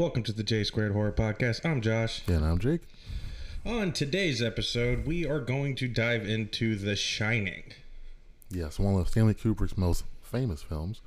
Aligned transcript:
Welcome 0.00 0.22
to 0.22 0.32
the 0.32 0.42
J 0.42 0.64
Squared 0.64 0.92
Horror 0.92 1.12
Podcast. 1.12 1.62
I'm 1.62 1.82
Josh. 1.82 2.22
And 2.26 2.42
I'm 2.42 2.58
Jake. 2.58 2.80
On 3.66 3.92
today's 3.92 4.40
episode, 4.40 5.06
we 5.06 5.26
are 5.26 5.40
going 5.40 5.74
to 5.74 5.88
dive 5.88 6.26
into 6.26 6.74
The 6.74 6.96
Shining. 6.96 7.74
Yes, 8.48 8.78
one 8.78 8.98
of 8.98 9.10
Stanley 9.10 9.34
Kubrick's 9.34 9.76
most 9.76 10.04
famous 10.22 10.62
films, 10.62 11.02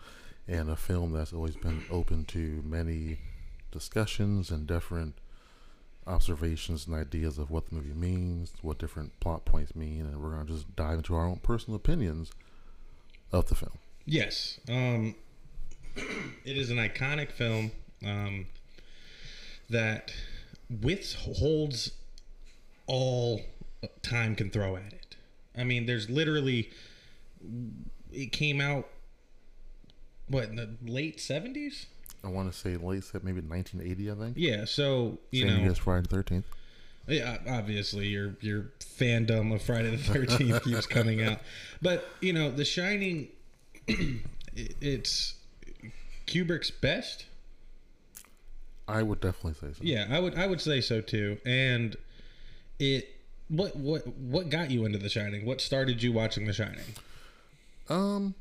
and 0.47 0.69
a 0.69 0.75
film 0.75 1.11
that's 1.11 1.33
always 1.33 1.55
been 1.55 1.83
open 1.89 2.25
to 2.25 2.61
many 2.63 3.17
discussions 3.71 4.51
and 4.51 4.67
different 4.67 5.15
observations 6.05 6.85
and 6.85 6.95
ideas 6.95 7.39
of 7.39 7.49
what 7.49 7.69
the 7.69 7.75
movie 7.75 7.95
means, 7.95 8.53
what 8.61 8.77
different 8.77 9.19
plot 9.19 9.43
points 9.43 9.75
mean, 9.75 10.01
and 10.01 10.21
we're 10.21 10.35
going 10.35 10.45
to 10.45 10.53
just 10.53 10.75
dive 10.75 10.99
into 10.99 11.15
our 11.15 11.25
own 11.25 11.37
personal 11.37 11.75
opinions 11.75 12.31
of 13.31 13.47
the 13.47 13.55
film. 13.55 13.79
Yes. 14.05 14.59
Um, 14.69 15.15
it 15.95 16.57
is 16.57 16.69
an 16.69 16.77
iconic 16.77 17.31
film 17.31 17.71
um, 18.05 18.45
that 19.73 20.13
withholds 20.81 21.91
all 22.87 23.41
time 24.01 24.35
can 24.35 24.49
throw 24.49 24.75
at 24.75 24.93
it. 24.93 25.15
I 25.57 25.63
mean, 25.63 25.85
there's 25.85 26.09
literally 26.09 26.71
it 28.11 28.31
came 28.31 28.61
out 28.61 28.87
what 30.27 30.45
in 30.45 30.55
the 30.55 30.69
late 30.85 31.17
70s? 31.17 31.85
I 32.23 32.29
want 32.29 32.51
to 32.51 32.57
say 32.57 32.77
late, 32.77 33.03
maybe 33.21 33.41
1980, 33.41 34.11
I 34.11 34.15
think. 34.15 34.37
Yeah, 34.37 34.65
so 34.65 35.19
you 35.31 35.45
Same 35.45 35.55
know, 35.55 35.61
year 35.63 35.71
as 35.71 35.77
Friday 35.77 36.07
the 36.09 36.23
13th. 36.23 36.43
Yeah, 37.05 37.37
obviously 37.49 38.07
your 38.07 38.37
your 38.39 38.71
fandom 38.79 39.53
of 39.53 39.61
Friday 39.61 39.93
the 39.93 39.97
Thirteenth 39.97 40.63
keeps 40.63 40.87
coming 40.87 41.21
out, 41.21 41.39
but 41.81 42.07
you 42.21 42.31
know, 42.31 42.49
The 42.49 42.63
Shining, 42.63 43.27
it's 44.55 45.33
Kubrick's 46.27 46.71
best. 46.71 47.25
I 48.87 49.03
would 49.03 49.19
definitely 49.21 49.53
say 49.53 49.73
so. 49.73 49.79
Yeah, 49.81 50.07
I 50.09 50.19
would 50.19 50.35
I 50.37 50.47
would 50.47 50.61
say 50.61 50.81
so 50.81 51.01
too. 51.01 51.37
And 51.45 51.95
it 52.79 53.09
what 53.47 53.75
what 53.75 54.07
what 54.07 54.49
got 54.49 54.71
you 54.71 54.85
into 54.85 54.97
The 54.97 55.09
Shining? 55.09 55.45
What 55.45 55.61
started 55.61 56.03
you 56.03 56.11
watching 56.11 56.45
The 56.45 56.53
Shining? 56.53 56.83
Um, 57.89 58.35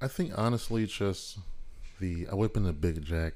I 0.00 0.08
think 0.08 0.32
honestly, 0.36 0.82
it's 0.82 0.92
just 0.96 1.38
the 2.00 2.26
I've 2.32 2.52
been 2.52 2.66
a 2.66 2.72
big 2.72 3.04
Jack 3.04 3.34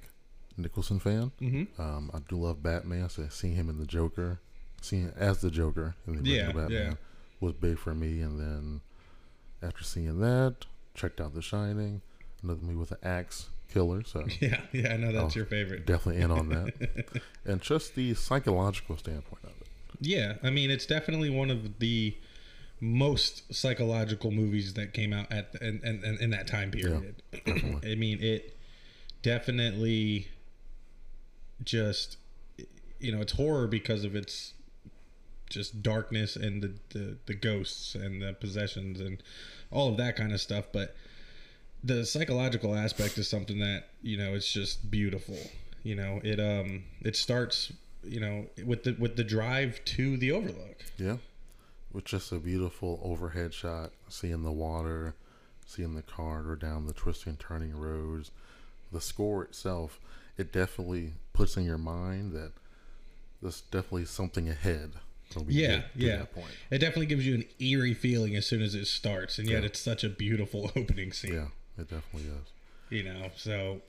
Nicholson 0.56 0.98
fan. 0.98 1.32
Mm-hmm. 1.40 1.80
Um, 1.80 2.10
I 2.14 2.18
do 2.28 2.36
love 2.36 2.62
Batman, 2.62 3.08
so 3.08 3.26
seeing 3.30 3.54
him 3.54 3.68
in 3.68 3.78
the 3.78 3.86
Joker, 3.86 4.40
seeing 4.80 5.12
as 5.16 5.40
the 5.40 5.50
Joker 5.50 5.94
in 6.06 6.22
the 6.22 6.30
Yeah, 6.30 6.46
Batman 6.52 6.70
yeah. 6.70 6.92
was 7.40 7.54
big 7.54 7.78
for 7.78 7.94
me. 7.94 8.20
And 8.20 8.38
then 8.38 8.80
after 9.62 9.84
seeing 9.84 10.20
that, 10.20 10.66
checked 10.94 11.20
out 11.20 11.34
The 11.34 11.42
Shining, 11.42 12.02
another 12.42 12.60
movie 12.62 12.76
with 12.76 12.92
an 12.92 12.98
axe 13.02 13.48
killer. 13.72 14.02
So 14.04 14.26
Yeah, 14.40 14.60
yeah, 14.72 14.92
I 14.92 14.96
know 14.96 15.12
that's 15.12 15.34
Oh, 15.34 15.38
your 15.38 15.46
favorite. 15.46 15.86
definitely 15.86 16.22
in 16.22 16.30
on 16.30 16.48
that. 16.50 17.22
and 17.44 17.60
just 17.60 17.94
the 17.94 18.14
psychological 18.14 18.96
standpoint 18.96 19.44
of 19.44 19.50
it. 19.60 19.66
Yeah, 20.00 20.34
I 20.42 20.50
mean, 20.50 20.70
it's 20.70 20.86
definitely 20.86 21.30
one 21.30 21.50
of 21.50 21.78
the 21.78 22.16
most 22.80 23.52
psychological 23.54 24.30
movies 24.30 24.72
that 24.74 24.94
came 24.94 25.12
out 25.12 25.30
at 25.30 25.52
the, 25.52 25.66
in, 25.66 25.80
in, 25.84 26.18
in 26.20 26.30
that 26.30 26.46
time 26.46 26.70
period. 26.70 27.22
I 27.46 27.94
mean, 27.94 28.22
it 28.22 28.56
definitely 29.22 30.28
just 31.62 32.16
you 32.98 33.12
know 33.12 33.20
it's 33.20 33.32
horror 33.32 33.66
because 33.66 34.02
of 34.04 34.16
its 34.16 34.54
just 35.50 35.82
darkness 35.82 36.36
and 36.36 36.62
the, 36.62 36.72
the 36.90 37.16
the 37.26 37.34
ghosts 37.34 37.94
and 37.94 38.22
the 38.22 38.32
possessions 38.32 38.98
and 39.00 39.22
all 39.70 39.90
of 39.90 39.96
that 39.98 40.16
kind 40.16 40.32
of 40.32 40.40
stuff 40.40 40.64
but 40.72 40.96
the 41.84 42.04
psychological 42.04 42.74
aspect 42.74 43.16
is 43.18 43.28
something 43.28 43.58
that 43.60 43.84
you 44.02 44.16
know 44.16 44.34
it's 44.34 44.52
just 44.52 44.90
beautiful 44.90 45.38
you 45.82 45.94
know 45.94 46.20
it 46.22 46.38
um 46.38 46.84
it 47.02 47.16
starts 47.16 47.72
you 48.04 48.20
know 48.20 48.46
with 48.66 48.82
the 48.84 48.92
with 48.98 49.16
the 49.16 49.24
drive 49.24 49.82
to 49.84 50.16
the 50.16 50.32
overlook 50.32 50.84
Yeah. 50.98 51.16
With 51.92 52.04
just 52.04 52.30
a 52.30 52.36
beautiful 52.38 53.00
overhead 53.02 53.52
shot, 53.52 53.90
seeing 54.08 54.44
the 54.44 54.52
water, 54.52 55.14
seeing 55.66 55.94
the 55.96 56.02
car 56.02 56.42
go 56.42 56.54
down 56.54 56.86
the 56.86 56.92
twisting, 56.92 57.36
turning 57.36 57.76
roads. 57.76 58.30
The 58.92 59.00
score 59.00 59.42
itself, 59.42 59.98
it 60.38 60.52
definitely 60.52 61.14
puts 61.32 61.56
in 61.56 61.64
your 61.64 61.78
mind 61.78 62.30
that 62.32 62.52
there's 63.42 63.62
definitely 63.62 64.04
something 64.04 64.48
ahead. 64.48 64.92
Yeah 65.48 65.82
yeah 65.96 66.24
it 66.70 66.78
definitely 66.78 67.06
gives 67.06 67.26
you 67.26 67.34
an 67.36 67.44
eerie 67.60 67.94
feeling 67.94 68.34
as 68.36 68.46
soon 68.46 68.62
as 68.62 68.74
it 68.76 68.86
starts 68.86 69.38
and 69.38 69.48
yet 69.48 69.60
Yeah. 69.62 69.66
it's 69.66 69.80
such 69.80 70.02
a 70.04 70.08
beautiful 70.08 70.70
opening 70.76 71.12
scene 71.12 71.34
Yeah, 71.34 71.46
it 71.80 71.88
definitely 71.90 72.28
is. 72.30 72.46
you 72.90 73.02
know 73.04 73.30
so 73.36 73.80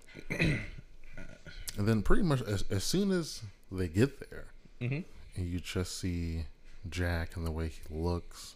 And 1.78 1.88
then 1.88 2.02
pretty 2.02 2.24
much 2.24 2.42
as, 2.42 2.64
as 2.70 2.84
soon 2.84 3.12
as 3.12 3.42
they 3.72 3.88
get 3.88 4.30
there, 4.30 4.46
Mhm. 4.82 5.06
and 5.36 5.48
you 5.48 5.60
just 5.60 5.98
see 6.00 6.46
Jack 6.90 7.36
and 7.38 7.46
the 7.46 7.52
way 7.52 7.70
he 7.70 7.82
looks 7.96 8.56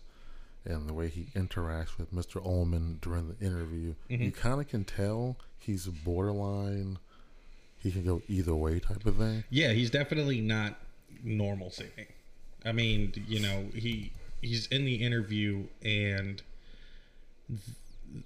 and 0.65 0.89
the 0.89 0.93
way 0.93 1.07
he 1.09 1.25
interacts 1.35 1.97
with 1.97 2.13
Mr. 2.13 2.43
Ullman 2.45 2.97
during 3.01 3.29
the 3.29 3.45
interview, 3.45 3.95
Mm-hmm. 4.09 4.23
you 4.23 4.31
kind 4.31 4.59
of 4.59 4.67
can 4.67 4.83
tell 4.83 5.37
he's 5.59 5.85
borderline. 5.85 6.97
He 7.77 7.91
can 7.91 8.03
go 8.03 8.21
either 8.27 8.55
way, 8.55 8.79
type 8.79 9.05
of 9.05 9.15
thing. 9.17 9.43
Yeah, 9.49 9.71
he's 9.73 9.91
definitely 9.91 10.41
not 10.41 10.79
normalcy. 11.23 11.89
I 12.65 12.71
mean, 12.71 13.13
you 13.27 13.39
know, 13.39 13.69
he 13.75 14.11
he's 14.41 14.67
in 14.67 14.85
the 14.85 14.95
interview 14.95 15.67
and 15.83 16.41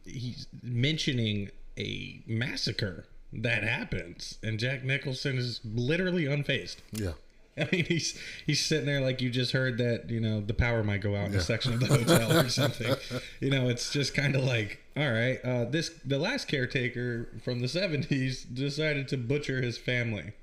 he's 0.06 0.48
mentioning 0.62 1.52
a 1.78 2.22
massacre 2.28 3.06
that 3.32 3.64
happens, 3.64 4.38
and 4.44 4.60
Jack 4.60 4.84
Nicholson 4.84 5.38
is 5.38 5.62
literally 5.64 6.26
unfazed. 6.26 6.78
Yeah, 6.92 7.14
I 7.58 7.68
mean, 7.72 7.86
he's 7.86 8.20
he's 8.46 8.64
sitting 8.64 8.86
there 8.86 9.02
like 9.02 9.22
you 9.22 9.30
just 9.30 9.52
heard 9.52 9.78
that 9.78 10.10
you 10.10 10.20
know 10.20 10.42
the 10.42 10.54
power 10.54 10.84
might 10.84 11.02
go 11.02 11.16
out 11.16 11.28
in 11.28 11.36
a 11.36 11.42
section 11.42 11.74
of 11.74 11.80
the 11.80 11.88
hotel 11.88 12.38
or 12.38 12.50
something. 12.50 12.96
You 13.40 13.50
know, 13.50 13.70
it's 13.70 13.92
just 13.92 14.14
kind 14.14 14.36
of 14.36 14.44
like, 14.44 14.82
all 14.98 15.10
right, 15.10 15.40
uh, 15.46 15.66
this 15.66 15.92
the 16.06 16.20
last 16.20 16.48
caretaker 16.48 17.30
from 17.44 17.60
the 17.62 17.68
'70s 17.68 18.46
decided 18.54 19.08
to 19.10 19.18
butcher 19.18 19.62
his 19.62 19.78
family, 19.78 20.34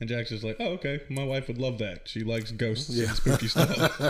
and 0.00 0.08
Jack's 0.08 0.30
just 0.30 0.44
like, 0.44 0.56
oh 0.60 0.72
okay, 0.72 1.00
my 1.10 1.24
wife 1.24 1.46
would 1.48 1.58
love 1.58 1.78
that. 1.78 2.08
She 2.08 2.24
likes 2.24 2.50
ghosts 2.50 2.88
and 2.88 3.08
spooky 3.10 3.48
stuff. 3.48 4.00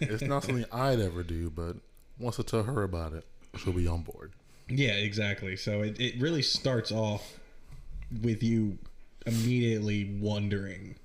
it's 0.00 0.22
not 0.22 0.44
something 0.44 0.64
I'd 0.72 0.98
ever 1.00 1.22
do, 1.22 1.50
but 1.50 1.76
wants 2.18 2.36
to 2.36 2.42
tell 2.42 2.64
her 2.64 2.82
about 2.82 3.12
it, 3.12 3.24
she'll 3.56 3.72
be 3.72 3.86
on 3.86 4.02
board. 4.02 4.32
yeah, 4.68 4.92
exactly. 4.92 5.56
So 5.56 5.82
it 5.82 6.00
it 6.00 6.20
really 6.20 6.42
starts 6.42 6.92
off 6.92 7.38
with 8.22 8.42
you 8.42 8.78
immediately 9.26 10.18
wondering. 10.20 10.96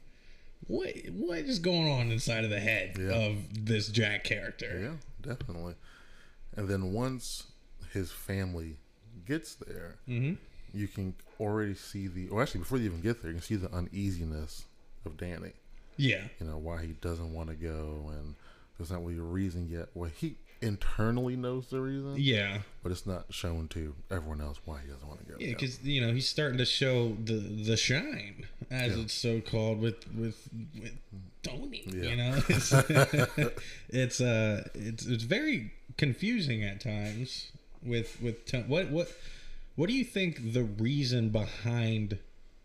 What 0.68 0.94
what 1.14 1.40
is 1.40 1.60
going 1.60 1.92
on 1.92 2.12
inside 2.12 2.44
of 2.44 2.50
the 2.50 2.60
head 2.60 2.98
Yeah. 3.00 3.12
of 3.14 3.66
this 3.66 3.88
Jack 3.90 4.24
character? 4.24 4.80
Yeah, 4.82 5.32
definitely. 5.36 5.76
And 6.56 6.68
then 6.68 6.92
once 6.94 7.48
his 7.94 8.12
family 8.12 8.78
gets 9.26 9.56
there, 9.56 9.96
Mm-hmm. 10.08 10.36
you 10.74 10.88
can 10.88 11.14
already 11.40 11.76
see 11.76 12.08
the, 12.08 12.30
or 12.30 12.42
actually 12.42 12.60
before 12.62 12.80
they 12.80 12.86
even 12.86 13.02
get 13.02 13.22
there, 13.22 13.32
you 13.32 13.38
can 13.38 13.44
see 13.44 13.56
the 13.56 13.72
uneasiness 13.74 14.66
of 15.06 15.18
Danny. 15.18 15.52
Yeah, 15.98 16.24
You 16.40 16.48
know 16.48 16.58
why 16.58 16.82
he 16.86 16.94
doesn't 16.94 17.34
want 17.34 17.50
to 17.50 17.56
go, 17.56 18.12
and 18.18 18.36
there's 18.78 18.92
not 18.92 19.04
really 19.06 19.18
a 19.20 19.24
reason 19.24 19.70
yet. 19.70 19.88
Well, 19.94 20.10
he 20.14 20.36
internally 20.62 21.36
knows 21.36 21.68
the 21.68 21.80
reason, 21.82 22.16
yeah, 22.18 22.60
but 22.84 22.92
it's 22.92 23.06
not 23.06 23.26
shown 23.34 23.68
to 23.70 23.94
everyone 24.12 24.42
else 24.42 24.60
why 24.66 24.80
he 24.84 24.88
doesn't 24.92 25.08
want 25.08 25.26
to 25.26 25.32
go. 25.34 25.38
yeah. 25.40 25.50
Because 25.54 25.82
you 25.84 26.02
know 26.02 26.14
he's 26.14 26.28
starting 26.28 26.58
to 26.58 26.66
show 26.66 27.16
the 27.24 27.34
the 27.34 27.78
shine, 27.78 28.46
as 28.72 28.96
Yeah. 28.96 29.04
it's 29.04 29.14
so 29.14 29.42
called, 29.42 29.80
with 29.80 30.08
with 30.16 30.48
with 30.80 30.94
Tony. 31.44 31.84
Yeah. 31.88 32.10
You 32.10 32.16
know, 32.16 32.42
it's 32.50 32.74
it's 33.90 34.22
uh 34.22 34.68
it's 34.74 35.06
it's 35.06 35.24
very 35.24 35.74
confusing 35.98 36.64
at 36.64 36.82
times 36.82 37.52
with 37.84 38.22
with 38.22 38.38
what 38.68 38.90
what 38.92 39.12
what 39.76 39.88
do 39.90 39.94
you 39.94 40.06
think 40.06 40.54
the 40.54 40.64
reason 40.64 41.30
behind 41.30 42.18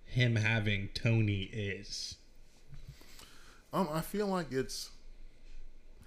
him 0.05 0.37
having 0.37 0.89
Tony 0.95 1.43
is? 1.53 2.17
Um, 3.73 3.89
I 3.93 4.01
feel 4.01 4.27
like 4.27 4.51
it's 4.51 4.91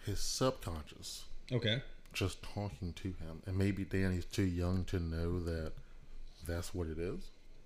his 0.05 0.19
subconscious 0.19 1.23
Okay. 1.51 1.81
just 2.13 2.41
talking 2.43 2.93
to 2.93 3.07
him, 3.09 3.41
and 3.45 3.57
maybe 3.57 3.83
Danny's 3.85 4.25
too 4.25 4.43
young 4.43 4.83
to 4.85 4.99
know 4.99 5.39
that 5.41 5.71
that's 6.47 6.73
what 6.73 6.87
it 6.87 6.97
is. 6.99 7.19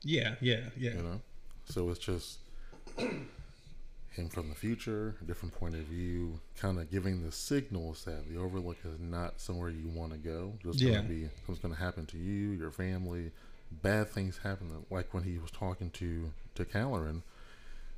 Yeah, 0.03 0.35
yeah, 0.41 0.69
yeah. 0.77 0.91
you 0.91 1.01
know 1.01 1.21
so 1.65 1.89
it's 1.89 1.99
just 1.99 2.37
him 2.97 4.29
from 4.29 4.49
the 4.49 4.55
future 4.55 5.15
a 5.21 5.25
different 5.25 5.53
point 5.53 5.75
of 5.75 5.81
view 5.81 6.39
kind 6.57 6.79
of 6.79 6.89
giving 6.89 7.23
the 7.23 7.31
signals 7.31 8.03
that 8.05 8.27
the 8.29 8.37
overlook 8.39 8.77
is 8.85 8.99
not 8.99 9.39
somewhere 9.39 9.69
you 9.69 9.87
want 9.89 10.11
to 10.11 10.17
go 10.17 10.53
there's 10.63 10.81
Yeah. 10.81 10.91
going 10.95 11.03
to 11.03 11.09
be 11.09 11.29
something's 11.37 11.59
going 11.59 11.73
to 11.73 11.79
happen 11.79 12.05
to 12.07 12.17
you 12.17 12.51
your 12.51 12.71
family 12.71 13.31
bad 13.83 14.09
things 14.09 14.39
happen 14.43 14.85
like 14.89 15.13
when 15.13 15.23
he 15.23 15.37
was 15.37 15.51
talking 15.51 15.89
to 15.91 16.31
to 16.55 16.65
Halloran 16.71 17.23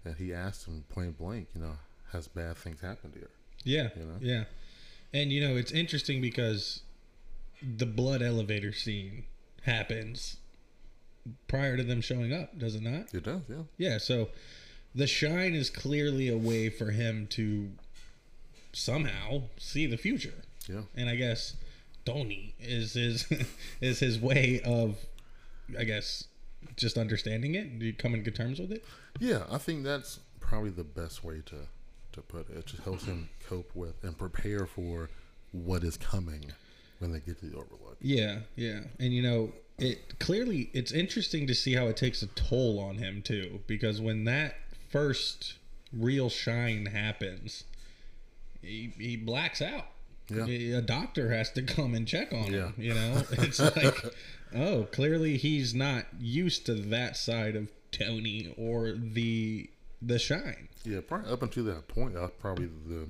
and 0.03 0.15
he 0.15 0.33
asked 0.33 0.65
him 0.67 0.83
point 0.89 1.17
blank 1.17 1.47
you 1.55 1.61
know 1.61 1.77
has 2.11 2.27
bad 2.27 2.57
things 2.57 2.81
happened 2.81 3.13
here 3.13 3.29
Yeah, 3.63 3.89
You 3.95 4.05
know? 4.05 4.15
yeah. 4.19 4.43
And 5.13 5.31
you 5.31 5.47
know, 5.47 5.55
it's 5.55 5.71
interesting 5.71 6.21
because 6.21 6.81
the 7.61 7.85
blood 7.85 8.21
elevator 8.21 8.73
scene 8.73 9.25
happens 9.63 10.37
prior 11.47 11.77
to 11.77 11.83
them 11.83 12.01
showing 12.01 12.33
up, 12.33 12.57
does 12.57 12.75
it 12.75 12.81
not? 12.81 13.13
It 13.13 13.23
does, 13.23 13.41
yeah. 13.49 13.63
Yeah, 13.77 13.97
so 13.97 14.29
the 14.95 15.07
shine 15.07 15.53
is 15.53 15.69
clearly 15.69 16.29
a 16.29 16.37
way 16.37 16.69
for 16.69 16.91
him 16.91 17.27
to 17.31 17.71
somehow 18.73 19.43
see 19.57 19.85
the 19.85 19.97
future. 19.97 20.43
Yeah. 20.67 20.81
And 20.95 21.09
I 21.09 21.15
guess 21.15 21.55
Tony 22.05 22.55
is 22.59 22.93
his 22.93 23.27
is 23.81 23.99
his 23.99 24.19
way 24.19 24.61
of 24.65 24.97
I 25.77 25.83
guess 25.83 26.25
just 26.75 26.97
understanding 26.97 27.55
it. 27.55 27.79
Do 27.79 27.85
you 27.85 27.93
come 27.93 28.21
to 28.23 28.31
terms 28.31 28.59
with 28.59 28.71
it? 28.71 28.83
Yeah, 29.19 29.43
I 29.49 29.57
think 29.57 29.83
that's 29.83 30.19
probably 30.39 30.71
the 30.71 30.83
best 30.83 31.23
way 31.23 31.41
to 31.47 31.55
to 32.19 32.33
put 32.33 32.49
it. 32.49 32.57
It 32.57 32.65
just 32.65 32.83
helps 32.83 33.05
him 33.05 33.29
cope 33.47 33.71
with 33.75 34.03
and 34.03 34.17
prepare 34.17 34.65
for 34.65 35.09
what 35.51 35.83
is 35.83 35.97
coming 35.97 36.51
when 36.99 37.11
they 37.11 37.19
get 37.19 37.39
to 37.39 37.45
the 37.47 37.55
Overlook. 37.55 37.97
Yeah, 38.01 38.39
yeah. 38.55 38.81
And 38.99 39.13
you 39.13 39.21
know, 39.21 39.51
it 39.77 40.19
clearly 40.19 40.69
it's 40.73 40.91
interesting 40.91 41.47
to 41.47 41.55
see 41.55 41.73
how 41.73 41.87
it 41.87 41.97
takes 41.97 42.21
a 42.21 42.27
toll 42.27 42.79
on 42.79 42.97
him 42.97 43.21
too 43.21 43.61
because 43.67 44.01
when 44.01 44.25
that 44.25 44.55
first 44.89 45.55
real 45.93 46.29
shine 46.29 46.87
happens, 46.87 47.63
he 48.61 48.93
he 48.97 49.15
blacks 49.15 49.61
out. 49.61 49.87
Yeah. 50.29 50.77
A 50.77 50.81
doctor 50.81 51.31
has 51.31 51.49
to 51.53 51.63
come 51.63 51.95
and 51.95 52.07
check 52.07 52.31
on 52.31 52.53
him, 52.53 52.73
Yeah. 52.77 52.83
you 52.83 52.93
know? 52.93 53.23
It's 53.31 53.59
like 53.59 54.03
oh, 54.55 54.83
clearly 54.91 55.37
he's 55.37 55.73
not 55.73 56.05
used 56.19 56.65
to 56.67 56.75
that 56.75 57.17
side 57.17 57.55
of 57.55 57.71
Tony 57.91 58.53
or 58.57 58.91
the 58.91 59.69
the 60.01 60.19
shine. 60.19 60.69
Yeah, 60.83 60.99
probably 61.05 61.31
up 61.31 61.41
until 61.43 61.65
that 61.65 61.87
point, 61.87 62.13
that's 62.15 62.31
probably 62.39 62.69
the 62.87 63.07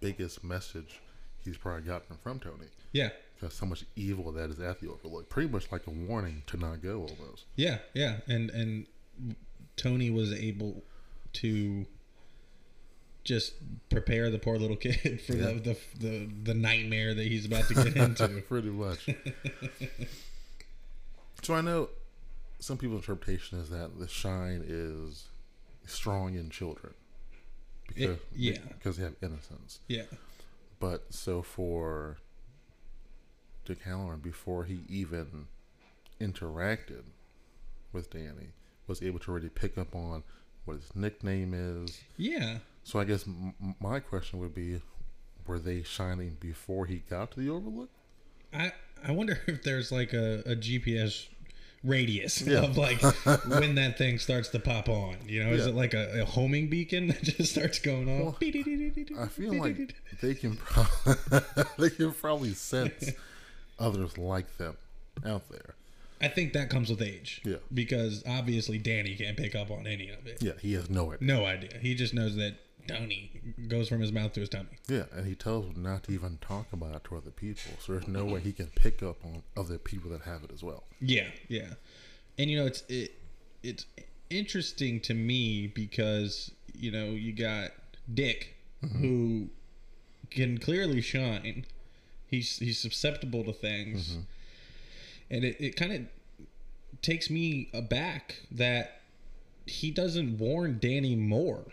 biggest 0.00 0.44
message 0.44 1.00
he's 1.44 1.56
probably 1.56 1.82
gotten 1.82 2.16
from 2.16 2.38
Tony. 2.38 2.66
Yeah. 2.92 3.10
Because 3.40 3.54
so 3.54 3.66
much 3.66 3.84
evil 3.96 4.30
that 4.32 4.50
is 4.50 4.60
at 4.60 4.80
the 4.80 4.88
Overlook. 4.88 5.28
Pretty 5.28 5.48
much 5.48 5.70
like 5.72 5.86
a 5.86 5.90
warning 5.90 6.42
to 6.46 6.56
not 6.56 6.82
go 6.82 7.00
almost. 7.00 7.44
Yeah, 7.56 7.78
yeah, 7.94 8.18
and 8.28 8.50
and 8.50 8.86
Tony 9.76 10.10
was 10.10 10.32
able 10.32 10.82
to 11.34 11.86
just 13.24 13.54
prepare 13.90 14.30
the 14.30 14.38
poor 14.38 14.58
little 14.58 14.76
kid 14.76 15.20
for 15.26 15.34
Yeah. 15.34 15.52
the, 15.54 15.60
the 15.60 15.76
the 15.98 16.28
the 16.44 16.54
nightmare 16.54 17.14
that 17.14 17.26
he's 17.26 17.46
about 17.46 17.66
to 17.68 17.74
get 17.74 17.96
into. 18.20 18.28
Pretty 18.46 18.70
much. 18.70 19.08
so 21.42 21.54
I 21.54 21.60
know 21.60 21.88
some 22.60 22.78
people's 22.78 23.00
interpretation 23.00 23.58
is 23.58 23.70
that 23.70 23.98
the 23.98 24.06
shine 24.06 24.62
is 24.66 25.24
strong 25.86 26.34
in 26.34 26.50
children. 26.50 26.94
Because, 27.88 28.18
yeah. 28.34 28.58
Because 28.78 28.96
they 28.96 29.02
have 29.04 29.14
innocence. 29.22 29.80
yeah, 29.88 30.04
But 30.80 31.06
so 31.12 31.42
for 31.42 32.16
Dick 33.64 33.82
Halloran, 33.82 34.20
before 34.20 34.64
he 34.64 34.80
even 34.88 35.46
interacted 36.20 37.02
with 37.92 38.10
Danny, 38.10 38.52
was 38.86 39.02
able 39.02 39.18
to 39.20 39.30
already 39.30 39.48
pick 39.48 39.76
up 39.78 39.94
on 39.94 40.22
what 40.64 40.74
his 40.74 40.94
nickname 40.96 41.54
is. 41.54 42.00
yeah. 42.16 42.58
So 42.84 42.98
I 42.98 43.04
guess 43.04 43.26
m- 43.26 43.54
my 43.80 44.00
question 44.00 44.40
would 44.40 44.54
be, 44.54 44.80
were 45.46 45.58
they 45.60 45.82
shining 45.82 46.36
before 46.40 46.86
he 46.86 46.96
got 47.08 47.30
to 47.32 47.40
the 47.40 47.48
Overlook? 47.50 47.90
I 48.52 48.72
I 49.06 49.12
wonder 49.12 49.38
if 49.46 49.62
there's 49.62 49.92
like 49.92 50.12
a, 50.12 50.40
a 50.46 50.56
GPS 50.56 51.28
radius 51.84 52.40
Yeah. 52.42 52.62
of 52.64 52.76
like 52.76 53.00
when 53.46 53.74
that 53.76 53.98
thing 53.98 54.18
starts 54.18 54.48
to 54.50 54.58
pop 54.60 54.88
on. 54.88 55.16
You 55.26 55.44
know, 55.44 55.50
is 55.52 55.66
it 55.66 55.74
like 55.74 55.94
a, 55.94 56.22
a 56.22 56.24
homing 56.24 56.68
beacon 56.68 57.06
that 57.08 57.22
just 57.22 57.52
starts 57.52 57.78
going 57.78 58.08
on? 58.08 58.20
Well, 58.24 58.36
I 59.20 59.26
feel 59.28 59.54
like 59.54 59.94
they 60.20 60.34
can 60.34 60.56
pro- 60.56 61.40
they 61.78 61.90
can 61.90 62.12
probably 62.12 62.54
sense 62.54 63.10
others 63.78 64.16
like 64.18 64.56
them 64.58 64.76
out 65.26 65.48
there. 65.50 65.74
I 66.20 66.28
think 66.28 66.52
that 66.52 66.70
comes 66.70 66.88
with 66.88 67.02
age. 67.02 67.40
Yeah. 67.44 67.56
Because 67.74 68.22
obviously 68.28 68.78
Danny 68.78 69.16
can't 69.16 69.36
pick 69.36 69.56
up 69.56 69.72
on 69.72 69.88
any 69.88 70.08
of 70.10 70.24
it. 70.26 70.40
Yeah, 70.40 70.52
he 70.60 70.74
has 70.74 70.88
no 70.88 71.12
idea. 71.12 71.26
No 71.26 71.44
idea. 71.44 71.70
He 71.80 71.96
just 71.96 72.14
knows 72.14 72.36
that 72.36 72.54
Tony 72.86 73.30
goes 73.68 73.88
from 73.88 74.00
his 74.00 74.12
mouth 74.12 74.32
to 74.34 74.40
his 74.40 74.48
tummy. 74.48 74.78
Yeah, 74.88 75.04
and 75.12 75.26
he 75.26 75.34
tells 75.34 75.66
them 75.66 75.82
not 75.82 76.04
to 76.04 76.12
even 76.12 76.38
talk 76.40 76.72
about 76.72 76.94
it 76.94 77.04
to 77.04 77.16
other 77.16 77.30
people. 77.30 77.72
So 77.80 77.92
there's 77.92 78.08
no 78.08 78.24
way 78.24 78.40
he 78.40 78.52
can 78.52 78.68
pick 78.74 79.02
up 79.02 79.24
on 79.24 79.42
other 79.56 79.78
people 79.78 80.10
that 80.10 80.22
have 80.22 80.44
it 80.44 80.50
as 80.52 80.62
well. 80.62 80.84
Yeah, 81.00 81.28
yeah. 81.48 81.74
And 82.38 82.50
you 82.50 82.58
know, 82.58 82.66
it's 82.66 82.82
it 82.88 83.14
it's 83.62 83.86
interesting 84.30 85.00
to 85.00 85.14
me 85.14 85.66
because 85.66 86.50
you 86.74 86.90
know 86.90 87.06
you 87.10 87.32
got 87.32 87.70
Dick 88.12 88.56
mm-hmm. 88.82 88.98
who 88.98 89.48
can 90.30 90.58
clearly 90.58 91.00
shine. 91.00 91.66
He's 92.26 92.58
he's 92.58 92.78
susceptible 92.78 93.44
to 93.44 93.52
things, 93.52 94.10
mm-hmm. 94.10 94.20
and 95.30 95.44
it, 95.44 95.56
it 95.60 95.76
kind 95.76 95.92
of 95.92 96.02
takes 97.02 97.28
me 97.28 97.68
aback 97.74 98.36
that 98.50 99.02
he 99.66 99.90
doesn't 99.90 100.38
warn 100.38 100.78
Danny 100.80 101.14
more 101.14 101.64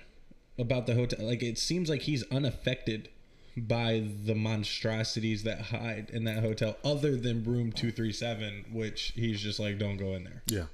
about 0.60 0.86
the 0.86 0.96
hotel. 0.96 1.26
Like 1.26 1.44
it 1.44 1.58
seems 1.58 1.90
like 1.90 2.04
he's 2.04 2.24
unaffected 2.32 3.10
by 3.58 4.08
the 4.26 4.36
monstrosities 4.36 5.44
that 5.44 5.62
hide 5.62 6.10
in 6.12 6.24
that 6.26 6.40
hotel, 6.44 6.78
other 6.84 7.16
than 7.16 7.44
room 7.44 7.72
two 7.72 7.92
three 7.92 8.14
seven, 8.14 8.66
which 8.72 9.14
he's 9.16 9.42
just 9.42 9.60
like, 9.60 9.78
don't 9.78 9.98
go 9.98 10.14
in 10.14 10.24
there. 10.24 10.44
Yeah. 10.48 10.66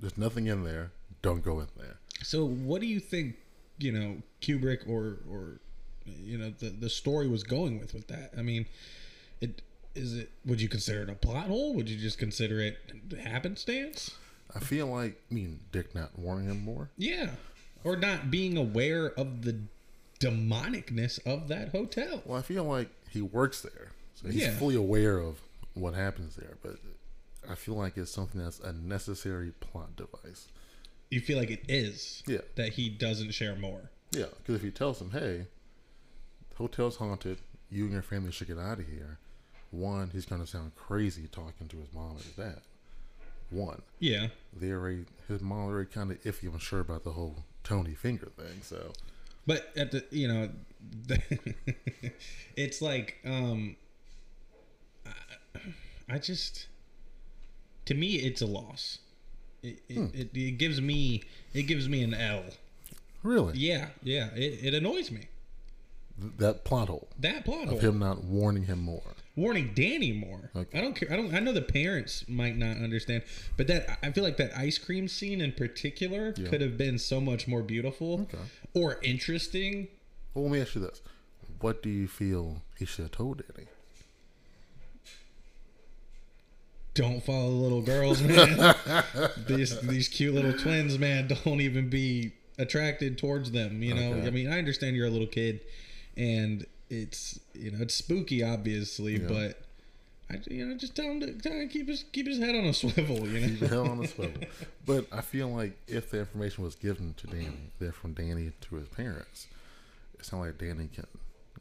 There's 0.00 0.18
nothing 0.18 0.46
in 0.46 0.64
there. 0.64 0.92
Don't 1.22 1.42
go 1.42 1.60
in 1.60 1.68
there. 1.76 1.98
So, 2.22 2.44
what 2.46 2.80
do 2.80 2.86
you 2.86 3.00
think? 3.00 3.36
You 3.78 3.92
know, 3.92 4.16
Kubrick 4.40 4.88
or 4.88 5.18
or 5.30 5.60
you 6.06 6.38
know 6.38 6.50
the 6.50 6.70
the 6.70 6.88
story 6.88 7.28
was 7.28 7.42
going 7.42 7.78
with 7.78 7.94
with 7.94 8.08
that. 8.08 8.32
I 8.36 8.42
mean, 8.42 8.66
it 9.40 9.62
is 9.94 10.16
it. 10.16 10.30
Would 10.44 10.60
you 10.60 10.68
consider 10.68 11.02
it 11.02 11.10
a 11.10 11.14
plot 11.14 11.46
hole? 11.46 11.74
Would 11.74 11.88
you 11.88 11.98
just 11.98 12.18
consider 12.18 12.60
it 12.60 12.78
happenstance? 13.22 14.12
I 14.54 14.60
feel 14.60 14.86
like, 14.86 15.20
I 15.30 15.34
mean, 15.34 15.60
Dick 15.72 15.94
not 15.94 16.18
warning 16.18 16.48
him 16.48 16.64
more. 16.64 16.90
Yeah, 16.96 17.30
or 17.86 17.96
not 17.96 18.30
being 18.30 18.56
aware 18.56 19.12
of 19.18 19.42
the 19.42 19.56
demonicness 20.20 21.24
of 21.26 21.48
that 21.48 21.70
hotel. 21.70 22.22
Well, 22.24 22.38
I 22.38 22.42
feel 22.42 22.64
like 22.64 22.88
he 23.10 23.22
works 23.22 23.62
there. 23.62 23.92
So 24.14 24.28
he's 24.28 24.42
Yeah. 24.42 24.58
fully 24.58 24.74
aware 24.74 25.18
of 25.18 25.40
what 25.74 25.94
happens 25.94 26.36
there. 26.36 26.56
But 26.62 26.78
I 27.48 27.54
feel 27.54 27.74
like 27.74 27.96
it's 27.96 28.10
something 28.10 28.42
that's 28.42 28.58
a 28.60 28.72
necessary 28.72 29.52
plot 29.60 29.94
device. 29.96 30.48
You 31.10 31.20
feel 31.20 31.38
like 31.38 31.50
it 31.50 31.64
is. 31.68 32.22
Yeah. 32.26 32.40
That 32.56 32.72
he 32.74 32.88
doesn't 32.88 33.32
share 33.32 33.54
more. 33.56 33.90
Yeah, 34.10 34.26
because 34.38 34.56
if 34.56 34.62
he 34.62 34.70
tells 34.70 35.00
him, 35.00 35.10
hey, 35.10 35.46
the 36.50 36.56
hotel's 36.56 36.96
haunted, 36.96 37.38
you 37.70 37.84
and 37.84 37.92
your 37.92 38.02
family 38.02 38.32
should 38.32 38.48
get 38.48 38.58
out 38.58 38.78
of 38.80 38.86
here, 38.86 39.18
one, 39.70 40.10
he's 40.10 40.24
going 40.26 40.40
to 40.40 40.46
sound 40.46 40.74
crazy 40.74 41.28
talking 41.28 41.68
to 41.68 41.76
his 41.76 41.92
mom 41.92 42.12
and 42.12 42.20
his 42.20 42.32
dad. 42.32 42.60
One, 43.50 43.82
Yeah. 44.00 44.28
they 44.52 44.72
already, 44.72 45.04
his 45.28 45.40
mom 45.42 45.66
already 45.66 45.88
kind 45.90 46.10
of 46.10 46.22
iffy, 46.24 46.52
I'm 46.52 46.58
sure, 46.58 46.80
about 46.80 47.04
the 47.04 47.12
whole 47.12 47.44
Tony 47.66 47.94
Finger 47.94 48.30
thing. 48.36 48.60
So, 48.62 48.92
But 49.46 49.72
at 49.76 49.90
the 49.90 50.04
you 50.10 50.28
know, 50.28 50.48
it's 52.56 52.80
like 52.80 53.16
um, 53.24 53.76
I, 55.06 55.10
I 56.08 56.18
just 56.18 56.66
to 57.86 57.94
me 57.94 58.14
it's 58.16 58.40
a 58.42 58.46
loss. 58.46 58.98
It, 59.62 59.80
it, 59.88 59.94
Hmm. 59.96 60.06
it, 60.14 60.30
it 60.34 60.58
gives 60.58 60.80
me 60.80 61.22
it 61.54 61.62
gives 61.64 61.88
me 61.88 62.02
an 62.02 62.14
L. 62.14 62.44
really, 63.24 63.58
Yeah, 63.58 63.88
yeah. 64.02 64.28
It, 64.34 64.60
it 64.66 64.74
annoys 64.74 65.10
me. 65.10 65.26
th- 66.20 66.32
that 66.38 66.64
plot 66.64 66.88
hole 66.88 67.08
That 67.18 67.44
plot 67.44 67.64
of 67.64 67.68
hole. 67.70 67.78
him 67.80 67.98
not 67.98 68.22
warning 68.22 68.64
him 68.66 68.80
more. 68.80 69.02
Warning 69.36 69.72
Danny 69.74 70.12
more. 70.12 70.50
Okay. 70.56 70.78
I 70.78 70.80
don't 70.82 70.94
care. 70.96 71.12
I 71.12 71.16
don't. 71.16 71.32
I 71.34 71.38
know 71.40 71.52
the 71.52 71.62
parents 71.62 72.24
might 72.28 72.56
not 72.56 72.78
understand, 72.78 73.22
but 73.56 73.66
that 73.68 73.98
I 74.02 74.10
feel 74.10 74.24
like 74.24 74.38
that 74.38 74.56
ice 74.56 74.78
cream 74.78 75.06
scene 75.08 75.40
in 75.40 75.52
particular 75.52 76.34
Yeah. 76.36 76.48
could 76.48 76.60
have 76.62 76.76
been 76.78 76.98
so 76.98 77.20
much 77.20 77.46
more 77.46 77.62
beautiful 77.62 78.22
Okay. 78.22 78.38
or 78.74 78.98
interesting. 79.02 79.88
Well, 80.34 80.44
let 80.44 80.52
me 80.52 80.60
ask 80.60 80.74
you 80.74 80.80
this. 80.80 81.00
What 81.60 81.82
do 81.82 81.88
you 81.90 82.08
feel 82.08 82.62
he 82.78 82.84
should 82.84 83.02
have 83.04 83.12
told 83.12 83.42
Danny? 83.54 83.68
Don't 86.94 87.20
follow 87.22 87.50
the 87.50 87.56
little 87.56 87.82
girls, 87.82 88.22
man. 88.22 88.74
these 89.46 89.78
these 89.82 90.08
cute 90.08 90.34
little 90.34 90.54
twins, 90.54 90.98
man. 90.98 91.28
Don't 91.44 91.60
even 91.60 91.90
be 91.90 92.32
attracted 92.58 93.18
towards 93.18 93.50
them. 93.50 93.82
You 93.82 93.94
know. 93.94 94.12
Okay. 94.14 94.26
I 94.26 94.30
mean, 94.30 94.50
I 94.50 94.58
understand 94.58 94.96
you're 94.96 95.06
a 95.06 95.10
little 95.10 95.26
kid, 95.26 95.60
and 96.16 96.64
it's 96.90 97.38
you 97.54 97.70
know 97.70 97.78
it's 97.82 97.94
spooky, 97.94 98.42
obviously, 98.42 99.20
Yeah. 99.20 99.28
but. 99.28 99.60
I, 100.28 100.40
you 100.50 100.66
know, 100.66 100.76
just 100.76 100.96
tell 100.96 101.04
him 101.04 101.20
to 101.20 101.34
tell 101.34 101.52
him 101.52 101.68
to 101.68 101.72
keep 101.72 101.86
his 101.86 102.04
keep 102.10 102.26
his 102.26 102.40
head 102.40 102.56
on 102.56 102.64
a 102.64 102.74
swivel. 102.74 103.28
You 103.28 103.38
know, 103.38 103.46
Keep 103.46 103.60
your 103.60 103.68
head 103.68 103.78
on 103.78 103.98
the 103.98 104.08
swivel. 104.12 104.42
But 104.84 105.06
I 105.12 105.20
feel 105.20 105.46
like 105.46 105.78
if 105.86 106.10
the 106.10 106.18
information 106.18 106.64
was 106.64 106.74
given 106.74 107.14
to 107.18 107.28
Danny, 107.28 107.70
then 107.78 107.92
from 107.92 108.12
Danny 108.12 108.50
to 108.62 108.74
his 108.74 108.88
parents, 108.88 109.46
it's 110.18 110.32
not 110.32 110.40
like 110.40 110.58
Danny 110.58 110.88
can 110.92 111.06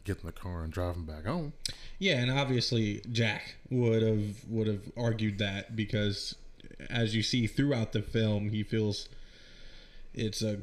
get 0.03 0.19
in 0.19 0.25
the 0.25 0.31
car 0.31 0.63
and 0.63 0.73
drive 0.73 0.95
him 0.95 1.05
back 1.05 1.25
home. 1.25 1.53
Yeah, 1.99 2.15
and 2.17 2.31
obviously 2.31 3.03
Jack 3.11 3.53
would 3.69 4.01
have 4.01 4.43
would 4.49 4.65
have 4.65 4.81
argued 4.97 5.37
that 5.37 5.75
because 5.75 6.33
as 6.89 7.15
you 7.15 7.21
see 7.21 7.45
throughout 7.45 7.91
the 7.91 8.01
film, 8.01 8.49
he 8.49 8.63
feels 8.63 9.07
it's 10.15 10.41
a 10.41 10.61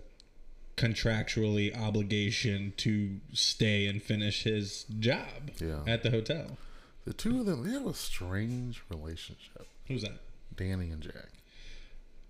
contractually 0.76 1.76
obligation 1.78 2.72
to 2.78 3.20
stay 3.32 3.86
and 3.86 4.02
finish 4.02 4.42
his 4.44 4.84
job 4.98 5.50
Yeah. 5.58 5.80
at 5.86 6.02
the 6.02 6.10
hotel. 6.10 6.56
The 7.04 7.12
two 7.12 7.40
of 7.40 7.46
them, 7.46 7.64
they 7.66 7.72
have 7.72 7.86
a 7.86 7.94
strange 7.94 8.82
relationship. 8.88 9.66
Who's 9.88 10.02
that? 10.02 10.20
Danny 10.56 10.90
and 10.90 11.02
Jack. 11.02 11.28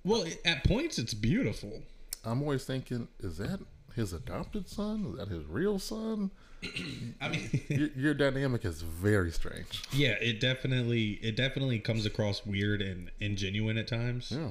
Well, 0.04 0.24
at 0.44 0.64
points 0.64 0.98
it's 0.98 1.14
beautiful. 1.14 1.82
I'm 2.24 2.42
always 2.42 2.64
thinking, 2.64 3.08
is 3.20 3.38
that 3.38 3.60
his 3.94 4.12
adopted 4.12 4.68
son? 4.68 5.06
Is 5.12 5.18
that 5.18 5.28
his 5.28 5.44
real 5.44 5.78
son? 5.78 6.30
I 7.20 7.28
mean, 7.28 7.60
your, 7.68 7.88
your 7.96 8.14
dynamic 8.14 8.64
is 8.64 8.82
very 8.82 9.30
strange. 9.32 9.82
yeah, 9.92 10.12
it 10.20 10.40
definitely 10.40 11.18
it 11.22 11.36
definitely 11.36 11.78
comes 11.80 12.06
across 12.06 12.46
weird 12.46 12.80
and 12.80 13.10
ingenuine 13.20 13.78
at 13.78 13.88
times. 13.88 14.30
Yeah. 14.34 14.50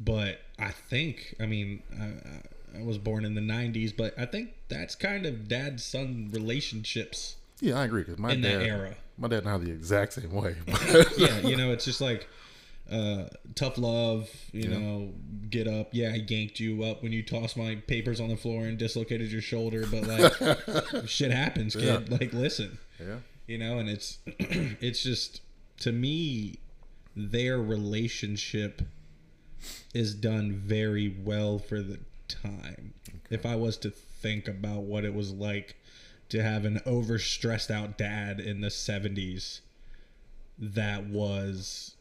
But 0.00 0.40
I 0.58 0.70
think, 0.70 1.36
I 1.38 1.46
mean, 1.46 1.82
I, 2.00 2.04
I 2.06 2.40
was 2.82 2.98
born 2.98 3.24
in 3.24 3.34
the 3.34 3.40
'90s, 3.40 3.96
but 3.96 4.18
I 4.18 4.26
think 4.26 4.50
that's 4.68 4.94
kind 4.94 5.26
of 5.26 5.48
dad 5.48 5.80
son 5.80 6.30
relationships 6.32 7.36
Yeah, 7.60 7.78
I 7.78 7.84
agree. 7.84 8.02
Because 8.02 8.18
my 8.18 8.32
in 8.32 8.40
dad, 8.40 8.60
that 8.60 8.66
era. 8.66 8.94
my 9.18 9.28
dad 9.28 9.40
and 9.40 9.48
I 9.48 9.52
are 9.52 9.58
the 9.58 9.70
exact 9.70 10.14
same 10.14 10.32
way. 10.32 10.56
Yeah, 11.18 11.38
you 11.40 11.56
know, 11.56 11.70
it's 11.72 11.84
just 11.84 12.00
like 12.00 12.26
uh, 12.90 13.24
tough 13.54 13.78
love. 13.78 14.28
You 14.52 14.68
know, 14.68 15.12
get 15.48 15.66
up. 15.68 15.88
Yeah, 15.92 16.08
I 16.10 16.16
yanked 16.26 16.60
you 16.60 16.82
up 16.84 17.02
when 17.02 17.12
you 17.12 17.22
tossed 17.22 17.56
my 17.56 17.76
papers 17.76 18.20
on 18.20 18.28
the 18.28 18.36
floor 18.36 18.64
and 18.64 18.76
dislocated 18.78 19.30
your 19.32 19.40
shoulder. 19.42 19.86
But 19.90 20.06
like, 20.06 21.06
shit 21.08 21.30
happens, 21.30 21.74
kid. 21.76 22.10
Like, 22.10 22.32
listen. 22.32 22.78
yeah, 23.00 23.16
You 23.46 23.58
know, 23.58 23.78
and 23.78 23.88
it's 23.88 24.18
it's 24.26 25.02
just 25.02 25.40
to 25.80 25.92
me, 25.92 26.58
their 27.16 27.58
relationship 27.58 28.82
is 29.94 30.14
done 30.14 30.52
very 30.52 31.08
well 31.24 31.58
for 31.58 31.80
the 31.80 31.98
time. 32.42 32.94
If 33.30 33.44
I 33.46 33.56
was 33.56 33.76
to 33.78 33.90
think 33.90 34.48
about 34.48 34.82
what 34.82 35.04
it 35.04 35.14
was 35.14 35.32
like 35.32 35.76
to 36.30 36.42
have 36.42 36.64
an 36.64 36.80
overstressed 36.86 37.70
out 37.70 37.98
dad 37.98 38.40
in 38.40 38.60
the 38.60 38.68
70s 38.68 39.60
that 40.58 41.06
was 41.06 41.96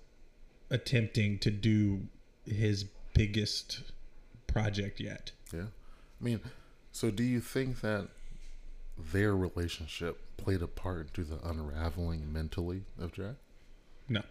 attempting 0.69 1.39
to 1.39 1.51
do 1.51 2.01
his 2.45 2.85
biggest 3.13 3.81
project 4.47 4.99
yet. 4.99 5.31
yeah. 5.53 5.61
I 6.21 6.23
mean, 6.23 6.39
so 6.91 7.11
do 7.11 7.23
you 7.23 7.41
think 7.41 7.81
that 7.81 8.07
their 8.97 9.35
relationship 9.35 10.19
played 10.37 10.61
a 10.61 10.67
part 10.67 11.07
into 11.07 11.23
the 11.23 11.39
unraveling 11.47 12.31
mentally 12.31 12.83
of 12.99 13.11
Jack? 13.11 13.35
No. 14.07 14.21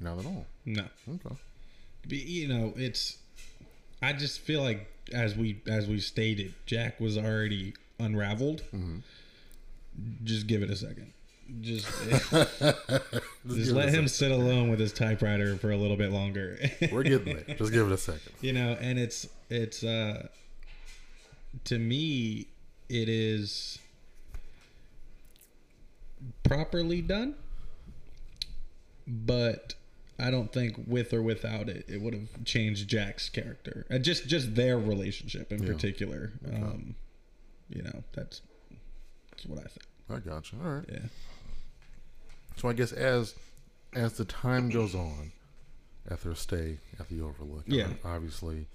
Not 0.00 0.18
at 0.18 0.26
all. 0.26 0.46
No. 0.66 0.84
Okay. 1.08 1.36
Be- 2.06 2.16
you 2.16 2.48
know, 2.48 2.74
it's 2.76 3.18
I 4.02 4.12
just 4.12 4.40
feel 4.40 4.62
like 4.62 4.88
as 5.12 5.36
we 5.36 5.60
as 5.66 5.86
we 5.86 6.00
stated, 6.00 6.54
Jack 6.66 7.00
was 7.00 7.16
already 7.16 7.74
unraveled. 7.98 8.62
Just 10.24 10.46
give 10.46 10.62
it 10.62 10.70
a 10.70 10.76
second. 10.76 11.12
Just 11.60 11.86
just 12.30 13.72
let 13.72 13.88
it 13.88 13.94
him 13.94 14.08
sit 14.08 14.30
alone 14.30 14.70
with 14.70 14.80
his 14.80 14.92
typewriter 14.92 15.56
for 15.56 15.70
a 15.70 15.76
little 15.76 15.96
bit 15.96 16.10
longer. 16.10 16.58
We're 16.92 17.02
getting 17.02 17.36
there. 17.46 17.56
Just 17.56 17.72
give 17.72 17.86
it 17.86 17.92
a 17.92 17.98
second. 17.98 18.32
you 18.40 18.52
know, 18.52 18.76
and 18.80 18.98
it's 18.98 19.28
it's 19.50 19.84
uh 19.84 20.28
to 21.64 21.78
me 21.78 22.46
it 22.88 23.08
is 23.08 23.78
properly 26.42 27.02
done. 27.02 27.34
But 29.06 29.74
I 30.18 30.30
don't 30.30 30.52
think 30.52 30.76
with 30.86 31.12
or 31.12 31.22
without 31.22 31.68
it, 31.68 31.84
it 31.88 32.00
would 32.00 32.14
have 32.14 32.44
changed 32.44 32.88
Jack's 32.88 33.28
character. 33.28 33.86
Uh, 33.90 33.98
just 33.98 34.26
just 34.28 34.54
their 34.54 34.78
relationship 34.78 35.50
in 35.52 35.62
Yeah. 35.62 35.72
particular. 35.72 36.32
Um, 36.46 36.94
you 37.68 37.82
know, 37.82 38.04
that's 38.12 38.42
that's 39.30 39.46
what 39.46 39.58
I 39.58 39.68
think. 39.68 39.86
I 40.10 40.18
gotcha. 40.18 40.56
All 40.62 40.74
right. 40.74 40.84
Yeah. 40.90 41.06
So 42.56 42.68
I 42.68 42.72
guess 42.74 42.92
as 42.92 43.34
as 43.94 44.14
the 44.14 44.24
time 44.24 44.68
goes 44.70 44.94
on, 44.94 45.32
at 46.08 46.20
their 46.22 46.34
stay 46.34 46.78
at 46.98 47.08
the 47.08 47.20
Overlook, 47.20 47.64
Yeah. 47.66 47.88
obviously, 48.04 48.66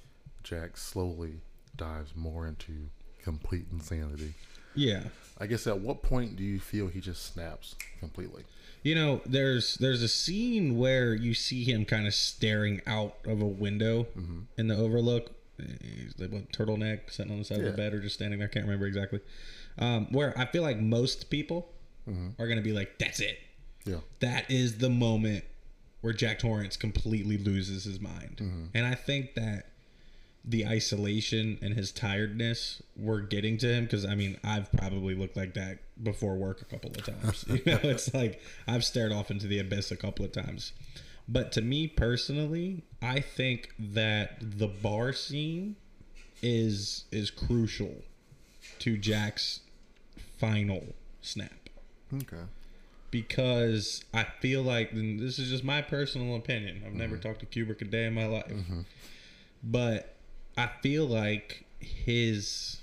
Jack 0.44 0.77
slowly 0.77 1.41
dives 1.75 2.15
more 2.15 2.48
into 2.48 2.89
complete 3.24 3.65
insanity. 3.72 4.34
Yeah. 4.75 5.03
I 5.39 5.46
guess 5.48 5.67
at 5.67 5.79
what 5.79 6.01
point 6.03 6.36
do 6.36 6.44
you 6.44 6.60
feel 6.60 6.88
he 6.88 7.00
just 7.01 7.24
snaps 7.34 7.75
completely? 8.00 8.44
You 8.88 8.96
know, 8.96 9.22
there's 9.25 9.75
there's 9.75 10.01
a 10.01 10.08
scene 10.08 10.77
where 10.77 11.13
you 11.13 11.34
see 11.34 11.65
him 11.65 11.84
kind 11.84 12.08
of 12.08 12.13
staring 12.13 12.82
out 12.88 13.17
of 13.25 13.41
a 13.41 13.46
window 13.46 14.08
mm-hmm. 14.17 14.39
in 14.58 14.70
the 14.70 14.77
Overlook. 14.77 15.32
He's 15.58 16.13
like 16.17 16.32
what, 16.32 16.53
turtleneck, 16.53 17.12
sitting 17.12 17.34
on 17.34 17.39
the 17.39 17.44
side 17.44 17.58
of 17.58 17.65
the 17.65 17.72
bed, 17.72 17.94
or 17.94 18.00
just 18.00 18.15
standing 18.15 18.39
there. 18.39 18.48
I 18.48 18.51
can't 18.51 18.63
remember 18.63 18.86
exactly. 18.86 19.20
Um, 19.77 20.08
where 20.12 20.34
I 20.39 20.46
feel 20.46 20.63
like 20.63 20.79
most 20.79 21.29
people 21.29 21.67
mm-hmm. 22.08 22.41
are 22.41 22.48
gonna 22.48 22.62
be 22.62 22.72
like, 22.72 22.98
"That's 22.98 23.20
it. 23.20 23.38
Yeah. 23.84 23.98
That 24.22 24.50
is 24.50 24.77
the 24.77 24.89
moment 24.89 25.44
where 26.00 26.13
Jack 26.13 26.39
Torrance 26.39 26.77
completely 26.77 27.38
loses 27.38 27.84
his 27.84 28.00
mind." 28.00 28.38
Mm-hmm. 28.38 28.63
And 28.74 28.86
I 28.86 28.96
think 28.96 29.34
that 29.36 29.65
the 30.48 30.66
isolation 30.66 31.60
and 31.62 31.74
his 31.74 31.92
tiredness 31.92 32.82
were 32.96 33.20
getting 33.20 33.58
to 33.58 33.68
him 33.68 33.84
because 33.84 34.06
I 34.06 34.16
mean 34.16 34.39
I've 34.44 34.72
probably 34.72 35.13
looked 35.13 35.36
like 35.36 35.54
that 35.56 35.80
before 36.01 36.36
work 36.36 36.62
a 36.62 36.66
couple 36.66 36.92
of 36.92 37.04
times. 37.06 37.46
you 37.50 37.62
know, 37.66 37.80
it's 37.84 38.13
like 38.13 38.42
I've 38.66 38.86
stared 38.86 39.12
off 39.12 39.30
into 39.30 39.46
the 39.46 39.60
abyss 39.60 39.92
a 39.92 39.98
couple 39.98 40.24
of 40.24 40.32
times. 40.32 40.72
But 41.27 41.51
to 41.54 41.62
me 41.62 41.88
personally, 41.88 42.84
I 43.01 43.20
think 43.20 43.74
that 43.77 44.38
the 44.39 44.68
bar 44.68 45.12
scene 45.12 45.75
is 46.42 47.06
is 47.12 47.30
crucial 47.30 47.96
to 48.80 48.98
Jack's 48.98 49.62
final 50.38 50.94
snap 51.22 51.70
Okay. 52.13 52.44
because 53.12 54.06
I 54.13 54.24
feel 54.39 54.62
like 54.62 54.92
this 54.92 55.39
is 55.39 55.50
just 55.50 55.63
my 55.63 55.82
personal 55.82 56.36
opinion. 56.36 56.84
I've 56.86 56.94
never 56.94 57.16
mm-hmm. 57.16 57.27
talked 57.27 57.39
to 57.39 57.46
Kubrick 57.46 57.82
a 57.82 57.86
day 57.86 58.06
in 58.06 58.13
my 58.13 58.27
life, 58.27 58.48
mm-hmm. 58.48 58.82
but 59.63 60.16
I 60.57 60.69
feel 60.81 61.05
like 61.05 61.65
his 61.79 62.79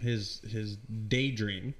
his 0.00 0.40
his 0.48 0.76
daydream 0.76 1.74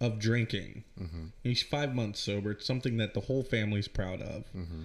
of 0.00 0.18
drinking. 0.18 0.82
Mm-hmm. 1.00 1.26
He's 1.44 1.62
five 1.62 1.94
months 1.94 2.18
sober. 2.18 2.50
It's 2.50 2.66
something 2.66 2.96
that 2.96 3.14
the 3.14 3.20
whole 3.20 3.44
family's 3.44 3.86
proud 3.86 4.20
of. 4.20 4.44
Mm-hmm. 4.54 4.82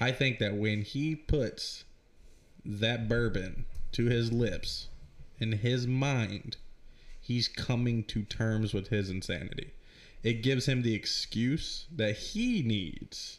I 0.00 0.12
think 0.12 0.38
that 0.38 0.54
when 0.54 0.82
he 0.82 1.14
puts 1.14 1.84
that 2.64 3.08
bourbon 3.08 3.66
to 3.92 4.06
his 4.06 4.32
lips, 4.32 4.88
in 5.38 5.52
his 5.52 5.86
mind, 5.86 6.56
he's 7.20 7.48
coming 7.48 8.04
to 8.04 8.22
terms 8.22 8.72
with 8.72 8.88
his 8.88 9.10
insanity. 9.10 9.72
It 10.22 10.42
gives 10.42 10.66
him 10.66 10.82
the 10.82 10.94
excuse 10.94 11.86
that 11.94 12.16
he 12.16 12.62
needs 12.62 13.38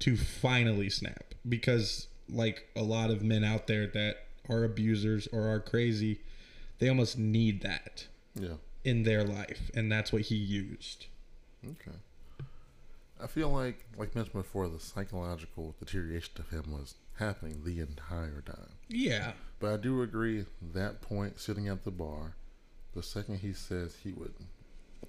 to 0.00 0.16
finally 0.16 0.88
snap. 0.90 1.34
Because, 1.48 2.08
like 2.28 2.68
a 2.76 2.82
lot 2.82 3.10
of 3.10 3.22
men 3.22 3.44
out 3.44 3.66
there 3.66 3.86
that 3.88 4.16
are 4.48 4.64
abusers 4.64 5.26
or 5.32 5.48
are 5.48 5.60
crazy, 5.60 6.20
they 6.78 6.88
almost 6.88 7.18
need 7.18 7.62
that 7.62 8.06
Yeah. 8.34 8.56
in 8.84 9.02
their 9.04 9.24
life. 9.24 9.70
And 9.74 9.90
that's 9.90 10.12
what 10.12 10.22
he 10.22 10.36
used. 10.36 11.06
Okay. 11.64 11.96
I 13.20 13.26
feel 13.28 13.50
like, 13.50 13.84
like 13.96 14.14
mentioned 14.16 14.32
before, 14.34 14.68
the 14.68 14.80
psychological 14.80 15.76
deterioration 15.78 16.32
of 16.38 16.50
him 16.50 16.72
was 16.72 16.94
happening 17.18 17.62
the 17.64 17.78
entire 17.80 18.40
time. 18.40 18.72
Yeah. 18.88 19.34
But 19.60 19.72
I 19.72 19.76
do 19.76 20.02
agree 20.02 20.46
that 20.60 21.02
point, 21.02 21.38
sitting 21.38 21.68
at 21.68 21.84
the 21.84 21.92
bar, 21.92 22.34
the 22.94 23.02
second 23.02 23.38
he 23.38 23.52
says 23.52 23.96
he 24.02 24.12
would 24.12 24.34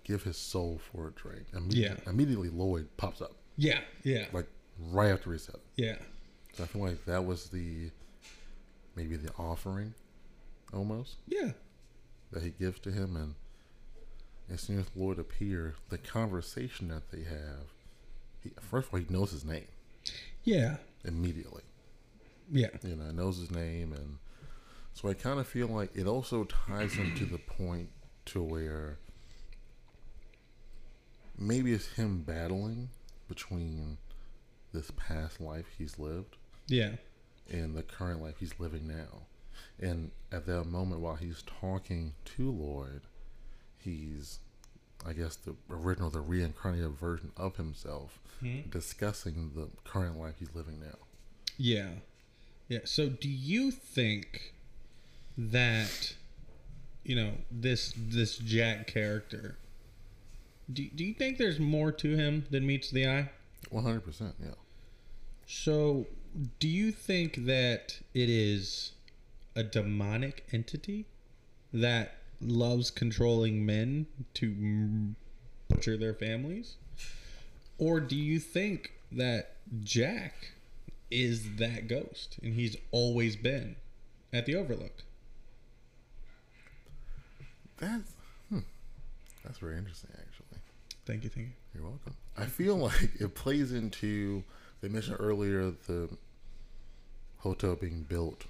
give 0.03 0.23
his 0.23 0.37
soul 0.37 0.79
for 0.91 1.07
a 1.07 1.11
drink, 1.11 1.47
immediately, 1.53 2.01
Yeah. 2.03 2.09
immediately 2.09 2.49
Lloyd 2.49 2.87
pops 2.97 3.19
up, 3.21 3.35
Yeah. 3.57 3.81
Yeah. 4.03 4.25
like 4.33 4.47
right 4.79 5.11
after 5.11 5.29
reset. 5.29 5.55
Yeah. 5.75 5.95
So 6.53 6.63
I 6.63 6.67
feel 6.67 6.81
like 6.83 7.05
that 7.05 7.25
was 7.25 7.49
the 7.49 7.89
maybe 8.95 9.15
the 9.15 9.31
offering, 9.39 9.93
almost 10.73 11.15
Yeah. 11.27 11.51
that 12.31 12.43
he 12.43 12.51
gives 12.51 12.79
to 12.81 12.91
him, 12.91 13.15
and 13.15 13.35
as 14.49 14.61
soon 14.61 14.79
as 14.79 14.85
Lloyd 14.95 15.17
appears, 15.19 15.75
the 15.89 15.97
conversation 15.97 16.89
that 16.89 17.09
they 17.11 17.23
have, 17.23 17.71
he, 18.41 18.51
first 18.61 18.87
of 18.89 18.93
all, 18.93 18.99
he 18.99 19.05
knows 19.11 19.31
his 19.31 19.43
name 19.45 19.67
Yeah. 20.43 20.77
immediately. 21.05 21.63
Yeah. 22.51 22.67
you 22.83 22.95
know, 22.95 23.09
knows 23.11 23.37
his 23.37 23.49
name, 23.51 23.93
and 23.93 24.17
so 24.93 25.09
I 25.09 25.13
kind 25.15 25.39
of 25.39 25.47
feel 25.47 25.67
like 25.69 25.95
it 25.95 26.05
also 26.05 26.43
ties 26.43 26.93
him 26.93 27.15
to 27.15 27.25
the 27.25 27.39
point 27.39 27.89
to 28.25 28.43
where 28.43 28.99
maybe 31.37 31.73
it's 31.73 31.87
him 31.93 32.21
battling 32.21 32.89
between 33.27 33.97
this 34.73 34.91
past 34.97 35.39
life 35.39 35.65
he's 35.77 35.99
lived 35.99 36.35
Yeah. 36.67 36.95
and 37.49 37.75
the 37.75 37.83
current 37.83 38.21
life 38.21 38.35
he's 38.39 38.59
living 38.59 38.87
now. 38.87 39.27
And 39.79 40.11
at 40.31 40.45
that 40.47 40.63
moment, 40.65 41.01
while 41.01 41.15
he's 41.15 41.43
talking 41.61 42.13
to 42.37 42.51
Lloyd, 42.51 43.01
he's, 43.77 44.39
I 45.05 45.13
guess, 45.13 45.35
the 45.35 45.55
original, 45.69 46.09
the 46.09 46.21
reincarnated 46.21 46.91
version 46.97 47.31
of 47.37 47.57
himself, 47.57 48.19
hmm? 48.39 48.61
discussing 48.69 49.51
the 49.55 49.67
current 49.83 50.17
life 50.19 50.35
he's 50.39 50.53
living 50.55 50.79
now. 50.79 50.97
Yeah. 51.57 51.89
Yeah. 52.67 52.79
So 52.85 53.09
do 53.09 53.29
you 53.29 53.69
think 53.71 54.53
that 55.37 56.13
you 57.03 57.15
know, 57.17 57.33
this 57.51 57.93
this 57.97 58.37
Jack 58.37 58.87
character 58.87 59.57
do, 60.71 60.87
do 60.95 61.03
you 61.03 61.13
think 61.13 61.37
there's 61.37 61.59
more 61.59 61.91
to 61.91 62.15
him 62.15 62.45
than 62.49 62.65
meets 62.65 62.89
the 62.91 63.07
eye? 63.07 63.29
One 63.69 63.83
hundred 63.83 64.05
percent. 64.05 64.35
Yeah. 64.41 64.51
So, 65.45 66.07
do 66.59 66.67
you 66.67 66.91
think 66.91 67.45
that 67.45 67.99
it 68.13 68.29
is 68.29 68.93
a 69.55 69.63
demonic 69.63 70.45
entity 70.51 71.05
that 71.73 72.15
loves 72.39 72.91
controlling 72.91 73.65
men 73.65 74.07
to 74.35 75.15
butcher 75.67 75.97
their 75.97 76.13
families? 76.13 76.75
Or 77.77 77.99
do 77.99 78.15
you 78.15 78.39
think 78.39 78.93
that 79.11 79.55
Jack 79.83 80.53
is 81.09 81.57
that 81.57 81.87
ghost 81.87 82.37
and 82.41 82.53
he's 82.53 82.75
always 82.91 83.35
been 83.35 83.75
at 84.31 84.45
the 84.45 84.55
Overlook? 84.55 85.03
That's 87.77 88.13
hmm, 88.49 88.59
that's 89.43 89.57
very 89.57 89.77
interesting, 89.77 90.11
actually. 90.13 90.32
Thank 91.05 91.23
you, 91.23 91.29
thank 91.29 91.47
you. 91.47 91.53
You're 91.73 91.83
welcome. 91.83 92.15
I 92.37 92.45
feel 92.45 92.77
like 92.77 93.11
it 93.19 93.35
plays 93.35 93.71
into. 93.71 94.43
They 94.81 94.89
mentioned 94.89 95.17
earlier 95.19 95.71
the 95.87 96.09
hotel 97.37 97.75
being 97.75 98.03
built 98.03 98.45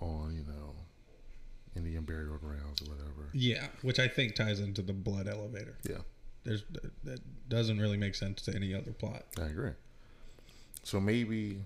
on, 0.00 0.34
you 0.34 0.44
know, 0.50 0.74
Indian 1.76 2.04
burial 2.04 2.36
grounds 2.38 2.82
or 2.82 2.90
whatever. 2.90 3.30
Yeah, 3.32 3.66
which 3.82 3.98
I 3.98 4.08
think 4.08 4.34
ties 4.34 4.60
into 4.60 4.82
the 4.82 4.92
blood 4.92 5.28
elevator. 5.28 5.76
Yeah, 5.88 5.98
There's 6.44 6.64
that 7.04 7.20
doesn't 7.48 7.78
really 7.78 7.96
make 7.96 8.14
sense 8.14 8.42
to 8.42 8.54
any 8.54 8.74
other 8.74 8.92
plot. 8.92 9.24
I 9.40 9.46
agree. 9.46 9.72
So 10.82 11.00
maybe 11.00 11.62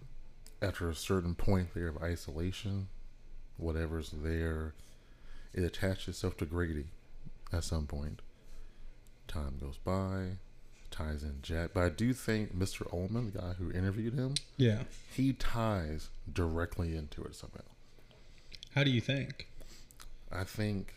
after 0.62 0.88
a 0.88 0.94
certain 0.94 1.34
point 1.34 1.74
there 1.74 1.88
of 1.88 2.02
isolation, 2.02 2.88
whatever's 3.56 4.10
there, 4.10 4.74
it 5.52 5.62
attaches 5.62 6.08
itself 6.08 6.36
to 6.38 6.46
Grady 6.46 6.86
at 7.52 7.64
some 7.64 7.86
point. 7.86 8.20
Time 9.28 9.58
goes 9.60 9.76
by, 9.78 10.38
ties 10.90 11.22
in 11.22 11.38
Jack. 11.42 11.70
But 11.74 11.84
I 11.84 11.88
do 11.90 12.12
think 12.12 12.56
Mr. 12.58 12.90
Ullman, 12.92 13.30
the 13.32 13.38
guy 13.38 13.52
who 13.58 13.70
interviewed 13.70 14.14
him, 14.14 14.34
Yeah. 14.56 14.84
he 15.14 15.32
ties 15.34 16.08
directly 16.32 16.96
into 16.96 17.22
it 17.24 17.34
somehow. 17.36 17.60
How 18.74 18.84
do 18.84 18.90
you 18.90 19.00
think? 19.00 19.48
I 20.32 20.44
think 20.44 20.94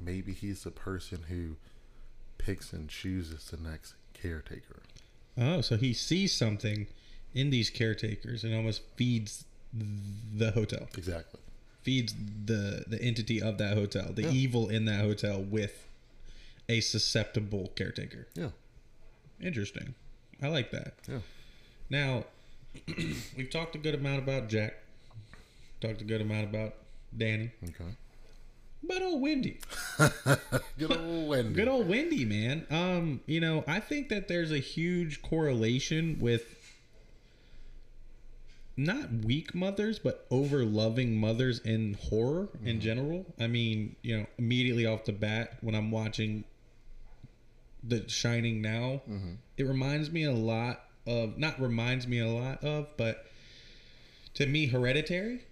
maybe 0.00 0.32
he's 0.32 0.62
the 0.64 0.70
person 0.70 1.24
who 1.28 1.56
picks 2.38 2.72
and 2.72 2.88
chooses 2.88 3.46
the 3.50 3.56
next 3.56 3.94
caretaker. 4.14 4.82
Oh, 5.36 5.60
so 5.60 5.76
he 5.76 5.92
sees 5.92 6.32
something 6.32 6.86
in 7.34 7.50
these 7.50 7.70
caretakers 7.70 8.42
and 8.44 8.54
almost 8.54 8.82
feeds 8.96 9.44
the 9.72 10.50
hotel, 10.52 10.88
Exactly. 10.96 11.40
feeds 11.82 12.14
the 12.46 12.84
the 12.86 13.00
entity 13.02 13.40
of 13.42 13.58
that 13.58 13.76
hotel, 13.76 14.12
the 14.12 14.22
Yeah. 14.22 14.30
evil 14.32 14.68
in 14.68 14.86
that 14.86 15.00
hotel 15.00 15.42
with 15.42 15.87
a 16.68 16.80
susceptible 16.80 17.72
caretaker. 17.76 18.28
Yeah. 18.34 18.50
Interesting. 19.40 19.94
I 20.42 20.48
like 20.48 20.70
that. 20.72 20.94
Yeah. 21.08 21.18
Now, 21.90 22.24
we've 23.36 23.50
talked 23.50 23.74
a 23.74 23.78
good 23.78 23.94
amount 23.94 24.18
about 24.18 24.48
Jack. 24.48 24.74
Talked 25.80 26.02
a 26.02 26.04
good 26.04 26.20
amount 26.20 26.44
about 26.44 26.74
Danny. 27.16 27.52
Okay. 27.64 27.96
But 28.82 29.02
old 29.02 29.20
Wendy. 29.20 29.58
Good 30.78 30.96
old 30.96 31.28
Wendy. 31.28 31.52
Good 31.52 31.66
old 31.66 31.88
Wendy, 31.88 32.24
man. 32.24 32.64
Um, 32.70 33.20
you 33.26 33.40
know, 33.40 33.64
I 33.66 33.80
think 33.80 34.08
that 34.10 34.28
there's 34.28 34.52
a 34.52 34.58
huge 34.58 35.20
correlation 35.20 36.18
with 36.20 36.44
not 38.76 39.12
weak 39.24 39.52
mothers, 39.54 39.98
but 39.98 40.26
over 40.30 40.64
loving 40.64 41.16
mothers 41.18 41.58
in 41.58 41.98
horror 42.08 42.48
in 42.64 42.80
general. 42.80 43.26
I 43.38 43.48
mean, 43.48 43.96
you 44.02 44.16
know, 44.16 44.26
immediately 44.38 44.86
off 44.86 45.04
the 45.04 45.12
bat, 45.12 45.58
when 45.60 45.74
I'm 45.74 45.90
watching 45.90 46.44
The 47.82 48.08
Shining 48.08 48.60
now, 48.60 49.02
it 49.56 49.64
reminds 49.64 50.10
me 50.10 50.24
a 50.24 50.32
lot 50.32 50.84
of, 51.06 51.38
not 51.38 51.60
reminds 51.60 52.06
me 52.06 52.18
a 52.18 52.28
lot 52.28 52.62
of, 52.64 52.88
but 52.96 53.26
to 54.34 54.46
me, 54.46 54.66
Hereditary. 54.66 55.44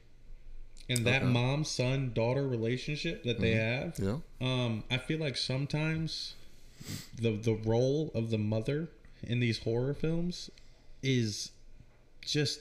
And 0.88 1.04
that 1.06 1.22
Okay. 1.22 1.32
mom 1.32 1.64
son 1.64 2.12
daughter 2.14 2.46
relationship 2.46 3.24
that 3.24 3.40
they 3.40 3.52
have, 3.52 3.98
Yeah. 3.98 4.18
um, 4.40 4.84
I 4.90 4.98
feel 4.98 5.18
like 5.18 5.36
sometimes 5.36 6.34
the 7.16 7.32
the 7.32 7.54
role 7.54 8.12
of 8.14 8.30
the 8.30 8.38
mother 8.38 8.88
in 9.22 9.40
these 9.40 9.58
horror 9.60 9.94
films 9.94 10.50
is 11.02 11.50
just 12.20 12.60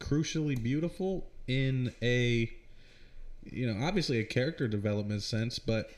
crucially 0.00 0.60
beautiful 0.62 1.26
in 1.46 1.92
a 2.00 2.50
you 3.50 3.66
know 3.66 3.84
obviously 3.84 4.18
a 4.18 4.24
character 4.24 4.66
development 4.68 5.22
sense, 5.22 5.58
but 5.58 5.90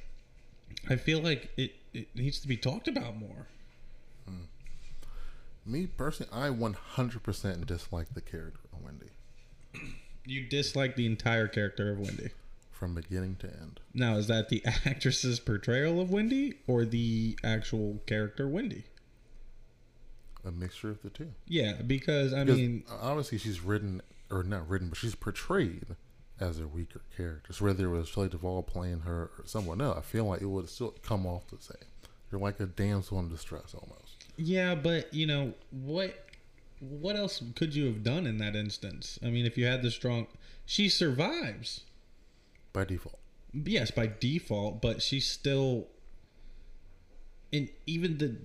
I 0.89 0.97
feel 0.97 1.21
like 1.21 1.51
it 1.57 1.73
it 1.93 2.09
needs 2.15 2.39
to 2.41 2.49
be 2.49 2.57
talked 2.57 2.89
about 2.89 3.17
more. 3.17 3.47
Hmm. 4.27 4.45
Me 5.67 5.87
personally, 5.87 6.31
I 6.33 6.49
100% 6.49 7.67
dislike 7.67 8.15
the 8.15 8.21
character 8.21 8.61
of 8.73 8.83
Wendy 8.83 9.11
You 10.25 10.47
dislike 10.49 10.97
the 10.97 11.07
entire 11.07 11.49
character 11.49 11.93
of 11.93 11.99
Wendy. 11.99 12.31
from 12.71 12.95
beginning 12.95 13.37
to 13.41 13.47
end. 13.47 13.81
Now, 13.93 14.17
is 14.17 14.27
that 14.29 14.49
the 14.49 14.63
actress's 14.87 15.39
portrayal 15.41 16.01
of 16.01 16.11
Wendy 16.11 16.55
or 16.67 16.85
the 16.85 17.39
actual 17.45 18.01
character 18.07 18.49
Wendy? 18.49 18.85
A 20.45 20.51
mixture 20.51 20.89
of 20.91 21.03
the 21.03 21.11
two. 21.11 21.33
Yeah, 21.47 21.83
because 21.87 22.33
I 22.33 22.45
Because 22.45 22.59
mean, 22.59 22.85
obviously 23.01 23.37
she's 23.37 23.61
written, 23.61 24.01
or 24.31 24.43
not 24.43 24.67
written, 24.69 24.89
but 24.89 24.97
she's 24.97 25.15
portrayed 25.15 25.97
as 26.41 26.59
a 26.59 26.67
weaker 26.67 27.03
character. 27.17 27.53
So 27.53 27.67
whether 27.67 27.85
it 27.85 27.97
was 27.97 28.09
Shelley 28.09 28.29
Duvall 28.29 28.63
playing 28.63 29.01
her 29.01 29.31
or 29.39 29.45
someone 29.45 29.81
else, 29.81 29.99
I 29.99 30.01
feel 30.01 30.25
like 30.25 30.41
it 30.41 30.47
would 30.47 30.69
still 30.69 30.95
come 31.03 31.27
off 31.27 31.47
the 31.49 31.59
same. 31.61 31.89
You're 32.31 32.41
like 32.41 32.61
a 32.61 32.67
damsel 32.67 33.19
in 33.19 33.29
distress 33.29 33.75
almost. 33.75 34.27
Yeah, 34.37 34.75
but 34.75 35.13
you 35.13 35.27
know 35.27 35.55
what? 35.71 36.27
What 36.79 37.17
else 37.17 37.43
could 37.57 37.75
you 37.75 37.87
have 37.87 38.03
done 38.03 38.27
in 38.27 38.39
that 38.39 38.57
instance? 38.57 39.19
I 39.23 39.27
mean, 39.27 39.45
if 39.45 39.59
you 39.59 39.67
had 39.67 39.83
the 39.83 39.91
strong, 39.91 40.27
she 40.65 40.89
survives. 40.89 41.83
By 42.73 42.85
default. 42.85 43.19
Yes, 43.53 43.91
by 43.91 44.11
default, 44.19 44.81
but 44.81 45.03
she's 45.03 45.27
still. 45.27 45.89
And 47.53 47.69
even 47.87 48.19
the 48.19 48.37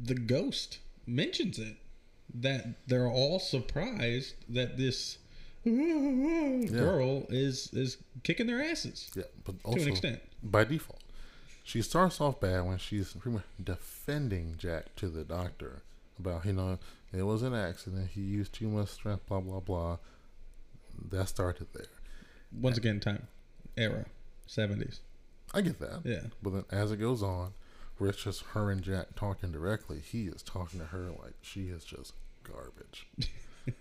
the 0.00 0.14
ghost 0.14 0.78
mentions 1.06 1.58
it 1.58 1.76
that 2.34 2.86
they're 2.86 3.08
all 3.08 3.38
surprised 3.38 4.34
that 4.48 4.76
this 4.76 5.18
girl 6.70 7.26
is 7.28 7.70
is 7.72 7.98
kicking 8.22 8.46
their 8.46 8.62
asses 8.62 9.10
Yeah, 9.14 9.24
but 9.44 9.58
to 9.60 9.66
also 9.66 9.82
an 9.82 9.88
extent. 9.88 10.20
by 10.42 10.64
default. 10.64 11.00
She 11.64 11.82
starts 11.82 12.20
off 12.20 12.40
bad 12.40 12.64
when 12.64 12.78
she's 12.78 13.12
pretty 13.12 13.36
much 13.36 13.44
defending 13.62 14.54
Jack 14.56 14.96
to 14.96 15.08
the 15.08 15.22
doctor 15.22 15.82
about, 16.18 16.46
you 16.46 16.54
know, 16.54 16.78
it 17.12 17.22
was 17.22 17.42
an 17.42 17.54
accident. 17.54 18.10
He 18.14 18.22
used 18.22 18.54
too 18.54 18.68
much 18.68 18.88
strength, 18.88 19.26
blah, 19.26 19.40
blah, 19.40 19.60
blah. 19.60 19.98
That 21.10 21.28
started 21.28 21.66
there. 21.74 21.84
Once 22.58 22.78
again, 22.78 23.00
time 23.00 23.26
era, 23.76 24.06
seventies. 24.46 25.00
I 25.52 25.60
get 25.60 25.78
that. 25.80 26.00
Yeah. 26.04 26.22
But 26.42 26.50
then 26.54 26.64
as 26.70 26.90
it 26.90 26.96
goes 26.96 27.22
on, 27.22 27.52
where 27.98 28.08
it's 28.10 28.22
just 28.24 28.42
her 28.54 28.70
and 28.70 28.80
Jack 28.82 29.08
talking 29.16 29.52
directly, 29.52 30.00
he 30.00 30.24
is 30.26 30.42
talking 30.42 30.80
to 30.80 30.86
her 30.86 31.10
like 31.22 31.34
she 31.42 31.64
is 31.68 31.84
just 31.84 32.14
garbage. 32.44 33.06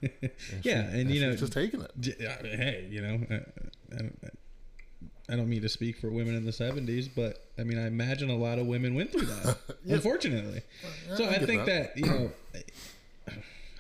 And 0.02 0.32
Yeah, 0.64 0.90
she- 0.92 1.00
and, 1.02 1.12
you 1.12 1.22
know, 1.22 1.36
just 1.36 1.54
taking 1.54 1.82
it. 1.82 1.92
Uh, 2.22 2.44
hey, 2.44 2.88
you 2.90 3.02
know, 3.02 3.20
uh, 3.30 3.40
I 3.94 3.98
don't, 3.98 4.20
I 5.30 5.36
don't 5.36 5.50
mean 5.50 5.62
to 5.62 5.70
speak 5.70 5.98
for 6.00 6.10
women 6.10 6.36
in 6.36 6.46
the 6.46 6.52
'70s, 6.52 7.10
but 7.14 7.46
I 7.58 7.64
mean, 7.64 7.78
I 7.78 7.88
imagine 7.88 8.30
a 8.30 8.36
lot 8.38 8.60
of 8.60 8.66
women 8.68 8.96
went 8.96 9.12
through 9.12 9.26
that, 9.26 9.58
Yeah. 9.86 9.96
unfortunately. 9.96 10.62
So 11.16 11.26
I 11.26 11.32
I, 11.36 11.40
think 11.46 11.66
that. 11.66 11.96
that. 11.96 11.98
you 11.98 12.06
know, 12.06 12.32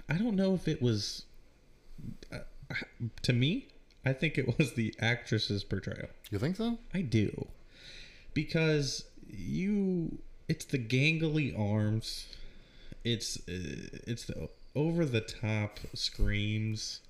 I 0.09 0.17
don't 0.17 0.35
know 0.35 0.53
if 0.55 0.67
it 0.67 0.81
was. 0.81 1.23
Uh, 2.31 2.39
to 3.23 3.33
me, 3.33 3.67
I 4.05 4.13
think 4.13 4.37
it 4.37 4.57
was 4.57 4.73
the 4.73 4.93
actress's 4.99 5.63
portrayal. 5.63 6.07
You 6.31 6.39
think 6.39 6.55
so? 6.57 6.77
I 6.93 7.01
do, 7.01 7.47
because 8.33 9.05
you, 9.29 10.19
it's 10.49 10.65
the 10.65 10.77
gangly 10.77 11.57
arms, 11.57 12.27
it's 13.05 13.37
uh, 13.47 13.99
it's 14.05 14.25
the 14.25 14.49
over 14.75 15.05
the 15.05 15.21
top 15.21 15.79
screams. 15.93 17.01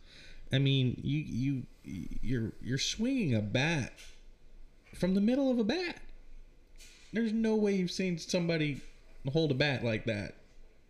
I 0.51 0.59
mean, 0.59 0.99
you 1.03 1.19
you 1.83 2.09
you're 2.21 2.51
you're 2.61 2.77
swinging 2.77 3.35
a 3.35 3.41
bat 3.41 3.93
from 4.95 5.13
the 5.15 5.21
middle 5.21 5.51
of 5.51 5.59
a 5.59 5.63
bat. 5.63 5.97
There's 7.13 7.33
no 7.33 7.55
way 7.55 7.73
you've 7.73 7.91
seen 7.91 8.17
somebody 8.17 8.81
hold 9.31 9.51
a 9.51 9.55
bat 9.55 9.83
like 9.83 10.05
that 10.05 10.35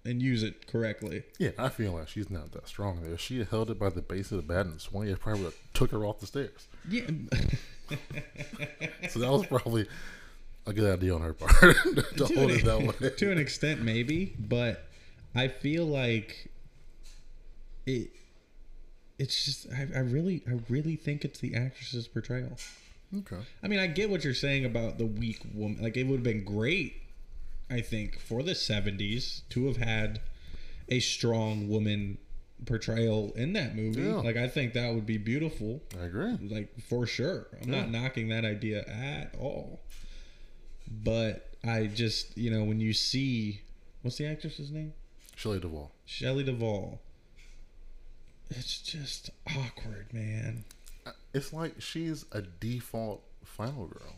and 0.06 0.22
use 0.22 0.44
it 0.44 0.68
correctly. 0.68 1.24
Yeah, 1.38 1.52
I 1.58 1.70
feel 1.70 1.94
like 1.94 2.08
she's 2.08 2.30
not 2.30 2.52
that 2.54 2.68
strong. 2.68 3.02
If 3.12 3.20
she 3.20 3.44
held 3.44 3.70
it 3.72 3.80
by 3.80 3.90
the 3.90 4.02
base 4.02 4.32
of 4.32 4.38
the 4.38 4.44
bat 4.44 4.66
and 4.66 4.80
swung, 4.80 5.08
it 5.08 5.20
probably 5.20 5.52
took 5.74 5.92
her 5.92 6.06
off 6.06 6.20
the 6.20 6.28
stairs. 6.28 6.68
Yeah. 6.90 7.02
So 9.10 9.20
that 9.20 9.32
was 9.32 9.46
probably 9.46 9.88
a 10.66 10.74
good 10.74 10.98
idea 11.00 11.16
on 11.16 11.22
her 11.22 11.34
part 11.34 11.52
to 12.18 12.26
hold 12.26 12.52
it 12.52 12.66
that 12.66 12.82
way. 13.02 13.10
to 13.12 13.32
an 13.32 13.38
extent 13.38 13.82
maybe 13.82 14.36
but 14.38 14.90
i 15.34 15.48
feel 15.48 15.86
like 15.86 16.50
it 17.88 18.10
it's 19.18 19.46
just 19.46 19.68
I, 19.74 19.88
I 19.96 20.00
really 20.02 20.44
i 20.48 20.60
really 20.70 20.96
think 20.96 21.26
it's 21.26 21.40
the 21.40 21.56
actress's 21.56 22.08
portrayal 22.08 22.58
Okay. 23.20 23.38
i 23.64 23.68
mean 23.68 23.80
i 23.80 23.88
get 23.88 24.10
what 24.10 24.24
you're 24.24 24.34
saying 24.34 24.66
about 24.66 24.98
the 24.98 25.06
weak 25.06 25.40
woman 25.54 25.82
like 25.82 25.96
it 25.98 26.04
would 26.04 26.18
have 26.18 26.24
been 26.24 26.44
great 26.44 27.02
i 27.70 27.80
think 27.82 28.20
for 28.20 28.44
the 28.44 28.52
70s 28.52 29.42
to 29.50 29.68
have 29.68 29.78
had 29.78 30.20
a 30.90 31.00
strong 31.00 31.70
woman 31.70 32.18
portrayal 32.66 33.32
in 33.36 33.54
that 33.54 33.76
movie. 33.76 34.02
Yeah. 34.02 34.16
Like 34.16 34.36
I 34.38 34.48
think 34.48 34.74
that 34.74 34.94
would 34.94 35.06
be 35.06 35.18
beautiful. 35.18 35.82
I 36.00 36.06
agree. 36.06 36.38
Like 36.42 36.80
for 36.80 37.06
sure. 37.06 37.48
I'm 37.62 37.70
not 37.70 37.92
knocking 37.92 38.30
that 38.30 38.46
idea 38.46 38.80
at 38.88 39.36
all. 39.40 39.82
But 40.90 41.50
I 41.64 41.88
just, 41.88 42.38
you 42.38 42.50
know, 42.50 42.64
when 42.64 42.80
you 42.80 42.94
see 42.94 43.62
what's 44.02 44.18
the 44.18 44.26
actress's 44.26 44.72
name? 44.72 44.94
Shelley 45.36 45.60
Duvall. 45.60 45.92
Shelley 46.06 46.44
Duvall. 46.44 47.00
It's 48.50 48.80
just 48.82 49.30
awkward, 49.48 50.14
man. 50.14 50.64
It's 51.34 51.52
like 51.54 51.82
she's 51.82 52.26
a 52.32 52.42
default 52.42 53.22
final 53.44 53.88
girl. 53.88 54.16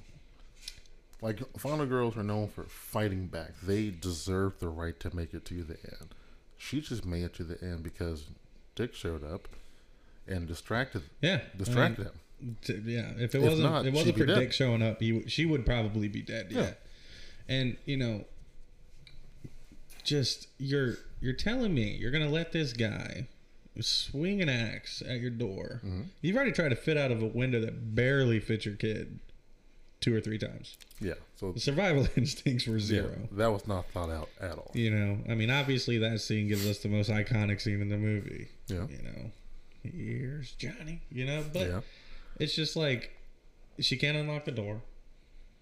Like 1.22 1.40
final 1.58 1.86
girls 1.86 2.16
are 2.16 2.24
known 2.24 2.48
for 2.48 2.64
fighting 2.64 3.28
back. 3.28 3.52
They 3.62 3.90
deserve 3.90 4.60
the 4.60 4.70
right 4.70 4.98
to 5.02 5.16
make 5.16 5.34
it 5.34 5.46
to 5.46 5.64
the 5.64 5.78
end. 5.84 6.14
She 6.58 6.80
just 6.82 7.06
made 7.06 7.24
it 7.24 7.34
to 7.36 7.44
the 7.44 7.62
end 7.64 7.84
because 7.84 8.26
Dick 8.76 8.94
showed 8.94 9.24
up 9.24 9.48
and 10.28 10.48
distracted 10.48 11.04
Yeah. 11.22 11.42
distracted 11.58 12.08
I 12.08 12.10
him. 12.10 12.16
mean, 12.42 12.58
t- 12.62 12.74
yeah. 12.94 13.12
If 13.18 13.36
it 13.36 13.40
If 13.40 13.50
wasn't 13.50 13.72
not, 13.72 13.86
it 13.86 13.94
wasn't 13.94 14.18
for. 14.18 14.26
Dick 14.26 14.54
showing 14.54 14.82
up, 14.82 15.02
he, 15.02 15.28
she 15.28 15.46
would 15.46 15.66
probably 15.66 16.08
be 16.08 16.22
dead. 16.22 16.48
Yeah. 16.52 16.62
Yeah. 16.62 16.74
And 17.50 17.78
you 17.86 17.98
know, 17.98 18.26
just 20.04 20.48
you're 20.58 20.96
you're 21.22 21.34
telling 21.34 21.74
me 21.74 21.96
you're 22.00 22.12
gonna 22.12 22.30
let 22.30 22.52
this 22.52 22.74
guy 22.74 23.28
swing 23.82 24.42
an 24.42 24.50
axe 24.50 25.02
at 25.08 25.20
your 25.20 25.30
door. 25.30 25.82
Mm-hmm. 25.86 26.02
You've 26.22 26.36
already 26.36 26.52
tried 26.52 26.70
to 26.70 26.76
fit 26.76 26.98
out 26.98 27.12
of 27.12 27.22
a 27.22 27.28
window 27.28 27.62
that 27.62 27.96
barely 27.96 28.40
fits 28.40 28.66
your 28.66 28.76
kid 28.76 29.20
two 30.02 30.16
or 30.16 30.22
three 30.22 30.38
times. 30.38 30.78
Yeah. 31.00 31.16
So 31.36 31.52
The 31.52 31.60
survival 31.60 32.08
instincts 32.16 32.68
were 32.68 32.78
yeah, 32.78 32.86
zero. 32.86 33.28
that 33.32 33.52
was 33.52 33.68
not 33.68 33.86
thought 33.92 34.10
out 34.10 34.30
at 34.40 34.58
all. 34.58 34.72
You 34.74 34.92
know, 34.92 35.18
I 35.30 35.36
mean, 35.36 35.50
obviously 35.50 35.98
that 36.00 36.22
scene 36.22 36.48
gives 36.48 36.68
us 36.68 36.80
the 36.80 36.90
most 36.90 37.10
iconic 37.10 37.62
scene 37.62 37.82
in 37.82 37.90
the 37.90 37.98
movie. 37.98 38.48
Yeah. 38.68 38.86
You 38.90 39.04
know, 39.04 39.32
here's 39.84 40.52
Johnny. 40.54 41.02
You 41.12 41.26
know, 41.26 41.44
but 41.54 41.68
yeah. 41.68 41.82
it's 42.40 42.56
just 42.56 42.76
like 42.76 43.12
she 43.80 43.98
can't 43.98 44.18
unlock 44.18 44.46
the 44.46 44.52
door. 44.52 44.82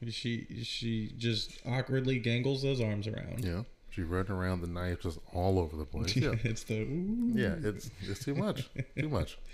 She 0.10 0.46
she 0.63 1.12
just 1.17 1.60
awkwardly 1.65 2.20
gangles 2.20 2.62
those 2.62 2.80
arms 2.80 3.08
around. 3.08 3.43
Yeah. 3.43 3.63
She 3.97 4.03
running 4.03 4.31
around 4.31 4.62
the 4.62 4.67
knife 4.67 5.01
just 5.01 5.17
all 5.33 5.57
over 5.57 5.75
the 5.75 5.83
place. 5.83 6.15
Yeah. 6.15 6.36
it's 6.43 6.62
the 6.65 6.81
ooh. 6.81 7.31
Yeah, 7.33 7.55
it's 7.63 7.89
it's 8.07 8.23
too 8.23 8.36
much. 8.36 8.69
Too 8.95 9.10
much. 9.10 9.39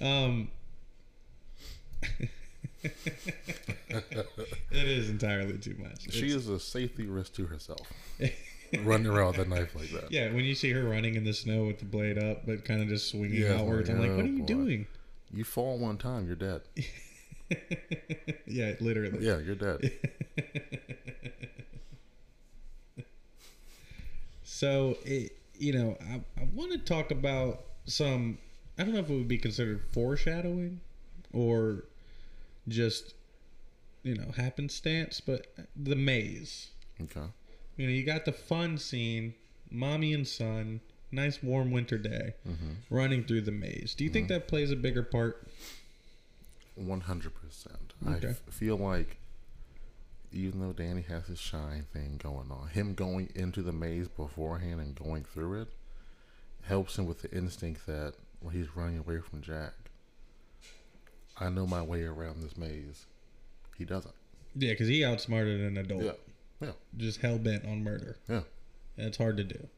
Um, 0.00 0.52
it 2.84 2.94
is 4.70 5.10
entirely 5.10 5.58
too 5.58 5.74
much. 5.82 6.02
She 6.12 6.26
It's- 6.26 6.32
is 6.42 6.48
a 6.48 6.60
safety 6.60 7.06
risk 7.08 7.34
to 7.34 7.46
herself. 7.46 7.80
running 8.84 9.08
around 9.08 9.36
with 9.38 9.46
a 9.46 9.50
knife 9.50 9.74
like 9.74 9.90
that. 9.90 10.12
yeah, 10.12 10.32
when 10.32 10.44
you 10.44 10.54
see 10.54 10.70
her 10.70 10.84
running 10.84 11.16
in 11.16 11.24
the 11.24 11.32
snow 11.32 11.64
with 11.64 11.80
the 11.80 11.84
blade 11.84 12.16
up, 12.22 12.46
but 12.46 12.64
kind 12.64 12.80
of 12.80 12.86
just 12.86 13.10
swinging 13.10 13.40
Yeah, 13.42 13.54
outwards, 13.56 13.88
I'm 13.90 13.98
like, 13.98 14.10
like, 14.10 14.16
what 14.18 14.24
oh, 14.24 14.28
are 14.28 14.30
you 14.30 14.38
boy. 14.38 14.44
doing? 14.46 14.86
You 15.34 15.42
fall 15.42 15.76
one 15.78 15.98
time, 15.98 16.28
you're 16.28 16.36
dead. 16.36 16.60
yeah, 18.46 18.74
literally. 18.80 19.18
Yeah, 19.26 19.38
you're 19.38 19.56
dead. 19.56 19.90
So, 24.58 24.96
it, 25.04 25.38
you 25.56 25.72
know, 25.72 25.96
I, 26.10 26.20
I 26.40 26.48
want 26.52 26.72
to 26.72 26.78
talk 26.78 27.12
about 27.12 27.60
some, 27.84 28.38
I 28.76 28.82
don't 28.82 28.92
know 28.92 28.98
if 28.98 29.08
it 29.08 29.14
would 29.14 29.28
be 29.28 29.38
considered 29.38 29.82
foreshadowing 29.92 30.80
or 31.32 31.84
just, 32.66 33.14
you 34.02 34.16
know, 34.16 34.32
happenstance, 34.36 35.20
but 35.20 35.46
the 35.76 35.94
maze. 35.94 36.70
Okay. 37.00 37.28
You 37.76 37.86
know, 37.86 37.92
you 37.92 38.02
got 38.04 38.24
the 38.24 38.32
fun 38.32 38.78
scene, 38.78 39.34
mommy 39.70 40.12
and 40.12 40.26
son, 40.26 40.80
nice 41.12 41.40
warm 41.40 41.70
winter 41.70 41.96
day, 41.96 42.34
Mm-hmm. 42.48 42.72
running 42.90 43.22
through 43.22 43.42
the 43.42 43.52
maze. 43.52 43.94
Do 43.96 44.02
you 44.02 44.10
think 44.10 44.26
that 44.26 44.48
plays 44.48 44.72
a 44.72 44.76
bigger 44.76 45.04
part? 45.04 45.46
One 46.74 47.02
hundred 47.02 47.32
percent. 47.36 47.92
I 48.04 48.14
Okay. 48.14 48.28
f- 48.30 48.42
feel 48.50 48.76
like 48.76 49.18
even 50.32 50.60
though 50.60 50.72
Danny 50.72 51.02
has 51.02 51.26
his 51.26 51.38
shine 51.38 51.86
thing 51.92 52.20
going 52.22 52.50
on, 52.50 52.68
him 52.68 52.94
going 52.94 53.30
into 53.34 53.62
the 53.62 53.72
maze 53.72 54.08
beforehand 54.08 54.80
and 54.80 54.94
going 54.94 55.24
through 55.24 55.62
it 55.62 55.68
helps 56.62 56.98
him 56.98 57.06
with 57.06 57.22
the 57.22 57.30
instinct 57.34 57.86
that 57.86 58.14
when 58.40 58.54
he's 58.54 58.76
running 58.76 58.98
away 58.98 59.20
from 59.20 59.40
Jack, 59.40 59.72
I 61.40 61.48
know 61.48 61.66
my 61.66 61.82
way 61.82 62.02
around 62.04 62.42
this 62.42 62.56
maze. 62.56 63.06
He 63.76 63.84
doesn't. 63.84 64.14
Yeah, 64.54 64.72
because 64.72 64.88
he 64.88 65.04
outsmarted 65.04 65.60
an 65.60 65.76
adult, 65.78 66.02
Yeah. 66.02 66.12
Yeah. 66.60 66.72
just 66.96 67.20
hell 67.20 67.38
bent 67.38 67.64
on 67.64 67.84
murder. 67.84 68.16
Yeah. 68.28 68.42
And 68.96 69.06
it's 69.06 69.16
hard 69.18 69.36
to 69.36 69.44
do. 69.44 69.68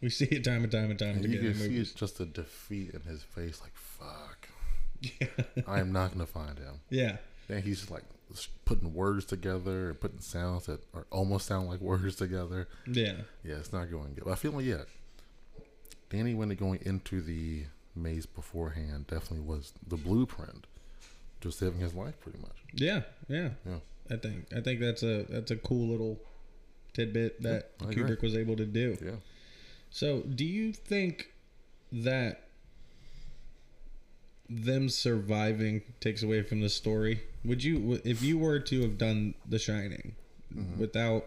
We 0.00 0.08
see 0.10 0.24
it 0.26 0.44
time 0.44 0.62
and 0.62 0.72
time 0.72 0.90
and 0.90 0.98
time 0.98 1.16
And 1.16 1.24
you 1.24 1.38
again 1.38 1.52
can 1.54 1.62
in 1.62 1.68
see 1.68 1.76
it's 1.78 1.92
just 1.92 2.20
a 2.20 2.24
defeat 2.26 2.90
in 2.94 3.00
his 3.02 3.22
face, 3.22 3.60
like 3.60 3.74
fuck. 3.76 4.48
Yeah. 5.20 5.62
I 5.66 5.80
am 5.80 5.92
not 5.92 6.12
gonna 6.12 6.24
find 6.26 6.58
him. 6.58 6.80
yeah. 6.88 7.18
Then 7.46 7.60
he's 7.62 7.80
just 7.80 7.90
like 7.90 8.04
putting 8.64 8.94
words 8.94 9.24
together 9.24 9.90
and 9.90 10.00
putting 10.00 10.20
sounds 10.20 10.66
that 10.66 10.80
are 10.94 11.06
almost 11.10 11.46
sound 11.46 11.68
like 11.68 11.80
words 11.92 12.16
together. 12.16 12.68
Yeah. 12.86 13.14
Yeah, 13.42 13.56
it's 13.56 13.72
not 13.72 13.90
going 13.90 14.14
good. 14.14 14.24
But 14.24 14.32
I 14.32 14.36
feel 14.36 14.52
like 14.52 14.64
yeah, 14.64 14.82
Danny 16.10 16.34
when 16.34 16.48
going 16.50 16.80
into 16.82 17.20
the 17.20 17.64
maze 17.94 18.26
beforehand 18.26 19.06
definitely 19.06 19.46
was 19.46 19.72
the 19.86 19.96
blueprint 19.96 20.66
to 21.40 21.50
saving 21.50 21.80
his 21.80 21.94
life, 21.94 22.18
pretty 22.20 22.38
much. 22.38 22.56
Yeah. 22.72 23.02
Yeah. 23.28 23.50
Yeah. 23.66 23.78
I 24.10 24.16
think 24.16 24.46
I 24.54 24.60
think 24.60 24.80
that's 24.80 25.02
a 25.02 25.24
that's 25.28 25.50
a 25.50 25.56
cool 25.56 25.88
little 25.88 26.20
tidbit 26.92 27.42
that 27.42 27.70
agree. 27.80 28.02
Kubrick 28.02 28.22
was 28.22 28.36
able 28.36 28.56
to 28.56 28.66
do. 28.66 28.96
Yeah. 29.02 29.16
So, 29.90 30.20
do 30.22 30.44
you 30.44 30.72
think 30.72 31.28
that 31.92 32.43
them 34.48 34.88
surviving 34.88 35.82
takes 36.00 36.22
away 36.22 36.42
from 36.42 36.60
the 36.60 36.68
story? 36.68 37.22
Would 37.44 37.62
you, 37.64 38.00
if 38.04 38.22
you 38.22 38.38
were 38.38 38.58
to 38.60 38.82
have 38.82 38.98
done 38.98 39.34
The 39.48 39.58
Shining 39.58 40.14
Mm-hmm. 40.54 40.78
without, 40.78 41.24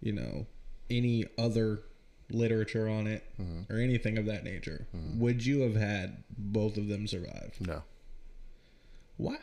you 0.00 0.12
know, 0.12 0.46
any 0.90 1.26
other 1.38 1.82
literature 2.30 2.88
on 2.88 3.06
it 3.06 3.22
Mm-hmm. 3.40 3.72
or 3.72 3.78
anything 3.78 4.18
of 4.18 4.26
that 4.26 4.42
nature, 4.42 4.86
would 5.16 5.44
you 5.46 5.60
have 5.60 5.76
had 5.76 6.24
both 6.36 6.76
of 6.76 6.88
them 6.88 7.06
survive? 7.06 7.54
No. 7.60 7.82
What, 9.16 9.40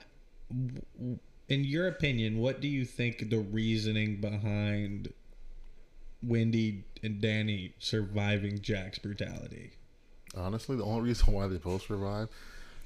in 0.51 1.19
your 1.63 1.87
opinion, 1.87 2.39
what 2.39 2.59
do 2.59 2.67
you 2.67 2.83
think 2.85 3.29
the 3.29 3.39
reasoning 3.39 4.19
behind 4.19 5.13
Wendy 6.21 6.83
and 7.01 7.21
Danny 7.21 7.73
surviving 7.79 8.59
Jack's 8.61 8.99
brutality? 8.99 9.71
Honestly, 10.35 10.75
the 10.75 10.83
only 10.83 11.01
reason 11.09 11.33
why 11.33 11.47
they 11.47 11.57
both 11.57 11.83
survived 11.83 12.31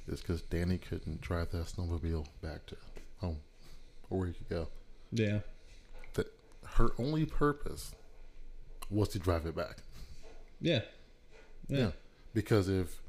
is 0.08 0.22
because 0.22 0.42
Danny 0.44 0.78
couldn't 0.78 1.22
drive 1.22 1.52
that 1.52 1.66
snowmobile 1.66 2.26
back 2.42 2.66
to 2.68 2.78
home 3.20 3.40
or 4.10 4.20
where 4.20 4.28
he 4.28 4.34
could 4.34 4.50
go. 4.50 4.68
Yeah. 5.12 5.40
That 6.14 6.28
her 6.76 6.90
only 6.98 7.26
purpose 7.26 7.94
was 8.90 9.10
to 9.10 9.20
drive 9.20 9.46
it 9.46 9.56
back. 9.56 9.78
Yeah. 10.62 10.82
Yeah. 11.68 11.92
Because 12.34 12.70
if 12.70 13.02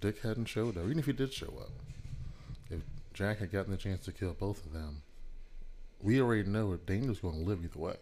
Dick 0.00 0.22
hadn't 0.22 0.46
showed 0.46 0.76
up, 0.76 0.84
even 0.84 0.98
if 0.98 1.06
he 1.06 1.12
did 1.12 1.32
show 1.32 1.52
up, 1.60 1.70
if 2.70 2.80
Jack 3.12 3.38
had 3.38 3.52
gotten 3.52 3.70
the 3.70 3.76
chance 3.76 4.04
to 4.06 4.12
kill 4.12 4.32
both 4.32 4.64
of 4.64 4.72
them, 4.72 5.02
we 6.00 6.20
already 6.20 6.48
know 6.48 6.72
that 6.72 6.86
Danny 6.86 7.08
was 7.08 7.18
going 7.18 7.34
to 7.34 7.44
live 7.44 7.62
either 7.62 7.78
way. 7.78 7.96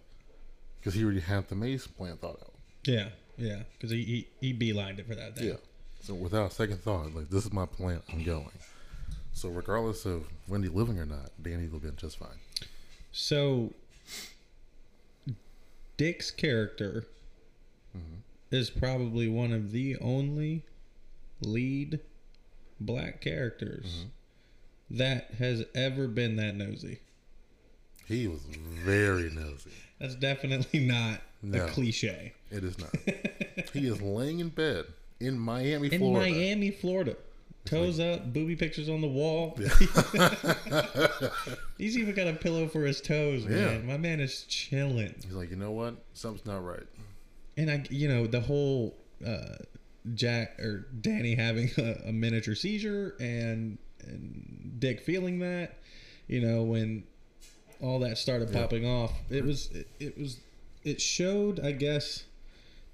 Because 0.79 0.95
he 0.95 1.03
already 1.03 1.21
had 1.21 1.49
the 1.49 1.57
maze 1.57 1.87
plan 1.89 2.17
thought 2.17 2.39
out. 2.41 2.55
Yeah. 2.85 3.09
Yeah. 3.37 3.63
Because 3.73 3.91
he, 3.91 4.05
he, 4.41 4.53
he 4.53 4.55
beelined 4.55 5.01
it 5.01 5.09
for 5.09 5.17
that 5.17 5.37
thing. 5.37 5.49
Yeah. 5.49 5.55
So 6.01 6.15
without 6.15 6.51
a 6.51 6.55
second 6.55 6.79
thought, 6.79 7.15
like, 7.15 7.29
this 7.29 7.45
is 7.45 7.53
my 7.53 7.67
plan, 7.67 8.01
I'm 8.13 8.25
going. 8.25 8.51
So 9.33 9.49
regardless 9.51 10.05
of 10.07 10.25
Wendy 10.49 10.69
living 10.69 10.99
or 10.99 11.07
not, 11.07 11.31
Danny 11.43 11.69
will 11.69 11.79
be 11.81 11.91
just 11.97 12.19
fine. 12.19 12.29
So, 13.13 13.73
Dick's 15.97 16.31
character 16.31 17.05
Mm-hmm. 17.97 18.55
is 18.55 18.69
probably 18.69 19.29
one 19.29 19.51
of 19.53 19.73
the 19.73 19.97
only 19.97 20.63
lead 21.41 22.01
black 22.79 23.21
characters 23.23 23.87
Mm-hmm. 24.91 24.97
that 24.99 25.31
has 25.39 25.65
ever 25.75 26.07
been 26.07 26.37
that 26.37 26.55
nosy. 26.55 27.01
He 28.07 28.29
was 28.29 28.41
very 28.43 29.31
nosy. 29.31 29.71
That's 29.99 30.15
definitely 30.15 30.81
not 30.81 31.21
No. 31.43 31.65
a 31.65 31.69
cliche. 31.69 32.35
It 32.51 32.63
is 32.63 32.79
not. 32.79 32.95
he 33.73 33.87
is 33.89 34.01
laying 34.03 34.41
in 34.41 34.51
bed 34.51 34.85
in 35.21 35.39
Miami, 35.39 35.89
In 35.93 36.01
Florida. 36.01 36.33
Miami, 36.33 36.71
Florida. 36.71 37.17
Toes 37.65 38.01
up, 38.01 38.33
booby 38.33 38.57
pictures 38.57 38.89
on 38.89 39.03
the 39.03 39.09
wall. 39.09 39.59
He's 41.79 41.97
even 41.99 42.15
got 42.15 42.27
a 42.27 42.33
pillow 42.33 42.67
for 42.67 42.85
his 42.85 43.01
toes, 43.01 43.45
man. 43.45 43.87
My 43.87 43.99
man 43.99 44.21
is 44.21 44.45
chilling. 44.45 45.15
He's 45.23 45.35
like, 45.35 45.51
you 45.51 45.57
know 45.57 45.71
what? 45.73 45.97
Something's 46.15 46.47
not 46.47 46.65
right. 46.65 46.87
And 47.57 47.71
I, 47.71 47.85
you 47.91 48.09
know, 48.09 48.27
the 48.27 48.41
whole 48.41 48.97
uh, 49.27 49.57
Jack 50.15 50.59
or 50.61 50.87
Danny 51.01 51.35
having 51.35 51.71
a, 51.77 52.09
a 52.09 52.13
miniature 52.13 52.55
seizure 52.55 53.15
and 53.21 53.79
and 54.01 54.77
Dick 54.79 55.01
feeling 55.01 55.41
that, 55.41 55.79
you 56.29 56.41
know, 56.41 56.63
when 56.63 57.03
all 57.83 57.99
that 58.01 58.17
started 58.17 58.51
Yeah. 58.51 58.63
popping 58.63 58.87
off, 58.87 59.13
it 59.29 59.45
was 59.45 59.71
it, 59.73 59.89
it 60.01 60.19
was 60.19 60.39
it 60.85 61.01
showed, 61.01 61.61
I 61.61 61.73
guess, 61.73 62.25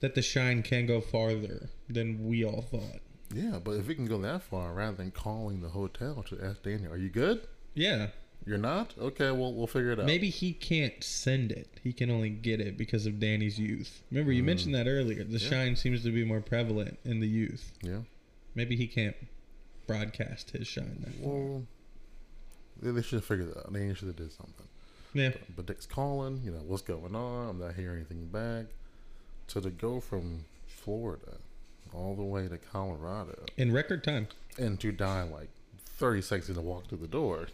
that 0.04 0.14
The 0.14 0.20
Shine 0.20 0.62
can 0.62 0.84
go 0.84 1.00
farther 1.00 1.70
than 1.88 2.28
we 2.28 2.44
all 2.44 2.60
thought. 2.60 3.00
Yeah, 3.32 3.58
but 3.64 3.70
if 3.76 3.88
it 3.88 3.94
can 3.94 4.04
go 4.06 4.20
that 4.20 4.42
far, 4.42 4.74
rather 4.74 4.98
than 4.98 5.10
calling 5.10 5.62
the 5.62 5.70
hotel 5.70 6.22
to 6.28 6.38
ask 6.44 6.62
Danny, 6.62 6.86
"Are 6.86 6.98
you 6.98 7.08
good? 7.08 7.46
Yeah, 7.72 8.08
You're 8.44 8.58
not? 8.58 8.92
Okay, 9.00 9.30
well 9.30 9.54
we'll 9.54 9.66
figure 9.66 9.92
it 9.92 10.00
out." 10.00 10.04
maybe 10.04 10.28
he 10.28 10.52
can't 10.52 11.02
send 11.02 11.50
it. 11.52 11.80
He 11.82 11.94
can 11.94 12.10
only 12.10 12.28
get 12.28 12.60
it 12.60 12.76
because 12.76 13.06
of 13.06 13.18
Danny's 13.18 13.58
youth. 13.58 14.02
Remember, 14.10 14.30
you 14.30 14.42
mm. 14.42 14.46
mentioned 14.46 14.74
that 14.74 14.86
earlier. 14.86 15.24
The 15.24 15.38
Yeah. 15.38 15.48
Shine 15.48 15.74
seems 15.76 16.02
to 16.02 16.12
be 16.12 16.22
more 16.22 16.42
prevalent 16.42 16.98
in 17.06 17.20
the 17.20 17.26
youth. 17.26 17.72
Yeah. 17.80 18.00
Maybe 18.54 18.76
he 18.76 18.86
can't 18.86 19.16
broadcast 19.86 20.50
his 20.50 20.66
shine 20.66 20.98
that. 21.00 21.18
Well, 21.18 21.64
they, 22.82 22.90
they 22.90 23.00
should 23.00 23.20
have 23.20 23.24
figured 23.24 23.54
that 23.54 23.60
out. 23.60 23.72
They 23.72 23.94
should 23.94 24.08
have 24.08 24.16
did 24.16 24.32
something. 24.32 24.68
Yeah, 25.14 25.30
But 25.56 25.64
Dick's 25.64 25.86
calling. 25.86 26.42
You 26.44 26.50
know 26.50 26.62
what's 26.66 26.82
going 26.82 27.14
on. 27.14 27.48
I'm 27.48 27.58
not 27.58 27.74
hearing 27.74 27.96
anything 27.96 28.26
back. 28.26 28.66
So 29.46 29.60
to 29.60 29.70
go 29.70 30.00
from 30.00 30.44
Florida 30.66 31.38
all 31.92 32.14
the 32.16 32.22
way 32.22 32.48
to 32.48 32.58
Colorado 32.58 33.44
in 33.56 33.72
record 33.72 34.02
time. 34.02 34.26
and 34.58 34.80
to 34.80 34.90
die 34.92 35.22
like 35.22 35.48
30 35.98 36.22
seconds 36.22 36.54
to 36.56 36.60
walk 36.60 36.88
through 36.88 36.98
the 36.98 37.06
door. 37.06 37.46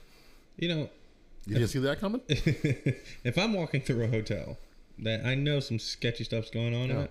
You 0.57 0.68
know, 0.68 0.90
You 1.46 1.55
didn't 1.57 1.68
see 1.68 1.79
that 1.81 2.00
coming? 2.00 2.22
if 2.29 3.37
I'm 3.37 3.53
walking 3.53 3.83
through 3.83 4.05
a 4.05 4.09
hotel 4.09 4.57
that 4.98 5.24
I 5.26 5.35
know 5.35 5.61
some 5.61 5.79
sketchy 5.79 6.24
stuff's 6.24 6.50
going 6.50 6.74
on 6.74 6.90
in 6.90 6.96
it, 6.98 7.11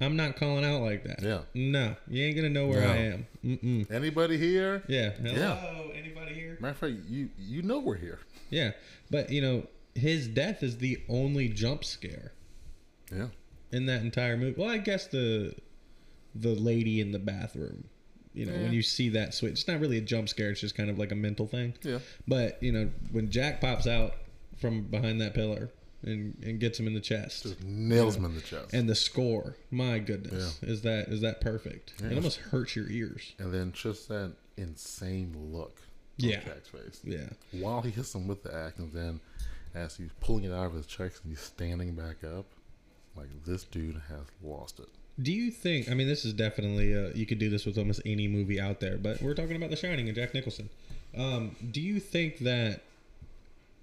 I'm 0.00 0.16
not 0.16 0.36
calling 0.36 0.64
out 0.64 0.80
like 0.82 1.04
that. 1.04 1.22
Yeah. 1.22 1.40
No, 1.54 1.94
you 2.08 2.24
ain't 2.24 2.34
gonna 2.36 2.48
know 2.48 2.66
where 2.68 2.80
No. 2.80 2.88
I 2.90 2.96
am. 2.96 3.26
Mm-mm. 3.44 3.90
Anybody 3.90 4.38
here? 4.38 4.82
Yeah. 4.88 5.10
Hello. 5.10 5.32
Yeah. 5.92 5.98
Anybody 5.98 6.34
here? 6.34 6.56
Matter 6.60 6.70
of 6.72 6.76
fact, 6.78 6.94
you 7.08 7.28
you 7.38 7.62
know 7.62 7.78
we're 7.80 7.96
here. 7.96 8.18
Yeah. 8.48 8.72
But 9.10 9.30
you 9.30 9.42
know, 9.42 9.66
his 9.94 10.26
death 10.26 10.62
is 10.62 10.78
the 10.78 11.02
only 11.08 11.48
jump 11.48 11.84
scare 11.84 12.32
Yeah. 13.14 13.26
In 13.72 13.86
that 13.86 14.02
entire 14.02 14.36
movie. 14.36 14.60
Well, 14.60 14.68
I 14.70 14.78
guess 14.78 15.06
the 15.06 15.54
the 16.34 16.54
lady 16.54 17.00
in 17.00 17.12
the 17.12 17.18
bathroom. 17.18 17.88
You 18.32 18.46
know, 18.46 18.52
Yeah. 18.54 18.62
when 18.62 18.72
you 18.72 18.82
see 18.82 19.08
that 19.10 19.34
switch, 19.34 19.52
it's 19.52 19.66
not 19.68 19.80
really 19.80 19.98
a 19.98 20.00
jump 20.00 20.28
scare. 20.28 20.50
It's 20.50 20.60
just 20.60 20.76
kind 20.76 20.88
of 20.88 20.98
like 20.98 21.10
a 21.10 21.16
mental 21.16 21.46
thing. 21.48 21.74
Yeah. 21.82 21.98
But 22.28 22.62
you 22.62 22.70
know, 22.72 22.90
when 23.10 23.30
Jack 23.30 23.60
pops 23.60 23.86
out 23.88 24.14
from 24.58 24.82
behind 24.84 25.20
that 25.20 25.34
pillar 25.34 25.70
and, 26.02 26.36
and 26.44 26.60
gets 26.60 26.78
him 26.78 26.86
in 26.86 26.94
the 26.94 27.00
chest, 27.00 27.42
Just 27.42 27.62
nails 27.64 28.14
him 28.16 28.24
in 28.24 28.34
the 28.36 28.40
chest. 28.40 28.72
and 28.72 28.88
the 28.88 28.94
score, 28.94 29.56
my 29.72 29.98
goodness, 29.98 30.62
is 30.62 30.82
that 30.82 31.08
is 31.08 31.20
that 31.22 31.40
perfect? 31.40 31.94
Yeah. 32.00 32.10
It 32.10 32.14
almost 32.16 32.38
hurts 32.38 32.76
your 32.76 32.88
ears. 32.88 33.34
And 33.38 33.52
then 33.52 33.72
just 33.72 34.08
that 34.08 34.34
insane 34.56 35.34
look 35.52 35.80
on 36.22 36.28
Yeah. 36.28 36.40
Jack's 36.44 36.68
face. 36.68 37.00
Yeah, 37.02 37.30
While 37.50 37.82
he 37.82 37.90
hits 37.90 38.14
him 38.14 38.28
with 38.28 38.44
the 38.44 38.54
axe, 38.54 38.78
and 38.78 38.92
then 38.92 39.20
as 39.74 39.96
he's 39.96 40.10
pulling 40.20 40.44
it 40.44 40.52
out 40.52 40.66
of 40.66 40.74
his 40.74 40.86
chest 40.86 41.20
and 41.24 41.32
he's 41.32 41.40
standing 41.40 41.94
back 41.96 42.22
up, 42.22 42.46
like 43.16 43.28
this 43.44 43.64
dude 43.64 44.00
has 44.08 44.26
lost 44.42 44.80
it. 44.80 44.88
Do 45.20 45.32
you 45.32 45.50
think? 45.50 45.90
I 45.90 45.94
mean, 45.94 46.06
this 46.06 46.24
is 46.24 46.32
definitely 46.32 46.96
uh, 46.96 47.10
you 47.14 47.26
could 47.26 47.38
do 47.38 47.50
this 47.50 47.66
with 47.66 47.76
almost 47.76 48.00
any 48.06 48.28
movie 48.28 48.60
out 48.60 48.80
there, 48.80 48.96
but 48.96 49.20
we're 49.20 49.34
talking 49.34 49.56
about 49.56 49.70
The 49.70 49.76
Shining 49.76 50.06
and 50.08 50.16
Jack 50.16 50.32
Nicholson. 50.32 50.70
Um, 51.16 51.56
do 51.70 51.80
you 51.80 52.00
think 52.00 52.38
that 52.38 52.82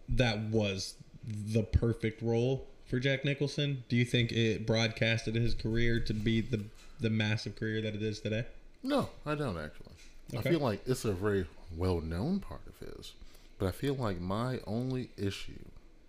that 0.10 0.40
was 0.40 0.96
the 1.28 1.63
perfect 1.63 2.22
role 2.22 2.66
for 2.86 3.00
Jack 3.00 3.26
Nicholson? 3.26 3.84
Do 3.90 3.96
you 3.96 4.06
think 4.06 4.32
it 4.32 4.66
broadcasted 4.66 5.36
his 5.36 5.54
career 5.54 6.00
to 6.00 6.13
be 6.13 6.42
the 6.42 6.63
the 7.00 7.10
massive 7.10 7.56
career 7.56 7.82
that 7.82 7.94
it 7.94 8.02
is 8.02 8.20
today? 8.20 8.46
No, 8.82 9.10
I 9.26 9.36
don't 9.36 9.58
actually. 9.58 9.94
Okay. 10.34 10.50
I 10.50 10.52
feel 10.52 10.60
like 10.60 10.82
it's 10.88 11.06
a 11.06 11.13
very 11.13 11.46
well 11.76 12.02
known 12.02 12.40
part 12.40 12.62
of 12.68 12.88
his. 12.88 13.13
But 13.60 13.68
I 13.68 13.72
feel 13.72 13.96
like 13.96 14.20
my 14.20 14.60
only 14.68 15.10
issue 15.18 15.66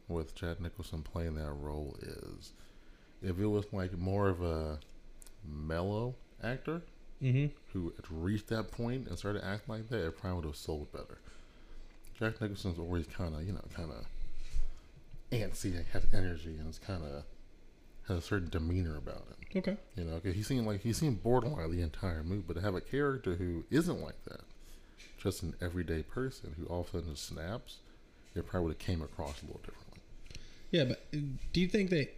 with 0.07 0.35
Jack 0.35 0.61
Nicholson 0.61 1.03
playing 1.03 1.35
that 1.37 1.51
role 1.51 1.97
is 2.01 2.53
if 3.23 3.39
it 3.39 3.47
was 3.47 3.65
like 3.73 3.97
more 3.99 4.29
of 4.29 4.43
a 4.43 4.79
mellow 5.45 6.15
actor 6.43 6.83
Mm-hmm. 7.21 7.47
who 7.73 7.93
had 7.97 8.05
reached 8.11 8.47
that 8.47 8.71
point 8.71 9.09
and 9.09 9.19
started 9.19 9.43
acting 9.45 9.75
like 9.75 9.89
that, 9.89 10.07
it 10.07 10.17
probably 10.17 10.37
would 10.37 10.45
have 10.45 10.55
sold 10.57 10.93
better. 10.93 11.19
Jack 12.17 12.41
Nicholson's 12.41 12.79
always 12.79 13.09
kind 13.09 13.35
of, 13.35 13.43
you 13.45 13.53
know, 13.53 13.65
kind 13.75 13.91
of 13.91 14.07
antsy 15.33 15.77
and 15.77 15.85
has 15.87 16.07
energy 16.13 16.57
and 16.59 16.69
it's 16.69 16.79
kind 16.79 17.03
of 17.05 17.25
has 18.07 18.19
a 18.19 18.23
certain 18.23 18.49
demeanor 18.51 18.97
about 18.97 19.17
him. 19.27 19.35
Okay. 19.57 19.77
You 19.97 20.05
know, 20.05 20.21
'cause 20.21 20.35
he 20.35 20.43
seemed 20.45 20.65
like 20.67 20.83
he 20.83 20.93
seemed 20.93 21.23
borderline 21.23 21.71
the 21.73 21.83
entire 21.83 22.23
movie, 22.23 22.45
but 22.47 22.55
to 22.55 22.61
have 22.61 22.75
a 22.77 22.81
character 22.81 23.35
who 23.35 23.65
isn't 23.71 24.01
like 24.01 24.23
that, 24.27 24.43
just 25.21 25.43
an 25.43 25.55
everyday 25.61 26.03
person 26.05 26.55
who 26.57 26.67
all 26.67 26.83
of 26.83 26.89
a 26.89 26.91
sudden 26.93 27.17
snaps, 27.17 27.79
it 28.37 28.47
probably 28.47 28.69
would 28.69 28.75
have 28.77 28.79
came 28.87 29.03
across 29.03 29.43
a 29.43 29.47
little 29.47 29.61
differently. 29.65 29.99
Yeah, 30.71 30.85
but 30.85 31.11
do 31.53 31.61
you 31.61 31.67
think 31.69 31.91
that 31.91 32.15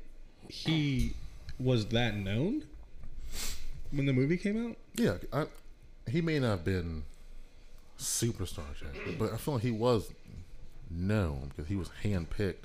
he 0.48 1.14
was 1.58 1.86
that 1.86 2.14
known 2.16 2.64
when 3.90 4.06
the 4.06 4.12
movie 4.12 4.36
came 4.36 4.70
out? 4.70 4.76
Yeah, 4.94 5.16
I, 5.32 5.46
he 6.08 6.20
may 6.20 6.38
not 6.38 6.50
have 6.50 6.64
been 6.64 7.04
superstar 7.98 8.64
Jack, 8.78 9.18
but 9.18 9.32
I 9.32 9.36
feel 9.36 9.54
like 9.54 9.62
he 9.62 9.70
was 9.70 10.10
known 10.90 11.50
because 11.54 11.68
he 11.68 11.76
was 11.76 11.90
handpicked 12.02 12.64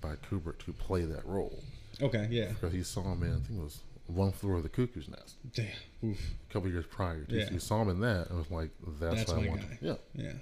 by 0.00 0.14
Kubrick 0.30 0.58
to 0.64 0.72
play 0.72 1.04
that 1.04 1.26
role. 1.26 1.58
Okay, 2.00 2.28
yeah. 2.30 2.48
Because 2.48 2.72
he 2.72 2.82
saw 2.82 3.02
him 3.12 3.22
in, 3.22 3.30
I 3.30 3.46
think 3.46 3.58
it 3.60 3.62
was 3.62 3.80
One 4.06 4.32
Flew 4.32 4.52
Over 4.52 4.62
the 4.62 4.68
Cuckoo's 4.68 5.08
Nest 5.08 5.34
Damn. 5.54 5.66
Oof. 6.04 6.18
a 6.48 6.52
couple 6.52 6.70
years 6.70 6.86
prior. 6.86 7.26
Yeah. 7.28 7.50
You 7.50 7.58
saw 7.58 7.82
him 7.82 7.90
in 7.90 8.00
that, 8.00 8.30
and 8.30 8.38
was 8.38 8.50
like, 8.50 8.70
that's, 9.00 9.16
That's 9.16 9.32
what 9.32 9.44
I 9.44 9.48
want. 9.48 9.62
Yeah. 9.82 9.94
Yeah. 10.14 10.32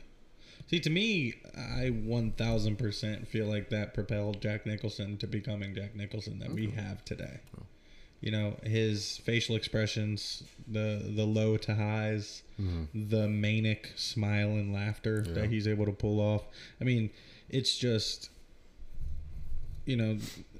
See, 0.68 0.80
to 0.80 0.90
me, 0.90 1.34
I 1.56 1.90
1000% 1.90 3.26
feel 3.26 3.46
like 3.46 3.70
that 3.70 3.94
propelled 3.94 4.42
Jack 4.42 4.66
Nicholson 4.66 5.16
to 5.16 5.26
becoming 5.26 5.74
Jack 5.74 5.96
Nicholson 5.96 6.38
that 6.40 6.52
we 6.52 6.70
have 6.70 7.04
today. 7.06 7.40
Oh. 7.58 7.62
You 8.20 8.32
know, 8.32 8.56
his 8.64 9.18
facial 9.18 9.54
expressions, 9.54 10.42
the 10.66 11.00
the 11.14 11.24
low 11.24 11.56
to 11.56 11.74
highs, 11.76 12.42
mm-hmm. 12.60 13.08
the 13.08 13.28
manic 13.28 13.92
smile 13.96 14.48
and 14.50 14.74
laughter 14.74 15.24
Yeah. 15.26 15.34
that 15.34 15.50
he's 15.50 15.68
able 15.68 15.86
to 15.86 15.92
pull 15.92 16.20
off. 16.20 16.42
I 16.80 16.84
mean, 16.84 17.10
it's 17.48 17.78
just, 17.78 18.30
you 19.86 19.96
know, 19.96 20.18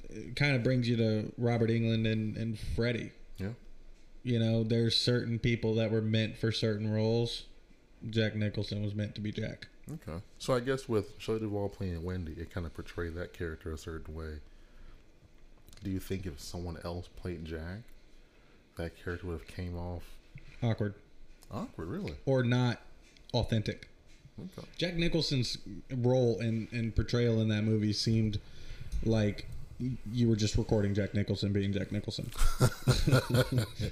it 0.09 0.37
kind 0.37 0.55
of 0.55 0.63
brings 0.63 0.89
you 0.89 0.97
to 0.97 1.33
Robert 1.37 1.69
Englund 1.69 2.11
and, 2.11 2.37
and 2.37 2.59
Freddie. 2.59 3.13
Yeah. 3.39 3.51
You 4.23 4.39
know, 4.39 4.63
there's 4.63 4.97
certain 4.97 5.39
people 5.39 5.75
that 5.75 5.91
were 5.91 6.01
meant 6.01 6.39
for 6.39 6.53
certain 6.53 6.91
roles. 6.91 7.45
Jack 8.09 8.37
Nicholson 8.37 8.83
was 8.83 8.95
meant 8.95 9.17
to 9.17 9.21
be 9.21 9.33
Jack. 9.33 9.67
Okay. 9.93 10.21
So 10.39 10.55
I 10.55 10.61
guess 10.61 10.89
with 10.89 11.15
Shelley 11.19 11.41
Duvall 11.41 11.69
playing 11.69 12.03
Wendy, 12.03 12.33
it 12.33 12.51
kind 12.53 12.67
of 12.67 12.75
portrayed 12.75 13.15
that 13.15 13.33
character 13.33 13.73
a 13.73 13.79
certain 13.79 14.15
way. 14.15 14.41
Do 15.83 15.91
you 15.91 16.01
think 16.01 16.27
if 16.27 16.41
someone 16.41 16.79
else 16.85 17.09
played 17.09 17.45
Jack, 17.45 17.81
that 18.77 19.03
character 19.03 19.27
would 19.29 19.35
have 19.35 19.47
came 19.47 19.77
off 19.77 20.03
Awkward 20.63 20.95
awkward? 21.51 21.89
Really? 21.89 22.15
or 22.27 22.43
not 22.43 22.81
authentic. 23.33 23.89
Okay. 24.39 24.69
Jack 24.77 24.95
Nicholson's 24.95 25.59
role 25.91 26.39
and, 26.41 26.69
and 26.73 26.95
portrayal 26.95 27.41
in 27.41 27.49
that 27.49 27.63
movie 27.63 27.93
seemed 27.93 28.39
like 29.05 29.47
you 30.13 30.29
were 30.29 30.37
just 30.37 30.57
recording 30.57 30.95
Jack 30.95 31.15
Nicholson 31.15 31.53
being 31.53 31.73
Jack 31.73 31.93
Nicholson. 31.93 32.31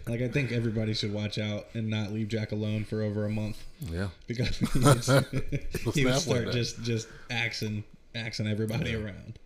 like 0.06 0.20
I 0.20 0.28
think 0.28 0.50
everybody 0.52 0.94
should 0.94 1.12
watch 1.12 1.38
out 1.38 1.66
and 1.74 1.88
not 1.88 2.12
leave 2.12 2.28
Jack 2.28 2.52
alone 2.52 2.84
for 2.84 3.02
over 3.02 3.24
a 3.24 3.30
month 3.30 3.62
Yeah. 3.80 4.08
because 4.26 4.56
he 4.72 4.78
would, 4.80 5.94
he 5.94 6.04
would 6.04 6.14
start 6.18 6.50
just 6.52 6.82
just 6.82 7.08
axing 7.30 7.84
axing 8.14 8.46
everybody 8.48 8.90
Yeah. 8.90 8.96
around. 8.98 9.38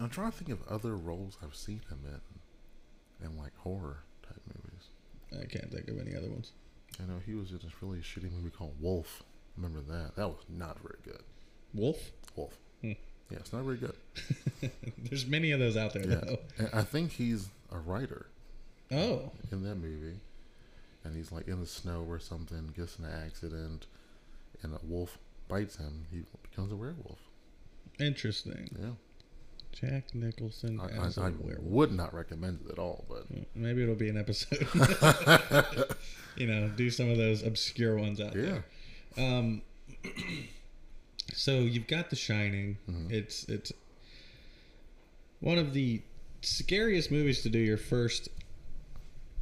I'm 0.00 0.10
trying 0.10 0.30
to 0.30 0.36
think 0.36 0.50
of 0.50 0.60
other 0.68 0.94
roles 0.96 1.36
I've 1.42 1.56
seen 1.56 1.80
him 1.90 1.98
in, 2.04 3.26
in 3.26 3.36
like 3.38 3.56
horror 3.56 3.98
type 4.22 4.40
movies. 4.46 4.88
I 5.32 5.46
can't 5.46 5.72
think 5.72 5.88
of 5.88 5.98
any 5.98 6.14
other 6.16 6.28
ones. 6.28 6.52
I 7.00 7.04
know 7.04 7.20
he 7.24 7.34
was 7.34 7.50
in 7.50 7.58
this 7.58 7.72
really 7.82 7.98
shitty 7.98 8.30
movie 8.32 8.50
called 8.50 8.74
Wolf. 8.80 9.22
Remember 9.56 9.80
that? 9.92 10.14
That 10.16 10.28
was 10.28 10.44
not 10.48 10.78
very 10.80 10.98
good. 11.04 11.22
Wolf. 11.74 12.12
Wolf. 12.36 12.56
Hmm. 12.82 12.92
Yeah, 13.30 13.38
it's 13.38 13.52
not 13.52 13.62
very 13.64 13.76
good. 13.76 13.94
There's 14.98 15.26
many 15.26 15.50
of 15.52 15.60
those 15.60 15.76
out 15.76 15.92
there 15.92 16.06
Yeah. 16.08 16.20
though. 16.24 16.38
And 16.58 16.70
I 16.72 16.82
think 16.82 17.12
he's 17.12 17.48
a 17.70 17.78
writer 17.78 18.26
Oh, 18.90 19.30
in 19.52 19.62
that 19.64 19.74
movie, 19.74 20.18
and 21.04 21.14
he's 21.14 21.30
like 21.30 21.46
in 21.46 21.60
the 21.60 21.66
snow 21.66 22.04
or 22.08 22.18
something, 22.18 22.72
gets 22.74 22.98
in 22.98 23.04
an 23.04 23.12
accident, 23.26 23.86
and 24.62 24.72
a 24.74 24.78
wolf 24.82 25.18
bites 25.46 25.76
him. 25.76 26.06
He 26.10 26.22
becomes 26.48 26.72
a 26.72 26.76
werewolf. 26.76 27.18
interesting. 28.00 28.70
Yeah, 28.80 28.92
Jack 29.72 30.14
Nicholson 30.14 30.80
I, 30.80 31.04
as 31.06 31.18
I 31.18 31.28
werewolf. 31.28 31.58
would 31.60 31.92
not 31.92 32.14
recommend 32.14 32.60
it 32.66 32.72
at 32.72 32.78
all, 32.78 33.04
but 33.10 33.26
Maybe 33.54 33.82
it'll 33.82 33.94
be 33.94 34.08
an 34.08 34.16
episode. 34.16 34.66
you 36.36 36.46
know, 36.46 36.68
do 36.68 36.90
some 36.90 37.10
of 37.10 37.18
those 37.18 37.42
obscure 37.42 37.98
ones 37.98 38.22
out 38.22 38.34
yeah, 38.34 38.60
there. 39.16 39.26
Um, 39.36 39.60
so 41.38 41.60
you've 41.60 41.86
got 41.86 42.10
The 42.10 42.16
Shining. 42.16 42.78
Mhm. 42.90 43.12
It's 43.12 43.44
it's 43.44 43.72
one 45.40 45.56
of 45.56 45.72
the 45.72 46.02
scariest 46.42 47.10
movies 47.12 47.42
to 47.42 47.48
do 47.48 47.58
your 47.60 47.76
first 47.76 48.28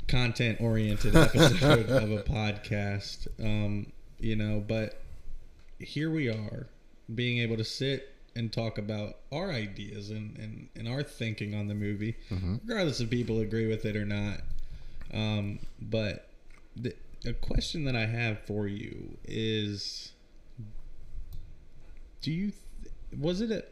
content 0.06 0.60
oriented 0.60 1.16
episode 1.16 1.88
of 1.88 2.10
a 2.12 2.22
podcast. 2.22 3.28
Um, 3.42 3.92
you 4.20 4.36
know, 4.36 4.62
but 4.66 5.00
here 5.78 6.10
we 6.10 6.28
are, 6.28 6.66
being 7.14 7.38
able 7.38 7.56
to 7.56 7.64
sit 7.64 8.12
and 8.34 8.52
talk 8.52 8.76
about 8.76 9.16
our 9.32 9.50
ideas 9.50 10.10
and, 10.10 10.36
and, 10.38 10.68
and 10.76 10.86
our 10.86 11.02
thinking 11.02 11.54
on 11.54 11.68
the 11.68 11.74
movie, 11.74 12.16
regardless 12.30 13.00
if 13.00 13.08
people 13.08 13.40
agree 13.40 13.66
with 13.66 13.86
it 13.86 13.96
or 13.96 14.04
not. 14.04 14.40
Um, 15.12 15.60
but 15.80 16.28
the, 16.76 16.94
a 17.24 17.32
question 17.32 17.84
that 17.84 17.96
I 17.96 18.04
have 18.06 18.40
for 18.40 18.66
you 18.66 19.16
is 19.24 20.12
do 22.22 22.30
you 22.32 22.50
th- 22.82 22.92
was 23.18 23.40
it 23.40 23.50
a 23.50 23.62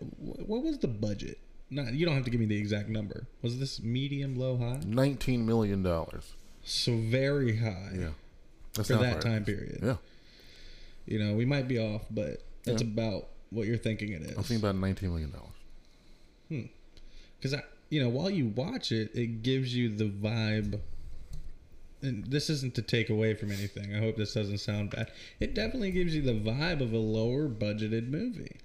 what 0.45 0.63
was 0.63 0.79
the 0.79 0.89
budget 0.89 1.39
not 1.71 1.93
you 1.95 2.05
don't 2.07 2.15
have 2.15 2.25
to 2.25 2.31
give 2.31 2.41
me 2.41 2.47
the 2.47 2.57
exact 2.57 2.89
number 2.89 3.27
was 3.43 3.59
this 3.59 3.83
medium 3.83 4.37
low 4.39 4.57
high 4.57 4.81
Nineteen 4.87 5.45
million 5.47 5.83
dollars. 5.83 6.35
so 6.63 6.97
very 6.97 7.57
high 7.59 7.93
Yeah. 7.95 8.09
That 8.75 8.87
for 8.87 8.97
that 8.97 9.13
right. 9.15 9.21
time 9.21 9.45
period 9.45 9.81
Yeah. 9.83 9.97
you 11.07 11.19
know 11.19 11.35
we 11.35 11.45
might 11.45 11.69
be 11.69 11.79
off 11.79 12.03
but 12.11 12.43
that's 12.65 12.83
Yeah. 12.83 12.89
about 12.89 13.29
what 13.51 13.67
you're 13.67 13.77
thinking 13.79 14.13
it 14.13 14.23
is 14.23 14.37
I'm 14.37 14.43
thinking 14.45 14.57
about 14.59 14.77
nineteen 14.77 15.11
million 15.11 15.31
dollars. 15.31 15.51
Hmm. 16.49 16.63
because 17.39 17.55
I, 17.55 17.63
you 17.91 18.03
know 18.03 18.09
while 18.09 18.31
you 18.31 18.47
watch 18.49 18.93
it 18.93 19.11
it 19.15 19.43
gives 19.43 19.75
you 19.75 19.89
the 19.95 20.05
vibe 20.09 20.81
this 22.05 22.51
isn't 22.51 22.75
to 22.75 22.83
take 22.83 23.11
away 23.11 23.35
from 23.35 23.51
anything. 23.51 23.95
I 23.95 23.99
hope 23.99 24.17
this 24.17 24.35
doesn't 24.35 24.59
sound 24.59 24.91
bad. 24.91 25.11
It 25.41 25.55
definitely 25.55 25.91
gives 25.91 26.15
you 26.15 26.23
the 26.23 26.33
vibe 26.35 26.81
of 26.81 26.93
a 26.93 26.99
lower 26.99 27.49
budgeted 27.49 28.09
movie. 28.09 28.57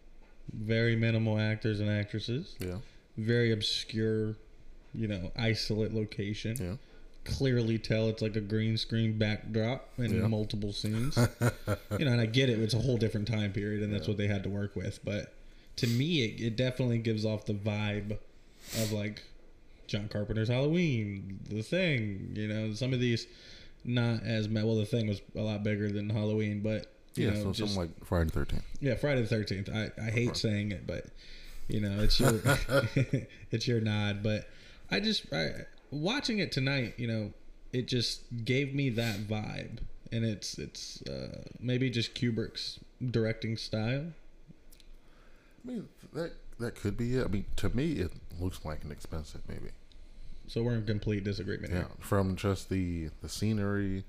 Very 0.53 0.95
minimal 0.95 1.39
actors 1.39 1.79
and 1.79 1.89
actresses. 1.89 2.55
Yeah. 2.59 2.77
very 3.17 3.51
obscure 3.51 4.35
you 4.93 5.07
know 5.07 5.31
isolate 5.37 5.93
location. 5.93 6.55
Yeah. 6.59 6.75
clearly 7.31 7.77
tell 7.77 8.07
it's 8.09 8.21
like 8.23 8.35
a 8.35 8.41
green 8.41 8.75
screen 8.77 9.17
backdrop 9.19 9.87
in 9.99 10.19
Yeah. 10.21 10.27
multiple 10.27 10.73
scenes. 10.73 11.15
You 11.99 12.05
know 12.05 12.11
and 12.13 12.21
i 12.21 12.25
get 12.25 12.49
it 12.49 12.59
it's 12.59 12.73
a 12.73 12.79
whole 12.79 12.97
different 12.97 13.27
time 13.27 13.51
period 13.53 13.83
and 13.83 13.93
that's 13.93 14.07
what 14.07 14.17
they 14.17 14.27
had 14.27 14.41
to 14.43 14.49
work 14.49 14.75
with 14.75 14.99
but 15.03 15.33
to 15.75 15.85
me 15.87 16.23
it, 16.23 16.41
it 16.41 16.55
definitely 16.55 16.97
gives 16.99 17.25
off 17.25 17.45
the 17.45 17.53
vibe 17.53 18.17
of 18.81 18.91
like 18.91 19.21
john 19.89 20.07
carpenter's 20.07 20.47
halloween 20.49 21.39
the 21.49 21.61
thing 21.61 22.31
you 22.35 22.47
know 22.47 22.73
some 22.73 22.93
of 22.93 22.99
these 22.99 23.27
not 23.83 24.23
as 24.23 24.47
well 24.47 24.75
the 24.75 24.85
thing 24.85 25.07
was 25.07 25.21
a 25.35 25.41
lot 25.41 25.63
bigger 25.63 25.91
than 25.91 26.09
halloween 26.09 26.61
but 26.61 26.91
you 27.15 27.27
Yeah. 27.27 27.33
know 27.33 27.43
so 27.45 27.51
just 27.53 27.73
something 27.73 27.91
like 27.97 28.05
Friday 28.05 28.25
the 28.25 28.31
Thirteenth. 28.31 28.63
yeah, 28.79 28.95
Friday 28.95 29.21
the 29.21 29.27
Thirteenth. 29.27 29.67
I, 29.73 29.89
I 30.01 30.09
hate 30.11 30.37
saying 30.37 30.71
it, 30.71 30.85
but 30.85 31.05
you 31.67 31.81
know 31.81 31.99
it's 32.01 32.19
your 32.19 32.39
it's 33.51 33.67
your 33.67 33.81
nod. 33.81 34.21
But 34.21 34.47
I 34.91 34.99
just 34.99 35.25
I, 35.33 35.65
watching 35.91 36.37
it 36.39 36.51
tonight, 36.51 36.93
you 36.97 37.07
know, 37.07 37.33
it 37.73 37.87
just 37.87 38.21
gave 38.45 38.75
me 38.75 38.89
that 38.91 39.27
vibe, 39.27 39.79
and 40.11 40.23
it's 40.23 40.57
it's 40.59 41.01
uh, 41.07 41.43
maybe 41.59 41.89
just 41.89 42.13
Kubrick's 42.13 42.79
directing 43.11 43.57
style. 43.57 44.05
I 45.65 45.67
mean 45.67 45.89
that 46.13 46.33
that 46.59 46.75
could 46.75 46.95
be 46.95 47.15
it. 47.17 47.25
I 47.25 47.27
mean 47.27 47.45
to 47.57 47.69
me 47.69 47.93
it 47.93 48.11
looks 48.39 48.63
like 48.63 48.83
an 48.83 48.91
expensive 48.91 49.41
movie. 49.49 49.71
So 50.49 50.63
we're 50.63 50.73
in 50.75 50.85
complete 50.85 51.23
disagreement 51.23 51.71
Yeah. 51.71 51.79
here. 51.79 51.87
From 52.01 52.35
just 52.35 52.69
the 52.69 53.09
the 53.21 53.29
scenery, 53.29 54.03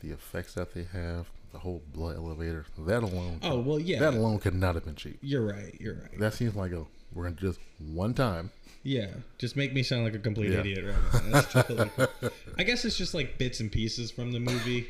the 0.00 0.10
effects 0.10 0.54
that 0.54 0.74
they 0.74 0.84
have, 0.92 1.26
the 1.52 1.58
whole 1.58 1.82
blood 1.92 2.16
elevator. 2.16 2.66
That 2.78 3.02
alone. 3.02 3.40
Oh 3.42 3.58
well, 3.60 3.78
yeah, 3.80 3.98
That 3.98 4.14
alone 4.14 4.38
could 4.38 4.54
not 4.54 4.74
have 4.76 4.84
been 4.84 4.94
cheap. 4.96 5.18
you're 5.22 5.44
right. 5.46 5.74
You're 5.80 5.94
right. 5.94 6.18
That 6.20 6.34
seems 6.34 6.54
like 6.54 6.72
a 6.72 6.84
we're 7.12 7.24
gonna 7.24 7.36
just 7.36 7.58
one 7.78 8.12
time. 8.14 8.50
Yeah, 8.82 9.08
just 9.38 9.56
make 9.56 9.72
me 9.72 9.82
sound 9.82 10.04
like 10.04 10.14
a 10.14 10.18
complete 10.18 10.52
Yeah. 10.52 10.60
idiot 10.60 10.84
right 10.84 11.12
now. 11.24 11.30
That's 11.32 11.52
totally 11.52 11.90
cool. 11.96 12.30
I 12.58 12.62
guess 12.62 12.84
it's 12.84 12.96
just 12.96 13.14
like 13.14 13.36
bits 13.38 13.58
and 13.58 13.72
pieces 13.72 14.10
from 14.12 14.30
the 14.32 14.38
movie, 14.38 14.86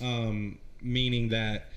um, 0.00 0.58
meaning 0.82 1.30
that 1.30 1.71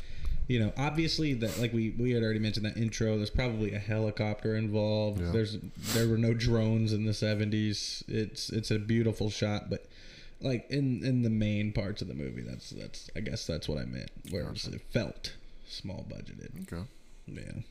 you 0.47 0.59
know, 0.59 0.73
obviously 0.77 1.33
that 1.33 1.59
like 1.59 1.73
we 1.73 1.91
we 1.91 2.11
had 2.11 2.23
already 2.23 2.39
mentioned 2.39 2.65
that 2.65 2.77
intro. 2.77 3.17
There's 3.17 3.29
probably 3.29 3.73
a 3.73 3.79
helicopter 3.79 4.55
involved. 4.55 5.21
Yeah. 5.21 5.31
There's 5.31 5.57
there 5.93 6.07
were 6.07 6.17
no 6.17 6.33
drones 6.33 6.93
in 6.93 7.05
the 7.05 7.11
70s. 7.11 8.03
It's 8.07 8.49
it's 8.49 8.71
a 8.71 8.77
beautiful 8.77 9.29
shot, 9.29 9.69
but 9.69 9.87
like 10.41 10.69
in 10.69 11.03
in 11.03 11.23
the 11.23 11.29
main 11.29 11.71
parts 11.71 12.01
of 12.01 12.07
the 12.07 12.13
movie, 12.13 12.41
that's 12.41 12.69
that's 12.69 13.09
I 13.15 13.21
guess 13.21 13.47
that's 13.47 13.67
what 13.67 13.79
I 13.79 13.85
meant. 13.85 14.11
Where 14.29 14.49
it 14.49 14.67
it 14.67 14.81
felt 14.91 15.33
small 15.67 16.05
budgeted. 16.09 16.71
Okay. 16.71 16.83
Yeah. 17.27 17.61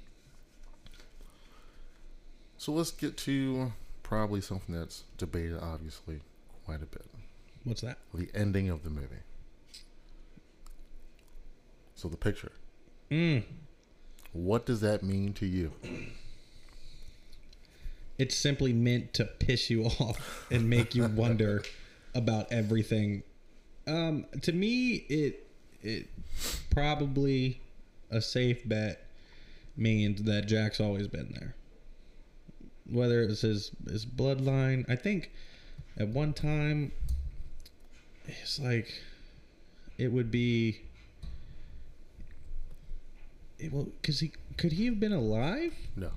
So 2.59 2.73
let's 2.73 2.91
get 2.91 3.17
to 3.19 3.73
probably 4.03 4.41
something 4.41 4.75
that's 4.75 5.05
debated 5.19 5.59
obviously 5.61 6.21
quite 6.65 6.83
a 6.83 6.87
bit. 6.87 7.07
What's 7.63 7.83
that? 7.83 7.99
The 8.13 8.29
ending 8.35 8.69
of 8.69 8.83
the 8.83 8.91
movie. 8.91 9.23
So 11.95 12.09
the 12.09 12.17
picture. 12.17 12.53
Mm. 13.11 13.45
What 14.33 14.67
does 14.67 14.81
that 14.81 15.03
mean 15.03 15.33
to 15.35 15.47
you? 15.47 15.73
it's 18.19 18.37
simply 18.37 18.73
meant 18.73 19.13
to 19.15 19.25
piss 19.25 19.71
you 19.71 19.85
off 20.01 20.47
and 20.51 20.69
make 20.69 20.95
you 20.95 21.07
wonder 21.07 21.63
about 22.15 22.51
everything. 22.53 23.23
Um, 23.87 24.27
to 24.43 24.53
me, 24.53 25.07
it 25.09 25.47
it 25.83 26.09
probably 26.71 27.61
a 28.11 28.21
safe 28.21 28.67
bet 28.67 29.07
means 29.77 30.23
that 30.23 30.47
Jack's 30.47 30.81
always 30.81 31.09
been 31.09 31.35
there. 31.39 31.55
Whether 32.91 33.23
it's 33.23 33.43
his 33.43 33.71
his 33.89 34.07
bloodline, 34.07 34.89
I 34.89 34.97
think 34.97 35.33
at 35.99 36.09
one 36.09 36.33
time 36.33 36.93
it's 38.27 38.59
like 38.59 38.89
it 39.99 40.13
would 40.13 40.31
be 40.31 40.81
well 43.71 43.89
because 44.01 44.21
he 44.21 44.33
could 44.57 44.73
he 44.73 44.87
have 44.87 44.99
been 45.01 45.13
alive? 45.13 45.75
No. 45.97 46.11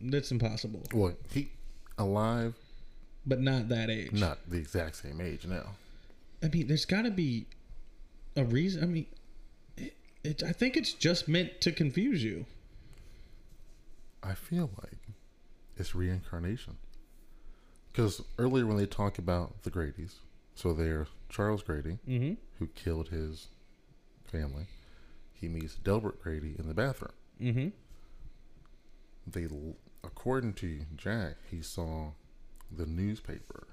That's 0.00 0.30
impossible. 0.30 0.82
Well, 0.94 1.14
he 1.30 1.50
alive, 1.98 2.54
but 3.26 3.40
not 3.40 3.68
that 3.68 3.90
age. 3.90 4.12
not 4.12 4.38
the 4.48 4.56
exact 4.56 4.96
same 4.96 5.20
age 5.20 5.46
now. 5.46 5.72
I 6.42 6.48
mean, 6.48 6.68
there's 6.68 6.86
got 6.86 7.02
to 7.02 7.10
be 7.10 7.46
a 8.36 8.44
reason. 8.44 8.82
I 8.82 8.86
mean, 8.86 9.06
it, 9.76 9.94
it. 10.24 10.42
I 10.42 10.52
think 10.52 10.76
it's 10.78 10.92
just 10.94 11.28
meant 11.28 11.60
to 11.60 11.70
confuse 11.72 12.24
you. 12.24 12.46
I 14.22 14.34
feel 14.34 14.70
like 14.80 14.98
it's 15.76 15.94
reincarnation. 15.94 16.76
Because 17.92 18.22
earlier 18.38 18.66
when 18.66 18.76
they 18.76 18.86
talk 18.86 19.18
about 19.18 19.62
the 19.64 19.70
Grady's, 19.70 20.16
so 20.54 20.72
they're 20.72 21.06
Charles 21.28 21.62
Grady, 21.62 21.98
Mm-hmm. 22.08 22.34
who 22.58 22.68
killed 22.68 23.08
his 23.08 23.48
family. 24.24 24.66
He 25.40 25.48
meets 25.48 25.74
Delbert 25.76 26.22
Grady 26.22 26.54
in 26.58 26.68
the 26.68 26.74
bathroom. 26.74 27.12
Mm-hmm. 27.40 27.68
They, 29.26 29.48
according 30.04 30.54
to 30.54 30.80
Jack, 30.96 31.36
he 31.50 31.62
saw 31.62 32.12
the 32.70 32.86
newspaper 32.86 33.68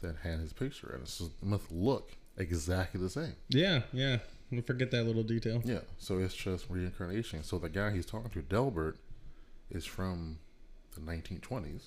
that 0.00 0.16
had 0.22 0.40
his 0.40 0.52
picture 0.52 0.94
in 0.94 1.02
it. 1.02 1.08
So 1.08 1.26
it 1.26 1.46
must 1.46 1.70
look 1.72 2.12
exactly 2.36 3.00
the 3.00 3.08
same. 3.10 3.34
Yeah, 3.48 3.82
yeah. 3.92 4.18
I 4.52 4.60
forget 4.60 4.90
that 4.92 5.04
little 5.04 5.22
detail. 5.24 5.62
Yeah, 5.64 5.80
so 5.98 6.18
it's 6.18 6.34
just 6.34 6.66
reincarnation. 6.68 7.42
So 7.42 7.58
the 7.58 7.68
guy 7.68 7.90
he's 7.92 8.06
talking 8.06 8.30
to, 8.30 8.42
Delbert, 8.42 8.98
is 9.70 9.84
from 9.84 10.38
the 10.94 11.00
1920s, 11.00 11.86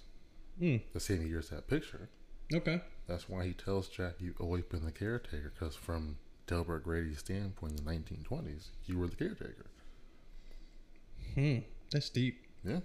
Mm. 0.62 0.82
the 0.92 1.00
same 1.00 1.26
year 1.26 1.40
as 1.40 1.50
that 1.50 1.68
picture. 1.68 2.10
Okay. 2.54 2.82
That's 3.08 3.30
why 3.30 3.46
he 3.46 3.54
tells 3.54 3.88
Jack, 3.88 4.16
"You've 4.20 4.42
always 4.42 4.66
been 4.66 4.84
the 4.84 4.92
caretaker," 4.92 5.54
because 5.58 5.76
from 5.76 6.18
Delbert 6.50 6.84
Grady's 6.84 7.20
standpoint 7.20 7.80
in 7.80 7.86
the 7.86 7.92
1920s, 7.92 8.70
you 8.88 8.98
were 8.98 9.08
the 9.08 9.16
caretaker. 9.16 9.68
Hmm. 11.36 11.58
That's 11.92 12.10
deep. 12.10 12.44
Yeah, 12.66 12.80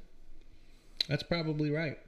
That's 1.09 1.23
probably 1.23 1.71
right. 1.71 1.99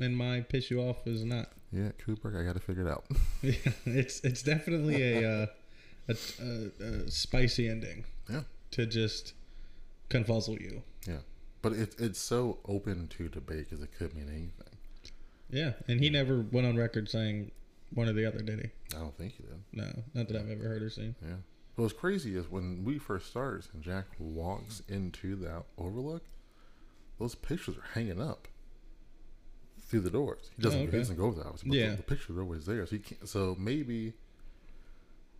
And 0.00 0.16
my 0.16 0.40
piss 0.40 0.70
you 0.70 0.80
off 0.80 1.06
is 1.06 1.24
not. 1.24 1.50
yeah, 1.72 1.90
Kubrick, 2.04 2.38
I 2.40 2.44
got 2.44 2.54
to 2.54 2.60
figure 2.60 2.86
it 2.86 2.90
out. 2.90 3.04
Yeah, 3.42 3.52
it's 3.86 4.20
it's 4.24 4.42
definitely 4.42 5.02
a, 5.14 5.42
uh, 5.42 5.46
a, 6.08 6.16
a, 6.42 6.84
a 6.84 7.10
spicy 7.10 7.68
ending 7.68 8.04
yeah, 8.28 8.42
to 8.72 8.86
just 8.86 9.34
confuzzle 10.10 10.60
you. 10.60 10.82
yeah, 11.06 11.18
but 11.62 11.72
it, 11.74 11.94
it's 11.98 12.18
so 12.20 12.58
open 12.66 13.08
to 13.16 13.28
debate 13.28 13.68
because 13.70 13.82
it 13.82 13.90
could 13.96 14.14
mean 14.14 14.28
anything. 14.28 14.78
Yeah, 15.50 15.72
and 15.86 16.00
he 16.00 16.10
never 16.10 16.40
went 16.50 16.66
on 16.66 16.76
record 16.76 17.08
saying 17.08 17.52
one 17.96 18.08
or 18.08 18.12
the 18.12 18.26
other, 18.26 18.38
did 18.38 18.60
he? 18.60 18.96
I 18.96 19.00
don't 19.00 19.16
think 19.16 19.32
he 19.36 19.42
did. 19.42 19.60
No, 19.72 19.90
not 20.14 20.28
that 20.28 20.36
I've 20.36 20.50
ever 20.50 20.64
heard 20.64 20.82
or 20.82 20.90
seen. 20.90 21.14
Yeah. 21.22 21.28
Well, 21.76 21.84
what's 21.84 21.92
crazy 21.92 22.36
is 22.36 22.48
when 22.50 22.84
we 22.84 22.98
first 22.98 23.26
started 23.26 23.66
and 23.74 23.82
Jack 23.82 24.04
walks 24.18 24.82
into 24.88 25.34
that 25.36 25.64
overlook, 25.78 26.22
those 27.18 27.34
pictures 27.34 27.76
are 27.76 27.88
hanging 27.94 28.20
up 28.20 28.48
through 29.88 30.00
the 30.00 30.10
doors. 30.10 30.50
He 30.56 30.62
doesn't, 30.62 30.78
Oh, 30.78 30.82
okay. 30.84 30.92
he 30.92 30.98
doesn't 30.98 31.16
go 31.16 31.30
to 31.30 31.38
the 31.38 31.44
house, 31.44 31.62
but 31.64 31.74
Yeah. 31.76 31.90
the, 31.90 31.96
the 31.96 32.02
pictures 32.02 32.36
are 32.36 32.42
always 32.42 32.66
there. 32.66 32.84
So 32.86 32.96
he 32.96 32.98
can't. 33.00 33.28
So 33.28 33.56
maybe 33.58 34.12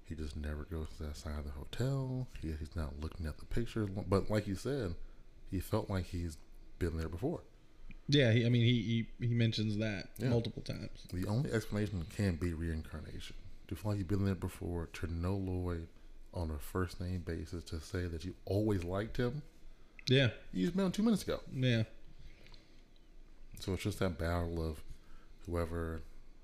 he 0.04 0.14
just 0.14 0.36
never 0.36 0.64
goes 0.64 0.88
to 0.96 1.04
that 1.04 1.16
side 1.16 1.38
of 1.38 1.44
the 1.44 1.50
hotel. 1.50 2.28
He, 2.40 2.52
he's 2.58 2.76
not 2.76 3.00
looking 3.00 3.26
at 3.26 3.38
the 3.38 3.44
pictures. 3.46 3.88
But 4.08 4.30
like 4.30 4.46
you 4.46 4.54
said, 4.54 4.94
he 5.50 5.60
felt 5.60 5.90
like 5.90 6.06
he's 6.06 6.38
been 6.78 6.96
there 6.96 7.08
before. 7.08 7.40
Yeah, 8.08 8.30
he, 8.32 8.46
I 8.46 8.48
mean, 8.48 8.62
he, 8.64 9.06
he 9.20 9.26
he 9.26 9.34
mentions 9.34 9.78
that 9.78 10.08
Yeah. 10.18 10.28
multiple 10.28 10.62
times. 10.62 11.06
The 11.12 11.26
only 11.26 11.52
explanation 11.52 12.04
can 12.14 12.36
be 12.36 12.52
reincarnation. 12.52 13.34
To 13.68 13.74
feel 13.74 13.90
like 13.92 13.98
you've 13.98 14.06
been 14.08 14.24
there 14.24 14.34
before, 14.36 14.86
to 14.94 15.12
know 15.12 15.34
Lloyd 15.34 15.88
on 16.32 16.50
a 16.52 16.58
first 16.58 17.00
name 17.00 17.20
basis, 17.26 17.64
to 17.64 17.80
say 17.80 18.06
that 18.06 18.24
you 18.24 18.34
always 18.44 18.84
liked 18.84 19.16
him, 19.16 19.42
Yeah. 20.08 20.28
You 20.52 20.66
just 20.66 20.76
met 20.76 20.86
him 20.86 20.92
two 20.92 21.02
minutes 21.02 21.24
ago. 21.24 21.40
Yeah. 21.52 21.82
So 23.58 23.72
it's 23.72 23.82
just 23.82 23.98
that 23.98 24.18
battle 24.18 24.64
of 24.68 24.82
whoever, 25.46 26.02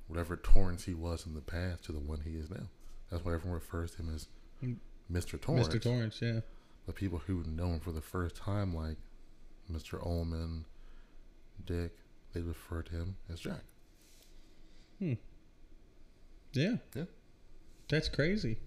whatever 0.09 0.37
Torrance 0.37 0.85
he 0.85 0.95
was 0.95 1.27
in 1.27 1.35
the 1.35 1.41
past 1.41 1.85
to 1.85 1.93
the 1.93 2.01
one 2.01 2.21
he 2.25 2.33
is 2.33 2.51
now. 2.51 2.67
That's 3.11 3.25
why 3.25 3.35
everyone 3.35 3.55
refers 3.55 3.93
to 3.93 3.99
him 4.03 4.15
as 4.15 4.27
Mm. 4.63 4.77
Mr. 5.11 5.41
Torrance. 5.41 5.69
Mr. 5.69 5.81
Torrance, 5.83 6.21
yeah. 6.23 6.41
But 6.87 6.95
people 6.97 7.19
who 7.19 7.45
know 7.45 7.69
him 7.75 7.81
for 7.81 7.93
the 7.93 8.01
first 8.01 8.35
time, 8.37 8.75
like 8.75 8.97
Mr. 9.71 10.05
Ullman, 10.05 10.65
Dick, 11.65 11.93
they 12.33 12.41
refer 12.41 12.83
to 12.83 12.93
him 12.93 13.17
as 13.33 13.41
Jack. 13.41 13.63
Hmm. 14.99 15.15
Yeah. 16.53 16.77
Yeah. 16.95 17.05
That's 17.89 18.09
crazy. 18.09 18.59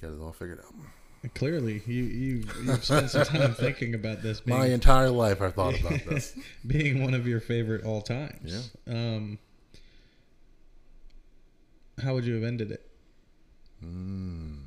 Got 0.00 0.12
it 0.12 0.20
all 0.20 0.32
figured 0.32 0.60
out. 0.60 1.34
Clearly, 1.34 1.82
you 1.86 2.04
you 2.04 2.44
you've 2.64 2.84
spent 2.84 3.10
some 3.10 3.24
time 3.26 3.52
thinking 3.54 3.94
about 3.94 4.22
this 4.22 4.40
being, 4.40 4.58
My 4.58 4.66
entire 4.68 5.10
life, 5.10 5.42
I've 5.42 5.54
thought 5.54 5.78
about 5.78 6.00
this. 6.08 6.34
being 6.66 7.02
one 7.02 7.12
of 7.12 7.26
your 7.26 7.40
favorite 7.40 7.84
all 7.84 8.00
times. 8.00 8.72
Yeah. 8.86 8.94
Um. 8.94 9.38
How 12.02 12.14
would 12.14 12.24
you 12.24 12.34
have 12.36 12.44
ended 12.44 12.70
it? 12.72 12.86
Mm, 13.84 14.60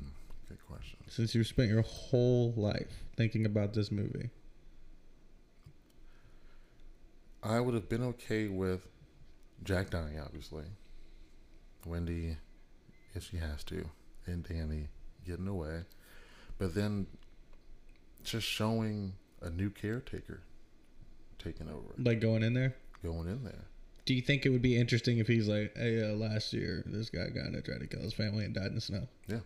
good 0.48 0.58
question. 0.68 0.98
Since 1.08 1.34
you 1.34 1.42
spent 1.42 1.68
your 1.68 1.82
whole 1.82 2.52
life 2.56 3.02
thinking 3.16 3.44
about 3.46 3.74
this 3.74 3.90
movie. 3.90 4.30
I 7.44 7.60
would 7.60 7.74
have 7.74 7.88
been 7.88 8.02
okay 8.02 8.48
with 8.48 8.88
Jack 9.62 9.90
dying, 9.90 10.18
obviously. 10.18 10.64
Wendy, 11.86 12.36
if 13.14 13.24
she 13.30 13.36
has 13.36 13.62
to, 13.64 13.84
and 14.26 14.42
Danny 14.42 14.88
getting 15.26 15.46
away. 15.48 15.82
But 16.58 16.74
then 16.74 17.06
just 18.22 18.46
showing 18.46 19.12
a 19.42 19.50
new 19.50 19.68
caretaker 19.68 20.40
taking 21.38 21.68
over, 21.68 21.94
Like 21.98 22.20
going 22.20 22.42
in 22.42 22.54
there. 22.54 22.74
going 23.02 23.28
in 23.28 23.44
there. 23.44 23.64
Do 24.06 24.14
you 24.14 24.22
think 24.22 24.46
it 24.46 24.50
would 24.50 24.62
be 24.62 24.76
interesting 24.78 25.18
if 25.18 25.26
he's 25.28 25.46
like, 25.48 25.74
"Hey, 25.76 26.02
uh, 26.02 26.14
last 26.14 26.52
year 26.54 26.82
this 26.86 27.10
guy 27.10 27.28
got 27.28 27.46
in 27.46 27.54
and 27.54 27.64
tried 27.64 27.80
to 27.80 27.86
kill 27.86 28.00
his 28.02 28.12
family 28.14 28.44
and 28.44 28.54
died 28.54 28.66
in 28.68 28.74
the 28.76 28.80
snow"? 28.80 29.08
Yeah. 29.26 29.40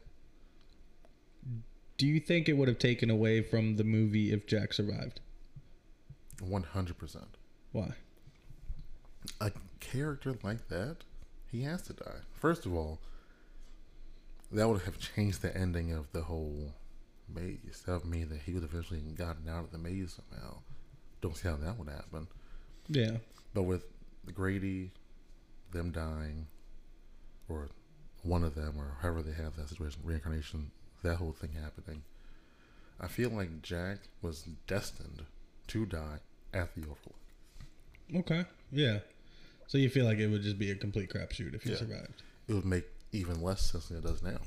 Do 1.97 2.07
you 2.07 2.21
think 2.21 2.49
it 2.49 2.53
would 2.55 2.69
have 2.69 2.79
taken 2.79 3.11
away 3.11 3.41
from 3.43 3.77
the 3.77 3.85
movie 3.85 4.33
if 4.33 4.47
Jack 4.47 4.73
survived? 4.73 5.21
100%. 6.41 7.25
Why? 7.73 7.93
A 9.41 9.53
character 9.81 10.35
like 10.43 10.69
that, 10.69 10.99
he 11.51 11.63
has 11.63 11.83
to 11.83 11.93
die. 11.93 12.21
First 12.33 12.67
of 12.67 12.75
all, 12.75 12.99
that 14.51 14.69
would 14.69 14.83
have 14.83 14.99
changed 14.99 15.43
the 15.43 15.55
ending 15.57 15.93
of 15.93 16.11
the 16.13 16.23
whole 16.23 16.73
maze. 17.33 17.83
That 17.87 18.03
would 18.03 18.11
mean 18.11 18.29
that 18.31 18.41
he 18.41 18.53
would 18.53 18.63
have 18.63 18.73
eventually 18.73 19.01
gotten 19.01 19.49
out 19.49 19.65
of 19.65 19.73
the 19.73 19.79
maze 19.79 20.19
somehow. 20.31 20.59
Don't 21.21 21.37
see 21.37 21.49
how 21.49 21.57
that 21.57 21.79
would 21.79 21.89
happen. 21.89 22.29
Yeah. 22.89 23.19
But 23.53 23.65
with 23.65 23.85
Grady, 24.33 24.93
them 25.73 25.91
dying, 25.91 26.47
or 27.49 27.69
one 28.23 28.45
of 28.45 28.55
them, 28.55 28.75
or 28.79 28.97
however 29.01 29.23
they 29.23 29.43
have 29.43 29.57
that 29.57 29.69
situation, 29.69 30.01
reincarnation, 30.05 30.71
that 31.03 31.17
whole 31.17 31.33
thing 31.33 31.53
happening, 31.53 32.03
I 33.01 33.09
feel 33.09 33.31
like 33.31 33.63
Jack 33.63 33.99
was 34.23 34.49
destined 34.67 35.25
to 35.69 35.87
die 35.87 36.19
at 36.53 36.75
the 36.75 36.83
Overlook. 36.83 37.15
Okay. 38.15 38.45
Yeah. 38.73 38.99
So 39.67 39.79
you 39.79 39.91
feel 39.91 40.05
like 40.05 40.19
it 40.19 40.29
would 40.29 40.43
just 40.43 40.59
be 40.59 40.71
a 40.71 40.75
complete 40.75 41.11
crapshoot 41.11 41.55
if 41.55 41.63
he 41.63 41.71
Yeah. 41.71 41.77
survived? 41.77 42.23
It 42.49 42.55
would 42.55 42.65
make 42.65 42.85
even 43.13 43.43
less 43.43 43.71
sense 43.71 43.89
than 43.89 43.99
it 43.99 44.03
does 44.05 44.23
now. 44.23 44.39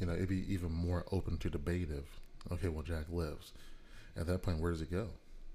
You 0.00 0.06
know, 0.06 0.12
it'd 0.14 0.28
be 0.28 0.50
even 0.52 0.70
more 0.72 1.04
open 1.10 1.38
to 1.38 1.50
debate 1.50 1.88
if, 1.90 2.52
okay, 2.52 2.68
well, 2.68 2.82
Jack 2.82 3.06
lives. 3.10 3.52
At 4.16 4.26
that 4.26 4.42
point, 4.42 4.60
where 4.60 4.70
does 4.70 4.80
he 4.80 4.86
go? 4.86 5.08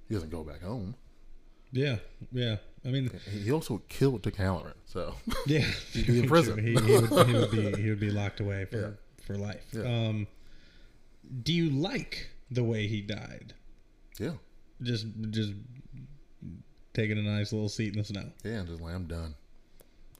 He 0.07 0.15
doesn't 0.15 0.29
go 0.31 0.43
back 0.43 0.61
home. 0.61 0.95
Yeah. 1.71 1.97
Yeah. 2.31 2.57
I 2.85 2.89
mean, 2.89 3.09
He 3.31 3.51
also 3.51 3.81
killed 3.89 4.21
Dick 4.23 4.35
Halloran, 4.35 4.75
so 4.85 5.15
yeah. 5.47 5.59
He'd 5.93 6.07
be 6.07 6.19
in 6.19 6.27
prison. 6.27 6.57
He, 6.57 6.71
he, 6.73 6.97
would, 6.99 7.27
he 7.27 7.33
would 7.33 7.51
be 7.51 7.71
he 7.81 7.89
would 7.89 7.99
be 7.99 8.11
locked 8.11 8.39
away 8.39 8.65
for 8.65 8.79
Yeah. 8.79 9.25
for 9.25 9.35
life. 9.37 9.63
Yeah. 9.71 9.83
Um, 9.83 10.27
do 11.43 11.53
you 11.53 11.69
like 11.69 12.29
the 12.51 12.63
way 12.63 12.87
he 12.87 13.01
died? 13.01 13.53
yeah, 14.19 14.33
Just 14.81 15.07
just 15.31 15.53
taking 16.93 17.17
a 17.17 17.21
nice 17.21 17.51
little 17.53 17.69
seat 17.69 17.93
in 17.93 17.99
the 17.99 18.03
snow. 18.03 18.29
yeah, 18.43 18.59
and 18.59 18.67
just 18.67 18.81
like 18.81 18.93
I'm 18.93 19.05
done. 19.07 19.35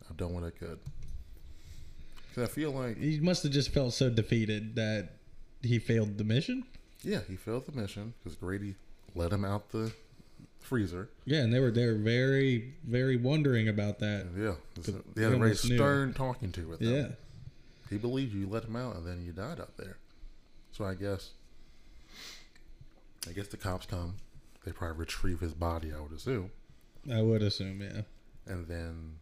I've 0.09 0.17
done 0.17 0.33
what 0.33 0.43
I 0.43 0.49
could. 0.49 0.79
Cause 2.35 2.43
I 2.43 2.47
feel 2.47 2.71
like 2.71 2.97
He 2.97 3.19
must 3.19 3.43
have 3.43 3.51
just 3.51 3.69
felt 3.69 3.93
so 3.93 4.09
defeated 4.09 4.75
that 4.75 5.09
he 5.61 5.79
failed 5.79 6.17
the 6.17 6.23
mission. 6.23 6.65
yeah, 7.03 7.19
he 7.27 7.35
failed 7.35 7.65
the 7.67 7.71
mission 7.79 8.13
because 8.23 8.35
Grady 8.35 8.75
let 9.15 9.31
him 9.31 9.45
out 9.45 9.69
the 9.69 9.91
freezer. 10.59 11.09
Yeah, 11.25 11.41
and 11.41 11.53
they 11.53 11.59
were 11.59 11.69
they 11.71 11.85
were 11.85 11.95
very 11.97 12.73
very 12.85 13.17
wondering 13.17 13.67
about 13.67 13.99
that. 13.99 14.27
Yeah, 14.37 14.55
they 14.81 14.91
had 14.91 15.01
a 15.01 15.03
very 15.13 15.33
almost 15.35 15.69
knew. 15.69 15.75
stern 15.77 16.13
talking 16.13 16.51
to 16.53 16.67
with 16.67 16.81
him. 16.81 16.95
Yeah. 16.95 17.07
He 17.89 17.97
believed 17.97 18.33
you, 18.33 18.41
you 18.41 18.47
let 18.49 18.63
him 18.65 18.75
out, 18.75 18.95
and 18.95 19.05
then 19.05 19.21
you 19.23 19.31
died 19.31 19.59
out 19.59 19.77
there. 19.77 19.97
So 20.71 20.83
I 20.85 20.95
guess, 20.95 21.31
I 23.29 23.31
guess 23.33 23.47
the 23.49 23.57
cops 23.57 23.85
come. 23.85 24.15
They 24.65 24.71
probably 24.71 24.97
retrieve 24.97 25.39
his 25.41 25.53
body. 25.53 25.91
I 25.95 26.01
would 26.01 26.11
assume, 26.13 26.49
I 27.11 27.21
would 27.21 27.41
assume, 27.41 27.81
yeah. 27.81 28.01
and 28.45 28.67
then 28.67 29.15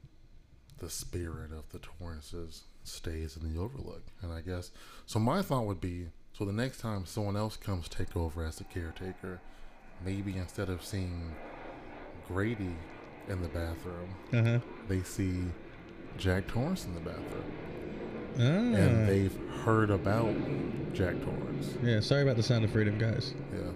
the 0.80 0.90
spirit 0.90 1.52
of 1.52 1.70
the 1.72 1.80
Torrances 1.80 2.64
stays 2.84 3.38
in 3.38 3.54
the 3.54 3.60
Overlook. 3.60 4.04
And 4.22 4.32
I 4.34 4.42
guess 4.42 4.72
so. 5.06 5.20
My 5.20 5.42
thought 5.42 5.66
would 5.66 5.82
be 5.82 6.08
so 6.34 6.46
the 6.46 6.52
next 6.54 6.80
time 6.80 7.06
someone 7.06 7.36
else 7.38 7.58
comes 7.58 7.88
take 7.88 8.16
over 8.16 8.44
as 8.46 8.58
the 8.58 8.64
caretaker, 8.66 9.40
maybe 10.04 10.38
instead 10.38 10.70
of 10.70 10.84
seeing 10.84 11.36
Grady 12.28 12.76
in 13.28 13.42
the 13.42 13.50
bathroom, 13.50 14.16
Uh 14.34 14.44
huh. 14.44 14.60
they 14.88 15.02
see 15.04 15.44
Jack 16.18 16.48
Torrance 16.48 16.86
in 16.86 16.94
the 16.96 17.02
bathroom. 17.02 17.44
Ah. 18.38 18.42
and 18.44 19.10
they've 19.10 19.38
heard 19.66 19.90
about 19.92 20.34
Jack 20.94 21.16
Torrance. 21.22 21.74
yeah. 21.84 22.00
Sorry 22.00 22.22
about 22.24 22.38
the 22.38 22.44
sound 22.44 22.64
of 22.64 22.72
freedom, 22.72 22.98
guys. 22.98 23.34
Yeah, 23.54 23.72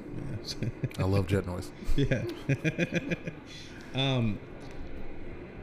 Yeah. 0.61 0.69
I 0.99 1.03
love 1.03 1.27
jet 1.27 1.45
noise. 1.45 1.71
yeah. 1.97 2.23
um. 3.95 4.39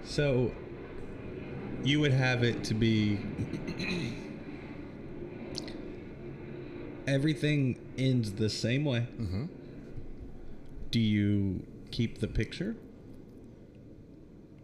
So 0.04 0.52
you 1.84 2.00
would 2.00 2.12
have 2.12 2.42
it 2.42 2.64
to 2.64 2.74
be 2.74 3.18
everything 7.06 7.78
ends 7.98 8.32
the 8.32 8.48
same 8.48 8.84
way. 8.84 9.06
Mm-hmm. 9.18 9.44
Do 10.90 11.00
you 11.00 11.62
keep 11.90 12.18
the 12.18 12.28
picture 12.28 12.76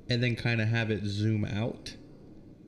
and 0.09 0.23
then 0.23 0.37
kind 0.37 0.61
of 0.61 0.69
have 0.69 0.91
it 0.91 1.05
zoom 1.05 1.45
out 1.45 1.97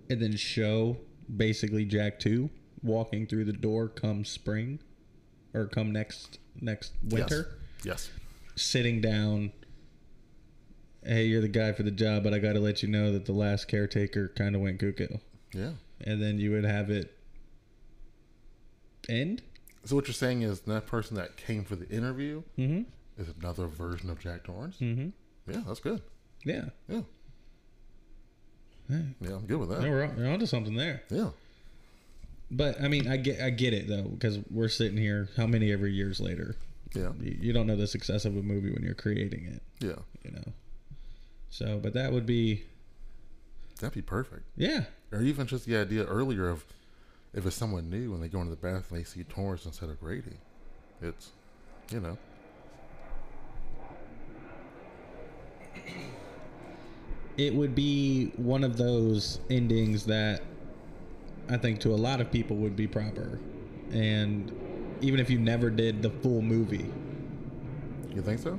and 0.09 0.21
then 0.21 0.37
show 0.37 0.99
basically 1.35 1.85
Jack 1.85 2.19
2 2.21 2.51
walking 2.83 3.27
through 3.27 3.45
the 3.45 3.53
door 3.53 3.89
come 3.89 4.25
spring 4.25 4.81
or 5.55 5.67
come 5.67 5.93
next 5.93 6.39
next 6.61 6.93
winter? 7.03 7.59
Yes. 7.85 8.11
sitting 8.57 9.01
down. 9.01 9.53
Hey, 11.05 11.25
you're 11.25 11.41
the 11.41 11.49
guy 11.49 11.73
for 11.73 11.83
the 11.83 11.91
job, 11.91 12.25
but 12.25 12.35
I 12.35 12.39
got 12.39 12.53
to 12.55 12.61
let 12.61 12.83
you 12.83 12.89
know 12.89 13.11
that 13.13 13.25
the 13.25 13.33
last 13.33 13.69
caretaker 13.69 14.29
kind 14.37 14.55
of 14.55 14.61
went 14.61 14.79
cuckoo. 14.79 15.07
Yeah. 15.55 15.73
And 16.03 16.23
then 16.23 16.39
you 16.39 16.51
would 16.53 16.65
have 16.65 16.91
it 16.91 17.17
end. 19.09 19.43
So 19.85 19.97
what 19.97 20.07
you're 20.07 20.15
saying 20.15 20.43
is 20.43 20.61
that 20.61 20.87
person 20.87 21.17
that 21.17 21.37
came 21.37 21.65
for 21.65 21.75
the 21.77 21.89
interview 21.89 22.43
Mm-hmm. 22.59 22.83
is 23.21 23.29
another 23.41 23.67
version 23.67 24.11
of 24.11 24.19
Jack 24.21 24.45
Torrance? 24.45 24.77
Mm-hmm. 24.79 25.09
Yeah, 25.51 25.63
that's 25.67 25.81
good. 25.81 26.03
Yeah. 26.45 26.67
Yeah. 26.89 27.01
Yeah, 28.89 29.37
I'm 29.37 29.47
good 29.47 29.59
with 29.61 29.69
that. 29.71 29.81
we're, 29.83 30.03
on- 30.05 30.17
we're 30.17 30.29
onto 30.29 30.47
something 30.47 30.75
there. 30.75 31.03
Yeah. 31.11 31.31
But 32.51 32.83
I 32.83 32.89
mean, 32.89 33.07
I 33.07 33.17
get 33.17 33.41
I 33.41 33.51
get 33.51 33.73
it 33.73 33.87
though 33.87 34.03
because 34.03 34.41
we're 34.51 34.69
sitting 34.69 34.99
here. 34.99 35.29
How 35.37 35.47
many 35.47 35.73
ever 35.73 35.87
years 35.87 36.19
later? 36.21 36.57
Yeah. 36.93 37.13
You, 37.21 37.39
you 37.41 37.53
don't 37.53 37.69
know 37.69 37.77
the 37.77 37.87
success 37.87 38.25
of 38.25 38.37
a 38.37 38.43
movie 38.43 38.73
when 38.73 38.83
you're 38.83 38.95
creating 38.95 39.45
it. 39.47 39.63
Yeah. 39.79 40.03
You 40.25 40.33
know. 40.33 40.43
So, 41.51 41.79
but 41.83 41.93
that 41.95 42.13
would 42.13 42.27
be 42.27 42.65
That'd 43.81 43.95
be 43.95 44.03
perfect. 44.03 44.43
yeah. 44.57 44.85
Or 45.13 45.21
even 45.23 45.47
just 45.47 45.67
the 45.67 45.77
idea 45.77 46.05
earlier 46.05 46.49
of 46.49 46.65
if 47.35 47.45
it's 47.47 47.57
someone 47.57 47.91
new 47.91 48.15
and 48.15 48.23
they 48.23 48.29
go 48.29 48.41
into 48.41 48.51
the 48.51 48.57
bathroom 48.57 49.01
they 49.01 49.05
see 49.05 49.25
Torrance 49.25 49.67
instead 49.67 49.89
of 49.91 49.99
Grady. 50.01 50.37
It's 51.03 51.31
you 51.93 52.01
know. 52.01 52.19
it 57.37 57.55
would 57.55 57.75
be 57.75 58.27
one 58.37 58.65
of 58.65 58.77
those 58.77 59.41
endings 59.49 60.05
that 60.07 60.43
I 61.49 61.57
think 61.57 61.81
to 61.81 61.91
a 61.91 61.97
lot 61.97 62.21
of 62.21 62.31
people 62.31 62.57
would 62.59 62.77
be 62.77 62.87
proper. 62.87 63.39
And 63.93 64.53
even 65.01 65.19
if 65.21 65.31
you 65.31 65.39
never 65.39 65.71
did 65.71 66.03
the 66.03 66.11
full 66.11 66.43
movie, 66.43 66.91
You 68.15 68.23
think 68.23 68.41
so? 68.41 68.59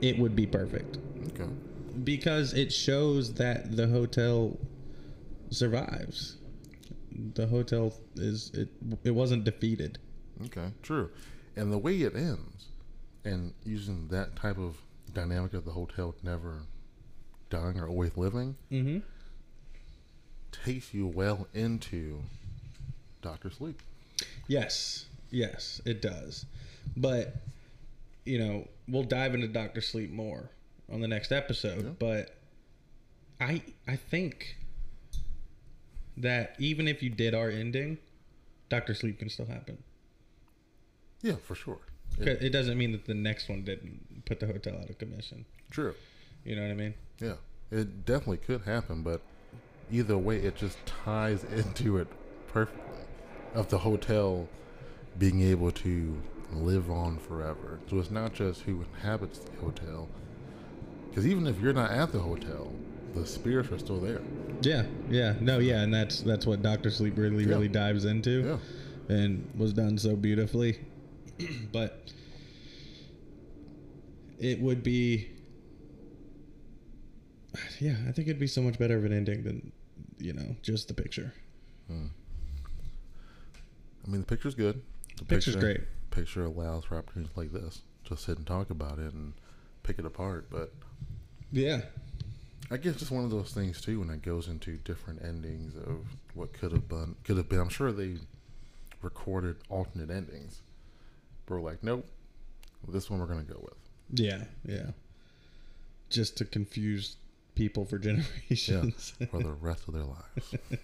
it 0.00 0.18
would 0.18 0.36
be 0.36 0.46
perfect 0.46 0.98
Okay. 1.28 1.48
Because 2.04 2.52
it 2.54 2.72
shows 2.72 3.34
that 3.34 3.76
the 3.76 3.86
hotel 3.88 4.58
survives. 5.50 6.36
The 7.34 7.46
hotel 7.46 7.94
is 8.16 8.50
it 8.54 8.68
it 9.04 9.12
wasn't 9.12 9.44
defeated. 9.44 9.98
Okay, 10.46 10.68
true. 10.82 11.10
And 11.56 11.72
the 11.72 11.78
way 11.78 11.96
it 12.02 12.14
ends, 12.14 12.66
and 13.24 13.54
using 13.64 14.08
that 14.08 14.36
type 14.36 14.58
of 14.58 14.76
dynamic 15.14 15.54
of 15.54 15.64
the 15.64 15.70
hotel 15.70 16.14
never 16.22 16.62
dying 17.48 17.78
or 17.78 17.88
always 17.88 18.16
living, 18.16 18.56
Mm-hmm. 18.70 18.98
takes 20.64 20.92
you 20.92 21.06
well 21.06 21.46
into 21.54 22.20
Doctor 23.22 23.50
Sleep. 23.50 23.80
Yes, 24.48 25.06
yes, 25.30 25.80
it 25.86 26.02
does. 26.02 26.44
But 26.96 27.36
you 28.24 28.38
know, 28.38 28.68
we'll 28.88 29.04
dive 29.04 29.34
into 29.34 29.48
Doctor 29.48 29.80
Sleep 29.80 30.10
more 30.10 30.50
on 30.92 31.00
the 31.00 31.08
next 31.08 31.32
episode. 31.32 31.84
Yeah. 31.84 31.90
But 31.98 32.34
I 33.40 33.62
I 33.86 33.96
think 33.96 34.56
that 36.16 36.56
even 36.58 36.88
if 36.88 37.02
you 37.02 37.10
did 37.10 37.34
our 37.34 37.50
ending, 37.50 37.98
Doctor 38.68 38.94
Sleep 38.94 39.18
can 39.18 39.28
still 39.28 39.46
happen. 39.46 39.78
Yeah, 41.22 41.36
for 41.36 41.54
sure. 41.54 41.78
It- 42.18 42.42
It 42.42 42.50
doesn't 42.50 42.78
mean 42.78 42.92
that 42.92 43.04
the 43.04 43.14
next 43.14 43.48
one 43.48 43.62
didn't 43.62 44.24
put 44.24 44.40
the 44.40 44.46
hotel 44.46 44.78
out 44.78 44.88
of 44.90 44.98
commission. 44.98 45.44
true. 45.70 45.94
You 46.44 46.54
know 46.54 46.62
what 46.62 46.70
I 46.70 46.74
mean? 46.74 46.94
Yeah, 47.20 47.34
it 47.72 48.04
definitely 48.06 48.36
could 48.38 48.62
happen, 48.62 49.02
but 49.02 49.20
either 49.90 50.16
way, 50.16 50.38
it 50.38 50.54
just 50.54 50.78
ties 50.86 51.42
into 51.60 51.98
it 51.98 52.06
perfectly. 52.46 52.82
Of 53.54 53.68
the 53.68 53.78
hotel 53.78 54.48
being 55.18 55.40
able 55.42 55.72
to 55.72 56.22
live 56.52 56.88
on 56.90 57.18
forever. 57.18 57.80
So 57.90 57.98
it's 57.98 58.10
not 58.12 58.32
just 58.32 58.62
who 58.62 58.82
inhabits 58.82 59.40
the 59.40 59.50
hotel. 59.60 60.08
Because 61.16 61.30
even 61.30 61.46
if 61.46 61.58
you're 61.62 61.72
not 61.72 61.92
at 61.92 62.12
the 62.12 62.18
hotel, 62.18 62.70
the 63.14 63.24
spirits 63.24 63.72
are 63.72 63.78
still 63.78 63.98
there. 63.98 64.20
Yeah, 64.60 64.84
yeah, 65.08 65.32
no, 65.40 65.60
yeah, 65.60 65.80
and 65.80 65.94
that's 65.94 66.20
that's 66.20 66.44
what 66.44 66.60
Doctor 66.60 66.90
Sleep 66.90 67.16
really, 67.16 67.44
Yeah. 67.44 67.52
really 67.52 67.68
dives 67.68 68.04
into. 68.04 68.60
Yeah. 69.08 69.16
and 69.16 69.48
was 69.56 69.72
done 69.72 69.96
so 69.96 70.14
beautifully. 70.14 70.78
but 71.72 72.12
it 74.38 74.60
would 74.60 74.82
be, 74.82 75.30
yeah, 77.80 77.96
I 78.06 78.12
think 78.12 78.28
it'd 78.28 78.38
be 78.38 78.46
so 78.46 78.60
much 78.60 78.78
better 78.78 78.98
of 78.98 79.06
an 79.06 79.14
ending 79.14 79.42
than, 79.42 79.72
you 80.18 80.34
know, 80.34 80.54
just 80.60 80.86
the 80.88 80.92
picture. 80.92 81.32
Hmm. 81.86 82.08
I 84.06 84.10
mean, 84.10 84.20
the 84.20 84.26
picture's 84.26 84.54
good. 84.54 84.82
The 85.16 85.24
Picture's 85.24 85.54
picture, 85.54 85.66
great. 85.78 85.80
Picture 86.10 86.44
allows 86.44 86.84
for 86.84 86.98
opportunities 86.98 87.34
like 87.38 87.52
this 87.52 87.80
to 88.04 88.18
sit 88.18 88.36
and 88.36 88.46
talk 88.46 88.68
about 88.68 88.98
it 88.98 89.14
and 89.14 89.32
pick 89.82 89.98
it 89.98 90.04
apart. 90.04 90.48
But 90.50 90.74
Yeah, 91.52 91.82
I 92.70 92.76
guess 92.76 93.00
it's 93.00 93.10
one 93.10 93.24
of 93.24 93.30
those 93.30 93.52
things 93.52 93.80
too 93.80 94.00
when 94.00 94.10
it 94.10 94.22
goes 94.22 94.48
into 94.48 94.76
different 94.78 95.22
endings 95.24 95.74
of 95.76 95.98
what 96.34 96.52
could 96.52 96.72
have 96.72 96.88
been. 96.88 97.14
Could 97.24 97.36
have 97.36 97.48
been. 97.48 97.60
I'm 97.60 97.68
sure 97.68 97.92
they 97.92 98.16
recorded 99.02 99.56
alternate 99.68 100.10
endings. 100.10 100.60
But 101.46 101.54
we're 101.54 101.60
like, 101.70 101.82
nope, 101.84 102.06
this 102.88 103.08
one 103.08 103.20
we're 103.20 103.26
gonna 103.26 103.42
go 103.42 103.60
with. 103.62 104.20
yeah, 104.20 104.44
yeah. 104.64 104.90
Just 106.10 106.36
to 106.38 106.44
confuse 106.44 107.16
people 107.54 107.84
for 107.84 107.96
Yeah, 107.98 108.20
generations. 108.48 109.14
for 109.30 109.42
the 109.42 109.52
rest 109.52 109.86
of 109.88 109.94
their 109.94 110.04
lives. 110.04 110.54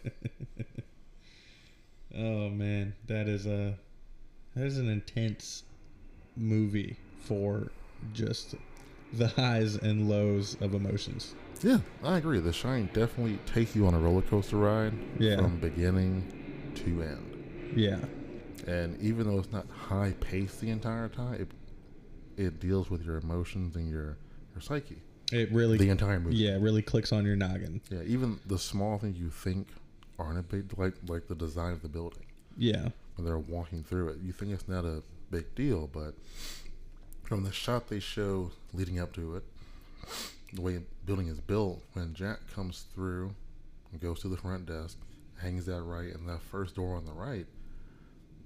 oh 2.16 2.48
man, 2.50 2.94
that 3.06 3.28
is 3.28 3.46
a 3.46 3.74
that 4.54 4.64
is 4.66 4.78
an 4.78 4.88
intense 4.88 5.64
movie 6.36 6.96
for 7.24 7.68
just 8.14 8.54
the 9.12 9.28
highs 9.28 9.76
and 9.76 10.08
lows 10.08 10.56
of 10.60 10.74
emotions. 10.74 11.34
Yeah, 11.62 11.78
I 12.02 12.18
agree. 12.18 12.40
The 12.40 12.52
Shine 12.52 12.88
definitely 12.92 13.38
takes 13.46 13.76
you 13.76 13.86
on 13.86 13.94
a 13.94 13.98
roller 13.98 14.22
coaster 14.22 14.56
ride 14.56 14.94
Yeah. 15.18 15.36
from 15.36 15.58
beginning 15.58 16.72
to 16.76 17.02
end. 17.02 17.72
Yeah. 17.76 18.00
And 18.66 19.00
even 19.00 19.26
though 19.26 19.38
it's 19.38 19.52
not 19.52 19.66
high 19.68 20.14
paced 20.20 20.60
the 20.60 20.70
entire 20.70 21.08
time, 21.08 21.34
it 21.34 21.48
it 22.36 22.58
deals 22.60 22.90
with 22.90 23.04
your 23.04 23.18
emotions 23.18 23.76
and 23.76 23.88
your 23.90 24.16
your 24.54 24.60
psyche 24.62 25.02
It 25.32 25.52
really 25.52 25.76
the 25.78 25.90
entire 25.90 26.18
movie. 26.18 26.36
Yeah, 26.36 26.56
it 26.56 26.62
really 26.62 26.82
clicks 26.82 27.12
on 27.12 27.24
your 27.26 27.36
noggin. 27.36 27.80
Yeah, 27.90 28.02
even 28.06 28.40
the 28.46 28.58
small 28.58 28.98
things 28.98 29.18
you 29.18 29.28
think 29.30 29.68
aren't 30.18 30.38
a 30.38 30.42
big 30.42 30.76
like 30.78 30.94
like 31.06 31.26
the 31.28 31.34
design 31.34 31.72
of 31.72 31.82
the 31.82 31.88
building 31.88 32.24
Yeah. 32.56 32.88
when 33.16 33.24
they're 33.26 33.38
walking 33.38 33.84
through 33.84 34.08
it. 34.08 34.18
You 34.22 34.32
think 34.32 34.52
it's 34.52 34.66
not 34.68 34.84
a 34.84 35.02
big 35.30 35.54
deal, 35.54 35.88
but 35.92 36.14
from 37.22 37.44
the 37.44 37.52
shot 37.52 37.88
they 37.88 38.00
show 38.00 38.50
leading 38.72 38.98
up 39.00 39.12
to 39.14 39.36
it, 39.36 39.44
the 40.52 40.60
way 40.60 40.74
the 40.74 40.82
building 41.06 41.28
is 41.28 41.40
built, 41.40 41.82
when 41.94 42.14
Jack 42.14 42.38
comes 42.54 42.84
through 42.94 43.34
and 43.92 44.00
goes 44.00 44.20
to 44.20 44.28
the 44.28 44.36
front 44.36 44.66
desk, 44.66 44.98
hangs 45.40 45.66
that 45.66 45.82
right, 45.82 46.14
and 46.14 46.28
that 46.28 46.40
first 46.40 46.74
door 46.76 46.96
on 46.96 47.04
the 47.06 47.12
right, 47.12 47.46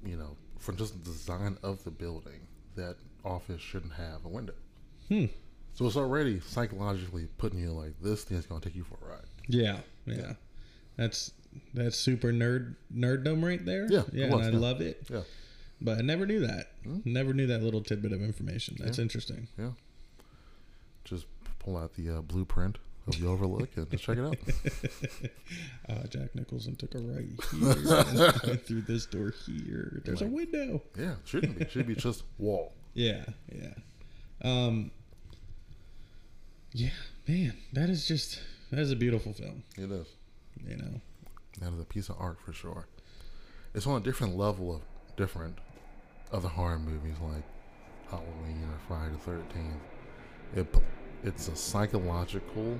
you 0.04 0.16
know, 0.16 0.36
from 0.58 0.76
just 0.76 0.92
the 0.92 1.10
design 1.10 1.56
of 1.62 1.82
the 1.84 1.90
building, 1.90 2.40
that 2.76 2.96
office 3.24 3.60
shouldn't 3.60 3.92
have 3.94 4.24
a 4.24 4.28
window. 4.28 4.54
Hmm. 5.08 5.26
So 5.74 5.86
it's 5.86 5.96
already 5.96 6.40
psychologically 6.40 7.28
putting 7.38 7.58
you 7.58 7.70
like 7.72 7.92
this 8.00 8.24
thing's 8.24 8.46
gonna 8.46 8.60
take 8.60 8.76
you 8.76 8.84
for 8.84 8.96
a 9.04 9.10
ride. 9.10 9.24
Yeah. 9.48 9.78
Yeah. 10.06 10.32
That's 10.96 11.32
that's 11.74 11.96
super 11.96 12.32
nerd 12.32 12.74
nerddom 12.94 13.42
right 13.44 13.64
there. 13.64 13.86
Yeah, 13.90 14.02
Yeah, 14.12 14.30
was, 14.34 14.46
I 14.46 14.50
yeah. 14.50 14.58
love 14.58 14.80
it. 14.80 15.02
Yeah. 15.10 15.20
But 15.80 15.98
I 15.98 16.00
never 16.02 16.26
knew 16.26 16.40
that. 16.46 16.68
Hmm. 16.84 16.98
Never 17.04 17.34
knew 17.34 17.46
that 17.48 17.62
little 17.62 17.82
tidbit 17.82 18.12
of 18.12 18.22
information. 18.22 18.76
That's 18.78 18.98
Yeah. 18.98 19.02
interesting. 19.02 19.48
Yeah. 19.58 19.72
Just 21.04 21.26
pull 21.58 21.76
out 21.76 21.94
the 21.94 22.18
uh, 22.18 22.20
blueprint 22.22 22.78
of 23.06 23.20
the 23.20 23.26
Overlook 23.28 23.68
and 23.76 23.88
just 23.90 24.02
check 24.04 24.18
it 24.18 24.24
out. 24.24 24.36
uh, 25.88 26.06
Jack 26.08 26.34
Nicholson 26.34 26.74
took 26.76 26.94
a 26.94 26.98
right 26.98 27.26
here, 27.52 28.32
went 28.46 28.66
through 28.66 28.82
this 28.82 29.06
door 29.06 29.32
here. 29.46 30.00
There's 30.04 30.22
a 30.22 30.26
window. 30.26 30.82
Yeah, 30.98 31.14
shouldn't 31.24 31.58
be. 31.58 31.68
Should 31.68 31.86
be 31.86 31.94
just 31.94 32.24
wall. 32.38 32.72
Yeah, 32.94 33.24
yeah. 33.54 33.74
Um 34.42 34.90
Yeah, 36.72 36.90
man, 37.28 37.54
that 37.72 37.88
is 37.90 38.06
just 38.08 38.40
that 38.70 38.80
is 38.80 38.90
a 38.90 38.96
beautiful 38.96 39.32
film, 39.32 39.62
It 39.76 39.90
is. 39.92 40.06
you 40.66 40.76
know. 40.76 41.00
That 41.60 41.72
is 41.72 41.80
a 41.80 41.84
piece 41.84 42.08
of 42.08 42.16
art 42.18 42.40
for 42.40 42.52
sure. 42.52 42.86
It's 43.74 43.86
on 43.86 44.00
a 44.00 44.04
different 44.04 44.36
level 44.36 44.74
of 44.74 44.82
different 45.16 45.58
other 46.32 46.48
horror 46.48 46.78
movies 46.78 47.16
like 47.22 47.42
Halloween 48.10 48.62
or 48.72 48.78
Friday 48.88 49.12
the 49.12 49.18
Thirteenth. 49.18 49.82
It 50.54 50.74
it's 51.24 51.48
a 51.48 51.56
psychological 51.56 52.78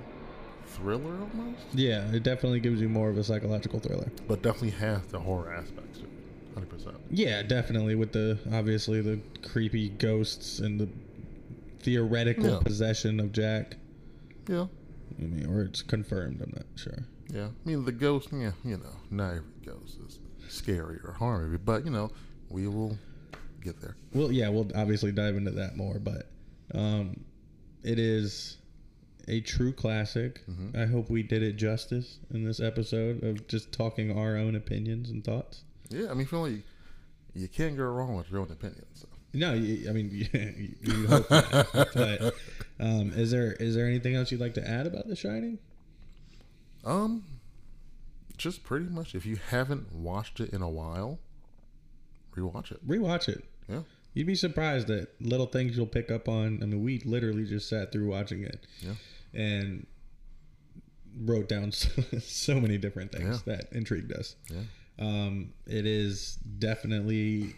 thriller 0.65 1.13
almost, 1.21 1.63
Yeah, 1.73 2.09
it 2.11 2.23
definitely 2.23 2.59
gives 2.59 2.81
you 2.81 2.89
more 2.89 3.09
of 3.09 3.17
a 3.17 3.23
psychological 3.23 3.79
thriller. 3.79 4.11
but 4.27 4.41
definitely 4.41 4.71
has 4.71 5.01
the 5.07 5.19
horror 5.19 5.53
aspects 5.53 5.99
to 5.99 6.03
it. 6.05 6.09
Hundred 6.53 6.69
percent. 6.69 6.95
Yeah, 7.09 7.41
definitely 7.43 7.95
with 7.95 8.11
the 8.13 8.37
obviously 8.53 9.01
the 9.01 9.19
creepy 9.47 9.89
ghosts 9.89 10.59
and 10.59 10.79
the 10.79 10.89
theoretical 11.79 12.49
Yeah. 12.49 12.59
possession 12.59 13.19
of 13.19 13.31
Jack. 13.31 13.77
Yeah. 14.47 14.67
I 15.19 15.21
mean, 15.23 15.45
or 15.47 15.63
it's 15.63 15.81
confirmed. 15.81 16.41
I'm 16.41 16.51
not 16.55 16.65
sure. 16.75 17.05
Yeah, 17.29 17.47
I 17.47 17.69
mean 17.69 17.85
the 17.85 17.91
ghost. 17.91 18.29
Yeah, 18.31 18.51
you 18.63 18.77
know, 18.77 18.95
not 19.09 19.31
every 19.31 19.43
ghost 19.65 19.97
is 20.07 20.19
scary 20.47 20.99
or 21.03 21.13
horror 21.13 21.57
but 21.63 21.83
you 21.85 21.91
know, 21.91 22.09
we 22.49 22.67
will 22.67 22.97
get 23.67 23.81
there. 23.81 23.95
Well, 24.13 24.31
yeah, 24.31 24.49
we'll 24.49 24.69
obviously 24.75 25.11
dive 25.11 25.35
into 25.35 25.51
that 25.51 25.75
more, 25.75 25.99
but 25.99 26.29
um, 26.73 27.23
it 27.83 27.99
is 27.99 28.57
a 29.27 29.41
true 29.41 29.71
classic. 29.71 30.43
Mm-hmm. 30.49 30.79
I 30.79 30.85
hope 30.85 31.09
we 31.09 31.23
did 31.23 31.43
it 31.43 31.53
justice 31.53 32.19
in 32.33 32.43
this 32.43 32.59
episode 32.59 33.23
of 33.23 33.47
just 33.47 33.71
talking 33.71 34.17
our 34.17 34.37
own 34.37 34.55
opinions 34.55 35.09
and 35.09 35.23
thoughts. 35.23 35.63
Yeah, 35.89 36.09
I 36.09 36.13
mean, 36.13 36.27
feel 36.27 36.41
like 36.41 36.63
you 37.33 37.47
can't 37.47 37.77
go 37.77 37.83
wrong 37.83 38.15
with 38.15 38.31
your 38.31 38.41
own 38.41 38.51
opinions. 38.51 38.85
So. 39.01 39.07
No, 39.33 39.53
you, 39.53 39.89
I 39.89 39.93
mean, 39.93 40.09
you, 40.11 40.27
you 40.81 41.07
hope 41.07 41.29
not. 41.29 41.53
but 41.93 42.33
um, 42.79 43.11
is 43.13 43.31
there 43.31 43.53
is 43.53 43.75
there 43.75 43.85
anything 43.85 44.15
else 44.15 44.31
you'd 44.31 44.41
like 44.41 44.55
to 44.55 44.67
add 44.67 44.87
about 44.87 45.07
The 45.07 45.15
Shining? 45.15 45.59
Um, 46.83 47.25
just 48.37 48.63
pretty 48.63 48.85
much, 48.85 49.13
if 49.13 49.25
you 49.25 49.37
haven't 49.49 49.93
watched 49.93 50.39
it 50.39 50.51
in 50.51 50.61
a 50.61 50.69
while, 50.69 51.19
rewatch 52.37 52.71
it. 52.71 52.87
Rewatch 52.87 53.27
it. 53.29 53.43
Yeah, 53.69 53.81
You'd 54.13 54.27
be 54.27 54.35
surprised 54.35 54.89
at 54.89 55.09
little 55.19 55.45
things 55.47 55.75
you'll 55.77 55.85
pick 55.87 56.09
up 56.11 56.27
on. 56.29 56.59
I 56.63 56.65
mean, 56.65 56.83
we 56.83 56.99
literally 57.05 57.45
just 57.45 57.67
sat 57.69 57.91
through 57.91 58.07
watching 58.09 58.43
it 58.43 58.65
yeah, 58.79 58.93
and 59.33 59.85
wrote 61.23 61.49
down 61.49 61.71
so, 61.73 61.89
so 62.19 62.59
many 62.59 62.77
different 62.77 63.11
things 63.11 63.43
Yeah. 63.45 63.55
that 63.55 63.71
intrigued 63.73 64.11
us. 64.13 64.35
yeah, 64.49 64.61
Um, 64.99 65.53
it 65.65 65.85
is 65.85 66.35
definitely 66.59 67.55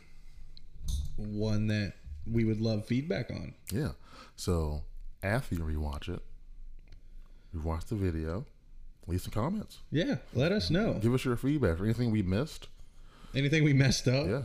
one 1.17 1.67
that 1.67 1.93
we 2.29 2.43
would 2.43 2.61
love 2.61 2.85
feedback 2.85 3.29
on. 3.31 3.53
yeah. 3.71 3.91
So 4.35 4.83
after 5.21 5.55
you 5.55 5.61
rewatch 5.61 6.07
it, 6.07 6.21
you 7.53 7.59
rewatch 7.59 7.85
the 7.85 7.95
video, 7.95 8.45
leave 9.07 9.21
some 9.21 9.31
comments, 9.31 9.79
Yeah, 9.91 10.17
let 10.33 10.51
us 10.51 10.69
know. 10.69 10.93
give 10.93 11.13
us 11.13 11.25
your 11.25 11.35
feedback 11.35 11.77
for 11.77 11.83
anything 11.83 12.11
we 12.11 12.21
missed. 12.21 12.67
Anything 13.35 13.63
we 13.63 13.73
messed 13.73 14.07
up? 14.07 14.27
Yeah, 14.27 14.43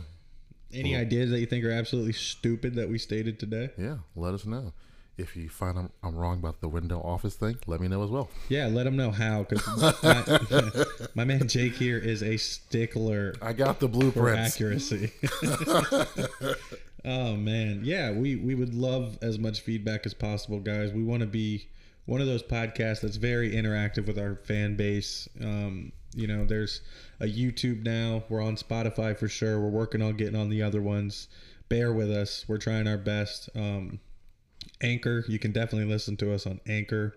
Any 0.74 0.96
ideas 0.96 1.30
that 1.30 1.40
you 1.40 1.46
think 1.46 1.64
are 1.64 1.70
absolutely 1.70 2.12
stupid 2.12 2.74
that 2.74 2.88
we 2.88 2.98
stated 2.98 3.38
today? 3.38 3.70
yeah. 3.78 3.98
Let 4.16 4.34
us 4.34 4.44
know. 4.44 4.72
if 5.16 5.36
you 5.36 5.48
find 5.48 5.78
I'm, 5.78 5.90
I'm 6.02 6.16
wrong 6.16 6.38
about 6.38 6.60
the 6.60 6.68
window 6.68 7.00
office 7.00 7.36
thing, 7.36 7.56
let 7.66 7.80
me 7.80 7.86
know 7.88 8.02
as 8.02 8.10
well. 8.10 8.28
Yeah, 8.48 8.66
let 8.66 8.82
them 8.84 8.96
know 8.96 9.12
how 9.12 9.44
because 9.48 10.02
my, 10.02 10.84
my 11.14 11.24
man 11.24 11.46
Jake 11.46 11.74
here 11.74 11.98
is 11.98 12.22
a 12.22 12.36
stickler 12.36 13.34
I 13.40 13.52
got 13.52 13.78
the 13.78 13.86
for 13.86 13.92
blueprints. 13.92 14.54
accuracy. 14.56 15.12
oh 17.04 17.36
man, 17.36 17.80
yeah, 17.84 18.10
we 18.10 18.36
we 18.36 18.54
would 18.54 18.74
love 18.74 19.18
as 19.22 19.38
much 19.38 19.60
feedback 19.60 20.06
as 20.06 20.14
possible, 20.14 20.60
guys. 20.60 20.92
We 20.92 21.02
want 21.04 21.20
to 21.20 21.26
be 21.26 21.68
one 22.06 22.20
of 22.20 22.26
those 22.26 22.42
podcasts 22.42 23.00
that's 23.00 23.16
very 23.16 23.52
interactive 23.52 24.06
with 24.06 24.18
our 24.18 24.36
fan 24.44 24.76
base. 24.76 25.28
Um, 25.40 25.92
you 26.14 26.26
know, 26.26 26.44
there's 26.44 26.80
a 27.20 27.26
YouTube 27.26 27.84
now. 27.84 28.24
We're 28.28 28.42
on 28.42 28.56
Spotify 28.56 29.16
for 29.16 29.28
sure. 29.28 29.60
We're 29.60 29.68
working 29.68 30.02
on 30.02 30.16
getting 30.16 30.36
on 30.36 30.48
the 30.48 30.62
other 30.62 30.82
ones. 30.82 31.28
Bear 31.68 31.92
with 31.92 32.10
us. 32.10 32.44
We're 32.48 32.58
trying 32.58 32.86
our 32.86 32.98
best. 32.98 33.48
Um, 33.54 34.00
Anchor, 34.82 35.24
you 35.28 35.38
can 35.38 35.52
definitely 35.52 35.90
listen 35.90 36.16
to 36.18 36.32
us 36.32 36.46
on 36.46 36.60
Anchor, 36.66 37.14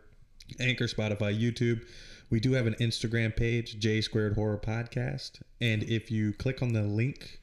Anchor, 0.60 0.86
Spotify, 0.86 1.38
YouTube. 1.38 1.82
We 2.30 2.40
do 2.40 2.54
have 2.54 2.68
an 2.68 2.76
Instagram 2.76 3.36
page, 3.36 3.80
J 3.80 4.02
Squared 4.02 4.36
Horror 4.36 4.58
Podcast. 4.58 5.42
And 5.62 5.84
if 5.84 6.12
you 6.12 6.34
click 6.34 6.62
on 6.62 6.74
the 6.74 6.84
link 6.84 7.40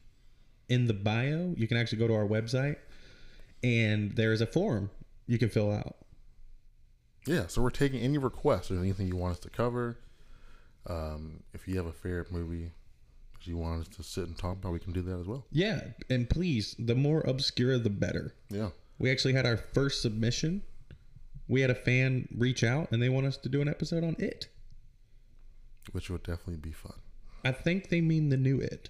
in 0.68 0.86
the 0.86 0.94
bio, 0.94 1.54
you 1.56 1.66
can 1.66 1.76
actually 1.76 1.98
go 1.98 2.08
to 2.08 2.14
our 2.14 2.26
website 2.26 2.76
and 3.62 4.12
there 4.12 4.32
is 4.32 4.42
a 4.42 4.46
form 4.46 4.90
you 5.26 5.38
can 5.38 5.48
fill 5.48 5.72
out. 5.72 5.96
Yeah, 7.26 7.46
so 7.46 7.62
we're 7.62 7.70
taking 7.70 8.00
any 8.00 8.18
requests 8.18 8.70
or 8.70 8.78
anything 8.78 9.08
you 9.08 9.16
want 9.16 9.32
us 9.32 9.38
to 9.40 9.50
cover. 9.50 9.96
Um, 10.86 11.42
if 11.52 11.66
you 11.66 11.76
have 11.76 11.86
a 11.86 11.92
favorite 11.92 12.30
movie 12.30 12.70
that 13.34 13.46
you 13.46 13.56
want 13.56 13.80
us 13.80 13.96
to 13.96 14.02
sit 14.02 14.24
and 14.24 14.36
talk 14.36 14.52
about, 14.52 14.72
we 14.72 14.78
can 14.78 14.92
do 14.92 15.02
that 15.02 15.18
as 15.18 15.26
well. 15.26 15.46
Yeah, 15.50 15.80
and 16.10 16.28
please, 16.28 16.74
the 16.78 16.94
more 16.94 17.20
obscure, 17.22 17.78
the 17.78 17.90
better. 17.90 18.34
Yeah. 18.50 18.70
We 18.98 19.10
actually 19.10 19.34
had 19.34 19.46
our 19.46 19.56
first 19.56 20.02
submission. 20.02 20.62
We 21.48 21.60
had 21.60 21.70
a 21.70 21.74
fan 21.74 22.28
reach 22.36 22.62
out 22.64 22.90
and 22.90 23.02
they 23.02 23.08
want 23.08 23.26
us 23.26 23.36
to 23.38 23.48
do 23.48 23.60
an 23.60 23.68
episode 23.68 24.04
on 24.04 24.16
it. 24.18 24.48
Which 25.92 26.08
would 26.10 26.22
definitely 26.22 26.56
be 26.56 26.72
fun. 26.72 26.94
I 27.44 27.52
think 27.52 27.90
they 27.90 28.00
mean 28.00 28.30
the 28.30 28.36
new 28.36 28.58
it. 28.58 28.88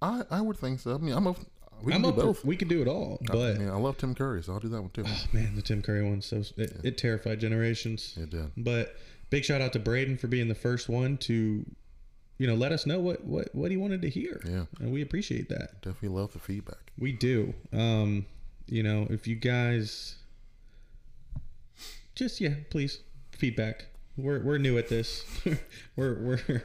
I, 0.00 0.22
I 0.30 0.40
would 0.40 0.56
think 0.56 0.80
so. 0.80 0.94
I 0.94 0.98
mean, 0.98 1.12
I'm 1.12 1.26
a, 1.26 1.34
we 1.82 1.92
can 1.92 1.96
I'm 1.96 2.02
do 2.02 2.08
up 2.08 2.14
for, 2.14 2.22
both. 2.22 2.44
we 2.44 2.56
could 2.56 2.68
do 2.68 2.80
it 2.80 2.88
all, 2.88 3.18
but 3.26 3.56
I 3.56 3.58
mean, 3.58 3.68
I 3.68 3.76
love 3.76 3.98
Tim 3.98 4.14
Curry, 4.14 4.42
so 4.42 4.54
I'll 4.54 4.60
do 4.60 4.68
that 4.68 4.80
one 4.80 4.90
too. 4.90 5.04
oh 5.06 5.24
man, 5.32 5.54
the 5.56 5.62
Tim 5.62 5.82
Curry 5.82 6.08
one 6.08 6.22
so 6.22 6.42
it, 6.56 6.72
it 6.82 6.98
terrified 6.98 7.40
generations. 7.40 8.14
It 8.16 8.30
did. 8.30 8.50
But 8.56 8.96
big 9.30 9.44
shout 9.44 9.60
out 9.60 9.72
to 9.74 9.78
Braden 9.78 10.16
for 10.18 10.26
being 10.28 10.48
the 10.48 10.54
first 10.54 10.88
one 10.88 11.16
to, 11.18 11.64
you 12.38 12.46
know, 12.46 12.54
let 12.54 12.72
us 12.72 12.86
know 12.86 13.00
what 13.00 13.24
what 13.24 13.54
what 13.54 13.70
he 13.70 13.76
wanted 13.76 14.02
to 14.02 14.10
hear. 14.10 14.40
Yeah. 14.44 14.64
and 14.80 14.92
we 14.92 15.02
appreciate 15.02 15.48
that. 15.48 15.82
Definitely 15.82 16.10
love 16.20 16.32
the 16.32 16.38
feedback. 16.38 16.92
We 16.98 17.12
do. 17.12 17.54
Um, 17.72 18.26
you 18.66 18.82
know, 18.82 19.06
if 19.10 19.26
you 19.26 19.36
guys 19.36 20.16
just 22.14 22.40
yeah, 22.40 22.54
please 22.70 23.00
feedback. 23.32 23.86
We're 24.16 24.40
we're 24.42 24.58
new 24.58 24.78
at 24.78 24.88
this. 24.88 25.24
we're 25.96 26.14
we're 26.14 26.64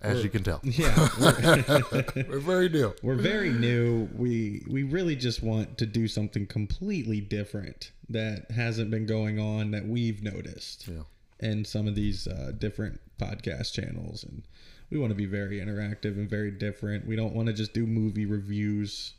As 0.00 0.14
We're- 0.14 0.22
you 0.24 0.30
can 0.30 0.42
tell. 0.44 0.60
yeah. 0.62 1.08
We're, 1.20 2.04
We're 2.28 2.38
very 2.40 2.68
new. 2.68 2.92
we're 3.02 3.14
very 3.16 3.50
new. 3.50 4.08
We 4.16 4.62
we 4.68 4.82
really 4.82 5.14
just 5.16 5.42
want 5.42 5.78
to 5.78 5.86
do 5.86 6.06
something 6.08 6.46
completely 6.46 7.20
different 7.20 7.90
that 8.08 8.50
hasn't 8.50 8.90
been 8.90 9.06
going 9.06 9.38
on 9.38 9.70
that 9.72 9.86
we've 9.86 10.22
noticed 10.22 10.88
Yeah. 10.88 11.02
In 11.42 11.64
some 11.64 11.86
of 11.88 11.94
these 11.94 12.26
uh, 12.26 12.52
different 12.56 13.00
podcast 13.18 13.72
channels, 13.72 14.24
and 14.24 14.42
we 14.90 14.98
want 14.98 15.10
to 15.10 15.14
be 15.14 15.26
very 15.26 15.58
interactive 15.60 16.16
and 16.16 16.28
very 16.30 16.50
different. 16.50 17.06
We 17.06 17.16
don't 17.16 17.34
want 17.34 17.48
to 17.48 17.52
just 17.52 17.74
do 17.74 17.86
movie 17.86 18.26
reviews. 18.26 19.14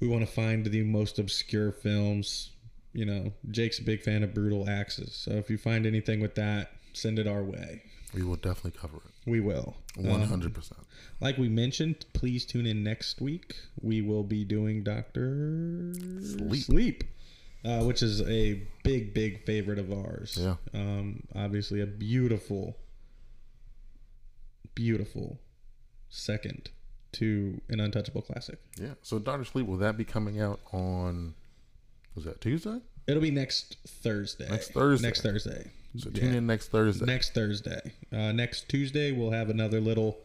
We 0.00 0.08
want 0.08 0.26
to 0.26 0.32
find 0.32 0.66
the 0.66 0.82
most 0.82 1.18
obscure 1.18 1.70
films. 1.70 2.50
You 2.92 3.04
know, 3.06 3.32
Jake's 3.50 3.78
a 3.78 3.82
big 3.84 4.02
fan 4.02 4.22
of 4.22 4.34
Brutal 4.34 4.68
Axes, 4.68 5.14
so 5.14 5.32
if 5.32 5.48
you 5.48 5.58
find 5.58 5.86
anything 5.86 6.20
with 6.20 6.34
that, 6.34 6.72
send 6.92 7.18
it 7.18 7.26
our 7.26 7.42
way. 7.42 7.82
We 8.14 8.22
will 8.22 8.36
definitely 8.36 8.72
cover 8.72 8.98
it. 8.98 9.30
We 9.30 9.40
will. 9.40 9.74
Um, 9.98 10.22
hundred 10.22 10.54
percent. 10.54 10.80
like 11.20 11.38
we 11.38 11.48
mentioned, 11.48 12.04
please 12.12 12.44
tune 12.44 12.66
in 12.66 12.82
next 12.82 13.20
week. 13.20 13.54
We 13.80 14.02
will 14.02 14.24
be 14.24 14.44
doing 14.44 14.82
Doctor 14.82 15.94
sleep. 16.20 16.64
Sleep. 16.64 17.04
Uh, 17.64 17.80
which 17.84 18.02
is 18.02 18.20
a 18.22 18.62
big, 18.84 19.14
big 19.14 19.44
favorite 19.44 19.78
of 19.78 19.92
ours. 19.92 20.38
Yeah. 20.40 20.56
Um, 20.74 21.22
obviously, 21.34 21.80
a 21.80 21.86
beautiful, 21.86 22.76
beautiful 24.74 25.38
second 26.08 26.70
to 27.12 27.60
an 27.68 27.80
untouchable 27.80 28.22
classic. 28.22 28.58
Yeah. 28.80 28.94
So 29.02 29.18
Doctor 29.18 29.44
Sleep, 29.44 29.66
will 29.66 29.76
that 29.78 29.96
be 29.96 30.04
coming 30.04 30.40
out 30.40 30.60
on 30.72 31.34
was 32.14 32.24
that 32.24 32.40
Tuesday? 32.40 32.78
It'll 33.06 33.22
be 33.22 33.30
next 33.30 33.76
Thursday. 33.86 34.48
Next 34.48 34.72
Thursday. 34.72 35.06
Next 35.08 35.20
Thursday. 35.22 35.70
So 35.98 36.10
Yeah. 36.12 36.20
tune 36.22 36.34
in 36.34 36.46
next 36.46 36.68
Thursday. 36.68 37.04
Next 37.04 37.34
Thursday. 37.34 37.92
Uh, 38.12 38.32
next 38.32 38.68
Tuesday, 38.68 39.12
we'll 39.12 39.30
have 39.32 39.50
another 39.50 39.80
little, 39.80 40.18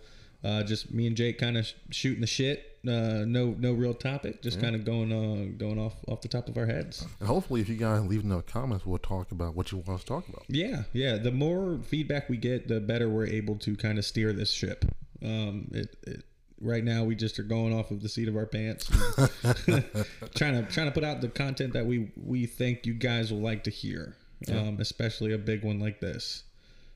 uh, 0.43 0.63
just 0.63 0.93
me 0.93 1.07
and 1.07 1.17
Jake 1.17 1.39
kind 1.39 1.57
of 1.57 1.65
sh- 1.65 1.73
shooting 1.91 2.21
the 2.21 2.27
shit. 2.27 2.76
Uh, 2.87 3.25
no, 3.25 3.55
no 3.59 3.73
real 3.73 3.93
topic. 3.93 4.41
Just 4.41 4.61
kind 4.61 4.75
of 4.75 4.85
going, 4.85 5.11
uh, 5.11 5.51
going 5.57 5.79
off 5.79 5.93
off 6.07 6.21
the 6.21 6.27
top 6.27 6.47
of 6.47 6.57
our 6.57 6.65
heads. 6.65 7.05
And 7.19 7.27
hopefully 7.27 7.61
if 7.61 7.69
you 7.69 7.75
guys 7.75 8.01
leave 8.05 8.23
no 8.23 8.41
comments, 8.41 8.85
we'll 8.85 8.97
talk 8.99 9.31
about 9.31 9.55
what 9.55 9.71
you 9.71 9.79
want 9.79 9.99
us 9.99 10.01
to 10.01 10.07
talk 10.07 10.27
about. 10.29 10.43
Yeah, 10.47 10.83
yeah. 10.93 11.17
The 11.17 11.31
more 11.31 11.79
feedback 11.83 12.29
we 12.29 12.37
get, 12.37 12.67
the 12.67 12.79
better 12.79 13.09
we're 13.09 13.27
able 13.27 13.55
to 13.57 13.75
kind 13.75 13.97
of 13.97 14.05
steer 14.05 14.33
this 14.33 14.51
ship. 14.51 14.85
Um, 15.23 15.69
it, 15.73 15.95
it 16.05 16.23
right 16.61 16.83
now 16.83 17.03
we 17.03 17.15
just 17.15 17.39
are 17.39 17.43
going 17.43 17.77
off 17.77 17.91
of 17.91 18.01
the 18.01 18.09
seat 18.09 18.27
of 18.27 18.35
our 18.35 18.45
pants, 18.45 18.85
trying 20.35 20.53
to 20.53 20.65
trying 20.69 20.87
to 20.87 20.91
put 20.91 21.03
out 21.03 21.21
the 21.21 21.29
content 21.29 21.73
that 21.73 21.85
we 21.85 22.11
we 22.15 22.45
think 22.45 22.85
you 22.85 22.93
guys 22.93 23.31
will 23.31 23.41
like 23.41 23.63
to 23.65 23.71
hear, 23.71 24.15
um, 24.51 24.77
especially 24.79 25.33
a 25.33 25.37
big 25.37 25.63
one 25.63 25.79
like 25.79 25.99
this. 25.99 26.43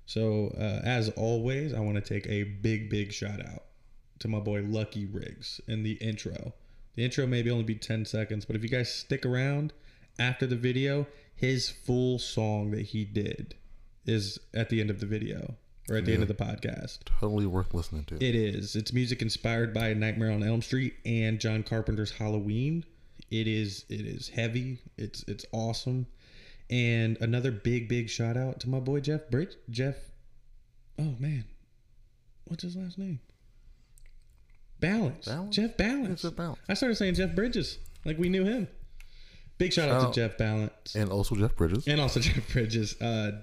So 0.06 0.54
uh, 0.58 0.86
as 0.86 1.10
always, 1.10 1.74
I 1.74 1.80
want 1.80 1.96
to 1.96 2.02
take 2.02 2.28
a 2.28 2.44
big 2.44 2.89
big 2.89 3.12
shout 3.12 3.46
out 3.46 3.64
to 4.22 4.28
my 4.28 4.39
boy 4.39 4.61
Lucky 4.61 5.05
Riggs 5.05 5.59
in 5.67 5.84
the 5.84 5.93
intro. 5.93 6.53
The 6.95 7.03
intro 7.03 7.28
maybe 7.28 7.49
only 7.49 7.63
be 7.63 7.76
ten 7.76 8.05
seconds, 8.05 8.45
but 8.45 8.55
if 8.55 8.63
you 8.63 8.69
guys 8.69 8.93
stick 8.93 9.26
around 9.26 9.74
after 10.19 10.45
the 10.45 10.55
video, 10.55 11.07
his 11.36 11.69
full 11.69 12.19
song 12.19 12.72
that 12.72 12.88
he 12.88 13.05
did 13.05 13.55
is 14.05 14.39
at 14.53 14.69
the 14.69 14.82
end 14.82 14.89
of 14.89 14.99
the 14.99 15.05
video 15.05 15.55
or 15.89 15.97
at 15.97 16.05
the 16.05 16.13
end 16.13 16.22
of 16.22 16.28
the 16.28 16.34
podcast. 16.34 16.99
Totally 17.05 17.45
worth 17.45 17.74
listening 17.74 18.05
to. 18.05 18.15
It 18.15 18.36
is. 18.36 18.76
It's 18.76 18.93
music 18.93 19.22
inspired 19.22 19.74
by 19.74 19.93
Nightmare 19.93 20.32
on 20.32 20.43
Elm 20.43 20.61
Street 20.61 20.95
and 21.05 21.39
John 21.39 21.63
Carpenter's 21.63 22.11
Halloween. 22.11 22.86
It 23.30 23.47
is. 23.47 23.86
It 23.89 24.05
is 24.05 24.30
heavy. 24.30 24.80
It's 24.97 25.24
it's 25.24 25.45
awesome. 25.51 26.07
And 26.69 27.17
another 27.22 27.51
big 27.51 27.89
big 27.89 28.09
shout 28.09 28.38
out 28.38 28.59
to 28.61 28.69
my 28.69 28.80
boy 28.80 28.99
Jeff 28.99 29.30
Bridge. 29.30 29.55
Jeff. 29.69 29.95
Oh 30.99 31.15
man, 31.19 31.45
what's 32.45 32.63
his 32.63 32.76
last 32.76 32.97
name? 32.97 33.19
Balance. 34.82 35.28
Balance? 35.28 35.56
Jeff 35.56 35.78
Balance. 35.78 36.24
It's 36.26 36.34
balance. 36.36 36.60
I 36.68 36.74
started 36.74 36.96
saying 36.96 37.14
Jeff 37.16 37.34
Bridges 37.34 37.78
like 38.04 38.18
we 38.18 38.28
knew 38.28 38.44
him. 38.44 38.68
Big 39.58 39.72
shout 39.72 39.88
out 39.90 40.02
to 40.02 40.08
out. 40.08 40.14
Jeff 40.14 40.38
Balance 40.38 40.96
And 40.96 41.10
also 41.12 41.36
Jeff 41.36 41.56
Bridges. 41.56 41.88
and 41.88 42.02
also 42.02 42.20
Jeff 42.28 42.52
Bridges. 42.52 43.00
Uh, 43.02 43.42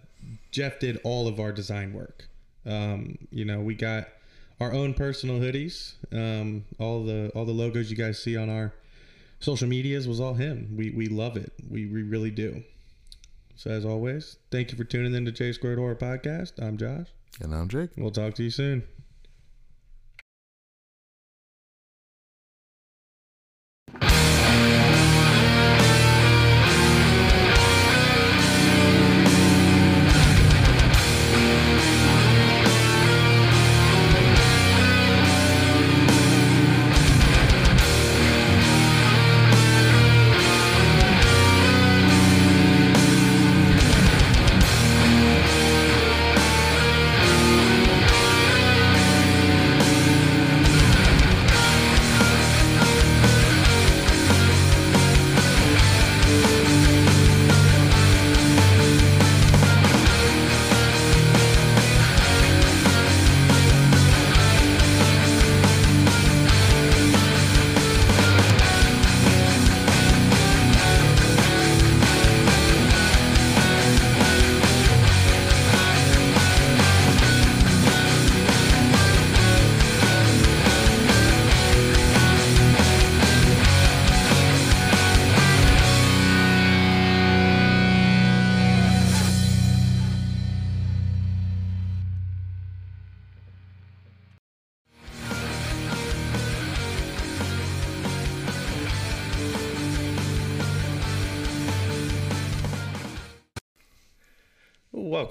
Jeff 0.50 0.78
did 0.80 1.00
all 1.04 1.26
of 1.28 1.38
our 1.40 1.52
design 1.52 1.92
work. 1.94 2.28
Um, 2.66 3.16
you 3.30 3.44
know, 3.44 3.60
we 3.60 3.74
got 3.74 4.08
our 4.60 4.72
own 4.72 4.92
personal 4.94 5.38
hoodies. 5.38 5.94
Um, 6.12 6.64
all 6.78 7.04
the 7.04 7.30
all 7.34 7.44
the 7.44 7.52
logos 7.52 7.90
you 7.90 7.96
guys 7.96 8.20
see 8.22 8.36
on 8.36 8.50
our 8.50 8.74
social 9.38 9.68
medias 9.68 10.08
was 10.08 10.20
all 10.20 10.34
him. 10.34 10.74
We 10.76 10.90
we 10.90 11.06
love 11.06 11.36
it. 11.36 11.52
We 11.70 11.86
we 11.86 12.02
really 12.02 12.32
do. 12.32 12.64
So 13.54 13.70
as 13.70 13.84
always, 13.84 14.36
thank 14.50 14.70
you 14.72 14.76
for 14.76 14.84
tuning 14.84 15.14
in 15.14 15.24
to 15.24 15.32
J 15.32 15.52
Squared 15.52 15.78
Horror 15.78 15.94
Podcast. 15.96 16.60
I'm 16.60 16.76
Josh. 16.76 17.06
And 17.40 17.54
I'm 17.54 17.68
Jake. 17.68 17.90
We'll 17.96 18.10
talk 18.10 18.34
to 18.34 18.42
you 18.42 18.50
soon. 18.50 18.82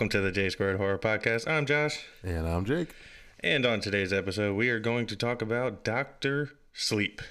Welcome 0.07 0.21
to 0.21 0.25
the 0.25 0.31
J 0.31 0.49
Squared 0.49 0.77
Horror 0.77 0.97
Podcast. 0.97 1.49
I'm 1.49 1.65
Josh, 1.65 2.05
And 2.23 2.47
I'm 2.47 2.63
Jake. 2.63 2.95
and 3.41 3.65
on 3.65 3.81
today's 3.81 4.13
episode, 4.13 4.55
we 4.55 4.69
are 4.69 4.79
going 4.79 5.05
to 5.07 5.17
talk 5.17 5.41
about 5.41 5.83
Doctor 5.83 6.51
Sleep. 6.71 7.21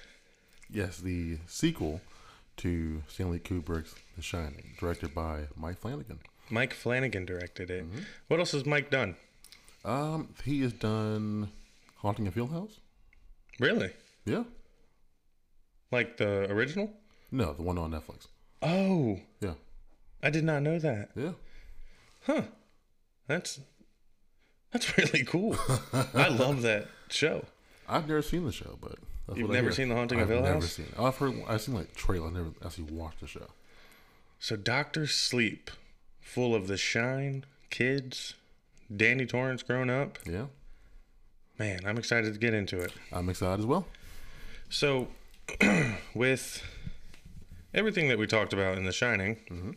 Yes, 0.69 0.99
the 0.99 1.39
sequel 1.47 2.03
to 2.59 3.03
Stanley 3.09 3.39
Kubrick's 3.39 3.95
The 4.17 4.21
Shining, 4.21 4.75
directed 4.79 5.15
by 5.15 5.45
Mike 5.57 5.79
Flanagan. 5.79 6.19
Mike 6.51 6.75
Flanagan 6.75 7.25
directed 7.25 7.71
it. 7.71 7.87
What 8.29 8.41
else 8.41 8.53
has 8.53 8.67
Mike 8.67 8.91
done? 8.91 9.17
Um, 9.83 10.35
he 10.45 10.61
has 10.61 10.75
done 10.75 11.49
Haunting 12.01 12.27
of 12.27 12.35
Hill 12.35 12.49
House. 12.49 12.79
Really? 13.59 13.93
Yeah. 14.27 14.45
Like 15.91 16.19
the 16.19 16.53
original? 16.53 16.91
No, 17.33 17.55
the 17.55 17.63
one 17.63 17.79
on 17.79 17.93
Netflix. 17.93 18.27
Oh, 18.61 19.21
Yeah. 19.41 19.55
I 20.23 20.29
did 20.29 20.45
not 20.45 20.61
know 20.63 20.79
that. 20.79 21.09
Yeah. 21.17 21.33
Huh. 22.27 22.43
That's 23.27 23.61
that's 24.73 24.97
really 24.99 25.25
cool. 25.25 25.57
I 26.15 26.29
love 26.29 26.63
that 26.63 26.89
show. 27.09 27.45
I've 27.89 28.09
never 28.09 28.23
seen 28.23 28.45
the 28.45 28.53
show, 28.53 28.79
but 28.81 28.97
that's 29.27 29.39
You've 29.39 29.51
never 29.51 29.73
seen 29.73 29.89
The 29.89 29.95
Haunting 29.95 30.21
of 30.21 30.29
Hill 30.29 30.39
House. 30.39 30.47
I've 30.47 30.55
never 30.55 30.67
seen 30.67 30.87
it. 30.87 31.01
I've 31.01 31.17
heard. 31.17 31.43
I've 31.49 31.61
seen 31.61 31.75
like 31.75 31.95
trailer. 31.95 32.29
I 32.29 32.33
never 32.33 32.51
actually 32.65 32.85
watched 32.85 33.21
the 33.21 33.27
show. 33.27 33.47
So 34.39 34.57
Doctor 34.57 35.07
Sleep, 35.07 35.71
full 36.21 36.55
of 36.55 36.67
the 36.67 36.77
shine, 36.77 37.45
kids, 37.71 38.35
Danny 38.95 39.27
Torrance 39.27 39.63
grown 39.63 39.91
up. 39.91 40.19
Yeah. 40.27 40.47
Man, 41.59 41.81
I'm 41.87 41.97
excited 41.97 42.35
to 42.35 42.39
get 42.39 42.53
into 42.53 42.79
it. 42.79 42.93
I'm 43.11 43.29
excited 43.29 43.61
as 43.61 43.67
well. 43.67 43.87
So, 44.69 45.09
with 46.15 46.63
everything 47.73 48.09
that 48.09 48.19
we 48.19 48.27
talked 48.27 48.53
about 48.53 48.77
in 48.77 48.85
The 48.85 48.93
Shining, 48.93 49.37
mm-hmm. 49.51 49.71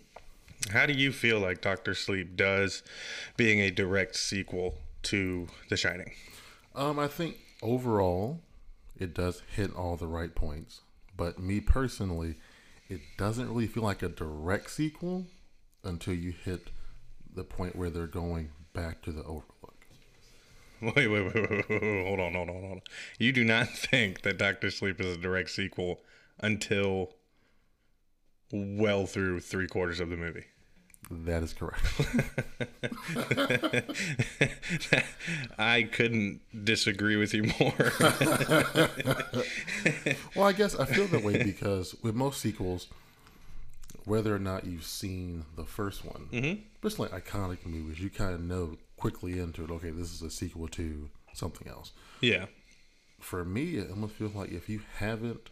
How 0.72 0.86
do 0.86 0.94
you 0.94 1.12
feel 1.12 1.40
like 1.40 1.62
Doctor 1.62 1.94
Sleep 1.94 2.36
does 2.36 2.84
being 3.38 3.60
a 3.60 3.72
direct 3.72 4.16
sequel 4.16 4.76
to 5.04 5.48
The 5.70 5.78
Shining? 5.78 6.12
Um, 6.76 7.00
I 7.00 7.08
think 7.08 7.38
overall, 7.62 8.42
it 8.98 9.14
does 9.14 9.42
hit 9.56 9.76
all 9.76 9.96
the 9.96 10.08
right 10.08 10.34
points. 10.34 10.82
But 11.16 11.40
me 11.40 11.60
personally, 11.60 12.36
it 12.88 13.02
doesn't 13.18 13.50
really 13.50 13.68
feel 13.68 13.84
like 13.84 14.02
a 14.02 14.10
direct 14.10 14.72
sequel 14.72 15.26
until 15.84 16.14
you 16.14 16.32
hit 16.32 16.70
the 17.34 17.44
point 17.44 17.76
where 17.76 17.90
they're 17.90 18.08
going 18.08 18.50
back 18.74 19.02
to 19.04 19.12
the 19.12 19.22
Overlook. 19.24 19.76
Wait, 20.82 20.96
wait, 20.96 21.10
wait, 21.10 21.36
wait, 21.36 21.70
wait, 21.70 21.82
wait, 21.82 22.08
hold 22.08 22.22
on, 22.22 22.34
hold 22.36 22.50
on, 22.50 22.62
hold 22.62 22.72
on. 22.72 22.82
You 23.18 23.34
do 23.34 23.44
not 23.44 23.68
think 23.76 24.22
that 24.22 24.38
Doctor 24.38 24.72
Sleep 24.72 25.02
is 25.02 25.18
a 25.18 25.20
direct 25.20 25.50
sequel 25.50 26.00
until 26.40 27.16
well 28.54 29.06
through 29.06 29.42
three 29.42 29.68
quarters 29.68 30.00
of 30.00 30.10
the 30.10 30.16
movie. 30.16 30.46
That 31.12 31.42
is 31.42 31.54
correct. 31.54 31.84
I 35.58 35.84
couldn't 35.84 36.42
disagree 36.64 37.16
with 37.16 37.34
you 37.34 37.46
more. 37.60 37.74
well, 40.36 40.46
I 40.46 40.54
guess 40.54 40.76
I 40.76 40.86
feel 40.86 41.08
that 41.08 41.24
way 41.24 41.44
because 41.44 41.96
with 42.04 42.14
most 42.14 42.42
sequels, 42.42 42.88
whether 44.06 44.36
or 44.36 44.40
not 44.40 44.66
you've 44.66 44.86
seen 44.86 45.46
the 45.56 45.66
first 45.66 46.06
one, 46.06 46.28
mm-hmm. 46.32 46.62
especially 46.84 47.10
like 47.10 47.26
iconic 47.26 47.66
movies, 47.66 48.00
you 48.00 48.12
kind 48.12 48.36
of 48.36 48.42
know 48.42 48.78
quickly 48.96 49.40
into 49.40 49.64
it. 49.64 49.72
Okay, 49.72 49.90
this 49.90 50.14
is 50.14 50.22
a 50.22 50.30
sequel 50.30 50.68
to 50.68 51.10
something 51.34 51.68
else. 51.68 51.92
yeah. 52.22 52.46
for 53.20 53.44
me, 53.44 53.78
it 53.78 53.90
almost 53.90 54.14
feels 54.14 54.36
like 54.36 54.52
if 54.52 54.70
you 54.70 54.82
haven't 54.98 55.50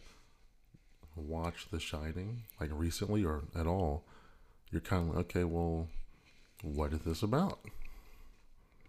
watched 1.16 1.72
The 1.72 1.80
Shining, 1.80 2.44
like 2.60 2.70
recently 2.72 3.24
or 3.24 3.42
at 3.56 3.66
all, 3.66 4.04
you're 4.70 4.80
kind 4.80 5.08
of 5.08 5.16
like, 5.16 5.24
okay, 5.26 5.44
well, 5.44 5.88
what 6.62 6.92
is 6.92 7.00
this 7.00 7.22
about? 7.22 7.60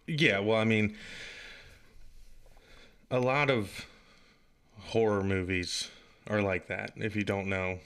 Yeah, 0.08 0.40
well, 0.40 0.58
I 0.58 0.66
mean, 0.66 0.96
a 3.12 3.20
lot 3.20 3.50
of 3.50 3.86
horror 4.80 5.24
movies 5.24 5.90
are 6.28 6.42
like 6.42 6.68
that 6.68 6.94
if 6.96 7.16
you 7.16 7.24
don't 7.24 7.48
know 7.48 7.80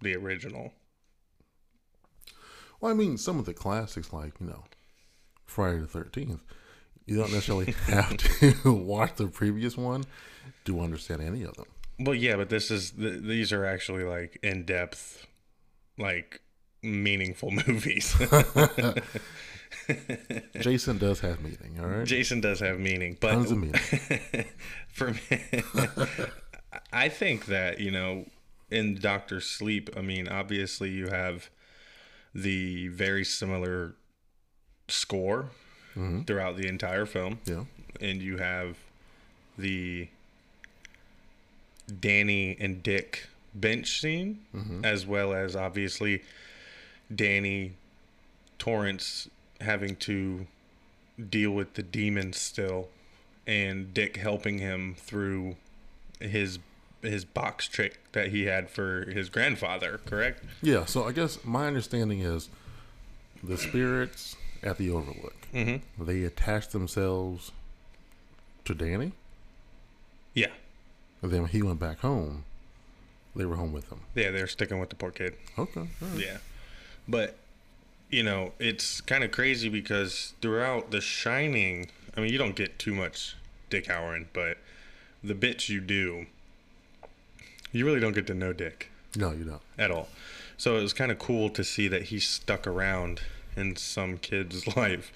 the 0.00 0.16
original. 0.16 0.72
Well, 2.80 2.92
I 2.92 2.94
mean, 2.94 3.18
some 3.18 3.38
of 3.38 3.44
the 3.44 3.54
classics, 3.54 4.12
like, 4.12 4.34
you 4.40 4.46
know, 4.46 4.64
Friday 5.44 5.78
the 5.78 5.86
13th, 5.86 6.40
you 7.06 7.16
don't 7.16 7.32
necessarily 7.32 7.72
have 7.86 8.16
to 8.16 8.72
watch 8.72 9.16
the 9.16 9.26
previous 9.26 9.76
one 9.76 10.04
to 10.64 10.80
understand 10.80 11.22
any 11.22 11.42
of 11.42 11.56
them. 11.56 11.66
Well, 11.98 12.14
yeah, 12.14 12.36
but 12.36 12.48
this 12.48 12.70
is 12.70 12.92
th- 12.92 13.22
these 13.22 13.52
are 13.52 13.64
actually 13.64 14.04
like 14.04 14.38
in 14.42 14.64
depth, 14.64 15.26
like 15.98 16.40
meaningful 16.82 17.50
movies. 17.66 18.14
Jason 20.60 20.98
does 20.98 21.20
have 21.20 21.40
meaning, 21.40 21.78
all 21.80 21.86
right? 21.86 22.06
Jason 22.06 22.40
does 22.40 22.60
have 22.60 22.78
meaning, 22.78 23.16
but 23.20 23.32
Tons 23.32 23.50
of 23.50 23.58
meaning. 23.58 23.80
for 24.88 25.12
me, 25.12 25.62
I 26.92 27.08
think 27.08 27.46
that 27.46 27.80
you 27.80 27.90
know, 27.90 28.26
in 28.70 28.96
Doctor 28.96 29.40
Sleep, 29.40 29.90
I 29.96 30.00
mean, 30.00 30.28
obviously 30.28 30.90
you 30.90 31.08
have 31.08 31.50
the 32.34 32.88
very 32.88 33.24
similar 33.24 33.94
score 34.88 35.50
mm-hmm. 35.96 36.22
throughout 36.22 36.56
the 36.56 36.68
entire 36.68 37.06
film, 37.06 37.40
Yeah. 37.44 37.64
and 38.00 38.22
you 38.22 38.36
have 38.38 38.76
the 39.56 40.08
Danny 42.00 42.56
and 42.60 42.82
Dick 42.82 43.28
bench 43.54 44.00
scene, 44.00 44.40
mm-hmm. 44.54 44.84
as 44.84 45.06
well 45.06 45.32
as 45.32 45.56
obviously 45.56 46.22
Danny 47.14 47.72
Torrance 48.58 49.28
having 49.60 49.96
to 49.96 50.46
deal 51.30 51.50
with 51.50 51.74
the 51.74 51.82
demons 51.82 52.36
still, 52.38 52.88
and 53.46 53.92
Dick 53.94 54.16
helping 54.16 54.58
him 54.58 54.94
through 54.98 55.56
his 56.20 56.58
his 57.02 57.24
box 57.24 57.68
trick 57.68 58.00
that 58.12 58.28
he 58.28 58.44
had 58.46 58.68
for 58.68 59.08
his 59.10 59.28
grandfather. 59.28 60.00
Correct? 60.04 60.42
Yeah, 60.60 60.84
so 60.84 61.04
I 61.04 61.12
guess 61.12 61.44
my 61.44 61.66
understanding 61.68 62.20
is 62.20 62.48
the 63.42 63.56
spirits 63.56 64.34
at 64.64 64.78
the 64.78 64.90
Overlook, 64.90 65.34
Mm-hmm. 65.54 66.04
they 66.04 66.24
attach 66.24 66.68
themselves 66.70 67.52
to 68.64 68.74
Danny, 68.74 69.12
Yeah, 70.34 70.50
and 71.22 71.30
then 71.30 71.42
when 71.42 71.50
he 71.50 71.62
went 71.62 71.78
back 71.78 72.00
home, 72.00 72.44
they 73.36 73.44
were 73.46 73.54
home 73.56 73.72
with 73.72 73.88
him. 73.90 74.00
yeah. 74.16 74.30
They're 74.32 74.48
sticking 74.48 74.78
with 74.80 74.90
the 74.90 74.96
poor 74.96 75.10
kid. 75.12 75.34
Okay, 75.56 75.88
right. 76.00 76.18
Yeah. 76.18 76.36
But 77.08 77.36
you 78.10 78.22
know, 78.22 78.52
it's 78.58 79.00
kind 79.00 79.22
of 79.24 79.30
crazy 79.32 79.68
because 79.68 80.34
throughout 80.40 80.90
The 80.90 81.00
Shining, 81.00 81.88
I 82.16 82.20
mean, 82.20 82.32
you 82.32 82.38
don't 82.38 82.56
get 82.56 82.78
too 82.78 82.94
much 82.94 83.36
Dick 83.70 83.86
Halloran, 83.86 84.28
but 84.32 84.56
the 85.22 85.34
bits 85.34 85.68
you 85.68 85.80
do, 85.80 86.26
you 87.72 87.84
really 87.84 88.00
don't 88.00 88.14
get 88.14 88.26
to 88.28 88.34
know 88.34 88.52
Dick 88.52 88.90
No, 89.16 89.32
you 89.32 89.44
don't. 89.44 89.60
at 89.78 89.90
all. 89.90 90.08
So 90.56 90.76
it 90.78 90.82
was 90.82 90.92
kind 90.92 91.12
of 91.12 91.18
cool 91.18 91.50
to 91.50 91.62
see 91.62 91.86
that 91.88 92.04
he 92.04 92.18
stuck 92.18 92.66
around 92.66 93.20
in 93.56 93.76
some 93.76 94.16
kid's 94.18 94.66
life 94.76 95.12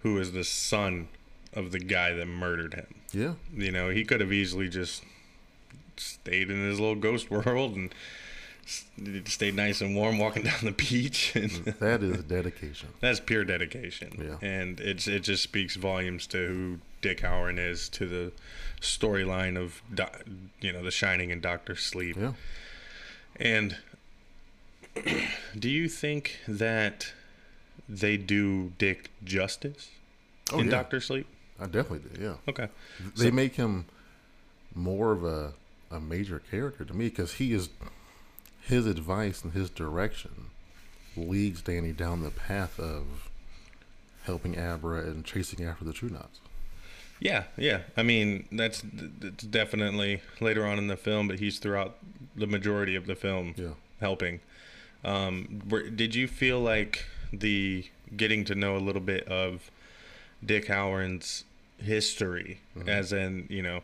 who 0.00 0.18
is 0.18 0.32
the 0.32 0.44
son 0.44 1.08
of 1.52 1.70
the 1.70 1.78
guy 1.78 2.12
that 2.14 2.26
murdered 2.26 2.74
him. 2.74 2.94
Yeah, 3.12 3.34
You 3.56 3.70
know, 3.70 3.90
he 3.90 4.04
could 4.04 4.20
have 4.20 4.32
easily 4.32 4.68
just 4.68 5.04
stayed 5.96 6.50
in 6.50 6.56
his 6.68 6.80
little 6.80 6.96
ghost 6.96 7.30
world 7.30 7.76
and 7.76 7.94
s- 8.64 8.84
stayed 9.26 9.54
nice 9.54 9.80
and 9.80 9.94
warm 9.94 10.18
walking 10.18 10.42
down 10.50 10.58
the 10.62 10.72
beach. 10.72 11.34
And 11.36 11.50
mm, 11.50 11.78
that 11.78 12.02
is 12.02 12.22
dedication. 12.24 12.88
that's 13.00 13.20
pure 13.20 13.44
dedication. 13.44 14.10
Yeah. 14.40 14.46
And 14.48 14.80
it's 14.80 15.06
it 15.08 15.20
just 15.20 15.42
speaks 15.42 15.76
volumes 15.76 16.26
to 16.28 16.38
who 16.46 16.78
Dick 17.00 17.20
Halloran 17.20 17.58
is, 17.58 17.88
to 17.90 18.06
the 18.06 18.32
storyline 18.80 19.56
of 19.58 19.82
Do- 19.94 20.04
you 20.60 20.72
know 20.72 20.82
The 20.82 20.90
Shining 20.90 21.30
and 21.32 21.40
Doctor 21.42 21.76
Sleep. 21.76 22.16
Yeah, 22.18 22.32
And 23.36 23.76
do 25.58 25.68
you 25.68 25.88
think 25.88 26.38
that 26.46 27.12
they 27.88 28.16
do 28.16 28.72
Dick 28.78 29.10
justice 29.22 29.90
Oh, 30.52 30.58
in 30.60 30.66
yeah. 30.66 30.72
Doctor 30.72 31.00
Sleep? 31.00 31.26
I 31.58 31.64
definitely 31.66 32.08
did. 32.10 32.20
Yeah, 32.22 32.34
Okay. 32.48 32.68
they 33.16 33.30
make 33.30 33.54
him 33.56 33.86
more 34.74 35.12
of 35.12 35.24
a 35.24 35.52
a 35.90 36.00
major 36.00 36.40
character 36.50 36.84
to 36.84 36.92
me 36.92 37.08
because 37.08 37.34
he 37.34 37.52
is 37.52 37.68
his 38.66 38.86
advice 38.86 39.42
and 39.42 39.52
his 39.52 39.70
direction 39.70 40.46
leads 41.16 41.62
Danny 41.62 41.92
down 41.92 42.22
the 42.22 42.30
path 42.30 42.78
of 42.80 43.28
helping 44.24 44.58
Abra 44.58 45.00
and 45.02 45.24
chasing 45.24 45.64
after 45.64 45.84
the 45.84 45.92
True 45.92 46.08
Knots. 46.08 46.40
Yeah, 47.20 47.44
yeah. 47.56 47.80
I 47.96 48.02
mean, 48.02 48.46
that's 48.50 48.82
that's 49.20 49.44
definitely 49.44 50.20
later 50.40 50.66
on 50.66 50.78
in 50.78 50.88
the 50.88 50.96
film, 50.96 51.28
but 51.28 51.38
he's 51.38 51.58
throughout 51.58 51.96
the 52.34 52.46
majority 52.46 52.96
of 52.96 53.06
the 53.06 53.14
film 53.14 53.54
Yeah. 53.56 53.74
helping. 54.00 54.40
Um, 55.04 55.62
did 55.94 56.14
you 56.14 56.26
feel 56.26 56.60
like 56.60 57.04
the 57.32 57.86
getting 58.16 58.44
to 58.46 58.54
know 58.54 58.76
a 58.76 58.78
little 58.78 59.00
bit 59.02 59.26
of 59.28 59.70
Dick 60.44 60.66
Halloran's 60.66 61.44
history, 61.78 62.60
as 62.86 63.12
in 63.12 63.46
you 63.48 63.62
know, 63.62 63.82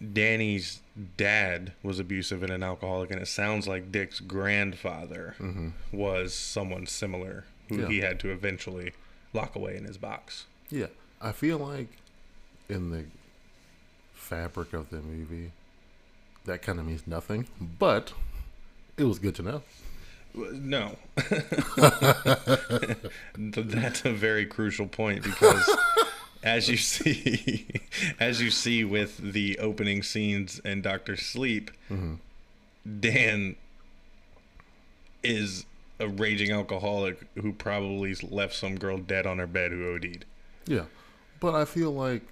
Danny's 0.00 0.80
dad 1.16 1.72
was 1.82 1.98
abusive 1.98 2.42
and 2.42 2.52
an 2.52 2.62
alcoholic, 2.62 3.10
and 3.10 3.20
it 3.20 3.28
sounds 3.28 3.68
like 3.68 3.92
Dick's 3.92 4.20
grandfather 4.20 5.34
mm-hmm. 5.38 5.70
was 5.92 6.34
someone 6.34 6.86
similar 6.86 7.44
who 7.68 7.80
Yeah. 7.80 7.88
he 7.88 8.00
had 8.00 8.18
to 8.20 8.30
eventually 8.30 8.92
lock 9.32 9.54
away 9.54 9.76
in 9.76 9.84
his 9.84 9.98
box. 9.98 10.46
Yeah, 10.70 10.86
I 11.20 11.32
feel 11.32 11.58
like 11.58 11.88
in 12.68 12.90
the 12.90 13.04
fabric 14.14 14.72
of 14.72 14.90
the 14.90 15.00
movie, 15.00 15.52
that 16.44 16.62
kind 16.62 16.78
of 16.78 16.86
means 16.86 17.06
nothing, 17.06 17.46
but 17.60 18.12
it 18.96 19.04
was 19.04 19.18
good 19.18 19.34
to 19.36 19.42
know. 19.42 19.62
No, 20.34 20.96
that's 23.36 24.04
a 24.04 24.12
very 24.12 24.46
crucial 24.46 24.86
point 24.86 25.24
because, 25.24 25.68
as 26.42 26.68
you 26.68 26.76
see, 26.76 27.68
as 28.18 28.40
you 28.40 28.50
see 28.50 28.84
with 28.84 29.32
the 29.32 29.58
opening 29.58 30.02
scenes 30.02 30.60
and 30.64 30.82
Doctor 30.82 31.16
Sleep, 31.16 31.70
mm-hmm. 31.90 32.14
Dan 33.00 33.56
is 35.22 35.66
a 35.98 36.08
raging 36.08 36.50
alcoholic 36.50 37.26
who 37.36 37.52
probably 37.52 38.14
left 38.14 38.54
some 38.54 38.76
girl 38.76 38.96
dead 38.98 39.26
on 39.26 39.38
her 39.38 39.46
bed 39.46 39.70
who 39.70 39.94
OD'd. 39.94 40.24
Yeah, 40.66 40.84
but 41.40 41.54
I 41.54 41.64
feel 41.64 41.90
like 41.90 42.22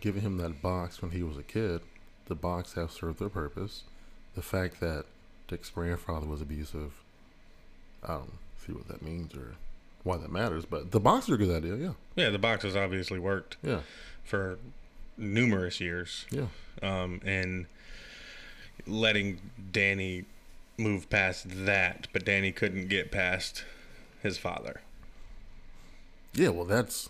giving 0.00 0.22
him 0.22 0.38
that 0.38 0.62
box 0.62 1.02
when 1.02 1.10
he 1.10 1.22
was 1.22 1.36
a 1.36 1.42
kid, 1.42 1.82
the 2.26 2.34
box 2.34 2.74
has 2.74 2.92
served 2.92 3.18
their 3.18 3.28
purpose. 3.28 3.84
The 4.34 4.42
fact 4.42 4.80
that 4.80 5.04
Dick's 5.48 5.70
grandfather 5.70 6.26
was 6.26 6.40
abusive, 6.40 6.92
I 8.02 8.14
don't 8.14 8.38
see 8.64 8.72
what 8.72 8.88
that 8.88 9.02
means 9.02 9.34
or 9.34 9.56
why 10.04 10.16
that 10.16 10.30
matters, 10.30 10.64
but 10.64 10.90
the 10.92 11.00
box 11.00 11.28
is 11.28 11.34
a 11.34 11.36
good 11.38 11.54
idea. 11.64 11.76
Yeah, 11.76 11.92
Yeah, 12.16 12.30
the 12.30 12.38
box 12.38 12.62
has 12.64 12.76
obviously 12.76 13.18
worked 13.18 13.56
yeah, 13.62 13.80
for 14.24 14.58
numerous 15.16 15.80
years. 15.80 16.26
yeah, 16.30 16.46
um, 16.82 17.20
and 17.24 17.66
letting 18.86 19.40
Danny 19.72 20.24
move 20.78 21.10
past 21.10 21.46
that, 21.66 22.06
but 22.12 22.24
Danny 22.24 22.52
couldn't 22.52 22.88
get 22.88 23.10
past 23.10 23.64
his 24.22 24.38
father. 24.38 24.80
yeah. 26.34 26.48
Well, 26.50 26.64
that's 26.64 27.08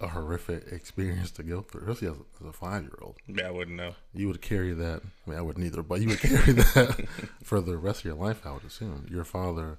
a 0.00 0.08
horrific 0.08 0.66
experience 0.72 1.30
to 1.32 1.42
go 1.42 1.60
through, 1.62 1.82
especially 1.90 2.08
as, 2.08 2.16
as 2.40 2.46
a 2.48 2.52
five-year-old. 2.52 3.16
Yeah, 3.28 3.48
I 3.48 3.50
wouldn't 3.50 3.76
know. 3.76 3.94
You 4.12 4.26
would 4.28 4.42
carry 4.42 4.72
that. 4.72 5.00
I 5.26 5.30
mean, 5.30 5.38
I 5.38 5.42
wouldn't 5.42 5.64
either, 5.64 5.82
but 5.82 6.00
you 6.00 6.08
would 6.08 6.20
carry 6.20 6.52
that 6.52 7.06
for 7.42 7.60
the 7.60 7.76
rest 7.76 8.00
of 8.00 8.04
your 8.06 8.14
life. 8.16 8.44
I 8.44 8.52
would 8.52 8.64
assume 8.64 9.06
your 9.10 9.24
father 9.24 9.78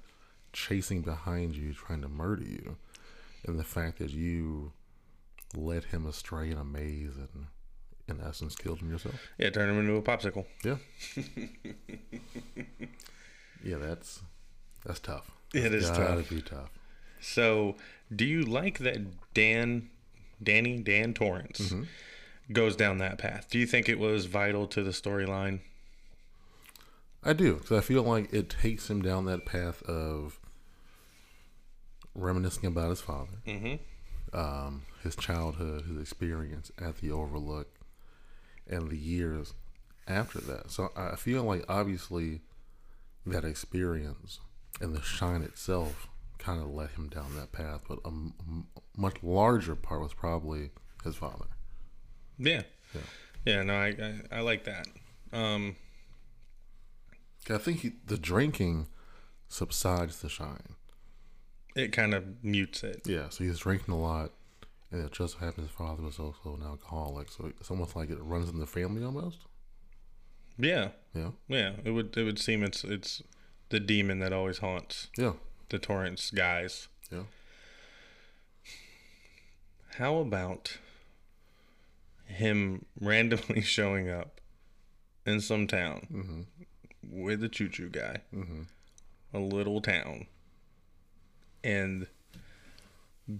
chasing 0.54 1.02
behind 1.02 1.54
you, 1.54 1.74
trying 1.74 2.00
to 2.00 2.08
murder 2.08 2.44
you, 2.44 2.76
and 3.44 3.58
the 3.58 3.64
fact 3.64 3.98
that 3.98 4.10
you 4.10 4.72
led 5.54 5.84
him 5.84 6.06
astray 6.06 6.50
in 6.50 6.56
a 6.56 6.64
maze 6.64 7.16
and, 7.16 7.46
in 8.08 8.24
essence, 8.26 8.56
killed 8.56 8.78
him 8.80 8.90
yourself. 8.90 9.14
Yeah, 9.38 9.50
turned 9.50 9.70
him 9.70 9.78
into 9.80 9.96
a 9.96 10.02
popsicle. 10.02 10.46
Yeah, 10.64 10.76
yeah. 13.62 13.76
That's 13.76 14.22
that's 14.86 15.00
tough. 15.00 15.30
It 15.52 15.60
That's 15.70 15.74
is 15.74 15.90
gotta 15.90 16.16
tough. 16.16 16.30
be 16.30 16.42
tough. 16.42 16.70
So, 17.20 17.76
do 18.14 18.24
you 18.24 18.42
like 18.42 18.78
that 18.78 19.32
Dan, 19.32 19.88
Danny, 20.42 20.78
Dan 20.78 21.14
Torrance 21.14 21.60
mm-hmm. 21.60 21.84
goes 22.52 22.76
down 22.76 22.98
that 22.98 23.18
path? 23.18 23.48
Do 23.50 23.58
you 23.58 23.66
think 23.66 23.88
it 23.88 23.98
was 23.98 24.26
vital 24.26 24.66
to 24.68 24.82
the 24.82 24.90
storyline? 24.90 25.60
I 27.22 27.32
do 27.32 27.54
because 27.54 27.78
I 27.78 27.80
feel 27.80 28.02
like 28.02 28.32
it 28.32 28.50
takes 28.50 28.90
him 28.90 29.00
down 29.00 29.24
that 29.24 29.46
path 29.46 29.82
of 29.84 30.38
reminiscing 32.14 32.66
about 32.66 32.90
his 32.90 33.00
father, 33.00 33.38
Mm-hmm. 33.46 34.38
um, 34.38 34.82
his 35.02 35.16
childhood, 35.16 35.84
his 35.86 36.00
experience 36.00 36.70
at 36.80 36.98
the 36.98 37.10
Overlook, 37.10 37.68
and 38.68 38.88
the 38.90 38.96
years 38.96 39.54
after 40.06 40.40
that. 40.40 40.70
So 40.70 40.90
I 40.96 41.16
feel 41.16 41.42
like 41.44 41.64
obviously 41.68 42.40
that 43.26 43.44
experience 43.44 44.40
and 44.80 44.94
the 44.94 45.02
shine 45.02 45.42
itself 45.42 46.08
kind 46.38 46.60
of 46.60 46.68
led 46.68 46.90
him 46.90 47.08
down 47.08 47.34
that 47.36 47.52
path, 47.52 47.82
but 47.88 47.98
a 48.04 48.08
m- 48.08 48.66
much 48.96 49.16
larger 49.22 49.74
part 49.74 50.00
was 50.02 50.12
probably 50.14 50.70
his 51.04 51.16
father. 51.16 51.46
Yeah. 52.38 52.62
Yeah. 52.94 53.00
Yeah, 53.46 53.62
no, 53.62 53.74
I, 53.74 53.88
I, 53.88 54.38
I 54.38 54.40
like 54.40 54.64
that. 54.64 54.86
Um, 55.32 55.76
I 57.50 57.58
think 57.58 57.80
he, 57.80 57.92
the 58.06 58.16
drinking 58.16 58.86
subsides 59.48 60.20
the 60.22 60.28
shine. 60.28 60.76
It 61.74 61.92
kind 61.92 62.14
of 62.14 62.42
mutes 62.44 62.82
it. 62.82 63.02
Yeah, 63.06 63.28
so 63.30 63.44
he's 63.44 63.58
drinking 63.58 63.92
a 63.94 63.98
lot, 64.00 64.30
and 64.90 65.04
it 65.04 65.12
just 65.12 65.38
happens 65.38 65.68
his 65.68 65.76
father 65.76 66.02
was 66.02 66.18
also 66.18 66.54
an 66.54 66.62
alcoholic. 66.62 67.30
So 67.30 67.46
it's 67.58 67.70
almost 67.70 67.96
like 67.96 68.10
it 68.10 68.18
runs 68.22 68.48
in 68.48 68.58
the 68.58 68.66
family 68.66 69.04
almost. 69.04 69.38
Yeah. 70.58 70.90
Yeah, 71.14 71.30
Yeah, 71.48 71.72
it 71.84 71.90
would 71.90 72.16
it 72.16 72.22
would 72.24 72.38
seem 72.38 72.62
it's 72.64 72.82
it's 72.84 73.22
the 73.70 73.80
demon 73.80 74.18
that 74.20 74.32
always 74.32 74.58
haunts 74.58 75.08
yeah, 75.16 75.32
the 75.68 75.78
Torrance 75.78 76.30
guys. 76.30 76.88
yeah. 77.10 77.22
How 79.96 80.16
about 80.18 80.78
him 82.26 82.84
randomly 83.00 83.60
showing 83.76 84.08
up 84.10 84.40
in 85.26 85.40
some 85.40 85.66
town 85.66 86.06
Mm-hmm. 86.12 86.40
with 87.22 87.42
a 87.44 87.48
choo 87.48 87.68
choo 87.68 87.88
guy, 87.88 88.22
Mm-hmm. 88.34 88.62
a 89.32 89.38
little 89.40 89.80
town, 89.80 90.26
and 91.64 92.06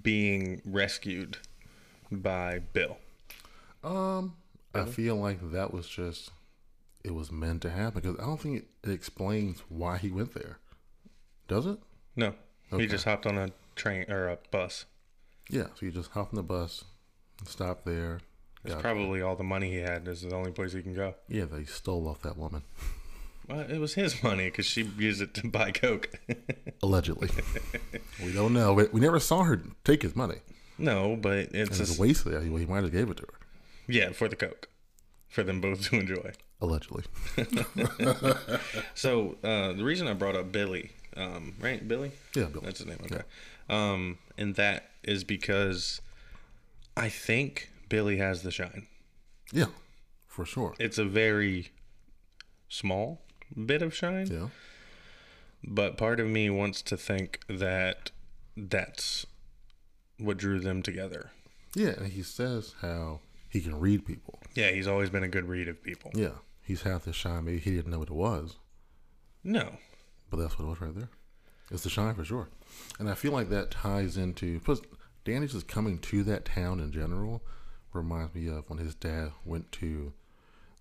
being 0.03 0.63
rescued 0.65 1.39
by 2.11 2.61
Bill? 2.73 2.97
Um, 3.85 4.35
I 4.75 4.87
feel 4.87 5.17
like 5.17 5.53
that 5.53 5.73
was 5.73 5.87
just 5.87 6.31
it 7.05 7.15
was 7.15 7.31
meant 7.31 7.61
to 7.63 7.71
happen 7.71 8.01
because 8.01 8.19
I 8.19 8.25
don't 8.25 8.41
think 8.41 8.65
it, 8.83 8.91
explains 8.91 9.63
why 9.69 9.99
he 9.99 10.11
went 10.11 10.35
there. 10.35 10.59
Does 11.47 11.67
it? 11.67 11.79
No, 12.17 12.35
he 12.77 12.87
just 12.87 13.05
hopped 13.05 13.27
on 13.27 13.37
a 13.37 13.51
train 13.77 14.11
or 14.11 14.29
a 14.29 14.39
bus. 14.51 14.87
Yeah. 15.51 15.67
So 15.75 15.87
you 15.87 15.93
just 15.93 16.13
hop 16.13 16.31
on 16.31 16.37
the 16.37 16.43
bus, 16.43 16.85
stop 17.45 17.85
there. 17.85 18.21
It's 18.65 18.75
probably 18.77 19.21
all 19.21 19.37
the 19.37 19.45
money 19.45 19.71
he 19.71 19.77
had. 19.77 20.07
This 20.07 20.23
is 20.23 20.31
the 20.31 20.37
only 20.37 20.51
place 20.51 20.73
he 20.73 20.83
can 20.83 20.95
go. 20.95 21.15
yeah, 21.29 21.45
they 21.45 21.65
stole 21.65 22.09
off 22.09 22.23
that 22.23 22.39
woman 22.39 22.63
Well, 23.49 23.61
it 23.61 23.79
was 23.79 23.95
his 23.95 24.23
money 24.23 24.45
because 24.47 24.67
she 24.67 24.83
used 24.99 25.21
it 25.21 25.35
to 25.35 25.49
buy 25.59 25.71
coke. 25.71 26.11
allegedly. 26.83 27.29
we 28.25 28.33
don't 28.33 28.53
know. 28.55 28.73
We, 28.75 28.85
we 28.93 29.01
never 29.01 29.21
saw 29.21 29.43
her 29.45 29.63
take 29.85 30.03
his 30.03 30.17
money. 30.17 30.37
no, 30.79 31.17
but 31.17 31.49
it's 31.53 31.79
just, 31.79 31.99
wasted. 31.99 32.33
Well, 32.51 32.59
he 32.61 32.67
might 32.67 32.83
have 32.85 32.93
gave 32.93 33.11
it 33.11 33.17
to 33.19 33.23
her. 33.25 33.35
yeah 33.87 34.11
for 34.13 34.29
the 34.29 34.37
coke, 34.37 34.69
for 35.29 35.43
them 35.43 35.61
both 35.61 35.83
to 35.91 35.97
enjoy. 36.01 36.33
Allegedly. 36.61 37.05
So 38.95 39.37
uh, 39.45 39.73
the 39.73 39.85
reason 39.85 40.07
I 40.09 40.15
brought 40.15 40.37
up 40.37 40.51
Billy, 40.53 40.91
um, 41.17 41.55
right? 41.61 41.87
Billy, 41.87 42.13
Yeah, 42.35 42.45
Bill. 42.45 42.63
that's 42.63 42.79
his 42.79 42.87
name. 42.87 42.99
Okay, 43.05 43.23
um, 43.69 44.19
and 44.39 44.55
that 44.55 44.91
is 45.03 45.25
because 45.25 46.01
I 46.97 47.09
think 47.09 47.71
Billy 47.89 48.17
has 48.19 48.43
the 48.43 48.51
shine. 48.51 48.87
Yeah, 49.53 49.67
for 50.27 50.45
sure. 50.47 50.75
It's 50.79 50.97
a 50.99 51.05
very 51.05 51.71
small 52.69 53.21
bit 53.67 53.83
of 53.83 53.95
shine, 53.95 54.27
Yeah. 54.27 54.49
but 55.63 55.97
part 55.97 56.21
of 56.21 56.27
me 56.27 56.51
wants 56.51 56.83
to 56.83 56.97
think 56.97 57.41
that 57.49 58.11
that's 58.57 59.27
what 60.19 60.37
drew 60.37 60.61
them 60.61 60.83
together. 60.83 61.31
Yeah, 61.75 61.91
and 61.99 62.13
he 62.13 62.23
says 62.23 62.75
how 62.81 63.21
he 63.49 63.61
can 63.61 63.79
read 63.81 64.07
people. 64.07 64.39
Yeah, 64.55 64.71
he's 64.71 64.87
always 64.87 65.11
been 65.11 65.25
a 65.25 65.29
good 65.29 65.49
read 65.49 65.69
of 65.69 65.83
people. 65.83 66.11
Yeah, 66.15 66.35
he's 66.63 66.83
had 66.83 67.03
this 67.03 67.17
shine. 67.17 67.45
Maybe 67.45 67.59
he 67.59 67.73
didn't 67.73 67.91
know 67.91 67.99
what 67.99 68.11
it 68.11 68.15
was, 68.15 68.57
No, 69.43 69.77
but 70.31 70.37
that's 70.39 70.59
what 70.59 70.65
it 70.67 70.69
was 70.69 70.81
right 70.81 70.95
there. 70.95 71.09
It's 71.71 71.83
the 71.83 71.91
shine 71.91 72.15
for 72.15 72.25
sure. 72.25 72.49
And 72.99 73.09
I 73.11 73.15
feel 73.15 73.33
like 73.33 73.49
that 73.51 73.71
ties 73.71 74.17
into 74.17 74.61
plus 74.61 74.81
Danny's 75.25 75.53
just 75.53 75.67
coming 75.69 75.99
to 76.01 76.23
that 76.25 76.45
town 76.45 76.79
in 76.81 76.93
general 76.93 77.43
reminds 77.93 78.35
me 78.35 78.49
of 78.49 78.69
when 78.69 78.79
his 78.79 78.95
dad 78.95 79.33
went 79.45 79.73
to 79.73 80.13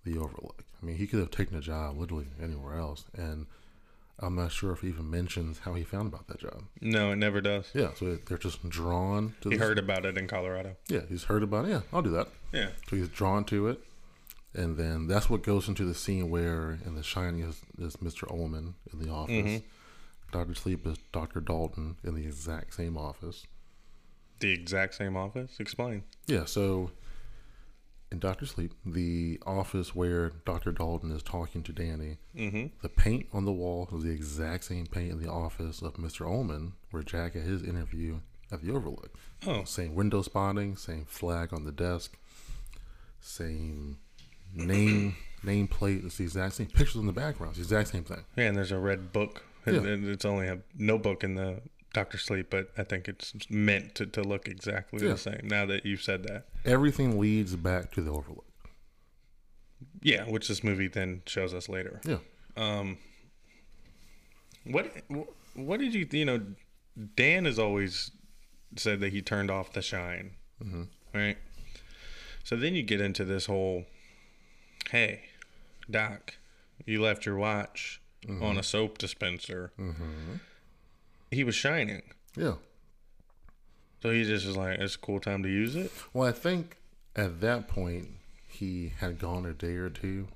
the 0.04 0.18
Overlook. 0.18 0.64
I 0.84 0.86
mean, 0.86 0.96
he 0.96 1.06
could 1.06 1.20
have 1.20 1.30
taken 1.30 1.56
a 1.56 1.62
job 1.62 1.96
literally 1.96 2.26
anywhere 2.42 2.78
else, 2.78 3.06
and 3.16 3.46
I'm 4.20 4.34
not 4.36 4.52
sure 4.52 4.70
if 4.72 4.80
he 4.82 4.88
even 4.88 5.10
mentions 5.10 5.60
how 5.60 5.72
he 5.72 5.82
found 5.82 6.08
about 6.08 6.26
that 6.28 6.40
job. 6.40 6.64
no, 6.82 7.10
it 7.12 7.16
never 7.16 7.40
does. 7.40 7.70
Yeah, 7.72 7.92
so 7.96 8.16
they're 8.26 8.36
just 8.36 8.68
drawn 8.68 9.34
to. 9.40 9.48
It. 9.48 9.52
He 9.52 9.56
this- 9.58 9.66
heard 9.66 9.78
about 9.78 10.04
it 10.04 10.18
in 10.18 10.28
Colorado. 10.28 10.76
Yeah, 10.88 11.00
he's 11.08 11.24
heard 11.24 11.42
about 11.42 11.64
it. 11.64 11.70
Yeah, 11.70 11.80
I'll 11.90 12.02
do 12.02 12.10
that. 12.10 12.28
Yeah, 12.52 12.68
So 12.88 12.96
he's 12.96 13.08
drawn 13.08 13.44
to 13.46 13.68
it. 13.68 13.80
And 14.52 14.76
then 14.76 15.08
that's 15.08 15.28
what 15.30 15.42
goes 15.42 15.68
into 15.68 15.84
the 15.86 15.94
scene 15.94 16.28
where 16.30 16.78
in 16.86 16.94
The 16.96 17.02
Shining 17.02 17.40
is, 17.40 17.62
is 17.78 17.96
Mr. 17.96 18.30
Ullman 18.30 18.74
in 18.92 18.98
the 19.00 19.10
office. 19.10 19.32
Mm-hmm. 19.34 19.66
Dr. 20.32 20.54
Sleep 20.54 20.86
is 20.86 20.98
Dr. 21.12 21.40
Dalton 21.40 21.96
in 22.04 22.14
the 22.14 22.24
exact 22.26 22.74
same 22.74 22.96
office. 22.98 23.46
the 24.40 24.52
exact 24.52 24.94
same 24.94 25.16
office. 25.16 25.58
Explain. 25.58 26.04
Yeah, 26.26 26.44
so 26.44 26.90
in 28.14 28.20
Dr. 28.20 28.46
Sleep, 28.46 28.72
the 28.86 29.38
office 29.46 29.94
where 29.94 30.30
Dr. 30.46 30.72
Dalton 30.72 31.10
is 31.10 31.22
talking 31.22 31.62
to 31.64 31.72
Danny, 31.72 32.16
Mm-hmm. 32.36 32.66
the 32.82 32.88
paint 32.88 33.26
on 33.32 33.44
the 33.44 33.52
wall 33.52 33.88
is 33.94 34.04
the 34.04 34.10
exact 34.10 34.64
same 34.64 34.86
paint 34.86 35.10
in 35.12 35.20
the 35.22 35.30
office 35.30 35.82
of 35.82 35.94
Mr. 35.94 36.26
Ullman 36.26 36.72
where 36.90 37.02
Jack 37.02 37.34
had 37.34 37.42
his 37.42 37.62
interview 37.62 38.20
at 38.52 38.62
the 38.62 38.72
Overlook. 38.72 39.12
Oh, 39.46 39.64
Same 39.64 39.94
window 39.94 40.22
spotting, 40.22 40.76
same 40.76 41.04
flag 41.06 41.52
on 41.52 41.64
the 41.64 41.72
desk, 41.72 42.16
same 43.20 43.98
name 44.54 45.16
nameplate. 45.44 46.04
It's 46.04 46.16
the 46.18 46.24
exact 46.24 46.54
same 46.54 46.66
pictures 46.68 46.96
in 46.96 47.06
the 47.06 47.12
background. 47.12 47.56
It's 47.58 47.68
the 47.68 47.76
exact 47.76 47.88
same 47.94 48.04
thing. 48.04 48.24
yeah, 48.36 48.44
and 48.44 48.56
there's 48.56 48.72
a 48.72 48.78
red 48.78 49.12
book. 49.12 49.42
Yeah. 49.66 49.80
It's 49.82 50.24
only 50.26 50.46
a 50.48 50.58
notebook 50.76 51.24
in 51.24 51.34
the 51.36 51.60
Doctor 51.94 52.18
Sleep, 52.18 52.48
but 52.50 52.70
I 52.76 52.82
think 52.84 53.08
it's 53.08 53.32
meant 53.48 53.94
to, 53.94 54.04
to 54.06 54.22
look 54.22 54.46
exactly 54.48 55.02
Yeah. 55.06 55.12
the 55.12 55.18
same. 55.18 55.40
Now 55.44 55.64
that 55.64 55.86
you've 55.86 56.02
said 56.02 56.24
that, 56.24 56.44
Everything 56.66 57.18
leads 57.18 57.56
back 57.56 57.90
to 57.92 58.02
the 58.02 58.10
Overlook. 58.10 58.44
yeah, 60.02 60.24
which 60.28 60.48
this 60.48 60.62
movie 60.62 60.88
then 60.88 61.22
shows 61.26 61.54
us 61.54 61.68
later. 61.68 62.00
Yeah. 62.04 62.18
Um, 62.56 62.98
what 64.64 64.92
what 65.54 65.80
did 65.80 65.94
you 65.94 66.06
you 66.10 66.24
know? 66.24 66.40
Dan 67.16 67.44
has 67.44 67.58
always 67.58 68.10
said 68.76 69.00
that 69.00 69.12
he 69.12 69.20
turned 69.22 69.50
off 69.50 69.72
the 69.72 69.82
shine, 69.82 70.32
Mm-hmm. 70.62 70.82
right? 71.12 71.36
So 72.44 72.56
then 72.56 72.74
you 72.74 72.82
get 72.82 73.00
into 73.00 73.24
this 73.24 73.46
whole, 73.46 73.84
hey, 74.90 75.22
Doc, 75.90 76.34
you 76.86 77.00
left 77.02 77.24
your 77.26 77.36
watch 77.36 78.00
on 78.40 78.56
a 78.58 78.62
soap 78.62 78.98
dispenser. 78.98 79.72
Mm-hmm. 79.78 80.34
He 81.30 81.44
was 81.44 81.54
shining, 81.54 82.02
Yeah. 82.36 82.54
so 84.02 84.10
he 84.10 84.24
just 84.24 84.46
was 84.46 84.56
like, 84.56 84.78
"It's 84.78 84.94
a 84.94 84.98
cool 84.98 85.20
time 85.20 85.42
to 85.42 85.48
use 85.48 85.74
it." 85.74 85.90
Well, 86.12 86.28
I 86.28 86.32
think 86.32 86.76
at 87.16 87.40
that 87.40 87.68
point 87.68 88.08
he 88.46 88.92
had 88.98 89.18
gone 89.18 89.44
a 89.46 89.52
day 89.52 89.74
or 89.76 89.90
two 89.90 90.28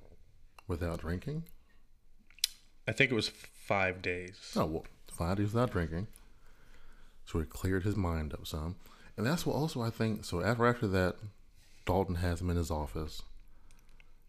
without 0.66 1.00
drinking. 1.00 1.44
I 2.86 2.92
think 2.92 3.10
it 3.10 3.14
was 3.14 3.28
five 3.28 4.00
days. 4.02 4.52
Oh, 4.56 4.66
well, 4.66 4.86
five 5.10 5.36
days 5.36 5.52
without 5.52 5.70
drinking. 5.72 6.08
So 7.26 7.38
he 7.38 7.44
cleared 7.44 7.84
his 7.84 7.96
mind 7.96 8.32
up 8.32 8.46
some. 8.46 8.76
And 9.16 9.26
that's 9.26 9.44
what 9.44 9.54
also 9.54 9.82
I 9.82 9.90
think. 9.90 10.24
So 10.24 10.40
after 10.42 10.66
after 10.66 10.86
that, 10.88 11.16
Dalton 11.84 12.16
has 12.16 12.40
him 12.40 12.50
in 12.50 12.56
his 12.56 12.70
office. 12.70 13.22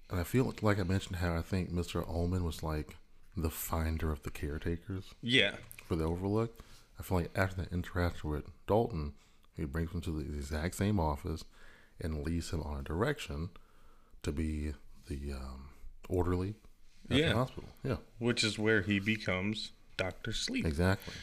And 0.10 0.20
I 0.20 0.24
feel 0.24 0.53
like 0.62 0.80
I 0.80 0.84
mentioned 0.84 1.18
how 1.18 1.36
I 1.36 1.41
think 1.41 1.72
Mr. 1.72 2.05
Ullman 2.07 2.43
was 2.43 2.62
like 2.64 2.97
the 3.38 3.49
finder 3.51 4.12
of 4.12 4.24
the 4.24 4.32
caretakers 4.32 5.14
Yeah, 5.22 5.55
for 5.89 5.95
the 5.97 6.05
Overlook. 6.05 6.59
I 6.99 7.03
feel 7.03 7.17
like 7.17 7.31
after 7.35 7.63
that 7.63 7.73
interaction 7.73 8.29
with 8.29 8.45
Dalton, 8.67 9.13
he 9.57 9.65
brings 9.65 9.91
him 9.91 10.01
to 10.01 10.11
the 10.11 10.21
exact 10.37 10.75
same 10.75 10.99
office 10.99 11.43
and 11.99 12.23
leads 12.23 12.51
him 12.51 12.61
on 12.61 12.79
a 12.79 12.83
direction 12.83 13.49
to 14.23 14.31
be 14.31 14.73
the 15.07 15.33
um, 15.33 15.69
orderly 16.07 16.53
at 17.09 17.17
Yeah. 17.17 17.29
the 17.29 17.35
hospital. 17.35 17.69
Yeah. 17.83 17.97
which 18.19 18.43
is 18.43 18.59
where 18.59 18.81
he 18.83 18.99
becomes 18.99 19.71
Doctor 19.97 20.31
Sleep. 20.31 20.65
Exactly. 20.65 21.13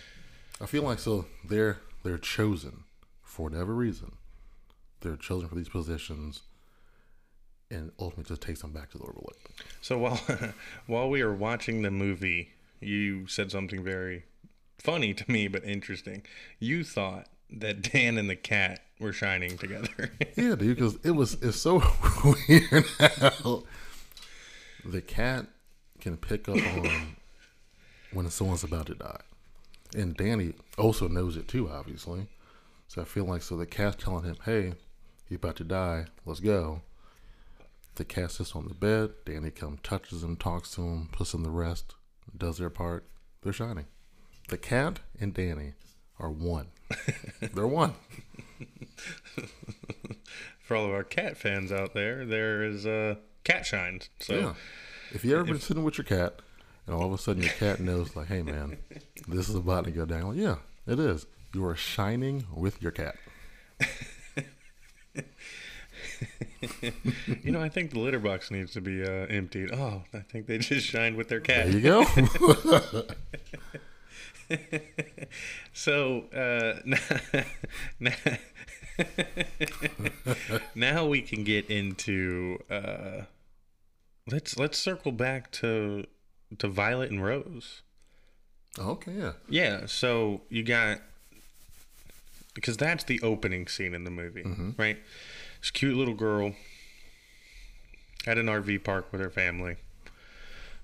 I 0.61 0.67
feel 0.67 0.83
like 0.83 0.99
so 0.99 1.27
they're 1.45 1.79
they're 2.03 2.19
chosen 2.19 2.85
for 3.23 3.49
whatever 3.49 3.75
reason. 3.75 4.17
They're 5.01 5.17
chosen 5.17 5.49
for 5.49 5.55
these 5.55 5.69
positions, 5.69 6.43
and 7.71 7.93
ultimately 7.99 8.25
just 8.29 8.43
takes 8.43 8.63
them 8.63 8.73
back 8.73 8.91
to 8.91 8.99
the 8.99 9.05
overlook. 9.05 9.37
So 9.83 9.99
while 9.99 10.21
while 10.87 11.09
we 11.11 11.21
are 11.21 11.33
watching 11.35 11.83
the 11.83 11.91
movie, 11.91 12.51
you 12.81 13.27
said 13.27 13.51
something 13.51 13.85
very 13.85 14.25
funny 14.79 15.15
to 15.15 15.31
me 15.31 15.49
but 15.49 15.65
interesting. 15.65 16.23
You 16.59 16.85
thought 16.85 17.29
that 17.51 17.83
Dan 17.83 18.19
and 18.19 18.29
the 18.29 18.37
cat 18.37 18.81
were 18.99 19.13
shining 19.13 19.57
together. 19.59 20.13
Yeah, 20.37 20.55
dude, 20.55 20.77
because 20.77 20.99
it 21.03 21.13
was 21.13 21.35
it's 21.41 21.57
so 21.57 21.79
weird 22.49 22.85
how 22.99 23.63
the 24.85 25.01
cat 25.01 25.47
can 25.99 26.19
pick 26.19 26.47
up 26.47 26.57
on 26.57 27.17
when 28.13 28.29
someone's 28.29 28.63
about 28.63 28.87
to 28.87 28.95
die, 28.95 29.21
and 29.97 30.15
Danny 30.15 30.53
also 30.77 31.09
knows 31.09 31.39
it 31.39 31.49
too, 31.49 31.71
obviously. 31.71 32.27
So 32.89 33.01
I 33.01 33.07
feel 33.07 33.25
like 33.25 33.41
so 33.41 33.57
the 33.57 33.65
cat's 33.65 33.97
telling 33.97 34.25
him, 34.25 34.37
"Hey, 34.45 34.75
he's 35.27 35.37
about 35.37 35.57
to 35.57 35.65
die. 35.65 36.05
Let's 36.27 36.41
go." 36.41 36.83
The 37.95 38.05
cat 38.05 38.31
sits 38.31 38.55
on 38.55 38.69
the 38.69 38.75
bed. 38.75 39.13
Danny 39.25 39.51
comes, 39.51 39.81
touches 39.83 40.23
him, 40.23 40.37
talks 40.37 40.73
to 40.73 40.83
him, 40.83 41.09
puts 41.13 41.33
him 41.33 41.45
to 41.45 41.51
rest, 41.51 41.95
does 42.37 42.59
their 42.59 42.69
part. 42.69 43.07
They're 43.43 43.55
shining. 43.55 43.87
The 44.49 44.57
cat 44.59 45.01
and 45.21 45.35
Danny 45.35 45.73
are 46.19 46.31
one. 46.31 46.69
They're 47.55 47.67
one. 47.67 47.95
For 50.61 50.77
all 50.77 50.85
of 50.87 50.93
our 50.93 51.05
cat 51.05 51.37
fans 51.37 51.73
out 51.73 51.95
there, 51.95 52.25
there 52.25 52.63
is 52.63 52.87
uh, 52.87 53.17
cat 53.45 53.67
shines. 53.67 54.09
So 54.21 54.35
Yeah. 54.35 54.55
If 55.13 55.25
you 55.25 55.35
ever 55.35 55.45
been 55.45 55.61
sitting 55.61 55.85
with 55.85 55.99
your 55.99 56.05
cat 56.05 56.41
and 56.87 56.95
all 56.95 57.07
of 57.07 57.13
a 57.13 57.19
sudden 57.19 57.43
your 57.43 57.53
cat 57.53 57.79
knows, 57.81 58.17
like, 58.17 58.27
hey, 58.29 58.43
man, 58.43 58.79
this 59.29 59.49
is 59.49 59.55
about 59.55 59.85
to 59.85 59.91
go 59.91 60.05
down. 60.05 60.29
Like, 60.29 60.39
yeah, 60.39 60.57
it 60.87 60.99
is. 60.99 61.27
You 61.55 61.65
are 61.67 61.77
shining 61.77 62.45
with 62.53 62.83
your 62.83 62.91
cat. 62.91 63.17
you 67.43 67.53
know, 67.53 67.61
I 67.63 67.69
think 67.69 67.93
the 67.93 67.99
litter 68.01 68.19
box 68.19 68.51
needs 68.51 68.73
to 68.73 68.81
be 68.81 69.03
uh, 69.03 69.27
emptied. 69.27 69.73
Oh, 69.73 70.03
I 70.13 70.19
think 70.21 70.47
they 70.47 70.59
just 70.59 70.87
shined 70.87 71.17
with 71.17 71.29
their 71.29 71.41
cat. 71.41 71.67
There 71.67 71.75
you 71.75 71.81
go. 71.81 72.05
So 75.73 76.25
uh, 76.35 76.81
now, 78.01 78.13
now 80.75 81.07
we 81.07 81.21
can 81.21 81.45
get 81.45 81.69
into 81.71 82.59
uh, 82.71 83.23
let's 84.31 84.57
let's 84.59 84.79
circle 84.79 85.13
back 85.13 85.51
to 85.53 86.07
to 86.59 86.69
Violet 86.69 87.11
and 87.11 87.23
Rose. 87.23 87.83
okay, 88.79 89.13
yeah. 89.13 89.33
Yeah, 89.49 89.87
so 89.87 90.41
you 90.49 90.63
got 90.63 91.01
because 92.55 92.77
that's 92.79 93.05
the 93.05 93.21
opening 93.21 93.67
scene 93.69 93.95
in 93.95 94.05
the 94.05 94.11
movie, 94.11 94.45
right? 94.79 94.99
This 95.61 95.71
cute 95.71 95.97
little 95.97 96.15
girl 96.15 96.55
at 98.27 98.39
an 98.39 98.47
RV 98.47 98.83
park 98.83 99.13
with 99.13 99.21
her 99.21 99.31
family 99.31 99.77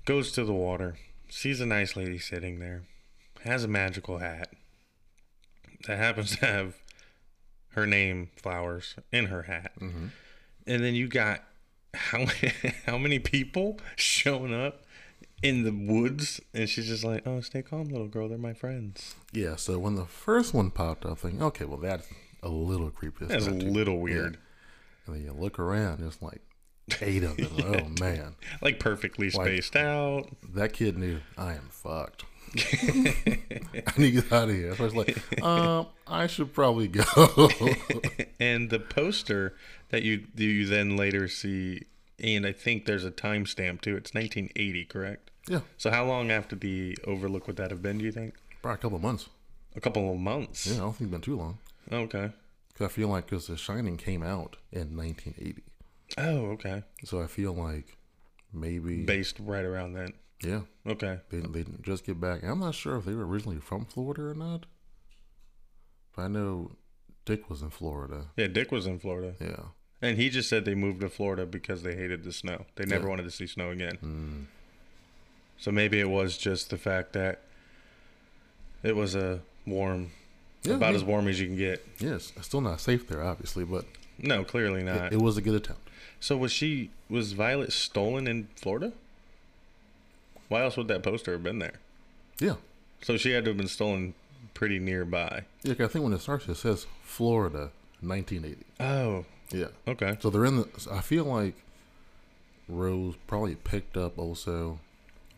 goes 0.04 0.32
to 0.32 0.44
the 0.44 0.52
water, 0.52 0.96
sees 1.30 1.60
a 1.60 1.66
nice 1.66 1.96
lady 1.96 2.18
sitting 2.18 2.58
there, 2.58 2.82
has 3.44 3.64
a 3.64 3.68
magical 3.68 4.18
hat 4.18 4.48
that 5.86 5.98
happens 5.98 6.36
to 6.36 6.46
have 6.46 6.74
her 7.70 7.86
name 7.86 8.30
flowers 8.36 8.94
in 9.10 9.26
her 9.26 9.42
hat, 9.42 9.72
mm-hmm. 9.80 10.06
and 10.66 10.84
then 10.84 10.94
you 10.94 11.08
got 11.08 11.42
how 11.94 12.26
how 12.86 12.98
many 12.98 13.18
people 13.18 13.78
showing 13.96 14.54
up 14.54 14.84
in 15.42 15.64
the 15.64 15.72
woods, 15.72 16.40
and 16.54 16.68
she's 16.68 16.86
just 16.86 17.04
like, 17.04 17.26
"Oh, 17.26 17.40
stay 17.40 17.62
calm, 17.62 17.88
little 17.88 18.08
girl. 18.08 18.28
They're 18.28 18.38
my 18.38 18.54
friends." 18.54 19.14
Yeah, 19.32 19.56
so 19.56 19.78
when 19.78 19.96
the 19.96 20.06
first 20.06 20.54
one 20.54 20.70
popped 20.70 21.04
up, 21.04 21.18
thinking, 21.18 21.42
okay, 21.42 21.64
well, 21.64 21.78
that's 21.78 22.06
a 22.42 22.48
little 22.48 22.90
creepy. 22.90 23.26
That's 23.26 23.46
a 23.46 23.50
little 23.50 23.98
weird. 23.98 24.38
And 25.06 25.16
then 25.16 25.24
you 25.24 25.32
look 25.32 25.58
around, 25.58 26.00
there's 26.00 26.20
like 26.22 26.42
eight 27.00 27.22
of 27.24 27.36
them. 27.36 27.48
Oh, 27.62 27.88
man. 28.00 28.36
Like 28.60 28.78
perfectly 28.78 29.30
spaced 29.30 29.76
out. 29.76 30.28
That 30.54 30.72
kid 30.72 30.98
knew 30.98 31.20
I 31.36 31.54
am 31.54 31.68
fucked. 31.70 32.24
I 32.56 33.92
need 33.98 34.12
to 34.14 34.22
get 34.22 34.32
out 34.32 34.48
of 34.48 34.54
here. 34.54 34.74
So 34.76 34.82
I 34.82 34.86
was 34.86 34.94
like, 34.94 35.16
um, 35.42 35.86
I 36.06 36.26
should 36.26 36.52
probably 36.52 36.88
go. 36.88 37.02
and 38.40 38.70
the 38.70 38.78
poster 38.78 39.54
that 39.90 40.02
you 40.02 40.26
you 40.36 40.66
then 40.66 40.96
later 40.96 41.28
see, 41.28 41.82
and 42.18 42.46
I 42.46 42.52
think 42.52 42.84
there's 42.86 43.04
a 43.04 43.10
timestamp 43.10 43.80
too. 43.80 43.96
It's 43.96 44.14
1980, 44.14 44.84
correct? 44.86 45.30
yeah, 45.48 45.60
So 45.78 45.90
how 45.90 46.04
long 46.04 46.30
after 46.30 46.54
the 46.56 46.96
Overlook 47.06 47.46
would 47.46 47.56
that 47.56 47.70
have 47.70 47.82
been? 47.82 47.98
Do 47.98 48.04
you 48.04 48.12
think? 48.12 48.34
probably 48.60 48.74
a 48.74 48.78
couple 48.78 48.96
of 48.96 49.02
months. 49.02 49.28
A 49.74 49.80
couple 49.80 50.12
of 50.12 50.18
months. 50.18 50.66
Yeah, 50.66 50.74
I 50.74 50.78
don't 50.80 50.92
think 50.96 51.08
it's 51.08 51.10
been 51.12 51.20
too 51.20 51.36
long. 51.36 51.58
Okay. 51.90 52.30
Because 52.68 52.86
I 52.86 52.88
feel 52.88 53.08
like 53.08 53.26
because 53.26 53.46
The 53.48 53.56
Shining 53.56 53.96
came 53.96 54.22
out 54.22 54.56
in 54.70 54.96
1980. 54.96 55.62
Oh, 56.18 56.52
okay. 56.52 56.84
So 57.04 57.20
I 57.22 57.26
feel 57.26 57.52
like 57.54 57.96
maybe, 58.52 59.04
Based 59.04 59.38
right 59.40 59.64
around 59.64 59.94
then. 59.94 60.12
Yeah, 60.42 60.60
Okay. 60.86 61.18
they, 61.30 61.40
they 61.40 61.62
didn't 61.62 61.82
just 61.82 62.04
get 62.04 62.20
back. 62.20 62.42
I'm 62.44 62.60
not 62.60 62.74
sure 62.74 62.96
if 62.96 63.04
they 63.04 63.14
were 63.14 63.26
originally 63.26 63.58
from 63.58 63.84
Florida 63.84 64.22
or 64.22 64.34
not. 64.34 64.66
But 66.14 66.22
I 66.22 66.28
know 66.28 66.72
Dick 67.24 67.48
was 67.48 67.62
in 67.62 67.70
Florida. 67.70 68.26
Yeah, 68.36 68.48
Dick 68.48 68.70
was 68.72 68.86
in 68.86 68.98
Florida, 68.98 69.34
Yeah. 69.40 69.64
and 70.02 70.18
he 70.18 70.28
just 70.30 70.48
said 70.48 70.64
they 70.64 70.74
moved 70.74 71.00
to 71.00 71.08
Florida 71.08 71.46
because 71.46 71.82
they 71.82 71.94
hated 71.94 72.24
the 72.24 72.32
snow. 72.32 72.66
They 72.76 72.84
never 72.84 73.04
Yeah. 73.04 73.10
wanted 73.10 73.22
to 73.24 73.30
see 73.30 73.46
snow 73.46 73.70
again. 73.70 73.98
Mm. 74.02 74.46
So 75.58 75.70
maybe 75.70 76.00
it 76.00 76.08
was 76.10 76.36
just 76.36 76.70
the 76.70 76.76
fact 76.78 77.12
that 77.12 77.42
it 78.82 78.96
was 78.96 79.14
a 79.14 79.40
warm, 79.64 80.10
Yeah, 80.64 80.74
about 80.74 80.90
yeah. 80.90 80.96
as 80.96 81.04
warm 81.04 81.28
as 81.28 81.40
you 81.40 81.46
can 81.46 81.56
get. 81.56 81.86
Yes, 82.00 82.32
still 82.40 82.60
not 82.60 82.80
safe 82.80 83.06
there, 83.06 83.22
obviously, 83.22 83.64
but 83.64 83.84
No, 84.18 84.42
clearly 84.44 84.80
it, 84.80 84.84
not. 84.84 85.12
it 85.12 85.20
was 85.22 85.36
a 85.36 85.40
good 85.42 85.54
attempt. 85.54 85.88
so 86.20 86.36
was 86.36 86.52
she? 86.52 86.90
Was 87.08 87.32
Violet 87.32 87.72
stolen 87.72 88.26
in 88.26 88.48
Florida? 88.56 88.92
Why 90.52 90.64
else 90.64 90.76
would 90.76 90.88
that 90.88 91.02
poster 91.02 91.32
have 91.32 91.42
been 91.42 91.60
there? 91.60 91.80
Yeah. 92.38 92.56
So 93.00 93.16
she 93.16 93.30
had 93.30 93.44
to 93.46 93.50
have 93.52 93.56
been 93.56 93.68
stolen 93.68 94.12
pretty 94.52 94.78
nearby. 94.78 95.44
Yeah, 95.62 95.72
I 95.80 95.86
think 95.88 96.04
when 96.04 96.12
it 96.12 96.20
starts, 96.20 96.46
it 96.46 96.56
says 96.56 96.86
Florida, 97.02 97.70
1980. 98.02 98.66
Oh, 98.78 99.24
Yeah. 99.50 99.68
okay. 99.88 100.18
So 100.20 100.28
they're 100.28 100.44
in 100.44 100.58
the. 100.58 100.68
I 100.92 101.00
feel 101.00 101.24
like 101.24 101.54
Rose 102.68 103.14
probably 103.26 103.54
picked 103.54 103.96
up 103.96 104.18
also 104.18 104.78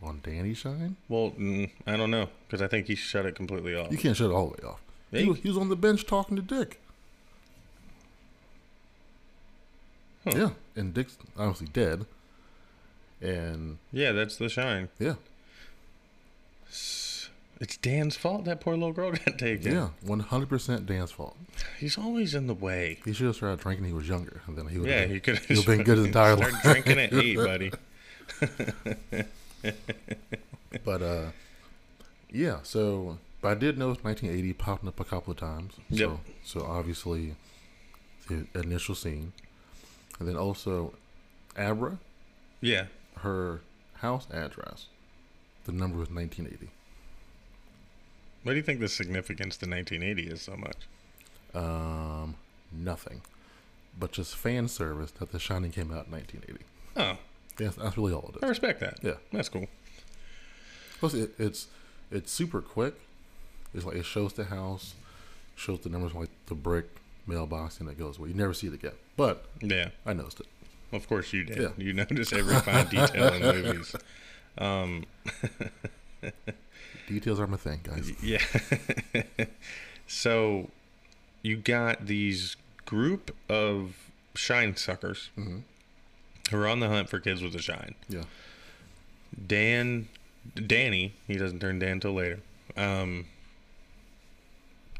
on 0.03 0.19
Danny 0.21 0.53
Shine. 0.53 0.97
Well, 1.07 1.31
mm, 1.31 1.71
I 1.87 1.95
don't 1.95 2.11
know 2.11 2.27
because 2.49 2.61
I 2.61 2.67
think 2.67 2.87
he 2.87 2.95
shut 2.95 3.25
it 3.25 3.35
completely 3.35 3.73
off. 3.73 3.93
You 3.93 3.97
can't 3.97 4.17
shut 4.17 4.31
it 4.31 4.33
all 4.33 4.47
the 4.47 4.61
way 4.61 4.69
off. 4.69 4.81
He 5.11 5.23
was, 5.23 5.39
he 5.39 5.47
was 5.47 5.57
on 5.57 5.69
the 5.69 5.77
bench 5.77 6.05
talking 6.05 6.35
to 6.35 6.41
Dick. 6.41 6.81
Huh. 10.25 10.31
Yeah, 10.35 10.49
and 10.75 10.93
Dick's 10.93 11.17
obviously 11.37 11.67
dead. 11.67 12.05
And 13.21 13.77
Yeah, 13.91 14.11
that's 14.11 14.35
the 14.37 14.49
shine. 14.49 14.89
yeah, 14.99 15.15
It's 16.67 17.77
Dan's 17.77 18.17
fault 18.17 18.43
that 18.45 18.59
poor 18.61 18.73
little 18.73 18.91
girl 18.91 19.11
got 19.25 19.37
taken. 19.39 19.71
Yeah, 19.73 19.89
one 20.01 20.19
hundred 20.19 20.49
percent 20.49 20.85
Dan's 20.85 21.11
fault. 21.11 21.35
He's 21.79 21.97
always 21.97 22.35
in 22.35 22.47
the 22.47 22.53
way. 22.53 22.99
He 23.05 23.13
should 23.13 23.27
have 23.27 23.35
started 23.37 23.59
drinking. 23.61 23.83
when 23.83 23.91
He 23.91 23.95
was 23.95 24.07
younger, 24.09 24.41
and 24.47 24.57
then 24.57 24.67
he 24.67 24.77
would. 24.77 24.89
yeah, 24.89 25.05
he 25.05 25.19
could 25.21 25.37
have 25.37 25.65
been 25.65 25.83
good 25.83 25.97
his 25.97 26.07
entire 26.07 26.35
life. 26.35 26.53
Drinking 26.63 26.99
at 26.99 27.13
eight, 27.13 27.37
buddy. 27.37 27.71
But 30.83 31.01
uh, 31.01 31.25
yeah. 32.31 32.57
So, 32.63 33.17
but 33.41 33.47
I 33.51 33.53
did 33.55 33.77
notice 33.77 34.03
1980 34.03 34.53
popping 34.53 34.89
up 34.89 34.99
a 34.99 35.05
couple 35.05 35.31
of 35.31 35.37
times. 35.37 35.73
So, 35.89 35.95
Yep. 35.95 36.11
so 36.43 36.65
obviously, 36.65 37.35
the 38.27 38.45
initial 38.55 38.93
scene, 38.93 39.31
and 40.19 40.27
then 40.27 40.35
also, 40.35 40.93
Abra, 41.57 41.97
Yeah. 42.61 42.85
Her 43.25 43.61
house 43.95 44.27
address, 44.31 44.87
the 45.65 45.71
number 45.71 45.97
was 45.97 46.09
1980. 46.09 46.71
What 48.43 48.51
do 48.53 48.57
you 48.57 48.63
think 48.63 48.79
the 48.79 48.87
significance 48.87 49.57
to 49.57 49.69
1980 49.69 50.31
is 50.31 50.41
so 50.41 50.55
much? 50.55 50.77
Um, 51.53 52.35
nothing, 52.71 53.21
but 53.99 54.11
just 54.11 54.35
fan 54.35 54.67
service 54.67 55.11
that 55.11 55.31
The 55.31 55.39
Shining 55.39 55.71
came 55.71 55.91
out 55.91 56.05
in 56.05 56.11
1980. 56.11 56.63
Oh, 56.97 57.17
Yes, 57.57 57.75
that's 57.75 57.97
really 57.97 58.11
all 58.13 58.29
it 58.33 58.37
is. 58.37 58.43
I 58.43 58.47
respect 58.47 58.81
that. 58.81 58.97
Yeah. 59.01 59.13
That's 59.31 59.47
cool. 59.47 59.67
Plus, 60.99 61.13
it, 61.13 61.31
it's 61.39 61.67
it's 62.11 62.29
super 62.31 62.61
quick. 62.61 62.95
It's 63.73 63.85
like 63.85 63.95
it 63.95 64.03
shows 64.05 64.33
the 64.33 64.43
house, 64.45 64.93
shows 65.55 65.79
the 65.79 65.89
numbers 65.89 66.13
like 66.13 66.29
the 66.47 66.53
brick 66.55 66.85
mailbox, 67.25 67.79
and 67.79 67.89
it 67.89 67.97
goes 67.97 68.17
away. 68.19 68.27
You 68.29 68.35
never 68.35 68.53
see 68.53 68.67
it 68.67 68.73
again. 68.73 68.91
But 69.15 69.45
Yeah. 69.61 69.89
I 70.05 70.11
noticed 70.13 70.41
it. 70.41 70.47
Of 70.91 71.07
course 71.07 71.33
you 71.33 71.43
did. 71.43 71.57
Yeah. 71.57 71.69
You 71.77 71.93
notice 71.93 72.31
every 72.33 72.55
fine 72.61 72.87
detail 72.87 73.33
in 73.33 73.41
movies. 73.41 73.95
Um, 74.57 75.05
Details 77.07 77.39
are 77.39 77.47
my 77.47 77.57
thing, 77.57 77.81
guys. 77.83 78.11
yeah. 78.23 78.41
so 80.07 80.69
you 81.43 81.55
got 81.57 82.07
these 82.07 82.55
group 82.85 83.35
of 83.49 83.95
shine 84.33 84.75
suckers 84.75 85.29
Mhm. 85.37 85.61
who 86.49 86.57
are 86.57 86.67
on 86.67 86.79
the 86.79 86.89
hunt 86.89 87.09
for 87.09 87.19
kids 87.19 87.41
with 87.43 87.53
a 87.55 87.61
shine. 87.61 87.93
Yeah. 88.09 88.23
Dan, 89.47 90.07
Danny, 90.55 91.13
he 91.27 91.35
doesn't 91.35 91.59
turn 91.59 91.77
Dan 91.79 91.99
till 91.99 92.13
later. 92.13 92.39
Um, 92.75 93.27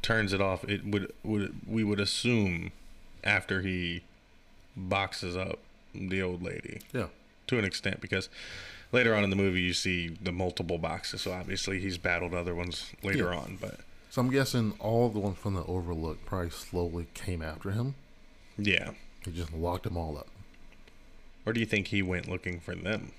turns 0.01 0.31
it 0.33 0.41
off. 0.41 0.63
It 0.65 0.85
would 0.85 1.11
would 1.23 1.55
we 1.67 1.83
would 1.83 1.99
assume 1.99 2.71
after 3.23 3.61
he 3.61 4.03
boxes 4.77 5.35
up 5.35 5.59
the 6.09 6.21
old 6.21 6.41
lady 6.41 6.81
Yeah. 6.93 7.07
to 7.47 7.57
an 7.59 7.65
extent 7.65 8.01
because 8.01 8.29
later 8.91 9.15
on 9.15 9.23
in 9.23 9.29
the 9.29 9.35
movie 9.35 9.61
you 9.61 9.73
see 9.73 10.07
the 10.09 10.31
multiple 10.31 10.77
boxes. 10.77 11.21
So 11.21 11.31
obviously 11.33 11.79
he's 11.79 11.97
battled 11.97 12.33
other 12.33 12.53
ones 12.55 12.91
later 13.03 13.31
Yeah. 13.31 13.39
on. 13.39 13.57
But 13.59 13.79
So 14.09 14.21
I'm 14.21 14.29
guessing 14.31 14.73
all 14.79 15.09
the 15.09 15.19
ones 15.19 15.37
from 15.37 15.53
the 15.55 15.63
Overlook 15.65 16.25
probably 16.25 16.49
slowly 16.51 17.07
came 17.13 17.41
after 17.41 17.71
him. 17.71 17.95
yeah, 18.57 18.91
He 19.25 19.31
just 19.31 19.51
locked 19.53 19.83
them 19.83 19.97
all 19.97 20.17
up. 20.17 20.27
or 21.45 21.51
do 21.53 21.59
you 21.59 21.65
think 21.65 21.87
he 21.87 22.01
went 22.01 22.27
looking 22.29 22.59
for 22.59 22.73
them 22.75 23.11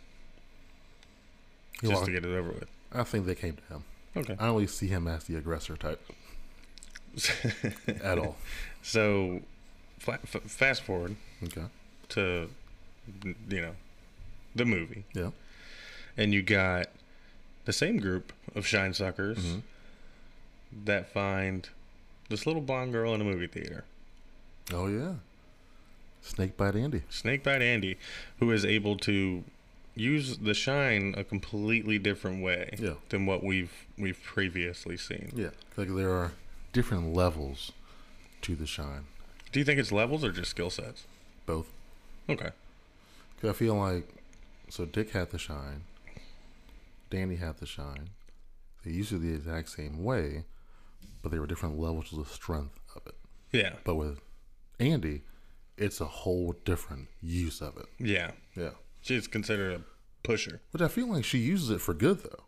He 1.81 1.89
just 1.89 1.95
locked, 1.95 2.07
to 2.07 2.12
get 2.12 2.24
it 2.24 2.35
over 2.35 2.51
with? 2.51 2.68
I 2.93 3.05
think 3.05 3.27
they 3.27 3.35
came 3.35 3.57
to 3.57 3.62
him. 3.74 3.85
Okay. 4.16 4.33
I 4.39 4.47
don't 4.47 4.55
really 4.55 4.66
see 4.66 4.87
him 4.89 5.07
as 5.07 5.24
the 5.24 5.37
aggressor 5.37 5.77
type 5.77 6.01
at 8.03 8.18
all. 8.18 8.37
so 8.83 9.43
f- 10.07 10.20
fast 10.47 10.83
forward 10.83 11.16
Okay. 11.45 11.64
to 12.11 12.49
you 13.25 13.61
know 13.61 13.75
the 14.55 14.65
movie 14.65 15.05
Yeah. 15.15 15.31
and 16.17 16.33
you 16.33 16.43
got 16.43 16.87
the 17.65 17.73
same 17.73 17.99
group 17.99 18.33
of 18.55 18.67
shine 18.67 18.95
suckers 18.95 19.39
Mhm. 19.39 19.63
that 20.85 21.13
find 21.13 21.69
this 22.29 22.47
little 22.47 22.63
blonde 22.63 22.93
girl 22.93 23.15
in 23.15 23.21
a 23.21 23.25
movie 23.25 23.47
theater 23.47 23.85
Oh 24.73 24.89
yeah. 24.89 25.15
Snakebite 26.23 26.75
Andy. 26.75 27.03
snakebite 27.09 27.63
andy 27.63 27.97
who 28.41 28.51
is 28.51 28.65
able 28.65 28.97
to 28.99 29.45
use 29.95 30.39
the 30.39 30.55
shine 30.55 31.15
a 31.17 31.23
completely 31.25 31.99
different 31.99 32.43
way 32.43 32.75
Yeah. 32.79 32.95
than 33.11 33.27
what 33.27 33.43
we've 33.45 33.73
we've 33.97 34.21
previously 34.23 34.97
seen 34.97 35.31
Yeah. 35.35 35.51
Like 35.77 35.95
there 35.95 36.11
are 36.13 36.33
different 36.73 37.15
levels 37.15 37.73
to 38.43 38.55
the 38.57 38.67
shine. 38.67 39.05
do 39.53 39.59
you 39.61 39.65
think 39.65 39.79
it's 39.79 39.93
levels 39.93 40.25
or 40.25 40.33
just 40.33 40.51
skill 40.51 40.71
sets 40.71 41.05
Both. 41.47 41.69
okay 42.29 42.51
'Cause 43.41 43.51
I 43.51 43.53
feel 43.53 43.74
like 43.76 44.09
so 44.68 44.84
Dick 44.87 45.11
had 45.11 45.30
to 45.30 45.39
shine, 45.39 45.84
Danny 47.11 47.37
had 47.37 47.59
to 47.59 47.66
shine. 47.66 48.11
They 48.84 48.93
used 48.93 49.12
it 49.12 49.18
the 49.18 49.34
exact 49.34 49.68
same 49.70 50.03
way, 50.03 50.45
but 51.22 51.30
they 51.32 51.39
were 51.39 51.47
different 51.47 51.78
levels 51.78 52.12
of 52.12 52.18
the 52.18 52.32
strength 52.32 52.78
of 52.95 53.07
it. 53.07 53.14
yeah 53.53 53.76
But 53.84 53.97
with 53.97 54.20
Andy, 54.80 55.22
it's 55.76 56.01
a 56.01 56.05
whole 56.07 56.53
different 56.64 57.09
use 57.20 57.61
of 57.61 57.76
it. 57.76 57.87
yeah 57.99 58.32
Yeah. 58.55 58.70
she's 59.03 59.26
considered 59.28 59.80
a 59.80 59.84
pusher 60.22 60.61
Which 60.72 60.82
I 60.82 60.89
feel 60.89 61.07
like 61.09 61.24
she 61.24 61.39
uses 61.39 61.70
it 61.70 61.80
for 61.80 61.95
good 61.95 62.22
though. 62.22 62.45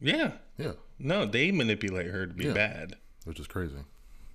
yeah 0.00 0.32
Yeah. 0.58 0.72
no 0.98 1.26
they 1.26 1.50
manipulate 1.50 2.06
her 2.10 2.26
to 2.26 2.32
be 2.34 2.46
Yeah. 2.46 2.52
bad 2.54 2.94
Which 3.24 3.40
is 3.40 3.46
crazy. 3.46 3.84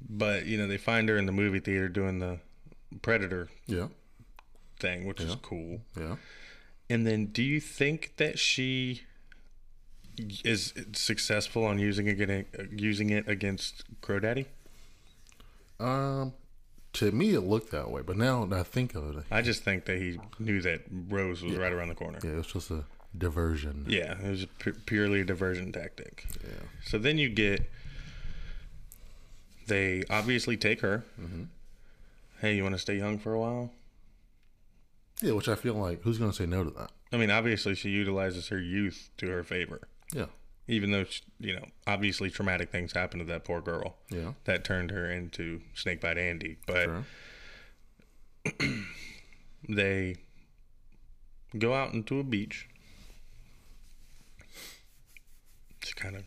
but 0.08 0.46
you 0.46 0.58
know 0.58 0.68
they 0.68 0.78
find 0.78 1.10
her 1.10 1.18
in 1.18 1.26
the 1.26 1.32
movie 1.32 1.60
theater 1.60 1.88
doing 1.90 2.20
the 2.20 2.40
predator 3.02 3.50
Yeah. 3.68 3.88
Thing 4.80 5.06
which 5.06 5.22
is 5.22 5.36
cool 5.36 5.82
Yeah. 5.98 6.16
and 6.90 7.06
then 7.08 7.28
do 7.28 7.42
you 7.44 7.60
think 7.60 8.14
that 8.18 8.38
she 8.40 9.02
is 10.44 10.74
successful 10.94 11.66
on 11.66 11.78
using 11.80 12.08
it 12.08 12.20
against, 12.22 12.50
using 12.72 13.10
it 13.10 13.28
against 13.28 13.84
Crow 14.02 14.20
Daddy? 14.20 14.46
Um 15.80 16.34
to 16.94 17.12
me 17.12 17.34
it 17.34 17.42
looked 17.42 17.72
that 17.72 17.92
way, 17.92 18.02
but 18.02 18.16
now 18.18 18.46
that 18.46 18.60
I 18.60 18.64
think 18.64 18.96
of 18.96 19.18
it, 19.18 19.24
I 19.30 19.42
just 19.42 19.64
think 19.64 19.84
that 19.86 19.98
he 19.98 20.18
knew 20.40 20.62
that 20.62 20.82
Rose 21.10 21.44
was 21.44 21.56
right 21.56 21.74
around 21.74 21.90
the 21.90 21.96
corner. 21.96 22.20
yeah, 22.24 22.32
it 22.32 22.36
was 22.38 22.48
just 22.48 22.72
a 22.72 22.86
diversion. 23.18 23.86
Yeah, 23.88 24.18
it 24.22 24.30
was 24.30 24.46
pu- 24.60 24.74
purely 24.86 25.22
a 25.22 25.26
diversion 25.26 25.72
tactic. 25.74 26.26
Yeah. 26.44 26.50
So 26.86 26.98
then 26.98 27.18
you 27.18 27.28
get 27.30 27.70
they 29.68 30.04
obviously 30.10 30.58
take 30.58 30.82
her. 30.82 31.04
Mhm. 31.20 31.48
Hey, 32.40 32.56
you 32.56 32.64
want 32.64 32.76
to 32.76 32.80
stay 32.80 32.98
young 32.98 33.18
for 33.18 33.34
a 33.34 33.40
while? 33.40 33.72
Yeah, 35.22 35.32
which 35.34 35.48
I 35.48 35.56
feel 35.56 35.76
like 35.76 36.02
who's 36.04 36.18
gonna 36.18 36.34
say 36.34 36.46
no 36.46 36.64
to 36.64 36.70
that? 36.72 36.92
I 37.12 37.18
mean, 37.18 37.32
obviously 37.32 37.76
she 37.76 37.90
utilizes 37.90 38.50
her 38.50 38.60
youth 38.60 39.10
to 39.18 39.28
her 39.30 39.44
favor. 39.44 39.88
Yeah. 40.14 40.26
Even 40.68 40.92
though 40.92 41.04
she, 41.06 41.22
you 41.40 41.56
know, 41.56 41.66
obviously 41.88 42.30
traumatic 42.30 42.72
things 42.72 42.92
happened 42.94 43.22
to 43.22 43.26
that 43.28 43.44
poor 43.46 43.62
girl 43.62 43.98
Yeah. 44.10 44.34
that 44.46 44.64
turned 44.64 44.92
her 44.92 45.10
into 45.10 45.62
Snakebite 45.76 46.18
Andy, 46.18 46.58
but 46.68 46.84
Sure. 46.84 47.06
they 49.70 50.16
go 51.58 51.74
out 51.74 51.94
into 51.94 52.20
a 52.20 52.24
beach. 52.24 52.68
She 55.84 55.94
kind 55.94 56.16
of 56.16 56.24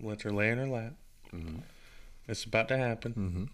lets 0.00 0.22
her 0.22 0.30
lay 0.32 0.50
in 0.50 0.58
her 0.58 0.66
lap. 0.66 0.94
Mhm. 1.32 1.62
It's 2.28 2.44
about 2.44 2.68
to 2.68 2.76
happen. 2.78 3.12
Mm-hmm. 3.14 3.44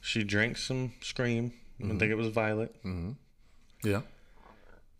She 0.00 0.22
drinks 0.24 0.62
some 0.64 0.92
scream. 1.00 1.52
I 1.82 1.88
think 1.88 2.02
it 2.04 2.14
was 2.14 2.28
Violet. 2.28 2.74
Mm-hmm. 2.84 3.12
Yeah. 3.84 4.02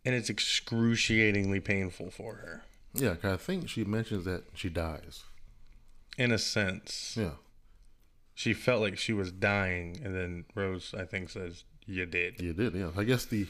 And 0.04 0.14
it's 0.14 0.28
excruciatingly 0.30 1.60
painful 1.60 2.10
for 2.10 2.34
her. 2.36 2.62
Yeah, 2.94 3.14
'cause 3.16 3.32
I 3.32 3.36
think 3.36 3.68
she 3.68 3.84
mentions 3.84 4.24
that 4.26 4.44
she 4.54 4.68
dies. 4.68 5.24
In 6.18 6.30
a 6.30 6.38
sense, 6.38 7.16
Yeah. 7.16 7.34
she 8.34 8.52
felt 8.54 8.82
like 8.82 8.98
she 8.98 9.12
was 9.12 9.32
dying. 9.32 10.00
And 10.04 10.14
then 10.14 10.44
Rose, 10.54 10.94
I 10.94 11.04
think, 11.04 11.30
says, 11.30 11.64
You 11.86 12.06
did. 12.06 12.40
You 12.40 12.52
did, 12.54 12.74
yeah. 12.74 12.92
I 12.96 13.04
guess 13.04 13.24
the 13.26 13.46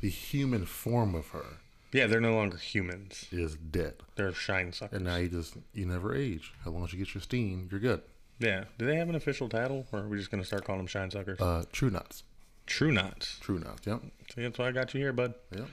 the 0.00 0.10
human 0.10 0.66
form 0.66 1.14
of 1.14 1.28
her 1.28 1.58
Yeah, 1.92 2.06
they're 2.06 2.20
no 2.20 2.34
longer 2.34 2.58
humans. 2.58 3.26
is 3.32 3.56
dead. 3.56 3.94
They're 4.14 4.32
shine 4.34 4.72
suckers. 4.72 4.96
And 4.96 5.04
now 5.06 5.16
you 5.16 5.28
just 5.28 5.56
you 5.72 5.86
never 5.86 6.14
age. 6.14 6.52
As 6.60 6.72
long 6.72 6.84
as 6.84 6.92
you 6.92 6.98
get 6.98 7.14
your 7.14 7.22
steam, 7.22 7.68
you're 7.70 7.80
good. 7.80 8.02
yeah. 8.38 8.64
Do 8.78 8.84
they 8.86 8.96
have 8.96 9.08
an 9.08 9.14
official 9.14 9.48
title? 9.48 9.86
Or 9.92 10.00
are 10.00 10.08
we 10.08 10.18
just 10.18 10.30
going 10.30 10.42
to 10.42 10.46
start 10.46 10.64
calling 10.64 10.80
them 10.80 10.86
shine 10.86 11.10
suckers? 11.10 11.40
Uh 11.40 11.64
true 11.72 11.90
nuts. 11.90 12.22
True 12.66 12.90
knots. 12.92 13.38
True 13.40 13.58
knots. 13.58 13.86
yep. 13.86 14.02
See, 14.34 14.42
that's 14.42 14.58
why 14.58 14.68
I 14.68 14.72
got 14.72 14.92
you 14.94 15.00
here, 15.00 15.12
bud. 15.12 15.34
Yep. 15.54 15.68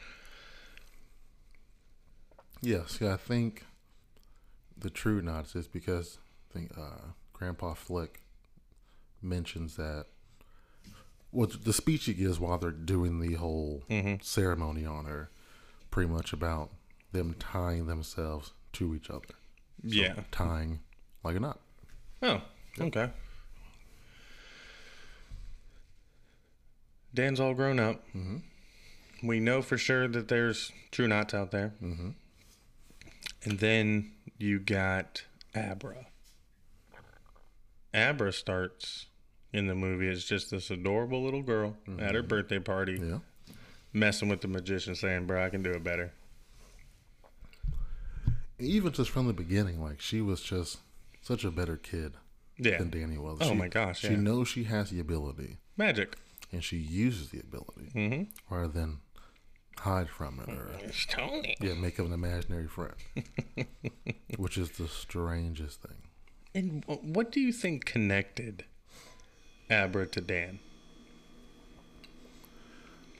Yes, 2.61 2.99
yeah, 3.01 3.13
I 3.13 3.17
think 3.17 3.65
the 4.77 4.89
true 4.89 5.21
knots 5.21 5.55
is 5.55 5.67
because 5.67 6.17
I 6.49 6.53
think 6.53 6.71
uh 6.77 7.11
Grandpa 7.33 7.73
Flick 7.73 8.21
mentions 9.21 9.75
that 9.75 10.05
well 11.31 11.47
the 11.61 11.73
speech 11.73 12.05
he 12.05 12.13
gives 12.13 12.39
while 12.39 12.57
they're 12.57 12.71
doing 12.71 13.19
the 13.19 13.33
whole 13.35 13.83
Mhm. 13.89 14.23
ceremony 14.23 14.85
on 14.85 15.05
her 15.05 15.29
pretty 15.91 16.09
much 16.11 16.31
about 16.33 16.71
them 17.11 17.33
tying 17.37 17.85
themselves 17.87 18.53
to 18.73 18.95
each 18.95 19.09
other. 19.09 19.27
So 19.27 19.35
yeah. 19.83 20.23
Tying 20.31 20.79
like 21.23 21.35
a 21.35 21.39
knot. 21.39 21.59
Oh, 22.21 22.41
okay. 22.79 23.11
Dan's 27.14 27.40
all 27.40 27.53
grown 27.53 27.80
up. 27.80 28.03
Mhm. 28.14 28.41
We 29.22 29.40
know 29.40 29.61
for 29.61 29.77
sure 29.77 30.07
that 30.07 30.27
there's 30.27 30.72
true 30.91 31.07
knots 31.07 31.34
out 31.34 31.52
there. 31.52 31.73
Mm-hmm. 31.81 32.10
And 33.45 33.60
then 33.60 34.11
you 34.38 34.60
got 34.60 35.23
Abra. 35.56 36.07
Abra 37.94 38.34
starts 38.34 39.06
in 39.52 39.68
the 39.68 39.76
movie 39.76 40.10
as 40.10 40.26
just 40.26 40.49
this 40.49 40.72
adorable 40.72 41.23
little 41.23 41.44
girl 41.44 41.77
at 41.99 42.15
her 42.15 42.23
birthday 42.23 42.57
party, 42.60 42.99
Yeah. 42.99 43.19
messing 43.94 44.30
with 44.30 44.41
the 44.41 44.48
magician, 44.48 44.95
saying, 44.95 45.27
"Bro, 45.27 45.45
I 45.45 45.49
can 45.49 45.61
do 45.61 45.69
it 45.72 45.84
better." 45.84 46.11
Even 48.60 48.91
just 48.94 49.10
from 49.11 49.27
the 49.27 49.34
beginning, 49.34 49.81
like 49.81 49.99
she 50.02 50.22
was 50.22 50.41
just 50.41 50.80
such 51.22 51.44
a 51.44 51.52
better 51.52 51.77
kid 51.77 52.14
Yeah, 52.57 52.77
than 52.77 52.90
Danny 52.90 53.18
was. 53.18 53.40
Oh 53.41 53.49
She- 53.49 53.56
my 53.56 53.68
gosh, 53.68 53.99
She 53.99 54.15
knows 54.15 54.48
she 54.48 54.64
has 54.65 54.90
the 54.90 54.99
ability, 54.99 55.57
magic. 55.77 56.15
And 56.53 56.63
she 56.63 56.77
uses 56.77 57.30
the 57.31 57.39
ability 57.39 57.91
Mm-hmm. 57.95 58.53
rather 58.55 58.67
than 58.71 58.99
hide 59.80 60.09
from 60.09 60.39
it 60.39 60.49
or 60.49 60.69
It's 60.84 61.05
Tony. 61.05 61.55
yeah, 61.59 61.73
make 61.73 61.99
up 61.99 62.05
an 62.05 62.13
imaginary 62.13 62.67
friend, 62.67 62.93
which 64.38 64.57
is 64.57 64.69
the 64.71 64.88
strangest 64.88 65.81
thing. 65.81 65.97
And 66.55 66.84
what 66.88 67.31
do 67.31 67.39
you 67.41 67.51
think 67.51 67.84
connected 67.85 68.63
Abra 69.69 70.05
to 70.07 70.21
Dan? 70.21 70.59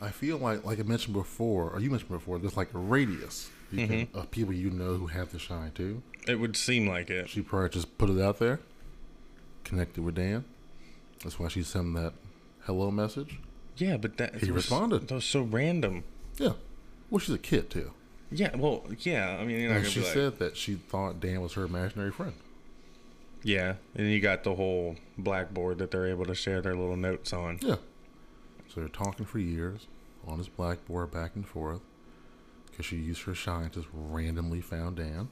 I 0.02 0.10
feel 0.10 0.38
like, 0.38 0.66
like 0.66 0.80
I 0.80 0.84
mentioned 0.84 1.14
before, 1.14 1.70
or 1.72 1.80
you 1.80 1.90
mentioned 1.90 2.12
before, 2.12 2.38
there's 2.38 2.58
like 2.58 2.74
a 2.74 2.78
radius 2.80 3.50
you 3.72 3.88
Mm-hmm. 3.88 4.16
of 4.16 4.30
people 4.30 4.54
you 4.54 4.70
know 4.70 4.96
who 4.96 5.08
have 5.08 5.32
the 5.32 5.40
shine 5.40 5.72
too. 5.72 6.04
It 6.28 6.36
would 6.36 6.56
seem 6.56 6.88
like 6.88 7.10
it. 7.10 7.28
She 7.30 7.42
probably 7.42 7.70
just 7.70 7.98
put 7.98 8.10
it 8.12 8.22
out 8.22 8.38
there, 8.38 8.60
connected 9.64 10.04
with 10.04 10.14
Dan. 10.16 10.46
That's 11.24 11.40
why 11.40 11.48
she 11.48 11.64
sent 11.64 11.86
him 11.88 11.94
that 11.94 12.14
hello 12.66 12.92
message. 12.92 13.40
Yeah, 13.78 13.98
but 13.98 14.18
that 14.18 14.36
He 14.36 14.52
responded. 14.52 15.08
That 15.08 15.16
was 15.16 15.26
so 15.26 15.42
random. 15.42 16.04
Yeah. 16.38 16.54
Well, 17.10 17.20
she's 17.20 17.36
a 17.36 17.40
kid 17.40 17.70
too. 17.70 17.92
Yeah, 18.32 18.56
well, 18.56 18.84
yeah. 19.00 19.38
I 19.40 19.46
mean, 19.46 19.60
you're 19.62 19.72
And 19.74 19.86
she 19.86 20.02
like, 20.02 20.14
said 20.14 20.40
that 20.40 20.58
she 20.58 20.76
thought 20.76 21.20
Dan 21.20 21.42
was 21.42 21.54
her 21.54 21.64
imaginary 21.64 22.12
friend. 22.12 22.34
yeah. 23.44 23.76
And 23.96 24.10
you 24.10 24.20
got 24.20 24.44
the 24.44 24.56
whole 24.56 24.96
blackboard 25.18 25.78
that 25.80 25.92
they're 25.92 26.08
able 26.08 26.26
to 26.26 26.36
share 26.36 26.62
their 26.62 26.76
little 26.76 26.96
notes 26.98 27.34
on. 27.34 27.60
Yeah. 27.62 27.76
So 28.74 28.80
they're 28.80 28.90
talking 28.90 29.26
for 29.26 29.40
years 29.40 29.88
on 30.28 30.38
his 30.40 30.48
blackboard 30.48 31.12
back 31.12 31.36
and 31.36 31.46
forth 31.48 31.82
because 32.72 32.86
she 32.86 32.96
used 32.98 33.24
her 33.24 33.36
shine 33.36 33.70
just 33.72 33.88
randomly 33.94 34.62
found 34.62 34.96
Dan. 34.98 35.30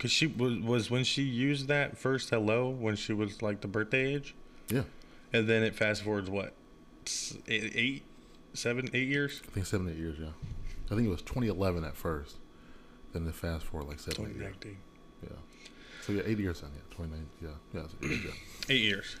Cause 0.00 0.10
she 0.10 0.26
was 0.26 0.58
was 0.60 0.90
when 0.90 1.04
she 1.04 1.22
used 1.22 1.68
that 1.68 1.98
first 1.98 2.30
hello 2.30 2.68
when 2.70 2.96
she 2.96 3.12
was 3.12 3.42
like 3.42 3.60
the 3.60 3.68
birthday 3.68 4.14
age, 4.14 4.34
Yeah. 4.70 4.84
and 5.30 5.46
then 5.46 5.62
it 5.62 5.74
fast 5.76 6.02
forwards 6.02 6.30
what, 6.30 6.54
eight, 7.48 8.02
seven, 8.54 8.90
eight 8.92 9.08
years. 9.08 9.42
I 9.48 9.50
think 9.52 9.66
seven, 9.66 9.88
eight 9.88 9.96
years, 9.96 10.18
yeah. 10.18 10.28
I 10.90 10.94
think 10.94 11.06
it 11.06 11.10
was 11.10 11.22
2011 11.22 11.84
at 11.84 11.96
first. 11.96 12.36
Then 13.12 13.24
they 13.24 13.32
fast 13.32 13.64
forward 13.64 13.88
like 13.88 14.00
seven, 14.00 14.26
eight 14.26 14.34
2019. 14.34 14.76
Yeah. 15.22 15.28
So 16.02 16.12
yeah, 16.12 16.22
eight 16.26 16.38
years 16.38 16.60
then, 16.60 16.70
yeah. 16.74 16.94
29, 16.96 17.26
yeah. 17.42 17.48
Yeah, 17.74 17.80
eight 18.02 18.10
years, 18.10 18.24
yeah. 18.24 18.30
Eight 18.74 18.82
years. 18.82 19.16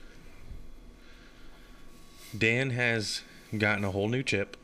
Dan 2.36 2.70
has 2.70 3.22
gotten 3.56 3.84
a 3.84 3.90
whole 3.90 4.08
new 4.08 4.22
chip. 4.22 4.56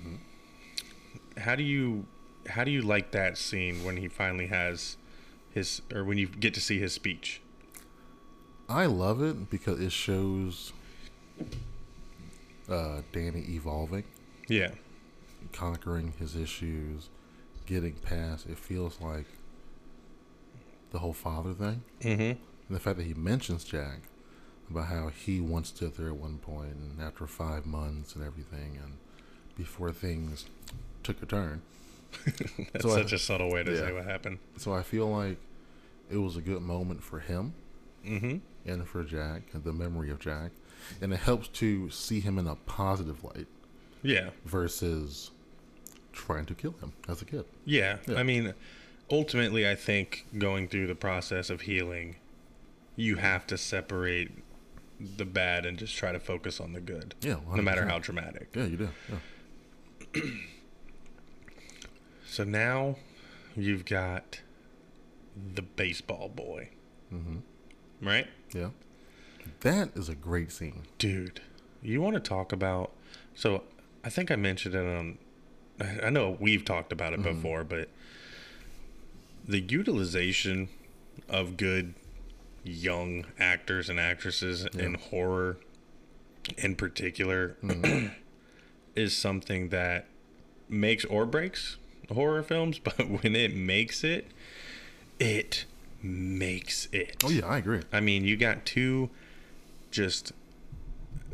Mm-hmm. 0.00 1.40
How 1.40 1.54
do 1.54 1.62
you 1.62 2.06
how 2.48 2.64
do 2.64 2.70
you 2.70 2.82
like 2.82 3.12
that 3.12 3.38
scene 3.38 3.84
when 3.84 3.98
he 3.98 4.08
finally 4.08 4.46
has 4.48 4.96
his 5.50 5.82
or 5.94 6.04
when 6.04 6.18
you 6.18 6.26
get 6.26 6.54
to 6.54 6.60
see 6.60 6.78
his 6.78 6.92
speech? 6.92 7.40
I 8.68 8.86
love 8.86 9.22
it 9.22 9.50
because 9.50 9.80
it 9.80 9.92
shows 9.92 10.72
uh, 12.68 13.02
Danny 13.12 13.44
evolving, 13.50 14.04
Yeah. 14.48 14.70
conquering 15.52 16.14
his 16.18 16.36
issues, 16.36 17.08
getting 17.66 17.94
past. 17.94 18.46
It 18.46 18.58
feels 18.58 19.00
like 19.00 19.26
the 20.90 20.98
whole 20.98 21.12
father 21.12 21.52
thing. 21.52 21.82
Mm-hmm. 22.00 22.20
And 22.22 22.38
the 22.70 22.80
fact 22.80 22.96
that 22.98 23.06
he 23.06 23.14
mentions 23.14 23.64
Jack 23.64 24.00
about 24.70 24.86
how 24.86 25.08
he 25.08 25.40
once 25.40 25.68
stood 25.68 25.96
there 25.96 26.08
at 26.08 26.16
one 26.16 26.38
point 26.38 26.74
and 26.76 27.00
after 27.00 27.26
five 27.26 27.66
months 27.66 28.14
and 28.14 28.24
everything 28.24 28.78
and 28.82 28.94
before 29.56 29.92
things 29.92 30.46
took 31.02 31.22
a 31.22 31.26
turn. 31.26 31.62
That's 32.72 32.82
So 32.84 32.90
such 32.90 33.12
a 33.12 33.18
subtle 33.18 33.50
way 33.50 33.62
to 33.64 33.76
say 33.76 33.92
what 33.92 34.04
happened. 34.04 34.38
So 34.56 34.72
I 34.72 34.82
feel 34.82 35.10
like 35.10 35.38
it 36.10 36.16
was 36.18 36.36
a 36.36 36.40
good 36.40 36.62
moment 36.62 37.02
for 37.02 37.20
him 37.20 37.54
Mm-hmm. 38.06 38.38
and 38.68 38.88
for 38.88 39.04
Jack, 39.04 39.42
the 39.54 39.72
memory 39.72 40.10
of 40.10 40.18
Jack. 40.18 40.50
And 41.00 41.12
it 41.12 41.20
helps 41.20 41.48
to 41.48 41.90
see 41.90 42.20
him 42.20 42.38
in 42.38 42.46
a 42.46 42.54
positive 42.56 43.22
light 43.24 43.46
Yeah. 44.02 44.30
versus 44.44 45.30
trying 46.12 46.46
to 46.46 46.54
kill 46.54 46.72
him 46.80 46.92
as 47.08 47.22
a 47.22 47.24
kid. 47.24 47.44
yeah. 47.64 47.98
Yeah. 48.06 48.16
I 48.18 48.22
mean, 48.22 48.54
ultimately, 49.10 49.68
I 49.68 49.74
think 49.74 50.26
going 50.38 50.68
through 50.68 50.86
the 50.86 50.94
process 50.94 51.48
of 51.50 51.62
healing, 51.62 52.16
you 52.96 53.16
have 53.16 53.46
to 53.48 53.56
separate 53.58 54.30
the 55.00 55.24
bad 55.24 55.64
and 55.66 55.78
just 55.78 55.96
try 55.96 56.12
to 56.12 56.20
focus 56.20 56.60
on 56.60 56.72
the 56.74 56.80
good, 56.80 57.14
Yeah, 57.22 57.36
no 57.54 57.62
matter 57.62 57.86
how 57.86 57.98
dramatic. 57.98 58.48
Yeah, 58.54 58.64
you 58.66 58.76
do. 58.76 58.88
Yeah. 60.14 60.20
So 62.26 62.44
now 62.44 62.96
you've 63.56 63.84
got 63.84 64.40
the 65.54 65.62
baseball 65.62 66.28
boy, 66.28 66.70
Mm-hmm. 67.12 67.38
right? 68.06 68.26
Yeah. 68.54 68.70
That 69.60 69.90
is 69.94 70.08
a 70.08 70.14
great 70.14 70.52
scene. 70.52 70.82
Dude, 70.98 71.40
you 71.82 72.00
want 72.00 72.14
to 72.14 72.20
talk 72.20 72.52
about. 72.52 72.92
So 73.34 73.62
I 74.04 74.10
think 74.10 74.30
I 74.30 74.36
mentioned 74.36 74.74
it 74.74 74.86
on. 74.86 75.18
I 76.02 76.10
know 76.10 76.36
we've 76.38 76.64
talked 76.64 76.92
about 76.92 77.12
it 77.12 77.20
mm-hmm. 77.20 77.34
before, 77.34 77.64
but 77.64 77.88
the 79.46 79.60
utilization 79.60 80.68
of 81.28 81.56
good 81.56 81.94
young 82.62 83.26
actors 83.38 83.88
and 83.88 83.98
actresses 83.98 84.64
in 84.66 84.94
horror, 84.94 85.58
in 86.58 86.76
particular, 86.76 87.56
mm-hmm. 87.62 88.08
is 88.94 89.16
something 89.16 89.70
that 89.70 90.06
makes 90.68 91.04
or 91.06 91.26
breaks 91.26 91.76
horror 92.10 92.42
films. 92.42 92.78
But 92.84 93.08
when 93.08 93.34
it 93.34 93.54
makes 93.54 94.04
it, 94.04 94.30
it 95.18 95.64
makes 96.02 96.88
it. 96.92 97.22
Oh 97.24 97.30
yeah, 97.30 97.46
I 97.46 97.58
agree. 97.58 97.80
I 97.92 98.00
mean, 98.00 98.24
you 98.24 98.36
got 98.36 98.64
two 98.64 99.10
just 99.92 100.32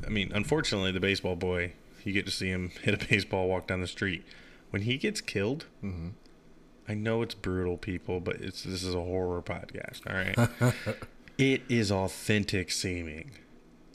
I 0.07 0.11
mean, 0.11 0.31
unfortunately 0.35 0.93
the 0.93 1.01
baseball 1.01 1.37
boy, 1.37 1.73
you 2.05 2.13
get 2.13 2.27
to 2.27 2.33
see 2.33 2.49
him 2.49 2.71
hit 2.83 3.03
a 3.03 3.07
baseball 3.09 3.49
walk 3.49 3.67
down 3.69 3.81
the 3.81 3.87
street. 3.87 4.25
When 4.71 4.83
he 4.83 4.99
gets 4.99 5.21
killed, 5.21 5.65
Mm-hmm. 5.83 6.09
I 6.91 6.95
know 6.95 7.21
it's 7.21 7.35
brutal 7.35 7.77
people, 7.77 8.19
but 8.19 8.37
it's 8.37 8.63
this 8.63 8.83
is 8.83 8.95
a 8.95 9.01
horror 9.03 9.43
podcast, 9.43 10.07
all 10.09 10.17
right? 10.17 10.75
it 11.39 11.61
is 11.69 11.93
authentic 11.93 12.71
seeming. 12.71 13.33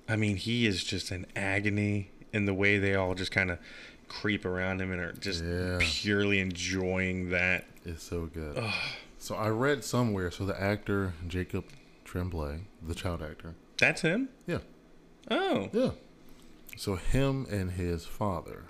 I 0.07 0.15
mean, 0.15 0.35
he 0.37 0.67
is 0.67 0.83
just 0.83 1.09
an 1.09 1.25
agony 1.35 2.11
in 2.31 2.45
the 2.45 2.53
way 2.53 2.77
they 2.77 2.93
all 2.93 3.15
just 3.15 3.31
kind 3.31 3.49
of 3.49 3.57
creep 4.07 4.45
around 4.45 4.79
him 4.79 4.91
and 4.91 5.01
are 5.01 5.11
just 5.13 5.43
Yeah. 5.43 5.79
purely 5.81 6.39
enjoying 6.39 7.31
that. 7.31 7.65
It's 7.83 8.03
so 8.03 8.27
good. 8.31 8.63
So 9.17 9.33
I 9.33 9.49
read 9.49 9.83
somewhere. 9.83 10.29
So 10.29 10.45
the 10.45 10.61
actor 10.61 11.13
Jacob 11.27 11.65
Tremblay, 12.05 12.59
the 12.85 12.93
child 12.93 13.23
actor. 13.23 13.55
That's 13.83 14.01
him? 14.01 14.29
Yeah, 14.47 14.59
Oh. 15.29 15.69
yeah. 15.73 15.91
So 16.77 16.95
him 16.95 17.45
and 17.51 17.71
his 17.71 18.05
father 18.05 18.63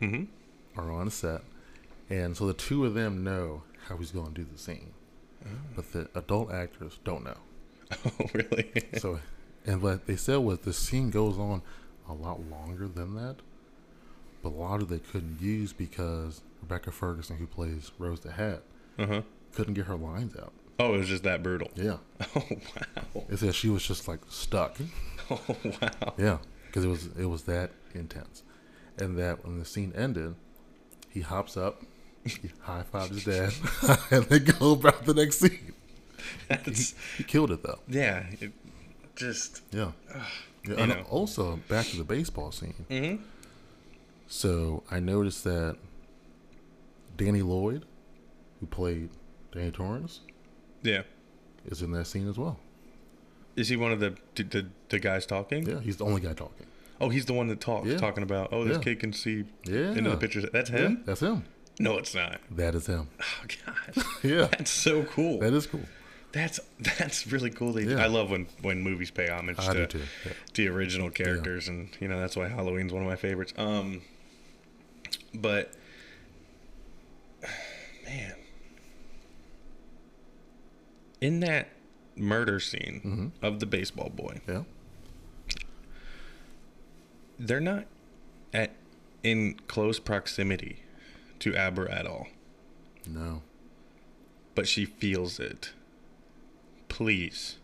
Mhm. 0.00 0.28
are 0.76 0.90
on 0.90 1.10
set, 1.10 1.42
and 2.10 2.36
so 2.36 2.46
the 2.46 2.54
two 2.54 2.84
of 2.86 2.94
them 2.94 3.22
know 3.22 3.62
how 3.88 3.96
he's 3.98 4.10
going 4.12 4.32
to 4.34 4.42
do 4.42 4.46
the 4.50 4.58
scene, 4.58 4.92
but 5.74 5.92
the 5.92 6.08
adult 6.14 6.50
actors 6.52 6.98
don't 7.04 7.24
know. 7.24 7.36
Oh, 8.04 8.26
really? 8.34 8.72
So, 8.98 9.20
and 9.66 9.80
what 9.82 10.06
they 10.06 10.16
said 10.16 10.36
was 10.38 10.60
the 10.60 10.72
scene 10.72 11.10
goes 11.10 11.38
on 11.38 11.62
a 12.08 12.14
lot 12.14 12.40
longer 12.50 12.88
than 12.88 13.14
that, 13.16 13.36
but 14.42 14.48
a 14.50 14.56
lot 14.56 14.80
of 14.82 14.88
they 14.88 14.98
couldn't 14.98 15.40
use 15.40 15.72
because 15.72 16.40
Rebecca 16.62 16.90
Ferguson, 16.90 17.36
who 17.36 17.46
plays 17.46 17.92
Rose 17.98 18.20
the 18.20 18.32
Hat, 18.32 18.62
uh-huh. 18.98 19.22
couldn't 19.52 19.74
get 19.74 19.86
her 19.86 19.96
lines 19.96 20.34
out. 20.36 20.52
Oh, 20.78 20.94
it 20.94 20.98
was 20.98 21.08
just 21.08 21.22
that 21.24 21.42
brutal. 21.42 21.70
Yeah, 21.74 21.96
Oh 22.36 22.42
wow! 22.50 23.24
it 23.30 23.38
said 23.38 23.54
she 23.54 23.68
was 23.68 23.86
just 23.86 24.08
like 24.08 24.20
stuck. 24.28 24.76
Oh 25.30 25.40
wow! 25.82 26.14
Yeah, 26.16 26.38
because 26.66 26.84
it 26.84 26.88
was 26.88 27.06
it 27.18 27.24
was 27.26 27.42
that 27.44 27.72
intense, 27.94 28.42
and 28.98 29.18
that 29.18 29.44
when 29.44 29.58
the 29.58 29.64
scene 29.64 29.92
ended, 29.96 30.36
he 31.10 31.20
hops 31.20 31.56
up, 31.56 31.82
he 32.24 32.50
high 32.60 32.82
fives 32.84 33.08
his 33.10 33.24
dad, 33.24 33.52
and 34.12 34.24
they 34.26 34.38
go 34.38 34.72
about 34.72 35.04
the 35.04 35.14
next 35.14 35.40
scene. 35.40 35.72
That's 36.48 36.94
He 37.16 37.24
killed 37.24 37.50
it 37.50 37.62
though. 37.64 37.80
yeah. 37.88 38.24
It 38.40 38.52
just 39.16 39.62
Yeah. 39.72 39.92
yeah 40.68 40.74
and 40.78 40.88
know. 40.90 41.04
also 41.10 41.56
back 41.68 41.86
to 41.86 41.96
the 41.96 42.04
baseball 42.04 42.52
scene. 42.52 42.84
Mhm. 42.88 43.20
So 44.28 44.82
I 44.90 45.00
noticed 45.00 45.42
that 45.44 45.76
Danny 47.16 47.42
Lloyd, 47.42 47.84
who 48.60 48.66
played 48.66 49.10
Danny 49.52 49.70
Torrance, 49.70 50.20
yeah. 50.86 51.02
is 51.66 51.82
in 51.82 51.90
that 51.92 52.06
scene 52.06 52.28
as 52.28 52.38
well. 52.38 52.58
Is 53.56 53.68
he 53.68 53.76
one 53.76 53.92
of 53.92 54.00
the 54.00 54.16
the, 54.34 54.66
the 54.88 54.98
guys 54.98 55.26
talking? 55.26 55.66
Yeah, 55.66 55.80
he's 55.80 55.96
the 55.96 56.04
only 56.04 56.20
guy 56.20 56.32
talking. 56.34 56.66
Oh, 57.00 57.08
he's 57.10 57.26
the 57.26 57.32
one 57.34 57.48
that 57.48 57.60
talks 57.60 57.86
Yeah. 57.88 57.98
talking 57.98 58.22
about. 58.22 58.50
Oh, 58.52 58.64
this 58.64 58.76
Yeah. 58.78 58.82
kid 58.82 59.00
can 59.00 59.12
see 59.12 59.44
Yeah. 59.64 59.92
into 59.92 60.10
the 60.10 60.16
pictures. 60.16 60.44
That's 60.52 60.70
Yeah, 60.70 60.76
him. 60.78 61.02
that's 61.04 61.20
him. 61.20 61.44
No, 61.78 61.98
it's 61.98 62.14
not. 62.14 62.40
That 62.50 62.74
is 62.74 62.86
him. 62.86 63.08
Oh 63.20 63.46
gosh, 63.66 64.04
Yeah, 64.22 64.46
that's 64.46 64.70
so 64.70 65.02
cool. 65.04 65.40
that 65.40 65.52
is 65.52 65.66
cool. 65.66 65.82
That's 66.32 66.60
that's 66.78 67.26
really 67.26 67.50
cool. 67.50 67.72
They, 67.72 67.82
Yeah. 67.84 68.02
I 68.02 68.06
love 68.08 68.30
when 68.30 68.46
when 68.62 68.82
movies 68.82 69.10
pay 69.10 69.28
homage 69.28 69.58
I 69.58 69.72
to. 69.86 69.98
Yeah. 69.98 70.32
the 70.54 70.68
original 70.68 71.10
characters, 71.10 71.68
and 71.68 71.88
you 72.00 72.08
know 72.08 72.18
that's 72.20 72.36
why 72.36 72.48
Halloween's 72.48 72.92
one 72.92 73.02
of 73.02 73.08
my 73.08 73.16
favorites. 73.16 73.52
Um, 73.56 74.02
but 75.34 75.72
man, 78.04 78.34
in 81.20 81.40
that 81.40 81.68
murder 82.16 82.58
scene 82.60 83.00
Mm-hmm. 83.04 83.44
of 83.44 83.60
the 83.60 83.66
baseball 83.66 84.10
boy, 84.10 84.40
Yeah. 84.48 84.62
they're 87.38 87.60
not 87.60 87.84
at 88.52 88.72
in 89.22 89.54
close 89.66 89.98
proximity 89.98 90.82
to 91.40 91.54
Abra 91.56 91.90
at 91.92 92.06
all, 92.06 92.28
No. 93.06 93.42
but 94.54 94.66
she 94.68 94.84
feels 94.84 95.38
it. 95.40 95.72
Please 96.88 97.56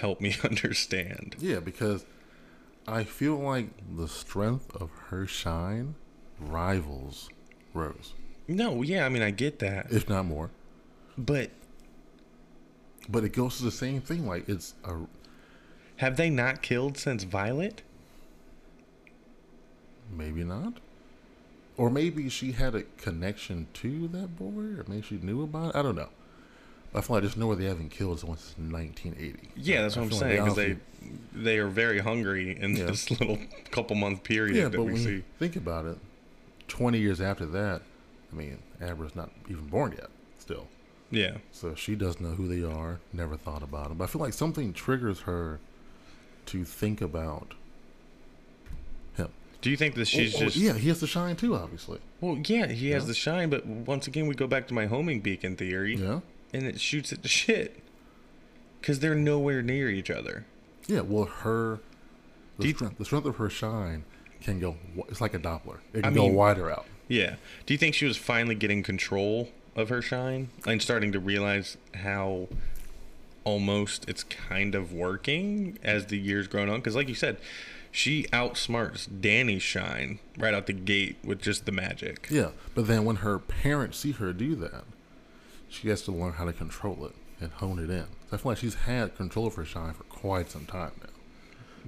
help 0.00 0.20
me 0.20 0.34
understand. 0.44 1.36
Yeah, 1.38 1.60
because 1.60 2.04
I 2.88 3.04
feel 3.04 3.36
like 3.36 3.68
the 3.96 4.08
strength 4.08 4.74
of 4.76 4.90
her 5.08 5.26
shine 5.26 5.94
rivals 6.40 7.28
Rose, 7.74 8.14
No, 8.48 8.82
yeah, 8.82 9.04
I 9.06 9.08
mean 9.10 9.22
I 9.22 9.30
get 9.30 9.58
that, 9.60 9.92
if 9.92 10.08
not 10.08 10.24
more. 10.24 10.50
but 11.16 11.50
But 13.10 13.24
it 13.24 13.32
goes 13.32 13.58
to 13.58 13.64
the 13.64 13.70
same 13.72 14.00
thing. 14.00 14.26
Like 14.26 14.48
it's 14.48 14.74
a 14.84 14.94
have 15.96 16.16
they 16.16 16.30
not 16.30 16.62
killed 16.62 16.96
since 16.96 17.24
Violet? 17.24 17.82
maybe 20.12 20.42
not, 20.42 20.74
or 21.76 21.88
maybe 21.88 22.28
she 22.28 22.52
had 22.52 22.74
a 22.74 22.82
connection 22.98 23.68
to 23.74 24.08
that 24.08 24.36
boy, 24.36 24.62
or 24.80 24.84
maybe 24.88 25.02
she 25.02 25.16
knew 25.16 25.42
about 25.44 25.74
it. 25.74 25.78
I 25.78 25.82
don't 25.82 25.94
know. 25.94 26.08
I 26.92 27.00
feel 27.00 27.14
like 27.14 27.22
I 27.22 27.26
just 27.26 27.36
know 27.36 27.46
where 27.46 27.54
they 27.56 27.66
haven't 27.66 27.90
killed 27.90 28.18
since 28.18 28.54
1980. 28.58 29.50
Yeah, 29.54 29.82
that's 29.82 29.96
I 29.96 30.00
what 30.00 30.06
I'm 30.12 30.18
saying 30.18 30.36
because 30.44 30.56
they 30.56 30.76
they 31.32 31.58
are 31.58 31.68
very 31.68 32.00
hungry 32.00 32.58
in 32.60 32.74
Yeah. 32.76 32.86
this 32.86 33.08
little 33.20 33.38
couple 33.70 33.94
month 33.94 34.24
period 34.24 34.56
Yeah, 34.56 34.64
that 34.64 34.76
but 34.76 34.84
we 34.84 34.94
when 34.94 35.02
see. 35.02 35.10
you 35.10 35.24
think 35.38 35.54
about 35.54 35.84
it, 35.86 35.98
20 36.66 36.98
years 36.98 37.20
after 37.20 37.46
that, 37.46 37.82
I 38.32 38.36
mean, 38.36 38.58
Abra's 38.82 39.14
not 39.14 39.30
even 39.48 39.66
born 39.68 39.92
yet. 39.92 40.08
Still. 40.40 40.66
Yeah, 41.10 41.38
So 41.50 41.74
she 41.74 41.96
doesn't 41.96 42.20
know 42.24 42.36
who 42.36 42.46
they 42.46 42.62
are, 42.62 43.00
never 43.12 43.36
thought 43.36 43.62
about 43.64 43.88
them. 43.88 43.98
But 43.98 44.04
I 44.04 44.06
feel 44.06 44.20
like 44.22 44.32
something 44.32 44.72
triggers 44.72 45.20
her 45.20 45.58
to 46.46 46.64
think 46.64 47.00
about 47.00 47.54
him. 49.16 49.28
do 49.60 49.70
you 49.70 49.76
think 49.76 49.94
that 49.96 50.02
oh, 50.02 50.04
she's 50.04 50.34
Oh, 50.36 50.38
oh, 50.38 50.44
just 50.44 50.56
yeah, 50.56 50.74
he 50.74 50.88
has 50.88 51.00
the 51.00 51.06
shine 51.06 51.34
too, 51.36 51.54
obviously. 51.56 51.98
well? 52.20 52.38
Yeah, 52.46 52.66
he 52.68 52.90
has 52.90 53.06
the 53.06 53.14
shine, 53.14 53.50
but 53.50 53.66
once 53.66 54.06
again 54.06 54.26
we 54.28 54.34
go 54.34 54.46
back 54.46 54.68
to 54.68 54.74
my 54.74 54.86
homing 54.86 55.20
beacon 55.20 55.56
theory, 55.56 55.96
Yeah, 55.96 56.20
and 56.54 56.62
it 56.64 56.80
shoots 56.80 57.10
it 57.12 57.22
to 57.22 57.28
shit 57.28 57.82
because 58.80 59.00
they're 59.00 59.14
nowhere 59.16 59.62
near 59.62 59.88
each 59.90 60.10
other. 60.10 60.46
yeah. 60.86 61.00
Well, 61.00 61.24
her 61.24 61.80
the 62.58 62.68
you- 62.68 62.74
strength, 62.74 62.98
the 62.98 63.04
strength 63.04 63.26
of 63.26 63.36
her 63.36 63.50
shine 63.50 64.04
can 64.40 64.60
go. 64.60 64.76
It's 65.08 65.20
like 65.20 65.34
a 65.34 65.38
Doppler. 65.40 65.78
It 65.92 66.02
can 66.02 66.12
I 66.12 66.14
go 66.14 66.22
mean- 66.26 66.34
wider 66.34 66.70
out. 66.70 66.86
Yeah. 67.08 67.34
Do 67.66 67.74
you 67.74 67.78
think 67.78 67.96
she 67.96 68.04
was 68.06 68.16
finally 68.16 68.54
getting 68.54 68.84
control 68.84 69.48
of 69.76 69.88
her 69.88 70.02
shine 70.02 70.48
and 70.66 70.80
starting 70.82 71.12
to 71.12 71.20
realize 71.20 71.76
how 71.94 72.48
almost 73.44 74.08
it's 74.08 74.22
kind 74.24 74.74
of 74.74 74.92
working 74.92 75.78
as 75.82 76.06
the 76.06 76.18
years 76.18 76.46
grown 76.48 76.68
on? 76.68 76.76
Because, 76.80 76.96
like 76.96 77.08
you 77.08 77.14
said, 77.14 77.38
she 77.92 78.24
outsmarts 78.32 79.08
Danny's 79.20 79.62
shine 79.62 80.18
right 80.38 80.54
out 80.54 80.66
the 80.66 80.72
gate 80.72 81.16
with 81.24 81.40
just 81.40 81.66
the 81.66 81.72
magic. 81.72 82.28
Yeah, 82.30 82.50
but 82.74 82.86
then 82.86 83.04
when 83.04 83.16
her 83.16 83.38
parents 83.38 83.98
see 83.98 84.12
her 84.12 84.32
do 84.32 84.54
that, 84.56 84.84
she 85.68 85.88
has 85.88 86.02
to 86.02 86.12
learn 86.12 86.34
how 86.34 86.44
to 86.44 86.52
control 86.52 87.06
it 87.06 87.14
and 87.40 87.50
hone 87.52 87.78
it 87.78 87.90
in. 87.90 88.06
So 88.28 88.34
I 88.34 88.36
feel 88.36 88.52
like 88.52 88.58
she's 88.58 88.74
had 88.74 89.16
control 89.16 89.46
of 89.46 89.54
her 89.54 89.64
shine 89.64 89.94
for 89.94 90.04
quite 90.04 90.50
some 90.50 90.66
time 90.66 90.92
now. 91.00 91.06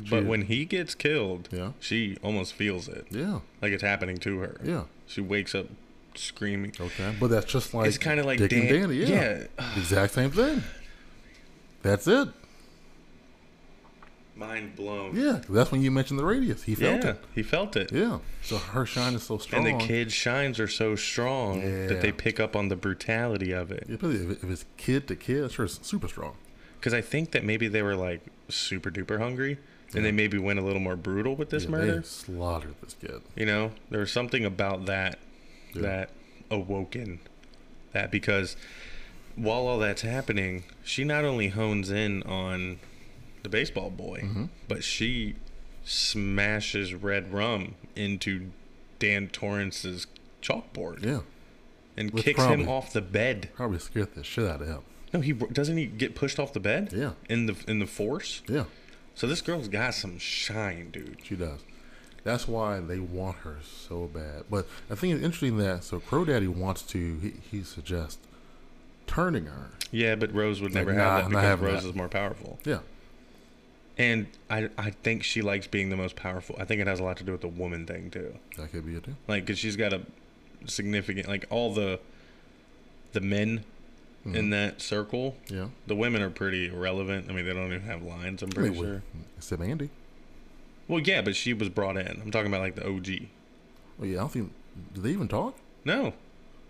But 0.08 0.24
when 0.24 0.42
he 0.42 0.64
gets 0.64 0.94
killed, 0.94 1.50
Yeah. 1.52 1.72
she 1.78 2.16
almost 2.22 2.54
feels 2.54 2.88
it. 2.88 3.06
Yeah, 3.10 3.40
Like 3.60 3.72
it's 3.72 3.82
happening 3.82 4.16
to 4.18 4.38
her. 4.38 4.58
yeah. 4.64 4.84
She 5.06 5.20
wakes 5.20 5.54
up 5.54 5.66
screaming. 6.18 6.72
Okay, 6.78 7.14
but 7.18 7.28
that's 7.28 7.46
just 7.50 7.74
like 7.74 7.86
It's 7.88 7.98
kinda 7.98 8.22
like 8.24 8.38
Dick 8.38 8.52
and 8.52 8.68
Dan- 8.68 8.82
Danny. 8.90 8.96
Yeah, 8.96 9.44
yeah. 9.58 9.72
Exact 9.76 10.14
same 10.14 10.30
thing. 10.30 10.62
That's 11.82 12.06
it. 12.06 12.28
Mind 14.34 14.74
blown. 14.76 15.14
Yeah, 15.14 15.40
that's 15.48 15.70
when 15.70 15.82
you 15.82 15.90
mentioned 15.90 16.18
the 16.18 16.24
radius. 16.24 16.62
He 16.62 16.74
felt 16.74 17.04
Yeah, 17.04 17.10
it. 17.10 17.24
he 17.34 17.42
felt 17.42 17.76
it. 17.76 17.92
Yeah, 17.92 18.18
so 18.42 18.56
her 18.56 18.86
shine 18.86 19.14
is 19.14 19.24
so 19.24 19.36
strong. 19.38 19.66
And 19.66 19.80
the 19.80 19.84
kid's 19.84 20.14
shines 20.14 20.58
are 20.58 20.68
so 20.68 20.96
strong 20.96 21.60
that 21.88 22.00
they 22.00 22.12
pick 22.12 22.40
up 22.40 22.56
on 22.56 22.68
the 22.68 22.76
brutality 22.76 23.52
of 23.52 23.70
it. 23.70 23.84
Yeah, 23.88 23.96
if, 24.00 24.42
it's 24.44 24.64
kid 24.78 25.06
to 25.08 25.16
kid, 25.16 25.52
sure, 25.52 25.66
it's 25.66 25.86
super 25.86 26.08
strong. 26.08 26.34
Because 26.80 26.94
I 26.94 27.02
think 27.02 27.32
that 27.32 27.44
maybe 27.44 27.68
they 27.68 27.82
were 27.82 27.94
like 27.94 28.22
super 28.48 28.90
duper 28.90 29.18
hungry 29.18 29.58
and 29.94 30.04
they 30.04 30.10
maybe 30.12 30.38
went 30.38 30.58
a 30.58 30.62
little 30.62 30.80
more 30.80 30.96
brutal 30.96 31.36
with 31.36 31.50
this 31.50 31.64
yeah, 31.64 31.70
murder. 31.70 31.96
They 32.00 32.02
slaughtered 32.06 32.74
this 32.82 32.96
kid. 33.00 33.20
You 33.36 33.44
know, 33.46 33.72
there 33.90 34.00
was 34.00 34.10
something 34.10 34.44
about 34.46 34.86
that 34.86 35.18
Yeah. 35.74 35.82
that 35.82 36.10
awoken 36.50 37.20
that 37.92 38.10
because 38.10 38.56
while 39.36 39.66
all 39.66 39.78
that's 39.78 40.02
happening, 40.02 40.64
she 40.84 41.04
not 41.04 41.24
only 41.24 41.48
hones 41.48 41.90
in 41.90 42.22
on 42.24 42.78
the 43.42 43.48
baseball 43.48 43.90
boy, 43.90 44.20
Mm-hmm. 44.24 44.44
but 44.68 44.84
she 44.84 45.34
smashes 45.84 46.94
red 46.94 47.32
rum 47.32 47.74
into 47.96 48.50
Dan 48.98 49.28
Torrance's 49.28 50.06
chalkboard 50.42 51.04
Yeah, 51.04 51.20
and 51.96 52.10
With 52.12 52.24
kicks 52.24 52.38
probably- 52.38 52.64
him 52.64 52.68
off 52.68 52.92
the 52.92 53.00
bed. 53.02 53.48
probably 53.54 53.78
scared 53.78 54.14
the 54.14 54.22
shit 54.24 54.46
out 54.48 54.60
of 54.62 54.68
him. 54.68 54.80
No, 55.12 55.20
he 55.20 55.32
doesn't 55.32 55.76
he 55.76 55.86
get 55.86 56.14
pushed 56.14 56.38
off 56.38 56.52
the 56.52 56.60
bed? 56.60 56.92
Yeah. 56.96 57.12
In 57.28 57.46
the 57.46 57.56
in 57.68 57.78
the 57.80 57.86
force? 57.86 58.42
Yeah, 58.48 58.64
So 59.14 59.26
this 59.26 59.42
girl's 59.42 59.68
got 59.68 59.94
some 59.94 60.18
shine, 60.18 60.90
dude. 60.90 61.18
she 61.22 61.36
does. 61.36 61.60
That's 62.24 62.46
why 62.46 62.78
they 62.80 62.98
want 63.00 63.38
her 63.38 63.56
so 63.62 64.06
bad. 64.12 64.44
But 64.50 64.66
I 64.90 64.94
think 64.94 65.14
it's 65.14 65.24
interesting 65.24 65.56
that 65.58 65.82
so 65.84 65.98
Crow 66.00 66.24
Daddy 66.24 66.46
wants 66.48 66.82
to. 66.82 67.18
He, 67.18 67.32
he 67.50 67.62
suggests 67.64 68.18
turning 69.06 69.46
her. 69.46 69.70
Yeah, 69.90 70.14
but 70.14 70.32
Rose 70.34 70.60
would 70.60 70.72
Like, 70.74 70.86
never 70.86 70.94
have 70.98 71.24
that 71.24 71.28
because 71.30 71.60
Rose 71.60 71.82
that. 71.82 71.88
is 71.90 71.94
more 71.94 72.08
powerful. 72.08 72.58
Yeah, 72.64 72.78
And 73.98 74.26
I 74.48 74.70
I 74.78 74.90
think 74.90 75.22
she 75.24 75.42
likes 75.42 75.66
being 75.66 75.90
the 75.90 75.96
most 75.96 76.16
powerful. 76.16 76.56
I 76.58 76.64
think 76.64 76.80
it 76.80 76.86
has 76.86 77.00
a 77.00 77.04
lot 77.04 77.16
to 77.18 77.24
do 77.24 77.32
with 77.32 77.40
the 77.42 77.48
woman 77.48 77.86
thing 77.86 78.10
too. 78.10 78.34
that 78.56 78.70
could 78.72 78.86
be 78.86 78.94
it 78.94 79.04
too. 79.04 79.16
Like 79.28 79.46
cuz 79.46 79.58
she's 79.58 79.76
got 79.76 79.92
a 79.92 80.02
significant 80.66 81.28
like 81.28 81.44
all 81.50 81.74
the 81.74 81.98
the 83.12 83.20
men 83.20 83.64
Mm-hmm. 84.24 84.36
in 84.36 84.50
that 84.50 84.80
circle, 84.80 85.34
Yeah, 85.50 85.66
the 85.88 85.96
women 85.96 86.22
are 86.22 86.30
pretty 86.30 86.68
irrelevant. 86.68 87.26
I 87.28 87.32
mean, 87.32 87.44
they 87.44 87.52
don't 87.52 87.66
even 87.66 87.80
have 87.82 88.04
lines, 88.04 88.40
I'm 88.40 88.50
I 88.50 88.54
pretty 88.54 88.70
mean, 88.70 88.78
with- 88.78 88.88
sure. 88.88 89.02
except 89.36 89.62
Andy. 89.62 89.90
Well, 90.92 91.00
yeah, 91.00 91.22
but 91.22 91.34
she 91.34 91.54
was 91.54 91.70
brought 91.70 91.96
in. 91.96 92.20
I'm 92.20 92.30
talking 92.30 92.48
about 92.48 92.60
like 92.60 92.74
the 92.74 92.86
OG. 92.86 93.28
Well, 93.98 94.06
yeah, 94.06 94.16
I 94.18 94.20
don't 94.20 94.32
think. 94.32 94.52
Do 94.92 95.00
they 95.00 95.08
even 95.08 95.26
talk? 95.26 95.56
No. 95.86 96.12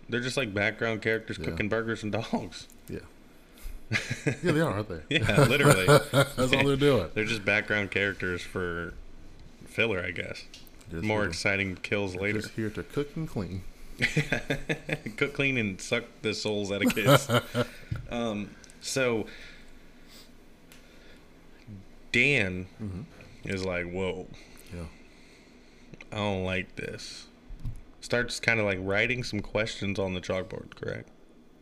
They're 0.07 0.21
just 0.21 0.37
like 0.37 0.53
background 0.53 1.01
characters 1.01 1.37
Yeah. 1.37 1.45
cooking 1.49 1.67
burgers 1.67 2.03
and 2.03 2.11
dogs. 2.13 2.67
Yeah. 2.87 2.99
yeah, 4.25 4.51
they 4.53 4.61
are, 4.61 4.71
aren't 4.71 4.87
they? 4.87 5.17
Yeah, 5.17 5.43
literally. 5.43 5.85
That's 6.13 6.37
all 6.39 6.47
they're 6.63 6.77
doing. 6.77 7.09
They're 7.13 7.25
just 7.25 7.43
background 7.43 7.91
characters 7.91 8.41
for 8.41 8.93
filler, 9.65 9.99
I 9.99 10.11
guess. 10.11 10.45
Just 10.89 11.03
More 11.03 11.19
here 11.23 11.27
exciting 11.29 11.75
kills 11.75 12.15
later. 12.15 12.39
Just 12.39 12.53
here 12.53 12.69
to 12.69 12.83
cook 12.83 13.09
and 13.17 13.27
clean. 13.27 13.63
Cook, 15.17 15.33
clean, 15.33 15.57
and 15.57 15.81
suck 15.81 16.05
the 16.21 16.33
souls 16.33 16.71
out 16.71 16.81
of 16.85 16.95
kids. 16.95 17.29
um, 18.09 18.49
so 18.81 19.27
Dan 22.13 22.67
is 23.45 23.65
like, 23.65 23.89
"Whoa, 23.91 24.27
Yeah. 24.73 24.85
I 26.11 26.17
don't 26.17 26.43
like 26.43 26.75
this." 26.75 27.27
Starts 28.01 28.39
kind 28.39 28.59
of 28.59 28.65
like 28.65 28.79
writing 28.81 29.23
some 29.23 29.39
questions 29.41 29.97
on 29.99 30.13
the 30.13 30.21
chalkboard. 30.21 30.75
Correct? 30.75 31.09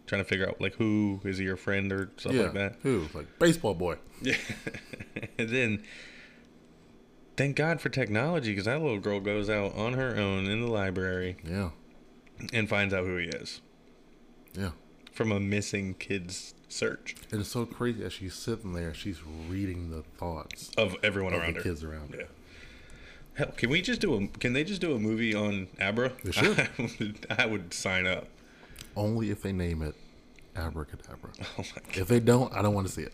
Trying 0.08 0.22
to 0.24 0.28
figure 0.28 0.48
out 0.48 0.60
like 0.60 0.76
who 0.76 1.22
is 1.24 1.38
he 1.38 1.45
your 1.45 1.56
friend 1.58 1.91
or 1.91 2.10
something 2.18 2.40
yeah. 2.40 2.45
like 2.48 2.53
that. 2.56 2.76
Who? 2.84 3.08
Like 3.14 3.40
baseball 3.40 3.74
boy. 3.76 3.98
Yeah. 4.22 4.38
and 5.38 5.49
then, 5.49 5.84
thank 7.38 7.56
God 7.56 7.80
for 7.82 7.90
technology 7.90 8.52
because 8.52 8.66
that 8.66 8.82
little 8.82 8.99
girl 8.99 9.20
goes 9.20 9.49
out 9.49 9.76
on 9.76 9.94
her 9.94 10.16
own 10.18 10.48
in 10.48 10.62
the 10.62 10.68
library 10.68 11.38
Yeah. 11.48 11.70
and 12.53 12.68
finds 12.68 12.94
out 12.94 13.06
who 13.06 13.18
he 13.18 13.28
is 13.28 13.62
Yeah. 14.58 14.72
from 15.12 15.32
a 15.32 15.40
missing 15.40 15.94
kid's 15.94 16.53
search 16.72 17.15
And 17.31 17.41
it's 17.41 17.49
so 17.52 17.65
crazy 17.65 18.03
as 18.03 18.14
she's 18.14 18.34
sitting 18.34 18.73
there, 18.73 18.93
she's 18.93 19.19
reading 19.49 19.89
the 19.91 20.02
thoughts 20.18 20.72
of 20.77 20.95
everyone 21.03 21.34
of 21.34 21.41
around 21.41 21.53
the 21.56 21.60
her. 21.60 21.64
kids 21.64 21.84
around 21.84 22.14
her. 22.14 22.22
Yeah. 22.22 22.26
Hell, 23.34 23.53
can 23.56 23.69
we 23.69 23.81
just 23.81 24.02
do 24.02 24.14
a? 24.15 24.27
Can 24.39 24.53
they 24.53 24.64
just 24.64 24.81
do 24.81 24.93
a 24.93 24.99
movie 24.99 25.34
on 25.34 25.68
Abra? 25.80 26.11
Should. 26.31 26.60
I 26.60 26.69
would, 26.99 27.26
I 27.30 27.45
would 27.45 27.73
sign 27.73 28.06
up. 28.06 28.27
Only 28.95 29.31
if 29.31 29.41
they 29.41 29.53
name 29.53 29.81
it 29.81 29.95
Abracadabra. 30.56 31.30
Oh 31.57 31.64
my 31.76 31.81
god. 31.88 31.98
If 31.98 32.07
they 32.10 32.19
don't, 32.19 32.53
I 32.53 32.61
don't 32.61 32.73
want 32.73 32.88
to 32.88 32.93
see 32.93 33.03
it. 33.03 33.14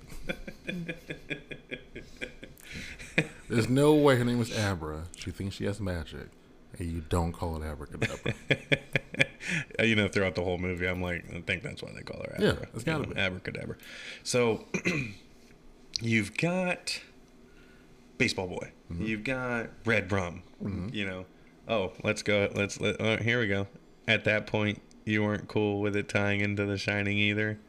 There's 3.49 3.69
no 3.69 3.93
way 3.93 4.15
her 4.17 4.25
name 4.25 4.41
is 4.41 4.55
Abra. 4.57 5.03
She 5.15 5.31
thinks 5.31 5.55
she 5.55 5.65
has 5.65 5.79
magic, 5.79 6.27
and 6.79 6.91
you 6.91 7.03
don't 7.09 7.31
call 7.31 7.61
it 7.61 7.65
Abracadabra. 7.65 8.33
you 9.85 9.95
know, 9.95 10.07
throughout 10.07 10.35
the 10.35 10.43
whole 10.43 10.57
movie, 10.57 10.87
I'm 10.87 11.01
like, 11.01 11.25
I 11.33 11.41
think 11.41 11.63
that's 11.63 11.81
why 11.81 11.89
they 11.95 12.01
call 12.01 12.21
her 12.21 12.35
Yeah, 12.39 12.55
it's 12.73 12.83
gotta 12.83 13.03
You 13.03 13.09
know, 13.09 13.13
be. 13.15 13.19
abracadabra. 13.19 13.75
So 14.23 14.65
you've 16.01 16.35
got 16.37 16.99
baseball 18.17 18.47
boy. 18.47 18.71
Mm-hmm. 18.91 19.05
You've 19.05 19.23
got 19.23 19.69
red 19.85 20.11
rum. 20.11 20.43
You 20.91 21.05
know, 21.05 21.25
oh, 21.67 21.93
let's 22.03 22.23
go. 22.23 22.49
Let's 22.55 22.79
let. 22.81 22.99
Uh, 22.99 23.17
here 23.17 23.39
we 23.39 23.47
go. 23.47 23.67
At 24.07 24.23
that 24.23 24.47
point, 24.47 24.81
you 25.05 25.23
weren't 25.23 25.47
cool 25.47 25.81
with 25.81 25.95
it 25.95 26.09
tying 26.09 26.41
into 26.41 26.65
The 26.65 26.77
Shining 26.77 27.17
either. 27.17 27.59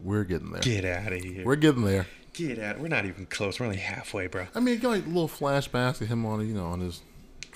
We're 0.00 0.24
getting 0.24 0.52
there. 0.52 0.60
Get 0.60 0.84
out 0.84 1.12
of 1.12 1.20
here. 1.24 1.44
We're 1.44 1.56
getting 1.56 1.84
there. 1.84 2.06
Get 2.32 2.60
out. 2.60 2.78
We're 2.78 2.86
not 2.88 3.04
even 3.06 3.26
close. 3.26 3.58
We're 3.58 3.66
only 3.66 3.78
halfway, 3.78 4.28
bro. 4.28 4.46
I 4.54 4.60
mean, 4.60 4.80
like 4.80 5.04
little 5.06 5.28
flashbacks 5.28 6.00
of 6.00 6.06
him 6.06 6.24
on, 6.24 6.46
you 6.46 6.54
know, 6.54 6.66
on 6.66 6.78
his 6.80 7.02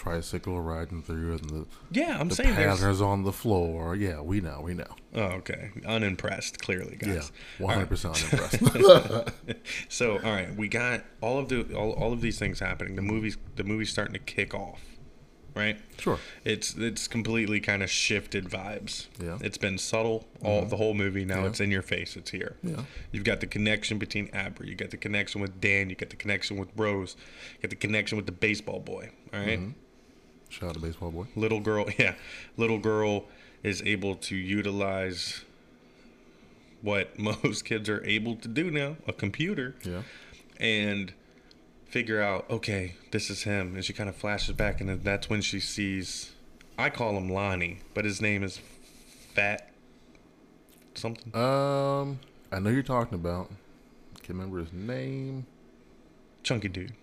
tricycle 0.02 0.60
riding 0.60 1.00
through, 1.02 1.32
and 1.32 1.48
the 1.50 1.66
Yeah, 1.92 2.18
I'm 2.18 2.28
the 2.28 2.34
saying 2.34 2.56
there's. 2.56 2.80
patterns 2.80 3.00
on 3.00 3.22
the 3.22 3.32
floor. 3.32 3.94
Yeah, 3.94 4.20
we 4.20 4.40
know, 4.40 4.60
we 4.64 4.74
know. 4.74 4.96
Oh, 5.14 5.20
okay. 5.40 5.70
Unimpressed, 5.86 6.58
clearly, 6.60 6.96
guys. 6.96 7.08
Yeah, 7.08 7.14
guys. 7.16 7.32
one 7.58 7.74
hundred 7.74 7.88
percent 7.88 8.32
impressed. 8.32 9.30
So, 9.88 10.14
all 10.14 10.32
right, 10.32 10.54
we 10.56 10.68
got 10.68 11.04
all 11.20 11.38
of 11.38 11.48
the 11.48 11.72
all, 11.74 11.92
all 11.92 12.12
of 12.12 12.20
these 12.20 12.38
things 12.38 12.58
happening. 12.58 12.96
The 12.96 13.02
movies 13.02 13.36
the 13.56 13.64
movie's 13.64 13.90
starting 13.90 14.14
to 14.14 14.18
kick 14.18 14.54
off, 14.54 14.80
right? 15.54 15.78
Sure. 15.98 16.18
It's 16.44 16.74
it's 16.76 17.06
completely 17.06 17.60
kind 17.60 17.82
of 17.82 17.90
shifted 17.90 18.46
vibes. 18.46 19.06
Yeah. 19.22 19.38
It's 19.40 19.58
been 19.58 19.78
subtle 19.78 20.26
all 20.42 20.60
mm-hmm. 20.62 20.70
the 20.70 20.76
whole 20.78 20.94
movie. 20.94 21.24
Now 21.24 21.42
Yeah. 21.42 21.48
it's 21.48 21.60
in 21.60 21.70
your 21.70 21.82
face. 21.82 22.16
It's 22.16 22.30
here. 22.30 22.56
Yeah. 22.64 22.82
You've 23.12 23.24
got 23.24 23.38
the 23.40 23.46
connection 23.46 23.98
between 23.98 24.30
Abra. 24.34 24.66
You 24.66 24.74
got 24.74 24.90
the 24.90 24.96
connection 24.96 25.40
with 25.40 25.60
Dan. 25.60 25.90
You 25.90 25.96
got 25.96 26.10
the 26.10 26.16
connection 26.16 26.56
with 26.58 26.70
Rose. 26.76 27.14
You 27.56 27.62
got 27.62 27.70
the 27.70 27.76
connection 27.76 28.16
with 28.16 28.26
the 28.26 28.32
baseball 28.32 28.80
boy. 28.80 29.10
All 29.32 29.38
right? 29.40 29.60
Mm-hmm. 29.60 29.78
Shout 30.52 30.68
out 30.70 30.74
to 30.74 30.80
baseball 30.80 31.10
boy. 31.10 31.26
Little 31.34 31.60
girl, 31.60 31.86
yeah, 31.98 32.14
little 32.56 32.78
girl 32.78 33.24
is 33.62 33.82
able 33.82 34.14
to 34.16 34.36
utilize 34.36 35.44
what 36.82 37.18
most 37.40 37.64
kids 37.64 37.88
are 37.88 38.04
able 38.04 38.36
to 38.36 38.48
do 38.48 38.70
now, 38.70 38.96
a 39.06 39.12
computer 39.12 39.74
Yeah. 39.84 40.02
and 40.60 41.12
figure 41.86 42.20
out 42.22 42.46
okay 42.50 42.94
this 43.10 43.28
is 43.28 43.42
him 43.42 43.74
and 43.74 43.84
she 43.84 43.92
kind 43.92 44.08
of 44.08 44.16
flashes 44.16 44.54
back 44.56 44.80
and 44.80 45.04
that's 45.04 45.28
when 45.28 45.42
she 45.42 45.60
sees 45.60 46.32
i 46.78 46.88
call 46.88 47.18
him 47.18 47.28
lonnie 47.28 47.80
but 47.92 48.06
his 48.06 48.18
name 48.22 48.42
is 48.42 48.58
fat 49.34 49.68
something 50.94 51.34
Um, 51.36 52.18
I 52.50 52.58
know 52.60 52.70
you're 52.70 52.82
talking 52.82 53.14
about. 53.14 53.48
Can't 54.22 54.30
remember 54.30 54.60
his 54.60 54.72
name. 54.72 55.44
chunky 56.42 56.68
dude 56.68 56.94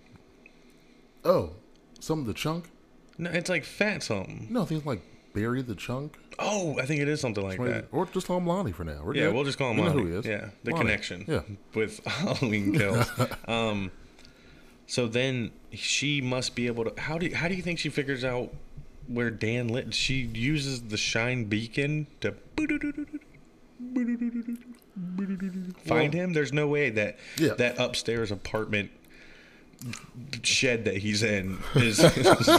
Oh, 1.23 1.51
some 1.99 2.19
of 2.19 2.25
the 2.25 2.33
chunk. 2.33 2.71
No 3.19 3.29
it's 3.29 3.49
like 3.49 3.63
fat 3.63 4.01
something 4.01 4.47
No, 4.49 4.63
I 4.63 4.65
think 4.65 4.79
it's 4.79 4.87
like 4.87 5.01
Barry 5.33 5.61
the 5.61 5.75
Chunk, 5.75 6.17
oh 6.39 6.75
i 6.79 6.85
think 6.85 7.01
it 7.01 7.07
is 7.07 7.21
something 7.21 7.43
like 7.43 7.59
that 7.59 7.85
or 7.91 8.07
just 8.07 8.25
call 8.25 8.37
him 8.37 8.47
Lonnie 8.47 8.71
for 8.71 8.83
now. 8.83 9.01
We're 9.03 9.13
yeah 9.15 9.25
good. 9.25 9.35
we'll 9.35 9.43
just 9.43 9.57
call 9.59 9.69
him 9.71 9.77
We 9.77 9.83
know 9.83 9.89
lonnie 9.89 10.01
who 10.03 10.07
he 10.09 10.15
is. 10.17 10.25
yeah 10.25 10.49
the 10.63 10.71
Lonnie. 10.71 10.83
connection 10.85 11.25
Yeah. 11.27 11.41
with 11.75 12.03
halloween 12.07 12.73
kills 12.73 13.07
um 13.47 13.91
so 14.87 15.05
then 15.07 15.51
she 15.71 16.19
must 16.19 16.55
be 16.55 16.65
able 16.65 16.85
to 16.85 16.99
how 16.99 17.19
do 17.19 17.31
how 17.35 17.47
do 17.47 17.53
you 17.53 17.61
think 17.61 17.77
she 17.77 17.89
figures 17.89 18.23
out 18.23 18.51
where 19.07 19.29
dan 19.29 19.67
lit 19.67 19.93
she 19.93 20.15
uses 20.33 20.81
the 20.83 20.97
shine 20.97 21.43
beacon 21.45 22.07
to 22.21 22.33
find 25.85 26.13
him 26.13 26.33
there's 26.33 26.53
no 26.53 26.67
way 26.67 26.89
that 26.89 27.17
Yeah. 27.37 27.53
that 27.55 27.77
upstairs 27.79 28.31
apartment 28.31 28.91
shed 30.43 30.85
that 30.85 30.97
he's 30.97 31.23
in 31.23 31.57
is 31.75 31.99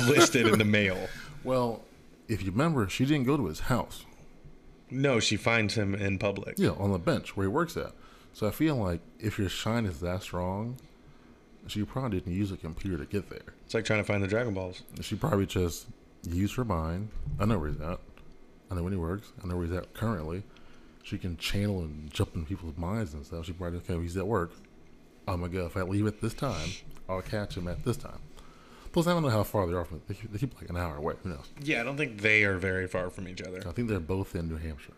listed 0.09 0.47
in 0.47 0.59
the 0.59 0.65
mail 0.65 1.09
Well, 1.45 1.83
if 2.29 2.43
you 2.43 2.51
remember, 2.51 2.89
she 2.89 3.05
didn't 3.05 3.25
go 3.27 3.37
to 3.37 3.47
his 3.47 3.61
house. 3.61 4.05
no 4.91 5.21
she 5.21 5.37
finds 5.37 5.75
him 5.75 5.95
in 5.95 6.19
public 6.19 6.55
Yeah, 6.59 6.71
on 6.71 6.93
the 6.93 6.99
bench 6.99 7.37
where 7.37 7.45
he 7.45 7.49
works 7.49 7.77
at. 7.77 7.93
So 8.33 8.47
I 8.47 8.51
feel 8.53 8.77
like 8.77 9.01
if 9.19 9.39
your 9.39 9.49
shine 9.49 9.85
is 9.87 10.01
that 10.01 10.23
strong, 10.23 10.77
she 11.67 11.83
probably 11.85 12.21
didn't 12.21 12.35
use 12.35 12.53
a 12.53 12.57
computer 12.57 12.97
to 12.99 13.05
get 13.05 13.29
there. 13.29 13.55
it's 13.65 13.75
like 13.75 13.85
trying 13.85 14.01
to 14.01 14.05
find 14.05 14.23
the 14.23 14.29
dragon 14.29 14.55
balls 14.55 14.83
She 15.03 15.15
probably 15.17 15.47
just 15.47 15.87
used 16.29 16.55
her 16.57 16.65
mind. 16.65 17.09
I 17.39 17.45
know 17.47 17.59
where 17.59 17.71
he's 17.71 17.81
at. 17.81 17.99
I 18.71 18.75
know 18.77 18.83
when 18.85 18.93
he 18.93 18.99
works. 18.99 19.33
I 19.43 19.47
know 19.49 19.57
where 19.57 19.67
he's 19.67 19.75
at 19.77 19.93
currently. 19.95 20.43
She 21.03 21.19
can 21.19 21.37
channel 21.39 21.81
and 21.81 22.13
jump 22.13 22.35
in 22.37 22.47
people's 22.47 22.77
minds 22.77 23.15
and 23.15 23.27
stuff. 23.27 23.47
She 23.47 23.53
probably 23.53 23.79
okay, 23.81 24.01
he's 24.01 24.17
at 24.17 24.27
work. 24.27 24.53
I'm 25.27 25.41
gonna 25.41 25.53
go. 25.53 25.67
If 25.67 25.77
I 25.77 25.83
leave 25.83 26.07
at 26.07 26.21
this 26.21 26.35
time, 26.35 26.69
I'll 27.11 27.23
catch 27.23 27.55
them 27.57 27.69
at 27.69 27.85
this 27.85 27.97
time. 27.97 28.21
Plus, 28.93 29.07
I 29.07 29.13
don't 29.13 29.23
know 29.23 29.29
how 29.31 29.43
far 29.45 29.67
they 29.67 29.73
are 29.75 29.85
from. 29.85 30.01
They 30.09 30.15
keep, 30.15 30.33
they 30.33 30.39
keep 30.39 30.61
like 30.61 30.69
an 30.71 30.77
hour 30.77 30.97
away. 30.97 31.15
Who 31.23 31.29
knows? 31.31 31.49
yeah 31.63 31.81
i 31.81 31.85
don't 31.85 31.97
think 31.97 32.21
they 32.23 32.45
are 32.45 32.57
very 32.57 32.87
far 32.89 33.09
from 33.11 33.29
each 33.29 33.41
other 33.43 33.63
I 33.67 33.73
think 33.73 33.89
they're 33.89 34.01
both 34.01 34.35
in 34.35 34.49
New 34.49 34.57
Hampshire. 34.57 34.95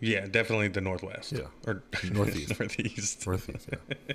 Yeah, 0.00 0.26
definitely 0.26 0.68
the 0.68 0.80
northwest. 0.80 1.32
Yeah. 1.32 1.46
or 1.66 1.82
Northeast. 2.12 2.50
northeast. 2.60 3.26
Northeast, 3.26 3.68
yeah. 3.72 4.14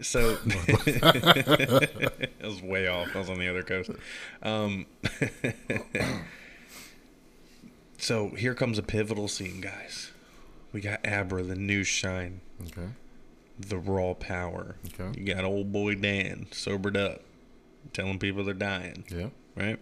So 0.00 0.38
I 1.02 2.46
was 2.46 2.62
way 2.62 2.86
off. 2.86 3.14
I 3.14 3.18
was 3.18 3.28
on 3.28 3.38
the 3.38 3.48
other 3.48 3.62
coast. 3.62 3.90
Um, 4.42 4.86
so 7.98 8.30
here 8.30 8.54
comes 8.54 8.78
a 8.78 8.82
pivotal 8.82 9.28
scene, 9.28 9.60
guys. 9.60 10.10
We 10.72 10.80
got 10.80 11.06
Abra, 11.06 11.42
the 11.42 11.54
new 11.56 11.84
shine, 11.84 12.40
Okay. 12.62 12.88
The 13.68 13.78
raw 13.78 14.14
power. 14.14 14.76
Okay. 14.98 15.20
You 15.20 15.34
got 15.34 15.44
old 15.44 15.72
boy 15.72 15.94
Dan, 15.94 16.46
sobered 16.50 16.96
up, 16.96 17.22
telling 17.92 18.18
people 18.18 18.44
they're 18.44 18.54
dying. 18.54 19.04
Yeah. 19.08 19.28
right? 19.56 19.78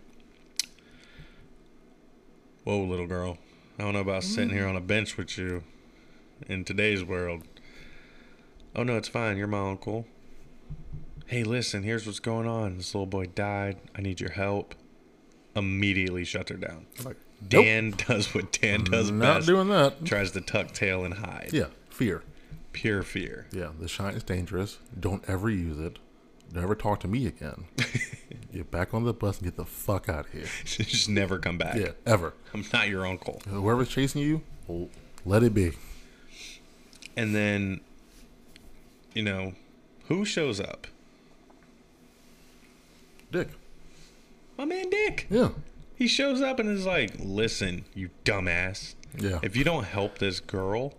Whoa, 2.65 2.83
little 2.85 3.07
girl. 3.07 3.39
I 3.79 3.85
don't 3.85 3.95
know 3.95 4.01
about 4.01 4.23
mm. 4.23 4.27
sitting 4.27 4.51
here 4.51 4.67
on 4.67 4.77
a 4.77 4.81
bench 4.81 5.17
with 5.17 5.39
you 5.39 5.63
in 6.47 6.65
today's 6.65 7.05
world. 7.05 7.43
Oh, 8.75 8.83
no, 8.83 8.97
it's 8.97 9.09
fine. 9.09 9.37
You're 9.37 9.47
my 9.47 9.71
uncle. 9.71 10.07
Hey, 11.27 11.45
listen, 11.45 11.83
here's 11.83 12.07
what's 12.07 12.21
going 12.21 12.47
on. 12.47 12.77
This 12.79 12.95
little 12.95 13.07
boy 13.07 13.27
died. 13.27 13.79
I 13.97 14.01
need 14.01 14.21
your 14.21 14.31
help. 14.31 14.75
Immediately 15.55 16.25
shuts 16.25 16.51
her 16.51 16.57
down. 16.57 16.87
Like, 17.05 17.17
nope. 17.51 17.65
Dan 17.65 17.91
does 18.07 18.35
what 18.35 18.53
Dan 18.53 18.85
does 18.85 19.11
Not 19.11 19.39
best. 19.39 19.47
doing 19.47 19.69
that. 19.69 20.05
Tries 20.05 20.33
to 20.33 20.41
tuck 20.41 20.73
tail 20.73 21.05
and 21.05 21.15
hide. 21.15 21.51
Yeah. 21.53 21.67
Fear. 21.91 22.23
Pure 22.79 23.03
fear. 23.03 23.49
Yeah. 23.51 23.71
The 23.77 23.89
shine 23.89 24.15
is 24.15 24.23
dangerous. 24.23 24.79
Don't 25.01 25.25
ever 25.29 25.51
use 25.51 25.81
it. 25.81 25.99
Don't 26.53 26.63
ever 26.63 26.77
talk 26.77 27.01
to 27.01 27.09
me 27.09 27.27
again. 27.27 27.65
get 28.53 28.71
back 28.71 28.95
on 28.95 29.03
the 29.03 29.13
bus 29.13 29.39
and 29.39 29.47
get 29.47 29.57
the 29.57 29.65
fuck 29.65 30.09
out 30.09 30.27
of 30.27 30.33
here. 30.33 30.47
Just 30.65 31.09
never 31.09 31.41
come 31.41 31.59
back. 31.59 31.75
Yeah. 31.75 31.91
Ever. 32.07 32.35
I'm 32.55 32.65
not 32.73 32.89
your 32.89 33.05
uncle. 33.05 33.43
Whoever's 33.49 33.89
chasing 33.89 34.23
you, 34.23 34.43
let 35.25 35.43
it 35.43 35.55
be. 35.55 35.73
And 37.17 37.35
then, 37.35 37.81
you 39.13 39.25
know, 39.25 39.55
who 40.07 40.25
shows 40.25 40.61
up? 40.61 40.87
Dick. 43.33 43.49
My 44.57 44.67
man 44.67 44.89
Dick. 44.89 45.27
Yeah. 45.29 45.49
He 45.97 46.07
shows 46.07 46.41
up 46.41 46.61
and 46.61 46.69
is 46.69 46.87
like, 46.87 47.15
"Listen, 47.19 47.87
you 47.93 48.11
dumbass. 48.25 48.95
Yeah. 49.19 49.41
If 49.43 49.57
you 49.57 49.65
don't 49.65 49.83
help 49.83 50.19
this 50.19 50.39
girl, 50.39 50.95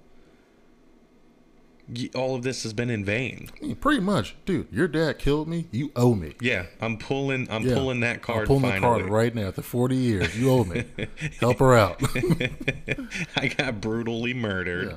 all 2.16 2.36
of 2.36 2.44
this 2.44 2.64
has 2.64 2.74
been 2.74 2.90
in 2.90 3.04
vain." 3.06 3.50
I 3.62 3.66
mean, 3.66 3.76
pretty 3.76 4.02
much, 4.02 4.36
dude. 4.46 4.68
Your 4.72 4.88
dad 4.88 5.20
killed 5.20 5.48
me. 5.48 5.68
You 5.72 5.92
owe 5.96 6.16
me. 6.16 6.36
Yeah, 6.42 6.66
I'm 6.82 6.98
pulling. 6.98 7.50
I'm 7.50 7.64
Yeah. 7.64 7.74
pulling 7.76 8.00
that 8.02 8.22
card. 8.22 8.42
I'm 8.42 8.48
pulling 8.48 8.62
finally. 8.64 8.80
the 9.04 9.08
card 9.08 9.10
right 9.12 9.36
now. 9.36 9.48
After 9.50 9.62
40 9.62 9.96
years, 9.96 10.38
you 10.40 10.50
owe 10.52 10.64
me. 10.64 10.86
Help 11.40 11.60
her 11.60 11.74
out. 11.76 12.02
I 13.36 13.48
got 13.58 13.82
brutally 13.82 14.34
murdered, 14.34 14.90
Yeah. 14.92 14.96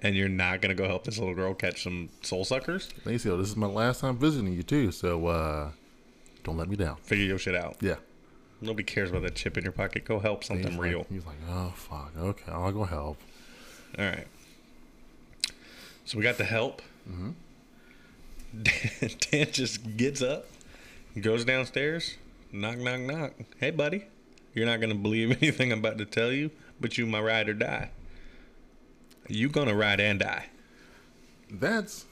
and 0.00 0.14
you're 0.16 0.28
not 0.28 0.60
gonna 0.60 0.74
go 0.74 0.86
help 0.86 1.04
this 1.04 1.18
little 1.18 1.34
girl 1.34 1.54
catch 1.54 1.82
some 1.82 2.08
soul 2.22 2.44
suckers. 2.44 2.88
say, 3.04 3.30
oh, 3.30 3.36
this 3.36 3.48
is 3.48 3.56
my 3.56 3.66
last 3.66 4.00
time 4.00 4.16
visiting 4.18 4.52
you 4.52 4.62
too, 4.62 4.92
so 4.92 5.26
uh, 5.26 5.70
don't 6.42 6.56
let 6.56 6.68
me 6.68 6.76
down. 6.76 6.96
Figure 7.02 7.24
your 7.26 7.38
shit 7.38 7.54
out. 7.54 7.76
Yeah. 7.80 7.96
Nobody 8.60 8.84
cares 8.84 9.10
about 9.10 9.22
that 9.22 9.34
chip 9.34 9.58
in 9.58 9.64
your 9.64 9.72
pocket. 9.72 10.04
Go 10.04 10.20
help 10.20 10.42
He's 10.42 10.48
something 10.48 10.72
like- 10.78 10.80
real. 10.80 11.06
he's 11.10 11.26
like, 11.26 11.36
oh 11.50 11.72
fuck. 11.76 12.12
Okay, 12.16 12.50
I'll 12.52 12.72
go 12.72 12.84
help. 12.84 13.18
All 13.98 14.04
right. 14.04 14.26
So 16.04 16.18
we 16.18 16.24
got 16.24 16.36
the 16.38 16.44
help. 16.44 16.82
Mm-hmm. 17.08 17.30
Dan, 19.30 19.50
just 19.50 19.96
gets 19.96 20.22
up, 20.22 20.46
goes 21.20 21.44
downstairs, 21.44 22.16
knock, 22.52 22.78
knock, 22.78 23.00
knock. 23.00 23.32
Hey, 23.58 23.70
buddy, 23.70 24.04
you're 24.54 24.66
not 24.66 24.80
gonna 24.80 24.94
believe 24.94 25.30
anything 25.42 25.72
I'm 25.72 25.80
about 25.80 25.98
to 25.98 26.04
tell 26.04 26.30
you, 26.32 26.50
but 26.80 26.96
you 26.96 27.06
my 27.06 27.20
ride 27.20 27.48
or 27.48 27.54
die. 27.54 27.90
You 29.28 29.48
gonna 29.48 29.74
ride 29.74 30.00
and 30.00 30.20
die. 30.20 30.46
That's 31.50 32.04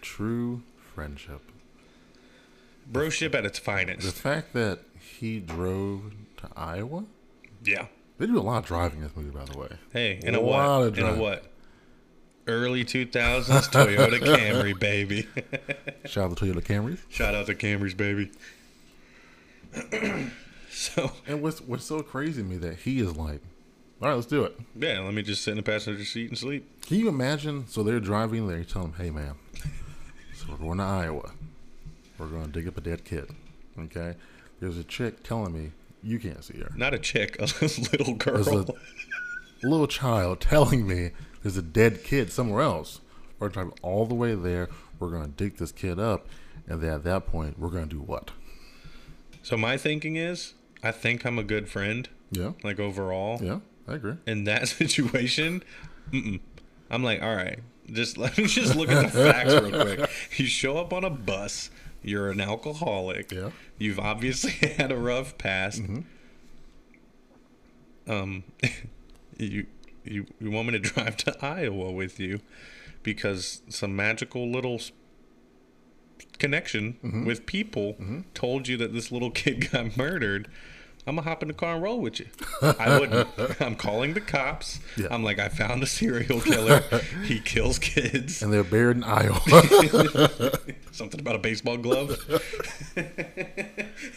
true 0.00 0.62
friendship. 0.94 1.42
Broship 2.90 3.34
at 3.34 3.44
its 3.44 3.58
finest. 3.58 4.06
The 4.06 4.12
fact 4.12 4.54
that 4.54 4.80
he 4.98 5.40
drove 5.40 6.12
to 6.38 6.48
Iowa. 6.56 7.04
Yeah. 7.62 7.86
They 8.18 8.26
do 8.26 8.38
a 8.38 8.40
lot 8.40 8.58
of 8.58 8.66
driving 8.66 8.98
in 8.98 9.04
this 9.04 9.16
movie, 9.16 9.30
by 9.30 9.44
the 9.44 9.58
way. 9.58 9.68
Hey, 9.92 10.18
in 10.22 10.34
a 10.34 10.40
Lot 10.40 10.80
what? 10.80 10.86
of 10.88 10.98
In 10.98 11.04
a 11.04 11.06
driving. 11.08 11.20
what? 11.22 11.44
Early 12.48 12.84
2000s 12.84 13.68
Toyota 13.70 14.18
Camry, 14.20 14.78
baby. 14.78 15.28
Shout 16.06 16.30
out 16.30 16.36
to 16.38 16.44
Toyota 16.46 16.62
Camrys. 16.64 16.98
Shout 17.10 17.34
out 17.34 17.46
to 17.46 17.54
Camrys, 17.54 17.96
baby. 17.96 18.30
So 20.70 21.10
And 21.26 21.42
what's 21.42 21.60
what's 21.60 21.84
so 21.84 22.02
crazy 22.02 22.40
to 22.42 22.48
me 22.48 22.56
that 22.58 22.76
he 22.80 23.00
is 23.00 23.16
like, 23.16 23.40
all 24.00 24.08
right, 24.08 24.14
let's 24.14 24.26
do 24.28 24.44
it. 24.44 24.56
yeah, 24.76 25.00
let 25.00 25.12
me 25.12 25.22
just 25.22 25.42
sit 25.42 25.50
in 25.50 25.56
the 25.56 25.62
passenger 25.62 26.04
seat 26.04 26.28
and 26.28 26.38
sleep. 26.38 26.64
Can 26.86 26.98
you 26.98 27.08
imagine? 27.08 27.66
So 27.66 27.82
they're 27.82 27.98
driving 27.98 28.46
there. 28.46 28.58
You 28.58 28.64
tell 28.64 28.82
them, 28.82 28.94
hey 28.96 29.10
man, 29.10 29.34
so 30.36 30.46
we're 30.50 30.56
going 30.56 30.78
to 30.78 30.84
Iowa. 30.84 31.32
We're 32.16 32.28
going 32.28 32.44
to 32.44 32.50
dig 32.52 32.68
up 32.68 32.76
a 32.76 32.80
dead 32.80 33.04
kid. 33.04 33.28
Okay. 33.78 34.14
There's 34.60 34.78
a 34.78 34.84
chick 34.84 35.24
telling 35.24 35.52
me 35.52 35.72
you 36.04 36.20
can't 36.20 36.44
see 36.44 36.58
her. 36.58 36.70
Not 36.76 36.94
a 36.94 36.98
chick, 36.98 37.36
a 37.40 37.42
little 37.92 38.14
girl. 38.14 38.44
There's 38.44 38.48
a 38.48 38.66
little 39.64 39.88
child 39.88 40.40
telling 40.40 40.86
me 40.86 41.10
there's 41.42 41.56
a 41.56 41.62
dead 41.62 42.02
kid 42.04 42.30
somewhere 42.32 42.62
else. 42.62 43.00
We're 43.38 43.48
driving 43.48 43.74
all 43.82 44.06
the 44.06 44.14
way 44.14 44.34
there. 44.34 44.68
We're 44.98 45.10
going 45.10 45.24
to 45.24 45.30
dig 45.30 45.56
this 45.58 45.70
kid 45.72 45.98
up, 46.00 46.26
and 46.66 46.80
then 46.80 46.90
at 46.90 47.04
that 47.04 47.26
point, 47.26 47.58
we're 47.58 47.70
going 47.70 47.88
to 47.88 47.94
do 47.96 48.00
what? 48.02 48.30
so 49.42 49.56
my 49.56 49.76
thinking 49.78 50.16
is, 50.16 50.54
I 50.82 50.90
think 50.90 51.24
I'm 51.24 51.38
a 51.38 51.42
good 51.44 51.68
friend, 51.68 52.08
Yeah. 52.30 52.52
like 52.62 52.78
overall. 52.78 53.38
Yeah. 53.42 53.60
I 53.86 53.94
agree. 53.94 54.14
In 54.26 54.44
that 54.44 54.68
situation. 54.68 55.62
I'm 56.12 57.02
like, 57.02 57.22
all 57.22 57.34
right, 57.34 57.60
just 57.90 58.18
let 58.18 58.36
me 58.36 58.46
just 58.46 58.74
look 58.76 58.90
at 58.90 59.02
the 59.04 59.08
facts 59.10 59.54
real 59.54 59.70
quick. 59.96 60.10
You 60.36 60.46
show 60.46 60.76
up 60.78 60.92
on 60.92 61.04
a 61.04 61.10
bus. 61.10 61.70
You're 62.02 62.30
an 62.30 62.40
alcoholic. 62.40 63.32
Yeah. 63.32 63.50
You've 63.78 63.98
obviously 63.98 64.50
had 64.76 64.92
a 64.92 64.96
rough 64.96 65.38
past. 65.38 65.82
Um, 68.06 68.44
you 69.38 69.66
you 70.10 70.26
you 70.40 70.50
want 70.50 70.68
me 70.68 70.72
to 70.72 70.78
drive 70.90 71.16
to 71.18 71.44
Iowa 71.44 71.92
with 71.92 72.18
you 72.20 72.40
because 73.02 73.62
some 73.68 73.94
magical 73.96 74.50
little 74.50 74.80
connection 76.38 76.98
mm-hmm. 77.04 77.24
with 77.24 77.46
people 77.46 77.94
mm-hmm. 77.94 78.20
told 78.34 78.68
you 78.68 78.76
that 78.76 78.92
this 78.92 79.10
little 79.12 79.30
kid 79.42 79.70
got 79.70 79.96
murdered. 79.96 80.48
I'm 81.06 81.16
gonna 81.16 81.26
hop 81.26 81.40
in 81.40 81.48
the 81.48 81.54
car 81.54 81.74
and 81.74 81.82
roll 81.82 82.00
with 82.00 82.20
you. 82.20 82.26
I 82.62 82.98
wouldn't. 82.98 83.28
I'm 83.62 83.76
calling 83.76 84.12
the 84.12 84.20
cops. 84.20 84.78
Yeah. 84.94 85.06
I'm 85.10 85.22
like, 85.22 85.38
I 85.38 85.48
found 85.48 85.82
a 85.82 85.86
serial 85.86 86.38
killer. 86.42 86.82
he 87.24 87.40
kills 87.40 87.78
kids. 87.78 88.42
And 88.42 88.52
they're 88.52 88.62
buried 88.62 88.98
in 88.98 89.04
Iowa. 89.04 89.40
Something 90.92 91.20
about 91.20 91.36
a 91.36 91.38
baseball 91.38 91.78
glove. 91.78 92.18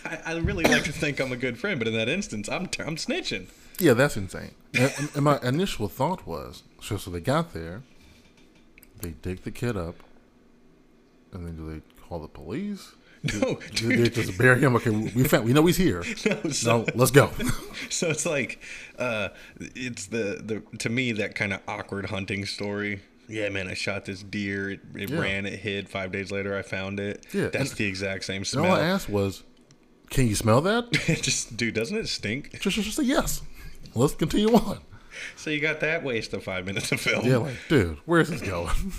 I, 0.03 0.19
I 0.25 0.37
really 0.39 0.65
like 0.65 0.83
to 0.83 0.91
think 0.91 1.21
I'm 1.21 1.31
a 1.31 1.37
good 1.37 1.57
friend, 1.57 1.79
but 1.79 1.87
in 1.87 1.93
that 1.93 2.09
instance, 2.09 2.49
I'm 2.49 2.63
I'm 2.79 2.97
snitching. 2.97 3.47
Yeah, 3.81 3.93
that's 3.93 4.17
insane. 4.17 4.51
And, 4.73 4.93
and- 5.15 5.23
my 5.23 5.39
initial 5.43 5.87
thought 5.87 6.25
was 6.27 6.63
so, 6.81 6.97
so 6.97 7.11
they 7.11 7.19
got 7.19 7.53
there, 7.53 7.83
they 9.01 9.11
dig 9.21 9.43
the 9.43 9.51
kid 9.51 9.75
up, 9.75 9.95
and 11.33 11.45
then 11.45 11.55
do 11.55 11.69
they 11.73 11.81
call 12.07 12.19
the 12.19 12.27
police? 12.27 12.93
No, 13.39 13.59
Do 13.75 13.95
they 13.95 14.09
just 14.09 14.35
bury 14.37 14.61
him? 14.61 14.75
Okay, 14.77 14.89
we 14.89 15.23
found, 15.25 15.45
we 15.45 15.53
know 15.53 15.63
he's 15.67 15.77
here. 15.77 16.03
No, 16.25 16.49
so, 16.49 16.77
No, 16.79 16.85
let's 16.95 17.11
go. 17.11 17.29
so 17.89 18.09
it's 18.09 18.25
like, 18.25 18.59
uh, 18.97 19.29
it's 19.59 20.07
the 20.07 20.41
the 20.43 20.77
to 20.79 20.89
me 20.89 21.11
that 21.11 21.35
kind 21.35 21.53
of 21.53 21.59
awkward 21.67 22.07
hunting 22.07 22.45
story. 22.47 23.01
Yeah, 23.27 23.49
man, 23.49 23.67
I 23.67 23.75
shot 23.75 24.05
this 24.05 24.23
deer. 24.23 24.71
It, 24.71 24.79
it 24.95 25.09
Yeah. 25.11 25.19
ran. 25.19 25.45
It 25.45 25.59
hid. 25.59 25.87
Five 25.87 26.11
days 26.11 26.31
later, 26.31 26.57
I 26.57 26.63
found 26.63 26.99
it. 26.99 27.25
Yeah, 27.31 27.49
that's 27.49 27.69
and- 27.69 27.77
the 27.77 27.85
exact 27.85 28.23
same 28.25 28.43
And 28.53 28.65
all 28.65 28.71
I 28.75 28.81
asked 28.81 29.07
was, 29.07 29.43
"Can 30.09 30.27
you 30.27 30.35
smell 30.35 30.59
that?" 30.61 30.91
just, 31.21 31.55
dude, 31.55 31.75
doesn't 31.75 31.95
it 31.95 32.07
stink? 32.07 32.59
Just, 32.59 32.75
just 32.77 32.95
say 32.97 33.03
yes. 33.03 33.43
Let's 33.95 34.15
continue 34.15 34.53
on. 34.55 34.79
So 35.35 35.49
you 35.49 35.59
got 35.59 35.79
that 35.81 36.03
waste 36.03 36.33
of 36.33 36.43
five 36.43 36.65
minutes 36.65 36.91
of 36.91 37.01
film. 37.01 37.25
Yeah, 37.25 37.37
like, 37.37 37.57
dude, 37.69 37.97
where's 38.05 38.29
this 38.29 38.41
going? 38.41 38.69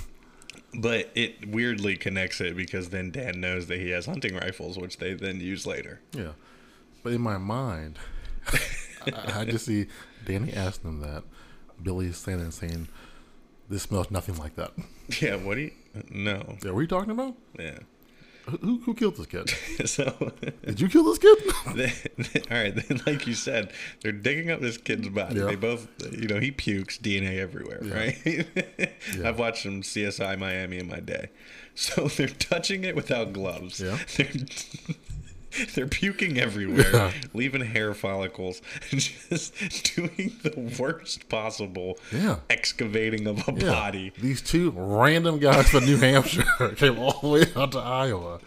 But 0.75 1.11
it 1.15 1.49
weirdly 1.51 1.99
connects 1.99 2.41
it 2.41 2.57
because 2.57 2.89
then 2.89 3.11
Dan 3.11 3.43
knows 3.43 3.67
that 3.67 3.79
he 3.79 3.91
has 3.91 4.07
hunting 4.07 4.35
rifles, 4.35 4.79
which 4.79 4.97
they 4.97 5.13
then 5.13 5.39
use 5.39 5.67
later. 5.67 6.01
yeah, 6.13 6.31
but 7.03 7.13
in 7.13 7.21
my 7.21 7.37
mind, 7.37 7.99
I, 9.07 9.41
I 9.41 9.45
just 9.45 9.67
see 9.67 9.87
Danny 10.25 10.51
asking 10.55 11.01
them 11.01 11.11
that. 11.13 11.25
Billy's 11.83 12.17
saying 12.17 12.41
and 12.41 12.55
saying, 12.55 12.89
"This 13.69 13.83
smells 13.83 14.11
nothing 14.11 14.37
like 14.37 14.55
that." 14.57 14.73
Yeah, 15.21 15.37
what 15.37 15.57
do 15.57 15.61
you? 15.63 15.73
No. 16.11 16.57
Yeah, 16.65 16.71
what 16.71 16.79
are 16.79 16.83
you 16.83 16.89
talking 16.89 17.11
about? 17.11 17.35
Yeah. 17.59 17.81
Who, 18.47 18.79
who 18.79 18.95
killed 18.95 19.17
this 19.17 19.27
kid? 19.27 19.53
So, 19.89 20.33
Did 20.65 20.81
you 20.81 20.89
kill 20.89 21.05
this 21.05 21.19
kid? 21.19 21.39
they, 21.75 22.41
all 22.51 22.63
right, 22.63 22.75
then, 22.75 23.01
like 23.07 23.27
you 23.27 23.35
said, 23.35 23.73
they're 24.01 24.13
digging 24.13 24.51
up 24.51 24.61
this 24.61 24.77
kid's 24.77 25.09
body. 25.09 25.41
Yeah. 25.41 25.47
They 25.47 25.57
both, 25.57 25.89
you 26.13 26.29
know, 26.29 26.41
he 26.41 26.51
pukes 26.51 26.99
DNA 26.99 27.39
everywhere, 27.39 27.81
right? 27.83 28.47
I've 29.25 29.39
watched 29.39 29.63
some 29.63 29.83
CSI 29.83 30.39
Miami 30.39 30.79
in 30.79 30.89
my 30.89 31.01
day. 31.01 31.31
So 31.75 32.09
they're 32.09 32.29
touching 32.29 32.85
it 32.85 32.95
without 32.95 33.33
gloves. 33.33 33.81
Yeah. 33.81 33.99
They're, 34.17 34.29
they're 35.75 35.87
puking 35.87 36.39
everywhere, 36.39 37.13
leaving 37.35 37.65
hair 37.65 37.95
follicles, 37.95 38.63
and 38.91 39.01
just 39.01 39.55
doing 39.95 40.33
the 40.43 40.75
worst 40.79 41.29
possible 41.29 41.99
Yeah. 42.13 42.37
excavating 42.51 43.27
of 43.27 43.47
a 43.49 43.53
Yeah. 43.53 43.71
body. 43.71 44.13
These 44.19 44.43
two 44.43 44.71
random 44.75 45.39
guys 45.39 45.69
from 45.71 45.85
New 45.85 45.97
Hampshire 45.99 46.45
came 46.77 46.99
all 46.99 47.19
the 47.21 47.29
way 47.29 47.45
out 47.57 47.73
to 47.73 47.79
Iowa 47.79 48.41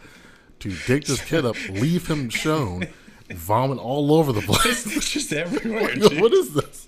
to 0.60 0.70
dig 0.88 1.06
this 1.06 1.24
kid 1.24 1.46
up, 1.46 1.56
leave 1.70 2.08
him 2.08 2.30
shown, 2.30 2.88
vomit 3.30 3.78
all 3.78 4.14
over 4.14 4.32
the 4.32 4.42
place. 4.42 4.86
It's 4.96 5.12
just 5.12 5.34
everywhere. 5.34 5.96
Dude. 5.96 6.20
what 6.22 6.34
is 6.34 6.54
this? 6.54 6.88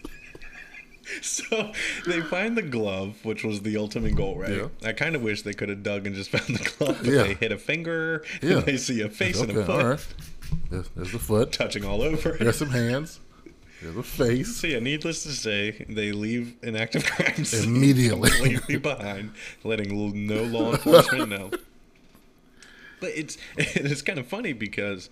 So 1.22 1.72
they 2.06 2.22
find 2.22 2.58
the 2.58 2.62
glove, 2.62 3.24
which 3.24 3.44
was 3.44 3.62
the 3.62 3.78
ultimate 3.78 4.16
goal, 4.16 4.36
right? 4.38 4.52
Yeah. 4.52 4.68
I 4.84 4.92
kind 4.94 5.16
of 5.16 5.22
wish 5.22 5.42
they 5.44 5.54
could 5.54 5.70
have 5.70 5.82
dug 5.84 6.06
and 6.06 6.16
just 6.16 6.30
found 6.30 6.58
the 6.58 6.70
glove. 6.78 6.98
But 7.04 7.12
Yeah. 7.12 7.24
They 7.24 7.34
hit 7.36 7.52
a 7.52 7.58
finger, 7.58 8.24
Yeah. 8.42 8.58
and 8.58 8.66
they 8.66 8.78
see 8.78 9.02
a 9.02 9.10
face 9.10 9.40
and 9.40 9.52
a 9.52 9.66
foot 9.66 9.70
all 9.70 9.88
right. 9.92 10.08
There's, 10.70 10.90
there's 10.96 11.12
the 11.14 11.20
foot. 11.20 11.52
touching 11.52 11.86
all 11.86 12.02
over. 12.02 12.32
There's 12.40 12.58
some 12.58 12.70
hands. 12.72 13.20
There's 13.82 13.96
a 13.96 14.04
face. 14.04 14.56
So 14.58 14.68
yeah, 14.68 14.80
needless 14.80 15.24
to 15.24 15.30
say, 15.30 15.86
they 15.88 16.12
leave 16.12 16.56
an 16.64 16.76
active 16.76 17.06
crime 17.06 17.46
scene 17.46 17.76
Immediately. 17.76 18.30
completely 18.32 18.78
behind, 18.78 19.32
letting 19.64 20.26
no 20.28 20.44
law 20.44 20.72
enforcement 20.74 21.30
know. 21.30 21.52
But 23.00 23.12
it's 23.16 23.38
it's 23.58 24.02
kind 24.02 24.20
of 24.20 24.28
funny 24.28 24.54
because 24.54 25.10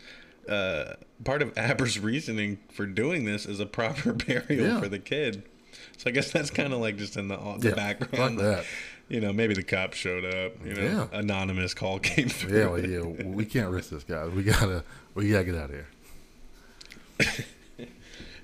uh, 0.50 0.94
part 1.24 1.42
of 1.42 1.56
Abra's 1.58 2.00
reasoning 2.00 2.58
for 2.74 2.86
doing 2.86 3.26
this 3.26 3.46
is 3.46 3.60
a 3.60 3.66
proper 3.66 4.14
burial 4.14 4.66
Yeah. 4.68 4.80
for 4.80 4.88
the 4.90 5.00
kid. 5.00 5.44
So 5.98 6.10
I 6.10 6.12
guess 6.12 6.32
that's 6.32 6.50
kind 6.52 6.74
of 6.74 6.80
like 6.80 6.98
just 6.98 7.18
in 7.18 7.28
the, 7.30 7.38
the 7.60 7.70
Yeah, 7.70 7.76
background. 7.76 8.40
that. 8.40 8.66
You 9.08 9.22
know, 9.22 9.32
maybe 9.32 9.54
the 9.54 9.64
cops 9.64 9.98
showed 9.98 10.26
up. 10.26 10.54
You 10.66 10.74
know, 10.74 10.82
Yeah. 10.82 11.08
anonymous 11.20 11.74
call 11.74 12.00
came 12.00 12.28
through. 12.30 12.60
Yeah, 12.60 12.68
like, 12.68 12.86
yeah, 12.88 13.02
we 13.26 13.46
can't 13.46 13.70
risk 13.70 13.90
this, 13.92 14.04
guys. 14.04 14.32
We 14.32 14.44
gotta, 14.44 14.84
we 15.14 15.30
gotta 15.32 15.44
get 15.46 15.56
out 15.56 15.70
of 15.70 15.76
here. 15.76 17.46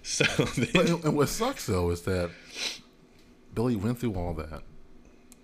So 0.04 0.24
then, 0.26 0.68
But, 0.74 0.90
and 1.06 1.16
what 1.16 1.30
sucks 1.30 1.68
though 1.68 1.92
is 1.92 2.02
that 2.04 2.32
Billy 3.54 3.76
went 3.76 4.00
through 4.00 4.16
all 4.16 4.34
that 4.34 4.64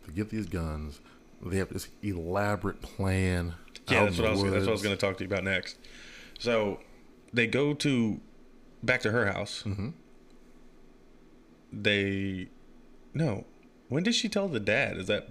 to 0.05 0.11
get 0.11 0.30
these 0.31 0.47
guns. 0.47 0.99
They 1.45 1.57
have 1.57 1.69
this 1.69 1.88
elaborate 2.01 2.81
plan. 2.81 3.53
yeah, 3.88 4.05
that's 4.05 4.18
what 4.18 4.27
I 4.27 4.31
was. 4.31 4.41
That's 4.43 4.53
what 4.61 4.69
I 4.69 4.72
was 4.72 4.81
going 4.81 4.95
to 4.95 4.99
talk 4.99 5.18
to 5.18 5.23
you 5.23 5.27
about 5.30 5.43
next. 5.43 5.77
So 6.39 6.80
they 7.31 7.45
go 7.45 7.76
to 7.76 8.19
back 8.81 9.01
to 9.01 9.11
her 9.11 9.31
house. 9.31 9.64
Mm-hmm. 9.65 9.89
They 11.82 12.48
no. 13.14 13.45
When 13.90 14.04
did 14.04 14.16
she 14.16 14.28
tell 14.30 14.48
the 14.48 14.60
dad? 14.60 14.98
Is 14.98 15.08
that 15.08 15.30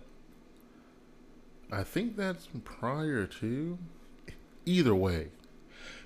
I 1.70 1.82
think 1.82 2.16
that's 2.16 2.48
prior 2.64 3.26
to. 3.26 3.78
Either 4.68 4.94
way, 4.96 5.28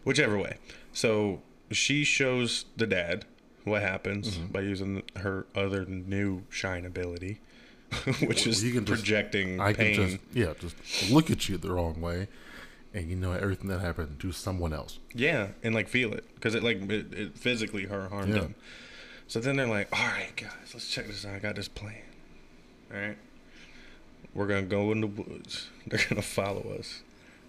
whichever 0.04 0.36
way? 0.38 0.58
So 0.92 1.40
she 1.70 2.04
shows 2.04 2.66
the 2.76 2.86
dad 2.86 3.24
what 3.64 3.80
happens 3.80 4.36
Mm-hmm. 4.36 4.46
by 4.52 4.60
using 4.60 5.02
her 5.16 5.46
other 5.54 5.86
new 5.86 6.42
shine 6.50 6.84
ability, 6.84 7.40
which 8.26 8.46
is 8.46 8.62
You 8.62 8.72
can 8.72 8.84
just- 8.84 9.02
projecting 9.02 9.60
I 9.60 9.72
pain. 9.72 9.94
can 9.94 10.08
just 10.10 10.18
yeah, 10.34 10.52
just 10.60 11.10
look 11.10 11.30
at 11.30 11.48
you 11.48 11.56
the 11.56 11.72
wrong 11.72 12.02
way, 12.02 12.28
and 12.92 13.08
you 13.08 13.16
know 13.16 13.32
everything 13.32 13.68
that 13.68 13.80
happened 13.80 14.20
to 14.20 14.30
someone 14.32 14.74
else. 14.74 14.98
Yeah, 15.14 15.48
and 15.62 15.74
like 15.74 15.88
feel 15.88 16.12
it 16.12 16.24
because 16.34 16.54
it 16.54 16.62
like 16.62 16.82
it, 16.90 17.14
it 17.14 17.38
physically 17.38 17.86
har- 17.86 18.08
harmed 18.10 18.34
Yeah. 18.34 18.40
them. 18.40 18.54
So 19.30 19.38
then 19.38 19.54
they're 19.54 19.68
like, 19.68 19.86
"All 19.96 20.04
right, 20.08 20.34
guys, 20.34 20.50
let's 20.74 20.90
check 20.90 21.06
this 21.06 21.24
out. 21.24 21.36
I 21.36 21.38
got 21.38 21.54
this 21.54 21.68
plan. 21.68 22.02
All 22.92 22.98
right, 23.00 23.16
we're 24.34 24.48
gonna 24.48 24.62
go 24.62 24.90
in 24.90 25.00
the 25.02 25.06
woods. 25.06 25.68
They're 25.86 26.04
gonna 26.08 26.20
follow 26.20 26.74
us. 26.76 27.02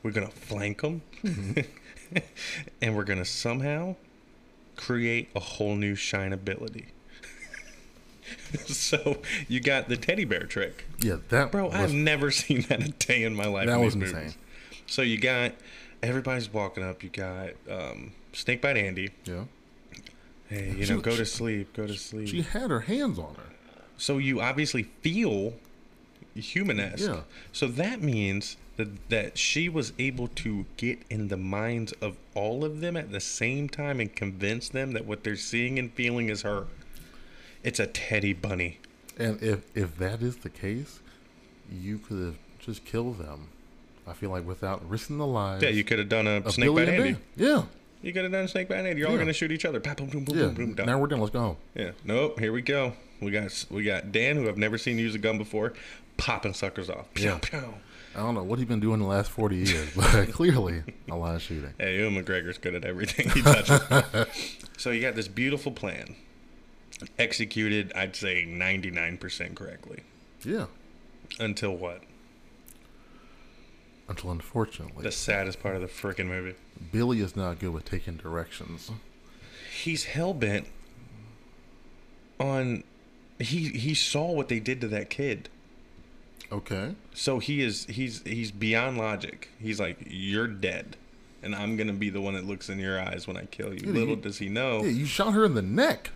We're 0.03 0.11
gonna 0.11 0.27
flank 0.29 0.81
them, 0.81 1.01
and 2.83 2.95
we're 2.95 3.03
gonna 3.03 3.25
somehow 3.25 3.95
create 4.75 5.29
a 5.35 5.39
whole 5.39 5.73
new 5.75 5.95
shine 5.95 6.33
ability." 6.33 6.85
so 8.67 9.17
you 9.47 9.59
got 9.59 9.89
the 9.89 9.97
teddy 9.97 10.23
bear 10.23 10.43
trick, 10.43 10.85
Yeah, 10.99 11.15
that 11.29 11.51
bro. 11.51 11.65
was, 11.65 11.73
I've 11.73 11.93
never 11.93 12.29
seen 12.29 12.61
that 12.69 12.83
a 12.83 12.89
day 12.91 13.23
in 13.23 13.33
my 13.33 13.47
life. 13.47 13.65
That 13.65 13.79
in 13.79 13.85
was 13.85 13.95
these 13.95 14.03
insane. 14.03 14.19
movies. 14.19 14.37
So 14.85 15.01
you 15.01 15.17
got 15.17 15.53
everybody's 16.03 16.53
walking 16.53 16.83
up. 16.83 17.01
You 17.01 17.09
got 17.09 17.53
um, 17.67 18.11
Snakebite 18.33 18.77
Andy. 18.77 19.09
yeah. 19.25 19.45
Hey, 20.51 20.75
you 20.77 20.85
She- 20.85 20.93
know, 20.93 20.99
go 20.99 21.15
to 21.15 21.25
sleep. 21.25 21.73
Go 21.73 21.87
to 21.87 21.95
sleep. 21.97 22.27
She 22.27 22.41
had 22.41 22.69
her 22.69 22.81
hands 22.81 23.17
on 23.17 23.35
her. 23.35 23.43
so 23.97 24.17
you 24.17 24.41
obviously 24.41 24.83
feel 25.01 25.53
human-esque. 26.35 26.99
Yeah. 27.07 27.21
So 27.51 27.67
that 27.67 28.01
means 28.01 28.57
that 28.77 29.09
that 29.09 29.37
she 29.37 29.69
was 29.69 29.93
able 29.99 30.27
to 30.27 30.65
get 30.77 30.99
in 31.09 31.27
the 31.27 31.37
minds 31.37 31.91
of 32.01 32.17
all 32.35 32.63
of 32.65 32.79
them 32.81 32.95
at 32.97 33.11
the 33.11 33.19
same 33.19 33.69
time 33.69 33.99
and 33.99 34.13
convince 34.15 34.69
them 34.69 34.91
that 34.93 35.05
what 35.05 35.23
they're 35.23 35.35
seeing 35.35 35.77
and 35.77 35.91
feeling 35.93 36.29
is 36.29 36.41
her. 36.43 36.65
It's 37.63 37.79
a 37.79 37.87
teddy 37.87 38.33
bunny. 38.33 38.79
And 39.17 39.41
if 39.43 39.59
if 39.75 39.97
that 39.97 40.21
is 40.21 40.37
the 40.37 40.49
case, 40.49 40.99
you 41.71 41.97
could 41.99 42.19
have 42.25 42.37
just 42.59 42.85
killed 42.85 43.19
them. 43.19 43.49
I 44.07 44.13
feel 44.13 44.31
like 44.31 44.45
without 44.47 44.87
risking 44.89 45.17
the 45.19 45.27
lives. 45.27 45.61
Yeah, 45.63 45.69
you 45.69 45.83
could 45.83 45.99
have 45.99 46.09
done 46.09 46.25
a 46.27 46.37
of 46.37 46.51
snake 46.53 46.73
bite 46.73 46.89
and 46.89 47.03
Andy. 47.05 47.19
Yeah, 47.35 47.63
You 48.01 48.13
could 48.13 48.23
have 48.23 48.31
done 48.31 48.47
snake 48.47 48.67
bite. 48.67 48.97
You're 48.97 49.07
all 49.07 49.13
Yeah. 49.13 49.19
gonna 49.19 49.33
shoot 49.33 49.51
each 49.51 49.65
other. 49.65 49.79
Boom, 49.79 49.93
boom, 49.95 50.23
boom, 50.25 50.37
yeah. 50.37 50.45
boom, 50.45 50.53
boom, 50.55 50.73
done. 50.73 50.85
now 50.87 50.97
we're 50.99 51.07
done. 51.07 51.19
Let's 51.19 51.31
go 51.31 51.39
home. 51.39 51.57
Yeah. 51.75 51.91
Nope. 52.03 52.39
Here 52.39 52.51
we 52.51 52.61
go. 52.61 52.93
We 53.21 53.29
got 53.31 53.65
we 53.69 53.83
got 53.83 54.11
Dan, 54.11 54.37
who 54.37 54.49
I've 54.49 54.57
never 54.57 54.77
seen 54.77 54.97
use 54.97 55.13
a 55.13 55.19
gun 55.19 55.37
before, 55.37 55.73
popping 56.17 56.53
suckers 56.53 56.89
off. 56.89 57.13
Pew, 57.13 57.25
Yeah. 57.25 57.37
pew. 57.41 57.75
I 58.15 58.19
don't 58.19 58.33
know 58.35 58.43
what 58.43 58.59
he's 58.59 58.67
been 58.67 58.79
doing 58.79 58.99
the 58.99 59.05
last 59.05 59.29
forty 59.31 59.57
years, 59.57 59.89
but 59.95 60.31
clearly 60.31 60.83
a 61.09 61.15
lot 61.15 61.35
of 61.35 61.41
shooting. 61.41 61.73
Hey, 61.77 61.99
Ewan 61.99 62.15
McGregor's 62.15 62.57
good 62.57 62.73
at 62.75 62.83
everything 62.83 63.29
he 63.29 63.41
touches. 63.41 63.79
so 64.77 64.89
you 64.91 64.99
got 65.01 65.15
this 65.15 65.27
beautiful 65.27 65.71
plan, 65.71 66.15
executed. 67.19 67.91
I'd 67.95 68.15
say 68.15 68.43
ninety 68.45 68.89
nine 68.91 69.17
percent 69.17 69.55
correctly. 69.55 69.99
Yeah. 70.43 70.65
Until 71.39 71.75
what? 71.77 72.01
Until 74.09 74.31
unfortunately, 74.31 75.03
The 75.03 75.11
saddest 75.11 75.61
part 75.61 75.75
of 75.75 75.81
the 75.81 75.87
freaking 75.87 76.25
movie. 76.27 76.55
Billy 76.91 77.19
is 77.21 77.35
not 77.35 77.59
good 77.59 77.73
with 77.73 77.85
taking 77.85 78.17
directions. 78.17 78.91
He's 79.83 80.05
hell 80.05 80.33
bent 80.33 80.67
on. 82.39 82.83
He 83.39 83.69
he 83.69 83.93
saw 83.95 84.31
what 84.31 84.47
they 84.49 84.59
did 84.59 84.81
to 84.81 84.87
that 84.89 85.09
kid. 85.09 85.49
Okay. 86.51 86.95
So 87.13 87.39
he 87.39 87.61
is 87.61 87.85
he's 87.85 88.21
he's 88.23 88.51
beyond 88.51 88.97
logic. 88.97 89.49
He's 89.59 89.79
like, 89.79 89.97
you're 90.07 90.47
dead, 90.47 90.97
and 91.41 91.55
I'm 91.55 91.77
gonna 91.77 91.93
be 91.93 92.09
the 92.09 92.21
one 92.21 92.33
that 92.35 92.45
looks 92.45 92.69
in 92.69 92.77
your 92.79 92.99
eyes 92.99 93.25
when 93.27 93.37
I 93.37 93.45
kill 93.45 93.73
you. 93.73 93.81
Yeah, 93.87 93.93
Little 93.93 94.15
you- 94.15 94.21
does 94.21 94.37
he 94.39 94.49
know. 94.49 94.83
Yeah, 94.83 94.89
you 94.91 95.05
shot 95.05 95.33
her 95.33 95.45
in 95.45 95.53
the 95.55 95.61
neck. 95.61 96.11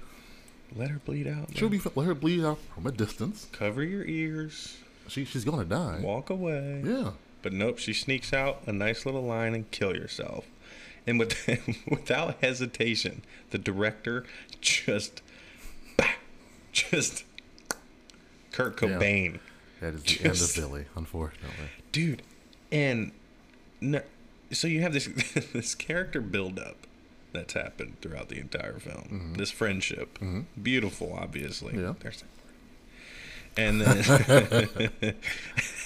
Let 0.75 0.89
her 0.89 0.99
bleed 1.05 1.27
out. 1.27 1.55
She'll 1.55 1.69
be 1.69 1.79
let 1.95 2.05
her 2.05 2.15
bleed 2.15 2.43
out 2.43 2.59
from 2.73 2.85
a 2.85 2.91
distance. 2.91 3.47
Cover 3.51 3.83
your 3.83 4.03
ears. 4.03 4.77
She 5.07 5.23
she's 5.25 5.45
gonna 5.45 5.63
die. 5.65 5.99
Walk 6.03 6.29
away. 6.29 6.81
Yeah. 6.85 7.11
But 7.41 7.53
nope, 7.53 7.77
she 7.77 7.93
sneaks 7.93 8.33
out 8.33 8.61
a 8.65 8.71
nice 8.71 9.05
little 9.05 9.21
line 9.23 9.53
and 9.53 9.69
kill 9.71 9.95
yourself. 9.95 10.45
And 11.07 11.19
with 11.19 11.35
without 11.89 12.37
hesitation, 12.41 13.21
the 13.51 13.57
director 13.57 14.25
just 14.61 15.21
bah, 15.97 16.05
just 16.71 17.23
Kurt 18.51 18.81
Yeah. 18.81 18.89
Cobain. 18.89 19.39
That 19.81 19.93
is 19.95 20.01
the 20.03 20.07
Just- 20.07 20.57
end 20.57 20.65
of 20.65 20.71
Billy, 20.71 20.85
unfortunately. 20.95 21.67
dude 21.91 22.21
and 22.71 23.11
no, 23.81 24.01
so 24.51 24.67
you 24.67 24.81
have 24.81 24.93
this 24.93 25.07
this 25.53 25.75
character 25.75 26.21
build 26.21 26.57
up 26.57 26.87
that's 27.33 27.53
happened 27.53 27.97
throughout 28.01 28.29
the 28.29 28.39
entire 28.39 28.79
film 28.79 29.33
this 29.37 29.51
friendship 29.51 30.17
beautiful 30.61 31.13
obviously 31.13 31.73
Mm-hmm. 31.73 31.81
Yeah. 31.83 31.93
There's 31.99 32.23
that 32.23 32.29
and 33.57 33.81
then 33.81 35.15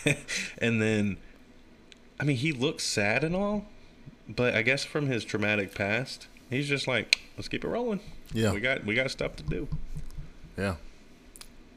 and 0.59 0.81
then 0.81 1.17
i 2.19 2.23
mean 2.23 2.37
he 2.37 2.51
looks 2.51 2.83
sad 2.83 3.23
and 3.23 3.35
all 3.35 3.65
but 4.29 4.53
i 4.53 4.61
guess 4.61 4.85
from 4.85 5.07
his 5.07 5.25
traumatic 5.25 5.73
past 5.75 6.27
he's 6.49 6.67
just 6.69 6.87
like 6.87 7.19
let's 7.35 7.47
keep 7.49 7.63
it 7.65 7.67
rolling 7.67 7.99
Yeah. 8.33 8.53
we 8.53 8.59
got 8.61 8.85
we 8.85 8.93
got 8.95 9.09
stuff 9.11 9.35
to 9.37 9.43
do 9.43 9.67
Yeah. 10.57 10.75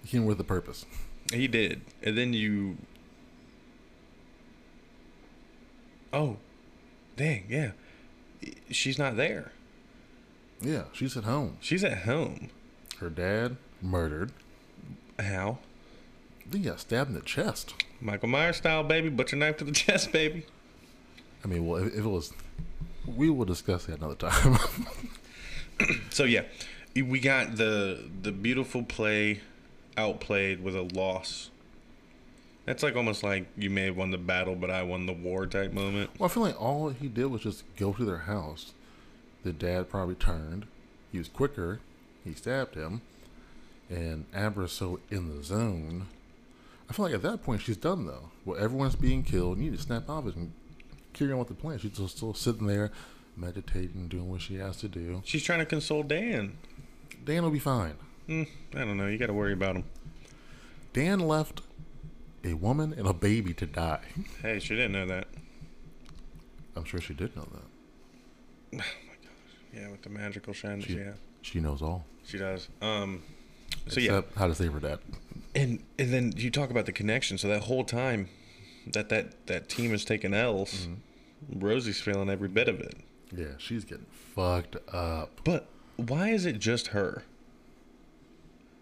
He 0.04 0.08
came 0.08 0.26
with 0.26 0.40
a 0.40 0.44
purpose. 0.44 0.84
He 1.32 1.46
did. 1.46 1.82
And 2.02 2.18
then 2.18 2.32
you. 2.32 2.76
Oh, 6.12 6.36
dang, 7.16 7.44
yeah. 7.48 7.70
She's 8.70 8.98
not 8.98 9.16
there. 9.16 9.52
Yeah, 10.60 10.84
she's 10.92 11.16
at 11.16 11.22
home. 11.24 11.56
She's 11.60 11.84
at 11.84 11.98
home. 11.98 12.50
Her 12.98 13.08
dad 13.10 13.56
murdered. 13.80 14.32
How? 15.18 15.58
He 16.52 16.58
got 16.58 16.80
stabbed 16.80 17.10
in 17.10 17.14
the 17.14 17.20
chest. 17.22 17.74
Michael 18.00 18.28
Myers 18.28 18.56
style, 18.56 18.82
baby. 18.82 19.08
Butcher 19.08 19.36
knife 19.36 19.56
to 19.58 19.64
the 19.64 19.70
chest, 19.84 20.10
baby. 20.12 20.44
I 21.44 21.48
mean, 21.48 21.66
well, 21.66 21.80
if, 21.82 21.92
if 21.94 22.04
it 22.04 22.08
was, 22.08 22.32
we 23.06 23.30
will 23.30 23.44
discuss 23.44 23.86
that 23.86 23.98
another 23.98 24.14
time. 24.14 24.58
So 26.10 26.24
yeah, 26.24 26.42
we 26.94 27.18
got 27.18 27.56
the 27.56 28.04
the 28.22 28.30
beautiful 28.30 28.84
play 28.84 29.40
outplayed 29.96 30.62
with 30.62 30.76
a 30.76 30.82
loss. 30.82 31.50
That's 32.66 32.82
like 32.82 32.94
almost 32.94 33.24
like 33.24 33.46
you 33.56 33.68
may 33.68 33.86
have 33.86 33.96
won 33.96 34.12
the 34.12 34.18
battle, 34.18 34.54
but 34.54 34.70
I 34.70 34.84
won 34.84 35.06
the 35.06 35.12
war 35.12 35.46
type 35.46 35.72
moment. 35.72 36.10
well, 36.18 36.30
I 36.30 36.32
feel 36.32 36.44
like 36.44 36.60
all 36.60 36.90
he 36.90 37.08
did 37.08 37.26
was 37.26 37.42
just 37.42 37.64
go 37.76 37.92
to 37.92 38.04
their 38.04 38.18
house. 38.18 38.74
The 39.42 39.52
dad 39.52 39.88
probably 39.88 40.14
turned. 40.14 40.66
He 41.10 41.18
was 41.18 41.28
quicker. 41.28 41.80
He 42.24 42.34
stabbed 42.34 42.76
him. 42.76 43.00
And 43.90 44.26
Abra's 44.34 44.72
so 44.72 45.00
in 45.10 45.36
the 45.36 45.42
zone. 45.42 46.06
I 46.88 46.92
feel 46.92 47.06
like 47.06 47.14
at 47.14 47.22
that 47.22 47.42
point 47.42 47.62
she's 47.62 47.76
done 47.76 48.06
though. 48.06 48.30
Well, 48.44 48.62
everyone's 48.62 48.94
being 48.94 49.24
killed. 49.24 49.58
You 49.58 49.70
need 49.70 49.76
to 49.76 49.82
snap 49.82 50.08
out 50.08 50.18
of 50.18 50.28
it 50.28 50.36
and 50.36 50.52
carry 51.12 51.32
on 51.32 51.38
with 51.38 51.48
the 51.48 51.54
plan. 51.54 51.78
She's 51.78 51.96
just 51.96 52.16
still 52.16 52.34
sitting 52.34 52.66
there, 52.66 52.90
meditating, 53.36 54.08
doing 54.08 54.30
what 54.30 54.40
she 54.42 54.56
has 54.56 54.76
to 54.78 54.88
do. 54.88 55.22
She's 55.24 55.42
trying 55.42 55.58
to 55.60 55.66
console 55.66 56.02
Dan. 56.02 56.58
Dan 57.24 57.42
will 57.42 57.50
be 57.50 57.58
fine. 57.58 57.94
Hmm, 58.26 58.42
I 58.74 58.78
don't 58.80 58.96
know. 58.96 59.06
You 59.06 59.18
got 59.18 59.26
to 59.26 59.32
worry 59.34 59.52
about 59.52 59.76
him. 59.76 59.84
Dan 60.92 61.20
left 61.20 61.62
a 62.44 62.54
woman 62.54 62.92
and 62.96 63.06
a 63.06 63.12
baby 63.12 63.54
to 63.54 63.66
die. 63.66 64.00
Hey, 64.42 64.58
she 64.58 64.74
didn't 64.74 64.92
know 64.92 65.06
that. 65.06 65.28
I'm 66.76 66.84
sure 66.84 67.00
she 67.00 67.14
did 67.14 67.34
know 67.36 67.46
that. 67.52 67.62
Oh 68.74 68.76
my 68.78 69.14
gosh! 69.22 69.82
Yeah, 69.82 69.90
with 69.90 70.02
the 70.02 70.08
magical 70.10 70.52
shine 70.54 70.80
She, 70.80 70.94
she 70.94 70.98
has. 71.00 71.16
she 71.42 71.60
knows 71.60 71.82
all. 71.82 72.06
She 72.26 72.38
does. 72.38 72.68
Um, 72.80 73.22
so 73.88 74.00
yeah, 74.00 74.22
how 74.36 74.46
to 74.48 74.54
save 74.54 74.72
her 74.72 74.80
dad. 74.80 74.98
and 75.54 75.82
and 75.98 76.10
then 76.12 76.32
you 76.36 76.50
talk 76.50 76.70
about 76.70 76.86
the 76.86 76.92
connection. 76.92 77.36
So 77.36 77.48
that 77.48 77.64
whole 77.64 77.84
time 77.84 78.28
that 78.86 79.08
that 79.10 79.46
that 79.46 79.68
team 79.68 79.92
is 79.94 80.04
taking 80.04 80.34
L's, 80.34 80.88
Rosie's 81.54 82.00
feeling 82.00 82.28
every 82.30 82.48
bit 82.48 82.68
of 82.68 82.80
it. 82.80 82.96
Yeah, 83.34 83.52
she's 83.58 83.84
getting 83.84 84.06
fucked 84.34 84.76
up. 84.92 85.40
But 85.44 85.68
why 85.96 86.28
is 86.30 86.44
it 86.46 86.58
just 86.58 86.88
her? 86.88 87.24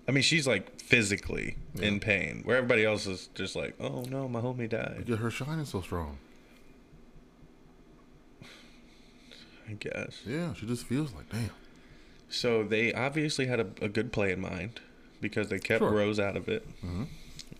I 0.08 0.12
mean, 0.12 0.22
she's 0.22 0.46
like 0.46 0.80
physically 0.80 1.56
in 1.80 2.00
pain, 2.00 2.40
where 2.44 2.56
everybody 2.56 2.84
else 2.84 3.06
is 3.06 3.28
just 3.34 3.54
like, 3.54 3.74
"Oh 3.80 4.02
no, 4.10 4.28
my 4.28 4.40
homie 4.40 4.68
died." 4.68 5.04
Because 5.04 5.20
her 5.20 5.30
shine 5.30 5.58
is 5.60 5.68
so 5.68 5.80
strong. 5.82 6.18
I 9.68 9.74
guess. 9.74 10.22
Yeah, 10.26 10.54
she 10.54 10.66
just 10.66 10.86
feels 10.86 11.12
like, 11.12 11.28
damn. 11.30 11.50
So 12.28 12.64
they 12.64 12.92
obviously 12.92 13.46
had 13.46 13.60
a, 13.60 13.66
a 13.82 13.88
good 13.88 14.12
play 14.12 14.32
in 14.32 14.40
mind 14.40 14.80
because 15.20 15.48
they 15.48 15.58
kept 15.58 15.80
Sure. 15.80 15.90
Rose 15.90 16.18
out 16.18 16.36
of 16.36 16.48
it. 16.48 16.66
Mhm. 16.84 17.06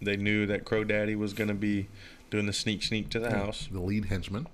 They 0.02 0.16
knew 0.16 0.46
that 0.46 0.64
Crow 0.64 0.82
Daddy 0.84 1.14
was 1.14 1.34
going 1.34 1.48
to 1.48 1.54
be 1.54 1.88
doing 2.30 2.46
the 2.46 2.52
sneak 2.52 2.82
sneak 2.82 3.08
to 3.10 3.18
the 3.20 3.30
house 3.30 3.68
The 3.70 3.80
lead 3.80 4.06
henchman. 4.06 4.46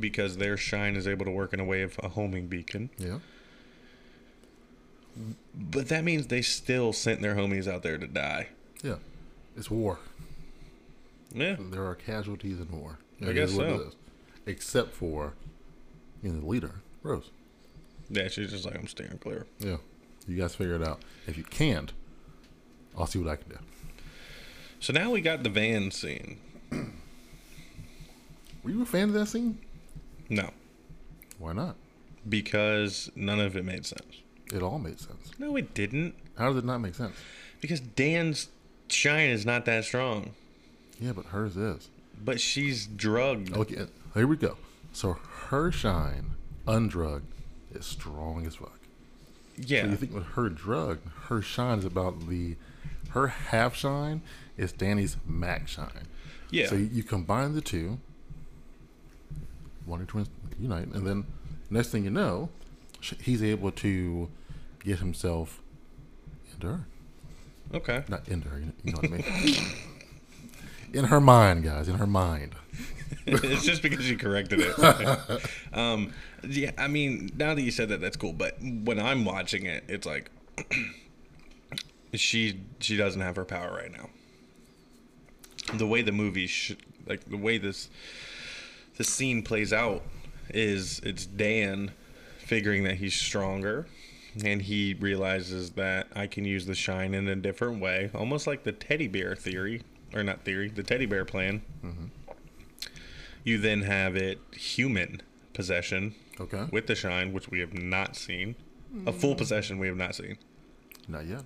because 0.00 0.38
their 0.38 0.56
shine 0.56 0.96
is 0.96 1.06
able 1.06 1.24
to 1.26 1.30
work 1.30 1.52
in 1.52 1.60
a 1.60 1.64
way 1.64 1.82
of 1.82 1.98
a 2.02 2.08
homing 2.08 2.46
beacon. 2.46 2.90
Yeah. 2.98 3.18
But 5.54 5.88
that 5.88 6.04
means 6.04 6.28
they 6.28 6.42
still 6.42 6.92
sent 6.92 7.20
their 7.20 7.34
homies 7.34 7.70
out 7.70 7.82
there 7.82 7.98
to 7.98 8.06
die. 8.06 8.48
Yeah. 8.82 8.96
It's 9.56 9.70
war. 9.70 9.98
Yeah. 11.34 11.56
There 11.58 11.84
are 11.86 11.94
casualties 11.94 12.58
in 12.60 12.70
war. 12.70 12.98
I 13.20 13.26
It 13.26 13.34
guess 13.34 13.50
is 13.50 13.56
what 13.56 13.66
it 13.68 13.78
so. 13.78 13.90
Except 14.46 14.94
for, 14.94 15.34
you 16.22 16.30
know, 16.32 16.40
the 16.40 16.46
leader, 16.46 16.76
Rose. 17.02 17.30
Yeah, 18.08 18.28
she's 18.28 18.50
just 18.50 18.64
like, 18.64 18.74
I'm 18.76 18.88
steering 18.88 19.18
clear. 19.18 19.46
Yeah. 19.58 19.76
You 20.26 20.36
guys 20.38 20.54
figure 20.54 20.74
it 20.76 20.82
out. 20.82 21.00
If 21.26 21.36
you 21.36 21.44
can't, 21.44 21.92
I'll 22.96 23.06
see 23.06 23.18
what 23.18 23.28
I 23.30 23.36
can 23.36 23.50
do. 23.50 23.58
So 24.80 24.92
now 24.92 25.10
we 25.10 25.20
got 25.20 25.42
the 25.42 25.48
van 25.50 25.90
scene. 25.90 26.38
Were 28.62 28.70
you 28.70 28.82
a 28.82 28.86
fan 28.86 29.08
of 29.08 29.14
that 29.14 29.26
scene? 29.26 29.58
No, 30.28 30.50
Why 31.38 31.52
not? 31.52 31.76
because 32.28 33.10
none 33.16 33.40
of 33.40 33.56
it 33.56 33.64
made 33.64 33.84
sense. 33.84 34.22
It 34.54 34.62
all 34.62 34.78
made 34.78 35.00
sense. 35.00 35.32
No, 35.40 35.56
it 35.56 35.74
didn't. 35.74 36.14
How 36.38 36.48
does 36.50 36.58
it 36.58 36.64
not 36.64 36.78
make 36.78 36.94
sense? 36.94 37.16
Because 37.60 37.80
Dan's 37.80 38.48
shine 38.88 39.30
is 39.30 39.44
not 39.44 39.64
that 39.64 39.84
strong. 39.84 40.30
Yeah, 41.00 41.12
but 41.12 41.26
hers 41.26 41.56
is. 41.56 41.88
But 42.24 42.40
she's 42.40 42.86
drugged. 42.86 43.56
Oh, 43.56 43.62
okay, 43.62 43.86
here 44.14 44.26
we 44.28 44.36
go. 44.36 44.56
So 44.92 45.14
her 45.48 45.72
shine, 45.72 46.32
undrugged, 46.68 47.26
is 47.74 47.86
strong 47.86 48.46
as 48.46 48.54
fuck. 48.54 48.78
yeah. 49.56 49.82
So 49.82 49.88
you 49.88 49.96
think 49.96 50.14
with 50.14 50.26
her 50.34 50.48
drug, 50.48 51.00
her 51.24 51.42
shine 51.42 51.80
is 51.80 51.84
about 51.84 52.28
the, 52.28 52.54
her 53.10 53.26
half 53.26 53.74
shine 53.74 54.22
is 54.56 54.70
Danny's 54.70 55.16
max 55.26 55.72
shine. 55.72 56.06
yeah. 56.50 56.68
So 56.68 56.76
you, 56.76 56.88
you 56.92 57.02
combine 57.02 57.54
the 57.54 57.60
two, 57.62 57.98
Wonder 59.86 60.04
Twins 60.04 60.28
unite, 60.58 60.88
and 60.88 61.06
then 61.06 61.24
next 61.70 61.88
thing 61.88 62.04
you 62.04 62.10
know, 62.10 62.48
he's 63.20 63.42
able 63.42 63.72
to 63.72 64.28
get 64.84 64.98
himself 64.98 65.60
into 66.54 66.66
her. 66.68 66.80
okay. 67.74 68.04
Not 68.08 68.28
into 68.28 68.48
her, 68.48 68.58
you 68.58 68.66
know, 68.66 68.72
you 68.84 68.92
know 68.92 68.98
what 68.98 69.10
I 69.10 69.44
mean? 69.44 69.66
In 70.92 71.04
her 71.06 71.20
mind, 71.20 71.64
guys. 71.64 71.88
In 71.88 71.94
her 71.94 72.06
mind. 72.06 72.54
it's 73.26 73.64
just 73.64 73.82
because 73.82 74.10
you 74.10 74.16
corrected 74.18 74.60
it. 74.60 75.48
um, 75.72 76.12
yeah, 76.46 76.72
I 76.76 76.88
mean, 76.88 77.30
now 77.36 77.54
that 77.54 77.62
you 77.62 77.70
said 77.70 77.88
that, 77.88 78.00
that's 78.00 78.16
cool. 78.16 78.32
But 78.32 78.56
when 78.60 78.98
I'm 78.98 79.24
watching 79.24 79.64
it, 79.64 79.84
it's 79.88 80.06
like 80.06 80.30
she 82.14 82.60
she 82.80 82.96
doesn't 82.96 83.20
have 83.20 83.36
her 83.36 83.44
power 83.44 83.72
right 83.72 83.92
now. 83.92 84.10
The 85.74 85.86
way 85.86 86.02
the 86.02 86.12
movie, 86.12 86.46
sh- 86.46 86.76
like 87.06 87.24
the 87.24 87.36
way 87.36 87.58
this 87.58 87.88
the 88.96 89.04
scene 89.04 89.42
plays 89.42 89.72
out, 89.72 90.02
is 90.50 91.00
it's 91.04 91.26
Dan 91.26 91.92
figuring 92.38 92.84
that 92.84 92.96
he's 92.96 93.14
stronger, 93.14 93.86
and 94.44 94.62
he 94.62 94.94
realizes 94.94 95.70
that 95.72 96.06
I 96.14 96.26
can 96.26 96.44
use 96.44 96.66
the 96.66 96.74
shine 96.74 97.14
in 97.14 97.28
a 97.28 97.36
different 97.36 97.80
way, 97.80 98.10
almost 98.14 98.46
like 98.46 98.64
the 98.64 98.72
teddy 98.72 99.08
bear 99.08 99.34
theory, 99.36 99.82
or 100.14 100.22
not 100.22 100.44
theory, 100.44 100.68
the 100.68 100.82
teddy 100.82 101.06
bear 101.06 101.24
plan. 101.24 101.62
Mm-hmm. 101.84 102.06
You 103.44 103.58
then 103.58 103.82
have 103.82 104.14
it 104.16 104.38
human 104.52 105.20
possession 105.52 106.14
Okay. 106.40 106.66
with 106.70 106.86
the 106.86 106.94
shine, 106.94 107.32
which 107.32 107.48
we 107.50 107.60
have 107.60 107.74
not 107.74 108.16
seen. 108.16 108.54
A 109.06 109.12
full 109.12 109.34
possession 109.34 109.78
we 109.78 109.86
have 109.86 109.96
not 109.96 110.14
seen. 110.14 110.36
Not 111.08 111.26
yet. 111.26 111.44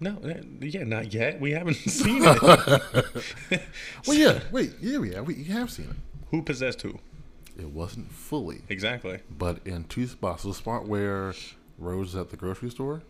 No, 0.00 0.18
eh, 0.24 0.40
yeah, 0.60 0.84
not 0.84 1.14
yet. 1.14 1.40
We 1.40 1.52
haven't 1.52 1.74
seen 1.76 2.22
it. 2.24 3.62
Well, 4.06 4.16
yeah. 4.16 4.40
Wait. 4.52 4.72
Yeah, 4.80 5.02
yeah. 5.02 5.20
We 5.20 5.34
you 5.36 5.52
have 5.52 5.70
seen 5.70 5.90
it. 5.90 5.96
who 6.30 6.42
possessed 6.42 6.82
who? 6.82 6.98
It 7.58 7.70
wasn't 7.70 8.10
fully, 8.10 8.62
Exactly. 8.68 9.20
but 9.30 9.64
in 9.64 9.84
two 9.84 10.06
spots. 10.08 10.42
The 10.42 10.52
spot 10.52 10.86
where 10.86 11.32
Rose 11.78 12.08
is 12.10 12.16
at 12.16 12.30
the 12.30 12.36
grocery 12.36 12.70
store, 12.70 13.02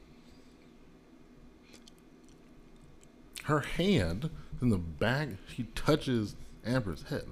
her 3.44 3.60
hand 3.60 4.30
in 4.60 4.68
the 4.70 4.78
back. 4.78 5.28
She 5.54 5.64
touches 5.74 6.36
Abra's 6.66 7.04
head. 7.08 7.24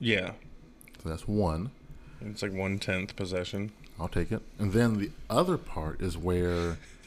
Yeah, 0.00 0.32
So 1.02 1.08
that's 1.10 1.28
one. 1.28 1.70
it's 2.20 2.42
like 2.42 2.52
one 2.52 2.78
tenth 2.80 3.14
possession. 3.14 3.70
I'll 4.00 4.08
take 4.08 4.32
it. 4.32 4.42
And 4.58 4.72
then 4.72 4.98
the 4.98 5.10
other 5.30 5.56
part 5.56 6.00
is 6.00 6.18
where 6.18 6.78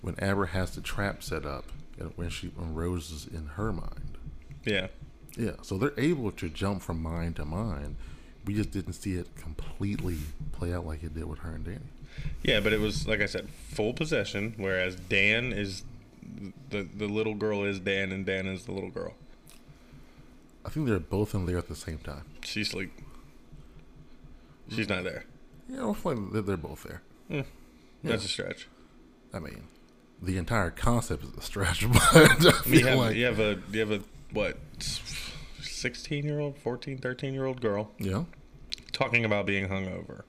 when 0.00 0.14
Abra 0.22 0.48
has 0.48 0.74
the 0.74 0.80
trap 0.80 1.22
set 1.22 1.44
up 1.44 1.64
and 1.98 2.12
when 2.16 2.30
she 2.30 2.48
when 2.48 2.74
Rose 2.74 3.10
is 3.10 3.26
in 3.26 3.46
her 3.56 3.72
mind. 3.72 4.18
Yeah, 4.64 4.88
Yeah, 5.36 5.52
so 5.62 5.78
they're 5.78 5.98
able 5.98 6.30
to 6.32 6.48
jump 6.48 6.82
from 6.82 7.02
mind 7.02 7.36
to 7.36 7.44
mind. 7.44 7.96
We 8.44 8.54
just 8.54 8.70
didn't 8.70 8.94
see 8.94 9.14
it 9.14 9.28
completely 9.36 10.18
play 10.52 10.72
out 10.72 10.86
like 10.86 11.02
it 11.02 11.14
did 11.14 11.24
with 11.24 11.40
her 11.40 11.50
and 11.50 11.64
Danny. 11.64 11.78
yeah, 12.42 12.60
but 12.60 12.72
it 12.72 12.80
was 12.80 13.06
like 13.06 13.20
I 13.20 13.26
said, 13.26 13.48
full 13.70 13.92
possession. 13.92 14.54
Whereas 14.56 14.96
Dan 14.96 15.52
is 15.52 15.84
the 16.70 16.82
the 16.82 17.06
little 17.06 17.34
girl 17.34 17.64
is 17.64 17.80
Dan, 17.80 18.12
and 18.12 18.24
Dan 18.26 18.46
is 18.46 18.64
the 18.66 18.72
little 18.72 18.90
girl. 18.90 19.14
I 20.64 20.70
think 20.70 20.86
they're 20.86 20.98
both 20.98 21.34
in 21.34 21.46
there 21.46 21.56
at 21.56 21.68
the 21.68 21.74
same 21.74 21.98
time. 21.98 22.24
She's 22.44 22.74
like, 22.74 22.90
she's 24.68 24.88
not 24.88 25.04
there. 25.04 25.24
Yeah, 25.68 25.94
like 26.04 26.18
they're, 26.32 26.56
both 26.56 26.82
there. 26.82 27.02
Hmm. 27.28 27.48
That's 28.02 28.24
a 28.24 28.28
stretch. 28.28 28.68
I 29.32 29.38
mean, 29.38 29.64
the 30.22 30.36
entire 30.36 30.70
concept 30.70 31.24
is 31.24 31.30
a 31.36 31.40
stretch, 31.42 31.90
but 31.92 32.00
I 32.12 32.62
You 32.66 32.86
have, 32.86 32.98
like 32.98 33.16
you 33.16 33.24
have 33.26 33.40
a 33.40 33.58
you 33.70 33.80
have 33.80 33.90
a 33.90 34.00
what, 34.32 34.56
sixteen 35.60 36.24
year 36.24 36.40
old, 36.40 36.58
14, 36.58 36.98
13 36.98 37.34
year 37.34 37.46
old 37.46 37.60
girl 37.60 37.92
yeah, 37.98 38.24
talking 38.92 39.24
about 39.24 39.46
being 39.46 39.68
hungover. 39.68 40.22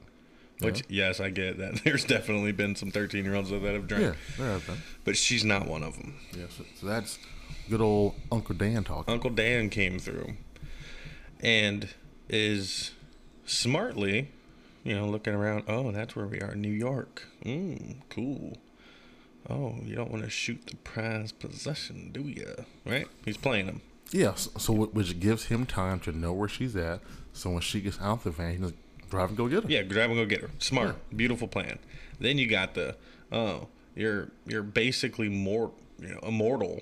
Which 0.62 0.84
yes, 0.90 1.22
I 1.22 1.30
get 1.30 1.58
that. 1.58 1.82
There's 1.86 2.04
definitely 2.04 2.52
been 2.52 2.76
some 2.76 2.92
13 2.92 3.24
year 3.24 3.36
olds 3.36 3.50
that 3.50 3.62
have 3.62 3.88
drank, 3.88 4.04
yeah, 4.04 4.14
there 4.38 4.52
have 4.52 4.68
been. 4.68 4.78
but 5.06 5.16
she's 5.18 5.46
not 5.46 5.68
one 5.68 5.84
of 5.84 5.98
them. 5.98 6.16
Yeah, 6.38 6.46
so, 6.50 6.66
so 6.80 6.86
that's 6.86 7.18
good 7.70 7.80
old 7.82 8.16
Uncle 8.32 8.56
Dan 8.56 8.84
talking. 8.84 9.14
Uncle 9.14 9.30
Dan 9.30 9.70
came 9.70 10.00
through 10.00 10.34
and 11.40 11.88
is 12.28 12.92
smartly, 13.46 14.32
you 14.84 14.94
know, 14.96 15.08
looking 15.08 15.34
around. 15.34 15.64
Oh, 15.68 15.92
that's 15.92 16.16
where 16.16 16.28
we 16.28 16.42
are, 16.42 16.56
New 16.56 16.72
York. 16.72 17.24
Mm, 17.46 17.96
cool. 18.10 18.58
Oh, 19.48 19.76
you 19.84 19.96
don't 19.96 20.12
want 20.12 20.24
to 20.24 20.30
shoot 20.30 20.66
the 20.68 20.76
prize 20.78 21.32
possession, 21.32 22.10
do 22.12 22.22
you? 22.22 22.66
Right? 22.86 23.08
He's 23.26 23.38
playing 23.38 23.68
him. 23.68 23.82
Yeah, 24.12 24.34
so, 24.36 24.52
so 24.58 24.74
which 24.74 25.20
gives 25.20 25.46
him 25.46 25.66
time 25.66 26.00
to 26.02 26.12
know 26.12 26.34
where 26.34 26.50
she's 26.50 26.76
at. 26.76 27.02
So 27.34 27.52
when 27.52 27.62
she 27.62 27.80
gets 27.82 28.00
out 28.02 28.24
the 28.24 28.32
van, 28.32 28.54
he 28.54 28.58
just 28.58 28.74
drive 29.10 29.30
and 29.30 29.38
go 29.38 29.48
get 29.48 29.64
her. 29.64 29.70
Yeah, 29.70 29.84
grab 29.84 30.10
and 30.10 30.20
go 30.20 30.26
get 30.26 30.42
her. 30.42 30.50
Smart, 30.60 30.96
beautiful 31.16 31.48
plan. 31.48 31.80
Then 32.20 32.38
you 32.38 32.48
got 32.48 32.74
the 32.74 32.96
oh, 33.32 33.68
you're 33.96 34.30
you're 34.46 34.64
basically 34.64 35.30
more 35.30 35.72
you 36.00 36.10
know 36.10 36.20
immortal. 36.24 36.82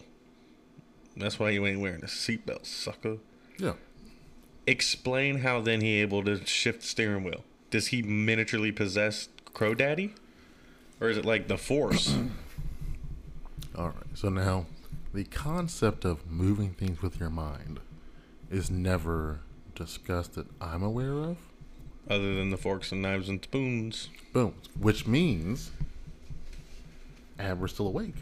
That's 1.15 1.39
why 1.39 1.49
you 1.49 1.65
ain't 1.65 1.79
wearing 1.79 2.03
a 2.03 2.07
seatbelt, 2.07 2.65
sucker. 2.65 3.17
Yeah. 3.57 3.73
Explain 4.67 5.39
how 5.39 5.61
then 5.61 5.81
he 5.81 6.01
able 6.01 6.23
to 6.25 6.45
shift 6.45 6.83
steering 6.83 7.23
wheel. 7.23 7.43
Does 7.71 7.87
he 7.87 8.03
miniaturely 8.03 8.75
possess 8.75 9.29
Crow 9.53 9.73
Daddy, 9.73 10.13
or 11.01 11.09
is 11.09 11.17
it 11.17 11.25
like 11.25 11.47
the 11.47 11.57
Force? 11.57 12.17
All 13.77 13.87
right. 13.89 14.17
So 14.17 14.29
now, 14.29 14.65
the 15.13 15.23
concept 15.25 16.03
of 16.03 16.29
moving 16.29 16.71
things 16.71 17.01
with 17.01 17.19
your 17.19 17.29
mind 17.29 17.79
is 18.49 18.71
never 18.71 19.41
discussed 19.75 20.33
that 20.33 20.47
I'm 20.59 20.81
aware 20.81 21.13
of. 21.13 21.37
other 22.09 22.35
than 22.35 22.49
the 22.49 22.57
forks 22.57 22.91
and 22.91 23.01
knives 23.01 23.29
and 23.29 23.43
spoons? 23.43 24.09
Boom. 24.33 24.55
Which 24.79 25.05
means 25.05 25.71
Abra's 27.39 27.73
still 27.73 27.87
awake. 27.87 28.15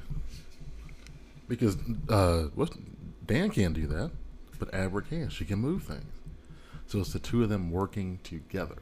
Because 1.48 1.78
uh, 2.10 2.44
what 2.56 2.72
Dan 3.26 3.50
can't 3.50 3.74
do 3.74 3.88
that, 3.88 4.12
but 4.60 4.74
Abra 4.74 5.04
can. 5.04 5.30
She 5.30 5.46
can 5.46 5.60
move 5.60 5.84
things. 5.84 6.04
So 6.88 7.00
it's 7.00 7.14
the 7.14 7.20
two 7.20 7.44
of 7.44 7.50
them 7.50 7.72
working 7.72 8.20
together. 8.24 8.78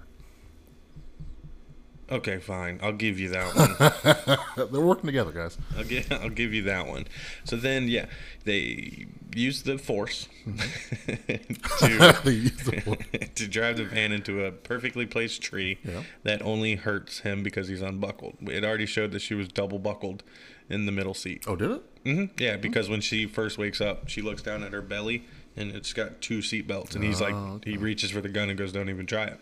Okay, 2.13 2.37
fine. 2.37 2.79
I'll 2.83 2.93
give 2.93 3.19
you 3.19 3.29
that 3.29 4.37
one. 4.55 4.69
They're 4.71 4.81
working 4.81 5.07
together, 5.07 5.31
guys. 5.31 5.57
I'll 5.77 5.83
give, 5.83 6.11
I'll 6.11 6.29
give 6.29 6.53
you 6.53 6.61
that 6.63 6.87
one. 6.87 7.05
So 7.43 7.55
then, 7.55 7.87
yeah, 7.87 8.05
they 8.45 9.07
use 9.35 9.63
the 9.63 9.77
force 9.79 10.27
to 10.45 12.21
They 12.23 12.31
use 12.31 12.51
the- 12.63 13.29
to 13.35 13.47
drive 13.47 13.77
the 13.77 13.85
van 13.85 14.11
into 14.11 14.45
a 14.45 14.51
perfectly 14.51 15.05
placed 15.05 15.41
tree 15.41 15.79
Yeah. 15.83 16.03
that 16.23 16.41
only 16.43 16.75
hurts 16.75 17.19
him 17.19 17.41
because 17.43 17.67
he's 17.67 17.81
unbuckled. 17.81 18.37
It 18.41 18.63
already 18.63 18.85
showed 18.85 19.11
that 19.13 19.21
she 19.21 19.33
was 19.33 19.47
double 19.47 19.79
buckled 19.79 20.23
in 20.69 20.85
the 20.85 20.91
middle 20.91 21.13
seat. 21.13 21.43
oh, 21.47 21.55
did 21.55 21.71
it? 21.71 21.81
hmm 22.03 22.25
Yeah, 22.37 22.57
because 22.57 22.89
when 22.89 23.01
she 23.01 23.25
first 23.25 23.57
wakes 23.57 23.81
up, 23.81 24.07
she 24.07 24.21
looks 24.21 24.41
down 24.41 24.63
at 24.63 24.71
her 24.71 24.81
belly 24.81 25.25
and 25.55 25.71
it's 25.71 25.93
got 25.93 26.21
two 26.21 26.41
seat 26.41 26.67
belts, 26.67 26.95
and 26.95 27.03
he's 27.03 27.21
like, 27.21 27.33
Oh, 27.33 27.59
he 27.63 27.77
reaches 27.77 28.11
for 28.11 28.21
the 28.21 28.29
gun 28.29 28.49
and 28.49 28.57
goes, 28.57 28.71
"Don't 28.71 28.89
even 28.89 29.05
try 29.05 29.25
it." 29.25 29.39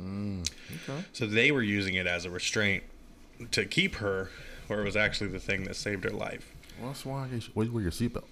Okay. 0.00 1.04
So 1.12 1.26
they 1.26 1.50
were 1.52 1.62
using 1.62 1.94
it 1.94 2.06
as 2.06 2.24
a 2.24 2.30
restraint 2.30 2.82
to 3.50 3.64
keep 3.64 3.96
her, 3.96 4.30
where 4.66 4.80
it 4.80 4.84
was 4.84 4.96
actually 4.96 5.30
the 5.30 5.38
thing 5.38 5.64
that 5.64 5.76
saved 5.76 6.04
her 6.04 6.10
life. 6.10 6.52
Well, 6.78 6.88
that's 6.90 7.04
why 7.04 7.28
you 7.28 7.40
should 7.40 7.52
always 7.54 7.70
wear 7.70 7.82
your 7.82 7.92
seatbelt. 7.92 8.24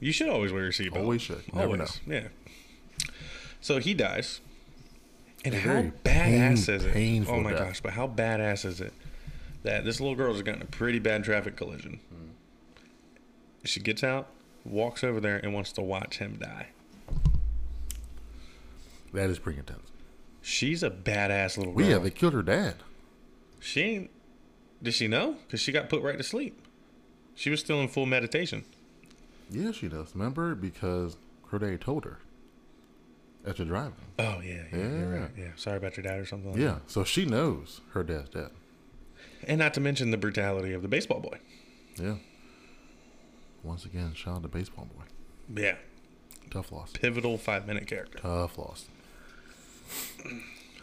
You 0.00 0.12
should 0.12 0.28
always 0.28 0.52
wear 0.52 0.62
your 0.62 0.72
seatbelt. 0.72 0.96
Always 0.96 1.22
should. 1.22 1.52
Never 1.54 1.72
always. 1.72 2.00
Yeah. 2.06 2.28
So 3.60 3.78
he 3.78 3.94
dies. 3.94 4.40
And 5.44 5.54
A 5.54 5.58
how 5.60 5.82
badass 6.04 6.04
pain- 6.04 6.52
is 6.52 6.68
it? 6.68 6.92
painful 6.92 7.34
Oh 7.36 7.40
my 7.40 7.50
death. 7.52 7.60
gosh, 7.60 7.80
but 7.80 7.92
how 7.94 8.06
badass 8.08 8.64
is 8.64 8.80
it 8.80 8.92
that 9.62 9.84
this 9.84 10.00
little 10.00 10.14
girl 10.16 10.32
has 10.32 10.42
gotten 10.42 10.62
a 10.62 10.66
pretty 10.66 10.98
bad 10.98 11.24
traffic 11.24 11.56
collision? 11.56 12.00
Hmm. 12.10 12.28
She 13.64 13.80
gets 13.80 14.04
out, 14.04 14.28
walks 14.64 15.02
over 15.02 15.20
there, 15.20 15.36
and 15.38 15.52
wants 15.54 15.72
to 15.72 15.80
watch 15.82 16.18
him 16.18 16.36
die. 16.40 16.68
That 19.12 19.30
is 19.30 19.38
pretty 19.38 19.58
intense. 19.60 19.90
She's 20.40 20.82
a 20.82 20.90
badass 20.90 21.56
little 21.58 21.72
girl. 21.74 21.86
Yeah, 21.86 21.98
they 21.98 22.10
killed 22.10 22.32
her 22.34 22.42
dad. 22.42 22.76
She 23.60 23.80
ain't. 23.82 24.10
Did 24.82 24.94
she 24.94 25.08
know? 25.08 25.36
Because 25.46 25.60
she 25.60 25.72
got 25.72 25.88
put 25.88 26.02
right 26.02 26.16
to 26.16 26.22
sleep. 26.24 26.60
She 27.34 27.50
was 27.50 27.60
still 27.60 27.80
in 27.80 27.88
full 27.88 28.06
meditation. 28.06 28.64
Yeah, 29.50 29.72
she 29.72 29.88
does. 29.88 30.14
Remember? 30.14 30.54
Because 30.54 31.16
Crow 31.42 31.58
Daddy 31.58 31.78
told 31.78 32.04
her 32.04 32.18
after 33.46 33.64
driving. 33.64 33.94
Oh 34.18 34.40
yeah, 34.42 34.64
yeah, 34.72 34.76
you're 34.78 35.14
Yeah. 35.14 35.20
right. 35.22 35.30
Yeah, 35.36 35.48
sorry 35.56 35.76
about 35.78 35.96
your 35.96 36.04
dad 36.04 36.18
or 36.20 36.26
something. 36.26 36.52
Like 36.52 36.60
Yeah, 36.60 36.78
so 36.86 37.02
she 37.04 37.24
knows 37.24 37.80
her 37.92 38.02
dad's 38.02 38.28
dead. 38.30 38.50
and 39.46 39.58
not 39.58 39.72
to 39.74 39.80
mention 39.80 40.10
the 40.10 40.16
brutality 40.18 40.72
of 40.72 40.82
the 40.82 40.88
baseball 40.88 41.20
boy. 41.20 41.38
Yeah. 42.00 42.16
Once 43.62 43.84
again, 43.84 44.12
shout 44.14 44.36
out 44.36 44.42
to 44.42 44.48
Baseball 44.48 44.86
Boy. 44.86 45.04
Yeah, 45.62 45.76
Tough 46.50 46.70
loss. 46.70 46.92
pivotal 46.92 47.36
five 47.38 47.66
minute 47.66 47.86
character. 47.88 48.18
Tough 48.18 48.56
loss. 48.58 48.86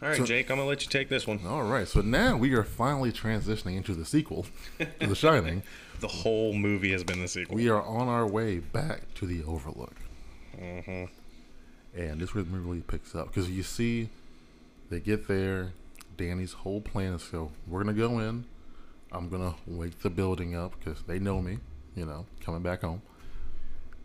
All 0.02 0.10
right, 0.10 0.18
So- 0.18 0.26
Jake, 0.26 0.50
I'm 0.52 0.58
gonna 0.58 0.68
let 0.68 0.84
you 0.84 0.90
take 0.90 1.10
this 1.10 1.26
one. 1.26 1.40
All 1.46 1.64
right, 1.64 1.88
so 1.88 2.02
now 2.02 2.38
we 2.38 2.54
are 2.54 2.64
finally 2.64 3.12
transitioning 3.12 3.78
into 3.78 3.94
the 3.94 4.06
sequel 4.06 4.46
to 4.80 4.88
The 5.08 5.16
Shining. 5.16 5.64
The 6.02 6.08
whole 6.10 6.54
movie 6.54 6.92
has 6.92 7.04
been 7.04 7.22
the 7.22 7.28
sequel. 7.28 7.56
We 7.56 7.70
are 7.70 7.82
on 7.82 8.08
our 8.08 8.28
way 8.28 8.60
back 8.60 9.14
to 9.16 9.26
the 9.26 9.44
Overlook. 9.44 9.96
Mhm. 10.60 11.10
And 11.96 12.20
this 12.20 12.36
movie 12.36 12.50
really 12.58 12.82
picks 12.82 13.16
up. 13.16 13.28
Because 13.28 13.50
you 13.50 13.64
see, 13.64 14.10
they 14.90 15.00
get 15.00 15.28
there. 15.30 15.72
Danny's 16.18 16.52
whole 16.54 16.82
plan 16.82 17.14
is 17.14 17.24
so 17.24 17.52
we're 17.68 17.84
going 17.84 17.96
to 17.96 18.02
go 18.02 18.20
in. 18.20 18.44
I'm 19.14 19.30
going 19.30 19.42
to 19.50 19.56
wake 19.66 20.00
the 20.00 20.10
building 20.10 20.56
up 20.56 20.74
because 20.78 21.04
they 21.04 21.20
know 21.20 21.42
me, 21.42 21.60
you 21.96 22.06
know, 22.06 22.26
coming 22.42 22.62
back 22.62 22.82
home. 22.82 23.02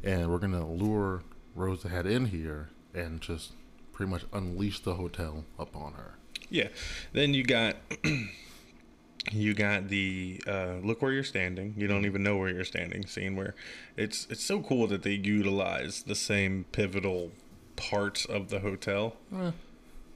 and 0.04 0.30
we're 0.30 0.38
gonna 0.38 0.66
lure 0.66 1.22
Rose 1.54 1.82
the 1.82 1.88
Hat 1.90 2.06
in 2.06 2.26
here 2.26 2.70
and 2.94 3.20
just 3.20 3.52
pretty 3.92 4.10
much 4.10 4.24
unleash 4.32 4.80
the 4.80 4.94
hotel 4.94 5.44
upon 5.58 5.94
her. 5.94 6.14
Yeah. 6.48 6.68
Then 7.12 7.34
you 7.34 7.42
got 7.44 7.76
you 9.32 9.54
got 9.54 9.88
the 9.88 10.40
uh, 10.46 10.74
look 10.82 11.02
where 11.02 11.12
you're 11.12 11.22
standing. 11.24 11.74
You 11.76 11.86
don't 11.86 12.06
even 12.06 12.22
know 12.22 12.36
where 12.38 12.48
you're 12.48 12.64
standing 12.64 13.06
scene 13.06 13.36
where 13.36 13.54
it's 13.96 14.26
it's 14.30 14.42
so 14.42 14.60
cool 14.60 14.86
that 14.88 15.02
they 15.02 15.12
utilize 15.12 16.02
the 16.04 16.14
same 16.14 16.64
pivotal 16.72 17.30
parts 17.76 18.24
of 18.24 18.48
the 18.48 18.60
hotel. 18.60 19.16
Eh, 19.36 19.50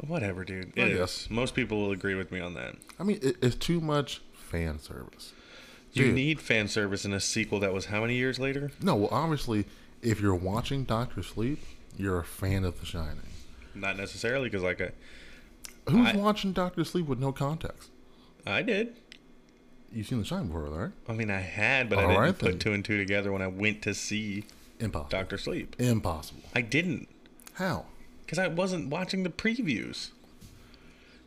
Whatever, 0.07 0.45
dude. 0.45 0.73
I 0.77 0.81
It 0.81 0.89
is. 0.93 0.99
guess. 0.99 1.31
Most 1.31 1.55
people 1.55 1.81
will 1.81 1.93
agree 1.93 2.15
with 2.15 2.33
me 2.33 2.41
on 2.41 2.55
that. 2.55 2.75
I 2.99 3.05
mean, 3.05 3.21
it, 3.23 3.37
it's 3.41 3.55
too 3.55 3.81
much 3.81 4.21
fan 4.35 4.79
service. 4.79 5.33
You 5.93 6.07
Dude. 6.07 6.15
need 6.17 6.41
fan 6.41 6.67
service 6.67 7.05
in 7.05 7.13
a 7.13 7.21
sequel 7.21 7.61
that 7.61 7.73
was 7.73 7.87
how 7.87 8.01
many 8.01 8.17
years 8.17 8.41
later? 8.41 8.73
No, 8.83 8.97
well, 8.97 9.09
obviously, 9.13 9.65
if 10.03 10.21
you're 10.21 10.35
watching 10.35 10.83
Doctor 10.83 11.23
Sleep, 11.23 11.63
you're 11.97 12.19
a 12.19 12.25
fan 12.25 12.65
of 12.65 12.81
The 12.81 12.87
Shining. 12.87 13.29
Not 13.75 13.97
necessarily, 13.97 14.49
because 14.49 14.63
like 14.63 14.81
I, 14.81 14.91
Who's 15.91 16.09
I- 16.09 16.17
watching 16.17 16.53
Doctor 16.53 16.85
Sleep 16.85 17.07
with 17.07 17.19
no 17.19 17.33
context? 17.33 17.91
I 18.47 18.63
did. 18.63 18.95
You've 19.93 20.07
seen 20.09 20.19
The 20.19 20.25
Shining 20.25 20.49
before, 20.49 20.63
right? 20.65 20.91
I 21.09 21.13
mean, 21.13 21.31
I 21.31 21.41
had, 21.41 21.89
but 21.89 21.99
I 21.99 22.03
didn't 22.03 22.17
right, 22.21 22.39
put 22.39 22.51
then. 22.51 22.59
two 22.59 22.73
and 22.73 22.85
two 22.85 22.99
together 22.99 23.31
when 23.33 23.43
I 23.43 23.47
went 23.47 23.81
to 23.83 23.95
see 23.95 24.45
Impossible. 24.81 25.09
Doctor 25.11 25.39
Sleep. 25.39 25.77
Impossible. 25.79 26.43
I 26.55 26.61
didn't, 26.63 27.09
How? 27.55 27.87
because 28.25 28.39
I 28.39 28.49
wasn't 28.49 28.89
watching 28.91 29.23
the 29.23 29.31
previews. 29.31 30.11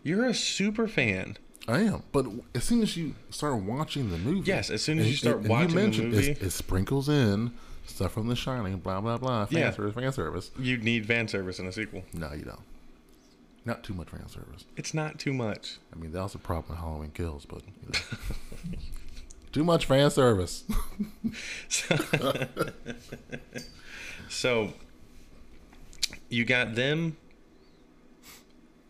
You're 0.03 0.25
a 0.25 0.33
super 0.33 0.87
fan. 0.87 1.37
I 1.67 1.79
am, 1.81 2.03
but 2.11 2.25
as 2.55 2.63
soon 2.65 2.81
as 2.81 2.95
you 2.97 3.15
start 3.29 3.55
watching 3.57 4.09
the 4.09 4.17
movie, 4.17 4.47
Yes, 4.49 4.69
as 4.69 4.81
soon 4.81 4.99
as 4.99 5.05
and- 5.05 5.11
you 5.11 5.17
start 5.17 5.37
and 5.39 5.47
watching 5.49 5.75
the 5.75 6.03
movie- 6.03 6.31
it, 6.31 6.41
it 6.41 6.49
sprinkles 6.51 7.07
in 7.09 7.51
stuff 7.87 8.13
from 8.13 8.27
The 8.27 8.35
Shining, 8.35 8.77
blah 8.77 9.01
blah 9.01 9.17
blah, 9.17 9.45
fan 9.45 9.59
Yeah. 9.59 9.71
service, 9.71 9.95
fan 9.95 10.11
service. 10.11 10.51
You 10.59 10.77
need 10.77 11.05
fan 11.05 11.27
service 11.27 11.59
in 11.59 11.65
a 11.67 11.71
sequel. 11.71 12.03
No, 12.13 12.31
you 12.33 12.43
don't. 12.43 12.61
Not 13.65 13.83
too 13.83 13.93
much 13.93 14.09
fan 14.09 14.27
service. 14.29 14.65
It's 14.77 14.93
not 14.93 15.19
too 15.19 15.33
much. 15.33 15.77
I 15.93 15.97
mean, 15.97 16.11
that 16.13 16.21
was 16.21 16.35
a 16.35 16.39
problem 16.39 16.77
in 16.77 16.83
Halloween 16.83 17.11
Kills, 17.11 17.45
but 17.45 17.61
you 17.65 17.73
know. 17.89 18.77
too 19.51 19.63
much 19.63 19.85
fan 19.85 20.09
service. 20.09 20.63
So 24.29 24.73
you 26.29 26.45
got 26.45 26.75
them 26.75 27.17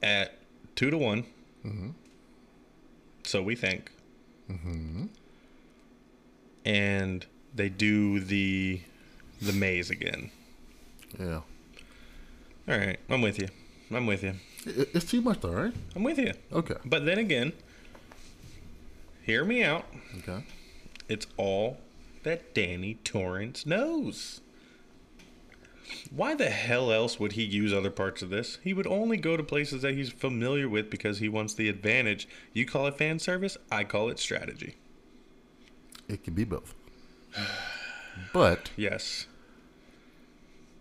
at 0.02 0.40
two 0.76 0.90
to 0.90 0.98
one. 0.98 1.26
Mm-hmm. 1.65 1.90
So 3.24 3.41
we 3.44 3.56
think. 3.56 3.91
Mm-hmm. 4.49 5.06
And 6.65 7.26
they 7.58 7.70
do 7.70 8.20
the 8.20 8.82
the 9.42 9.54
maze 9.54 9.90
again. 9.90 10.32
yeah, 11.20 11.42
All 12.68 12.78
right, 12.78 13.00
I'm 13.10 13.22
with 13.22 13.38
you. 13.40 13.50
I'm 13.92 14.08
with 14.08 14.24
you. 14.24 14.34
It- 14.66 14.90
it's 14.96 15.06
too 15.12 15.22
much, 15.22 15.42
though, 15.42 15.52
right? 15.54 15.74
I'm 15.96 16.04
with 16.04 16.18
you. 16.18 16.34
Okay, 16.52 16.76
But 16.86 17.06
then 17.06 17.18
again, 17.20 17.54
hear 19.24 19.46
me 19.46 19.64
out. 19.64 19.86
okay. 20.20 20.44
It's 21.08 21.28
all 21.38 21.78
that 22.24 22.54
Danny 22.54 22.96
Torrance 23.04 23.66
knows. 23.66 24.42
Why 26.12 26.36
the 26.36 26.50
hell 26.50 26.92
else 26.92 27.18
would 27.20 27.34
he 27.34 27.44
use 27.44 27.72
other 27.74 27.90
parts 27.92 28.22
of 28.22 28.30
this? 28.30 28.58
He 28.64 28.74
would 28.74 28.88
only 28.88 29.16
go 29.16 29.38
to 29.38 29.44
places 29.44 29.84
that 29.84 29.94
he's 29.94 30.10
familiar 30.10 30.68
with 30.68 30.90
because 30.90 31.20
he 31.20 31.30
wants 31.30 31.54
the 31.54 31.70
advantage. 31.70 32.28
You 32.54 32.66
call 32.66 32.88
it 32.88 32.98
fan 32.98 33.20
service, 33.20 33.56
I 33.72 33.86
call 33.86 34.10
it 34.10 34.20
strategy. 34.20 34.76
It 36.10 36.24
can 36.26 36.34
be 36.34 36.44
both. 36.44 36.74
But 38.34 38.72
Yes. 38.76 39.28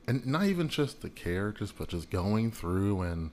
and 0.09 0.24
not 0.27 0.44
even 0.47 0.68
just 0.68 1.02
the 1.02 1.10
characters, 1.10 1.73
but 1.73 1.89
just 1.89 2.10
going 2.10 2.51
through 2.51 3.02
and 3.02 3.31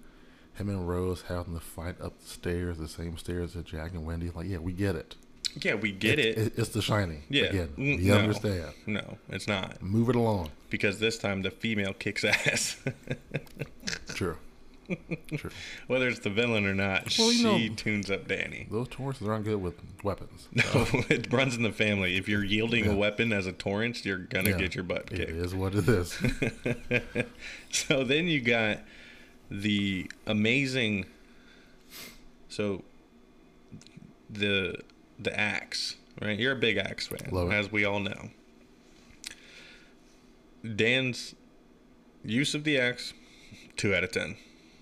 him 0.55 0.69
and 0.69 0.87
Rose 0.87 1.23
having 1.29 1.53
to 1.55 1.59
fight 1.59 1.99
up 2.01 2.19
the 2.19 2.27
stairs, 2.27 2.77
the 2.77 2.87
same 2.87 3.17
stairs 3.17 3.53
that 3.53 3.65
Jack 3.65 3.91
and 3.93 4.05
Wendy. 4.05 4.29
Like, 4.29 4.47
yeah, 4.47 4.57
we 4.57 4.71
get 4.73 4.95
it. 4.95 5.15
Yeah, 5.61 5.75
we 5.75 5.91
get 5.91 6.19
it. 6.19 6.53
it's 6.57 6.69
The 6.69 6.81
Shining. 6.81 7.23
Yeah. 7.29 7.43
again, 7.45 7.69
you 7.77 8.11
no. 8.11 8.17
understand. 8.17 8.73
No, 8.87 9.17
it's 9.29 9.47
not. 9.47 9.81
Move 9.81 10.09
it 10.09 10.15
along. 10.15 10.49
Because 10.69 10.99
this 10.99 11.17
time 11.17 11.41
the 11.43 11.51
female 11.51 11.93
kicks 11.93 12.23
ass. 12.23 12.77
True. 14.15 14.37
Whether 15.87 16.07
it's 16.09 16.19
the 16.19 16.29
villain 16.29 16.65
or 16.65 16.73
not, 16.73 17.13
Well, 17.17 17.31
she 17.31 17.43
know- 17.43 17.75
tunes 17.75 18.11
up 18.11 18.27
Danny. 18.27 18.67
Those 18.69 18.87
Torrances 18.89 19.27
aren't 19.27 19.45
good 19.45 19.61
with 19.61 19.75
weapons. 20.03 20.47
No, 20.53 20.63
it 21.09 21.31
runs 21.31 21.55
in 21.55 21.63
the 21.63 21.71
family. 21.71 22.17
If 22.17 22.27
you're 22.27 22.43
yielding 22.43 22.87
a 22.87 22.95
weapon 22.95 23.31
as 23.33 23.45
a 23.47 23.51
Torrance, 23.53 24.05
you're 24.05 24.17
gonna 24.17 24.51
Yeah, 24.51 24.57
get 24.57 24.75
your 24.75 24.83
butt 24.83 25.09
It 25.11 25.17
kicked. 25.17 25.31
is 25.31 25.55
what 25.55 25.73
it 25.75 25.87
is. 25.87 26.17
so 27.71 28.03
then 28.03 28.27
you 28.27 28.41
got 28.41 28.79
the 29.51 30.09
amazing 30.25 31.05
so 32.49 32.83
the 34.29 34.75
the 35.19 35.37
axe 35.39 35.95
right 36.21 36.39
you're 36.39 36.53
a 36.53 36.55
big 36.55 36.77
axe 36.77 37.05
fan 37.07 37.19
it. 37.31 37.51
as 37.53 37.71
we 37.71 37.85
all 37.85 37.99
know 37.99 38.29
dan's 40.75 41.35
use 42.23 42.55
of 42.55 42.63
the 42.63 42.79
axe 42.79 43.13
two 43.77 43.93
out 43.93 44.03
of 44.03 44.11
ten 44.11 44.35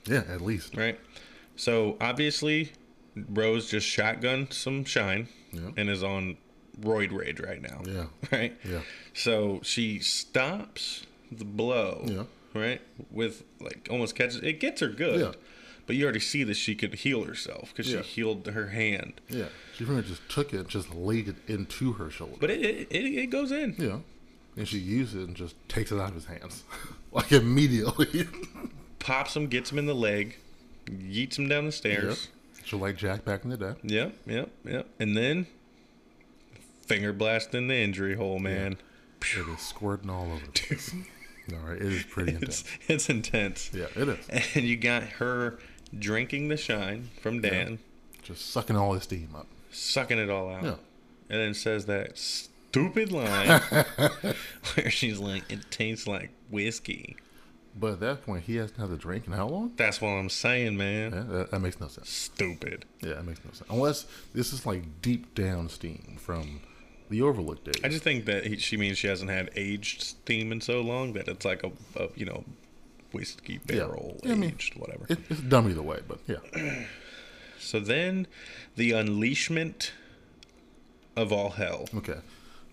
yeah, 0.06 0.24
at 0.30 0.42
least. 0.42 0.76
right 0.78 1.00
so 1.56 1.98
obviously 2.02 2.72
rose 3.30 3.70
just 3.70 3.86
shotgun 3.88 4.50
some 4.52 4.84
shine 4.86 5.28
Yeah. 5.52 5.72
and 5.78 5.90
is 5.90 6.02
on 6.04 6.38
roid 6.80 7.12
rage 7.12 7.40
right 7.40 7.62
now 7.62 7.82
Yeah. 7.86 8.06
right 8.32 8.58
Yeah. 8.68 8.82
so 9.14 9.60
she 9.64 10.00
stops 10.00 11.06
the 11.32 11.46
blow, 11.46 12.04
Yeah. 12.08 12.24
right? 12.60 12.82
With 13.10 13.44
like 13.60 13.88
almost 13.90 14.16
catches 14.16 14.38
it 14.38 14.60
gets 14.60 14.82
her 14.82 14.88
good, 14.90 15.20
Yeah. 15.20 15.32
but 15.88 15.96
you 15.96 16.04
already 16.04 16.20
see 16.20 16.44
that 16.44 16.56
she 16.56 16.76
could 16.76 16.94
heal 16.96 17.24
herself 17.26 17.70
because 17.76 17.92
Yeah. 17.92 18.02
she 18.02 18.08
healed 18.22 18.48
her 18.48 18.68
hand. 18.70 19.22
Yeah. 19.30 19.46
She 19.78 19.86
pretty 19.86 19.98
much 20.02 20.08
just 20.08 20.28
took 20.30 20.54
it 20.54 20.60
and 20.62 20.68
just 20.70 20.94
laid 20.94 21.28
it 21.30 21.36
into 21.48 21.94
her 21.94 22.10
shoulder. 22.10 22.36
But 22.40 22.50
it 22.50 22.62
it, 22.62 22.88
it, 22.92 23.06
it 23.06 23.28
goes 23.30 23.52
in. 23.52 23.76
yeah. 23.78 24.00
And 24.58 24.68
she 24.68 24.80
uses 24.80 25.16
it 25.24 25.28
and 25.30 25.36
just 25.38 25.56
takes 25.70 25.92
it 25.94 26.00
out 26.00 26.10
of 26.10 26.16
his 26.16 26.26
hands. 26.26 26.64
like 27.14 27.32
immediately. 27.32 28.28
pops 29.12 29.36
him, 29.36 29.48
gets 29.48 29.72
him 29.72 29.78
in 29.78 29.88
the 29.88 29.94
leg, 29.94 30.38
yeets 30.88 31.38
him 31.38 31.50
down 31.50 31.66
the 31.66 31.68
yep. 31.68 31.74
stairs. 31.74 32.30
So 32.66 32.78
like 32.78 32.96
Jack 32.96 33.26
back 33.26 33.44
in 33.44 33.50
the 33.50 33.58
day. 33.58 33.74
Yep, 33.84 34.16
yep, 34.26 34.50
yep, 34.64 34.88
and 35.00 35.18
then 35.18 35.48
finger 36.86 37.12
blast 37.12 37.54
in 37.54 37.68
the 37.68 37.76
injury 37.76 38.16
hole, 38.16 38.40
man. 38.40 38.78
It 39.22 39.48
is 39.50 39.60
squirting 39.60 40.10
all 40.10 40.32
over 40.32 40.46
the 40.46 40.52
place. 40.52 40.96
all 41.52 41.60
right. 41.60 41.78
It 41.78 41.92
is 41.92 42.04
pretty 42.04 42.34
intense. 42.36 42.64
it's 42.88 43.10
intense. 43.10 43.70
Yeah, 43.74 43.88
it 43.96 44.08
is. 44.08 44.28
And 44.56 44.66
you 44.66 44.78
got 44.78 45.04
her 45.04 45.60
drinking 45.98 46.48
the 46.48 46.58
shine 46.58 47.10
from 47.22 47.42
Dan, 47.42 47.80
Just 48.24 48.50
sucking 48.52 48.76
all 48.78 48.94
his 48.94 49.04
steam 49.04 49.30
up. 49.36 49.48
sucking 49.72 50.20
it 50.20 50.30
all 50.30 50.50
out. 50.50 50.64
Yeah. 50.64 50.76
and 51.30 51.40
then 51.42 51.54
says 51.54 51.86
that 51.88 52.18
stupid 52.18 53.12
line 53.12 53.60
where 54.76 54.90
she's 54.90 55.20
like, 55.20 55.52
"It 55.52 55.70
tastes 55.70 56.08
like 56.08 56.30
whiskey." 56.50 57.18
But 57.74 57.94
at 57.94 58.00
that 58.02 58.26
point, 58.26 58.44
he 58.44 58.58
hasn't 58.58 58.80
had 58.80 58.90
the 58.90 58.98
drink 58.98 59.28
in 59.28 59.34
how 59.34 59.48
long? 59.48 59.72
That's 59.78 60.02
what 60.02 60.10
I'm 60.10 60.30
saying, 60.30 60.76
man. 60.78 61.14
Yeah, 61.14 61.38
that, 61.38 61.52
that 61.52 61.60
makes 61.60 61.80
no 61.80 61.88
sense. 61.88 62.10
Stupid. 62.10 62.86
Yeah, 63.02 63.14
that 63.14 63.26
makes 63.26 63.40
no 63.46 63.52
sense. 63.52 63.70
Unless 63.70 64.06
this 64.34 64.52
is 64.52 64.66
like 64.66 65.02
deep 65.02 65.34
down 65.36 65.70
steam 65.70 66.18
from 66.20 66.60
the 67.10 67.22
Overlook 67.22 67.64
days. 67.64 67.76
I 67.84 67.88
just 67.88 68.04
think 68.04 68.26
that 68.26 68.46
he, 68.46 68.58
she 68.58 68.76
means 68.78 68.98
she 68.98 69.08
hasn't 69.08 69.30
had 69.32 69.52
aged 69.56 70.02
steam 70.02 70.52
in 70.52 70.60
so 70.62 70.82
long 70.82 71.14
that 71.14 71.28
it's 71.30 71.46
like 71.46 71.64
a, 71.64 71.72
a 71.98 72.10
you 72.16 72.26
know 72.26 72.44
whiskey 73.14 73.60
Yeah. 73.68 73.76
barrel 73.78 74.18
Yeah, 74.24 74.34
I 74.34 74.36
mean, 74.36 74.50
aged 74.52 74.76
whatever. 74.76 75.06
it, 75.10 75.20
it's 75.30 75.40
dumb 75.42 75.70
either 75.70 75.82
way, 75.82 76.00
but 76.08 76.20
yeah. 76.28 76.38
so 77.60 77.80
then, 77.80 78.28
the 78.76 78.92
unleashment 78.92 79.92
of 81.16 81.32
all 81.32 81.52
hell. 81.52 81.88
Okay. 81.96 82.20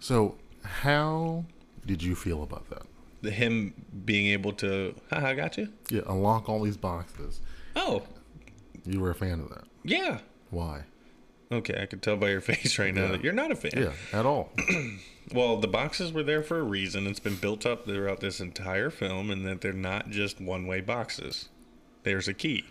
So, 0.00 0.36
how 0.62 1.44
did 1.86 2.02
you 2.02 2.14
feel 2.14 2.42
about 2.42 2.68
that? 2.70 2.82
The 3.22 3.30
him 3.32 3.74
being 4.04 4.26
able 4.28 4.52
to, 4.54 4.94
haha, 5.10 5.28
I 5.28 5.34
got 5.34 5.58
you. 5.58 5.68
Yeah, 5.90 6.02
unlock 6.08 6.48
all 6.48 6.62
these 6.62 6.76
boxes. 6.76 7.40
Oh, 7.74 8.02
You 8.84 9.00
were 9.00 9.10
a 9.10 9.14
fan 9.14 9.40
of 9.40 9.48
that. 9.50 9.64
yeah. 9.84 10.18
Why? 10.50 10.84
Okay, 11.50 11.80
I 11.82 11.86
can 11.86 12.00
tell 12.00 12.16
by 12.16 12.30
your 12.30 12.40
face 12.52 12.78
right 12.78 12.94
now 12.94 13.02
Yeah. 13.06 13.08
that 13.12 13.24
you're 13.24 13.32
not 13.32 13.50
a 13.50 13.56
fan. 13.56 13.72
Yeah, 13.76 13.92
at 14.18 14.24
all. 14.26 14.52
Well, 15.34 15.58
the 15.58 15.68
boxes 15.68 16.10
were 16.10 16.22
there 16.22 16.42
for 16.42 16.58
a 16.58 16.62
reason. 16.62 17.06
It's 17.06 17.20
been 17.20 17.36
built 17.36 17.66
up 17.66 17.84
throughout 17.84 18.20
this 18.20 18.40
entire 18.40 18.88
film, 18.88 19.30
and 19.30 19.44
that 19.46 19.60
they're 19.60 19.74
not 19.74 20.08
just 20.08 20.40
one 20.40 20.66
way 20.66 20.80
boxes. 20.80 21.50
There's 22.02 22.28
a 22.28 22.32
key. 22.32 22.64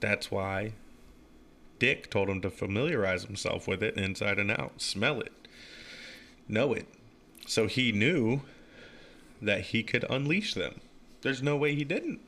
That's 0.00 0.32
why 0.32 0.72
Dick 1.78 2.10
told 2.10 2.28
him 2.28 2.40
to 2.40 2.50
familiarize 2.50 3.22
himself 3.24 3.68
with 3.68 3.80
it 3.80 3.96
inside 3.96 4.40
and 4.40 4.50
out, 4.50 4.80
smell 4.80 5.20
it, 5.20 5.32
know 6.48 6.72
it. 6.72 6.86
So 7.46 7.68
he 7.68 7.92
knew 7.92 8.40
that 9.42 9.60
he 9.66 9.82
could 9.82 10.04
unleash 10.10 10.54
them. 10.54 10.80
There's 11.22 11.42
no 11.42 11.56
way 11.56 11.74
he 11.74 11.84
didn't. 11.84 12.20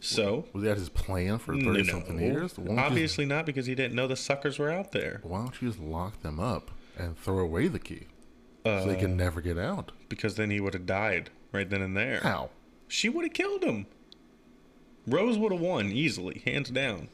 So, 0.00 0.46
Was 0.52 0.64
that 0.64 0.76
his 0.78 0.88
plan 0.88 1.38
for 1.38 1.54
30 1.56 1.84
something 1.84 2.18
years? 2.18 2.54
Obviously 2.76 3.24
not 3.24 3.46
because 3.46 3.66
he 3.66 3.74
didn't 3.74 3.94
know 3.94 4.08
the 4.08 4.16
suckers 4.16 4.58
were 4.58 4.70
out 4.70 4.90
there. 4.92 5.20
why 5.22 5.38
don't 5.38 5.62
you 5.62 5.68
just 5.68 5.80
lock 5.80 6.20
them 6.22 6.40
up 6.40 6.70
and 6.98 7.16
throw 7.16 7.38
away 7.38 7.68
the 7.68 7.78
key 7.78 8.06
so 8.64 8.84
they 8.86 8.96
Uh, 8.96 9.00
can 9.00 9.16
never 9.16 9.40
get 9.40 9.56
out? 9.58 9.92
because 10.08 10.34
then 10.34 10.50
he 10.50 10.58
would 10.60 10.74
have 10.74 10.86
died 10.86 11.30
right 11.52 11.70
then 11.70 11.82
and 11.82 11.96
there. 11.96 12.18
How? 12.22 12.50
She 12.88 13.08
would 13.08 13.24
have 13.24 13.32
killed 13.32 13.62
him. 13.62 13.86
Rose 15.06 15.38
would 15.38 15.52
have 15.52 15.60
won 15.60 15.86
easily, 15.92 16.42
hands 16.44 16.70
down. 16.70 17.08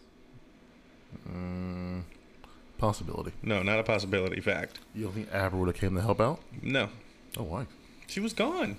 Possibility. 2.78 3.32
No, 3.42 3.62
not 3.62 3.78
a 3.80 3.82
possibility. 3.82 4.40
Fact. 4.40 4.78
You 4.94 5.04
don't 5.04 5.12
think 5.12 5.34
Abra 5.34 5.58
would 5.58 5.68
have 5.68 5.76
came 5.76 5.94
to 5.96 6.00
help 6.00 6.20
out? 6.20 6.40
No, 6.62 6.88
Oh, 7.36 7.42
why? 7.42 7.66
she 8.06 8.20
was 8.20 8.32
gone. 8.32 8.76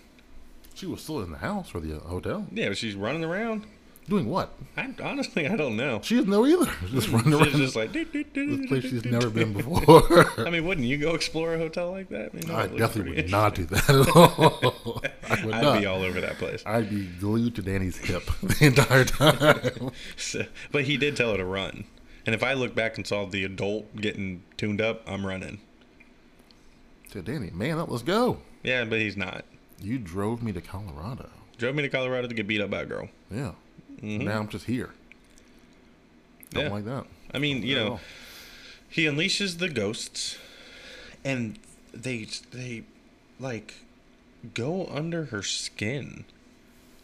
She 0.80 0.86
was 0.86 1.02
still 1.02 1.22
in 1.22 1.32
the 1.32 1.38
house 1.40 1.76
or 1.76 1.82
the 1.82 1.98
uh, 1.98 2.00
hotel. 2.08 2.48
Yeah, 2.54 2.70
but 2.70 2.78
she's 2.78 2.96
running 2.96 3.24
around. 3.26 3.66
Doing 4.08 4.28
what? 4.28 4.54
I 4.76 4.92
honestly, 5.04 5.46
I 5.48 5.56
don't 5.56 5.76
know. 5.78 6.00
She 6.02 6.16
doesn't 6.16 6.32
know 6.32 6.44
either. 6.46 6.66
Just 6.90 7.10
running 7.10 7.32
She's 7.34 7.42
around 7.42 7.52
just 7.62 7.76
like 7.76 7.92
"Doo, 7.92 8.06
doo, 8.06 8.24
doo, 8.24 8.58
this 8.58 8.68
place 8.68 8.84
she's 8.84 9.06
never 9.06 9.30
been 9.30 9.54
before. 9.62 10.26
I 10.40 10.50
mean, 10.50 10.66
wouldn't 10.66 10.88
you 10.88 10.98
go 10.98 11.14
explore 11.14 11.54
a 11.54 11.58
hotel 11.60 11.92
like 11.92 12.10
that? 12.10 12.34
You 12.34 12.48
know, 12.48 12.56
I 12.56 12.64
it 12.64 12.78
definitely 12.78 13.18
would 13.18 13.30
not 13.30 13.54
do 13.54 13.66
that 13.66 13.88
at 13.90 14.10
all. 14.16 15.04
I 15.30 15.46
would 15.46 15.54
I'd 15.54 15.62
not. 15.62 15.80
be 15.80 15.86
all 15.86 16.02
over 16.02 16.20
that 16.22 16.38
place. 16.40 16.64
I'd 16.66 16.90
be 16.90 17.06
glued 17.20 17.54
to 17.58 17.62
Danny's 17.62 17.98
hip 17.98 18.24
the 18.42 18.66
entire 18.66 19.06
time. 19.06 19.92
So- 20.18 20.46
but 20.72 20.86
he 20.86 20.98
did 20.98 21.16
tell 21.16 21.32
her 21.32 21.38
to 21.38 21.46
run. 21.46 21.84
And 22.26 22.34
if 22.34 22.42
I 22.42 22.54
look 22.54 22.74
back 22.74 22.98
and 22.98 23.06
saw 23.06 23.26
the 23.26 23.44
adult 23.44 23.96
getting 23.98 24.42
tuned 24.58 24.82
up, 24.82 25.04
I'm 25.08 25.24
running. 25.26 25.60
to 27.12 27.22
Danny, 27.22 27.52
man 27.52 27.78
up, 27.78 27.92
let's 27.92 28.02
go. 28.04 28.40
Yeah, 28.64 28.86
but 28.86 29.00
he's 29.00 29.18
not. 29.18 29.46
You 29.82 29.98
drove 29.98 30.42
me 30.44 30.52
to 30.52 30.62
Colorado. 30.62 31.30
Drove 31.58 31.76
me 31.76 31.84
to 31.84 31.90
Colorado 31.90 32.28
to 32.28 32.34
get 32.34 32.48
beat 32.48 32.62
up 32.62 32.70
by 32.70 32.82
a 32.82 32.86
girl. 32.86 33.10
Yeah. 33.32 33.52
Mm-hmm. 34.02 34.26
Now 34.26 34.40
I'm 34.40 34.48
just 34.48 34.66
here. 34.66 34.92
Don't 36.52 36.66
Yeah. 36.66 36.70
like 36.72 36.86
that. 36.86 37.06
I 37.34 37.40
mean, 37.40 37.64
you 37.64 37.76
know, 37.76 38.00
he 38.90 39.06
unleashes 39.06 39.60
the 39.60 39.70
ghosts, 39.70 40.38
and 41.24 41.60
they 41.94 42.28
they 42.52 42.84
like 43.40 43.76
go 44.54 44.88
under 44.88 45.26
her 45.26 45.44
skin 45.44 46.26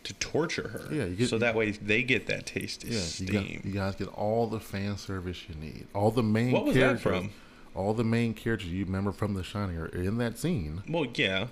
to 0.03 0.13
torture 0.15 0.69
her. 0.69 0.93
Yeah, 0.93 1.05
you 1.05 1.15
get- 1.15 1.29
so 1.29 1.37
that 1.37 1.55
way 1.55 1.71
they 1.71 2.03
get 2.03 2.27
that 2.27 2.45
taste 2.45 2.83
of 2.83 2.89
Yeah, 2.89 2.95
you, 2.97 3.01
steam. 3.01 3.27
got, 3.55 3.65
you 3.65 3.71
guys 3.71 3.95
get 3.95 4.07
all 4.09 4.47
the 4.47 4.59
fan 4.59 4.97
service 4.97 5.43
you 5.49 5.55
need. 5.55 5.87
All 5.93 6.11
the 6.11 6.23
main 6.23 6.51
What 6.51 6.65
was 6.65 6.75
that 6.75 6.81
characters. 7.01 7.01
from? 7.01 7.29
All 7.75 7.93
the 7.93 8.03
main 8.03 8.33
characters 8.33 8.69
you 8.69 8.85
remember 8.85 9.11
from 9.11 9.33
The 9.33 9.43
Shining 9.43 9.77
are 9.77 9.87
in 9.87 10.17
that 10.19 10.37
scene. 10.39 10.81
well, 10.87 11.05
yeah. 11.15 11.47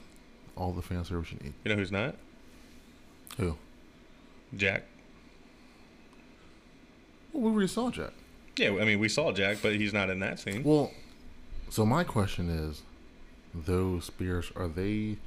All 0.55 0.71
the 0.71 0.81
fan 0.81 1.03
service 1.03 1.31
you 1.31 1.39
need. 1.41 1.53
You 1.63 1.71
know 1.71 1.77
who's 1.77 1.91
not? 1.91 2.15
Who? 3.37 3.57
Jack. 4.55 4.83
Well, 7.31 7.43
we 7.43 7.51
already 7.51 7.67
saw 7.67 7.89
Jack. 7.89 8.11
Yeah, 8.57 8.69
I 8.79 8.85
mean, 8.85 8.99
we 8.99 9.09
saw 9.09 9.31
Jack, 9.31 9.57
but 9.63 9.75
he's 9.75 9.93
not 9.93 10.09
in 10.09 10.19
that 10.19 10.39
scene. 10.39 10.63
Well, 10.63 10.91
so 11.69 11.85
my 11.85 12.03
question 12.03 12.49
is, 12.49 12.83
those 13.53 14.05
spirits 14.05 14.51
are 14.55 14.67
they 14.67 15.17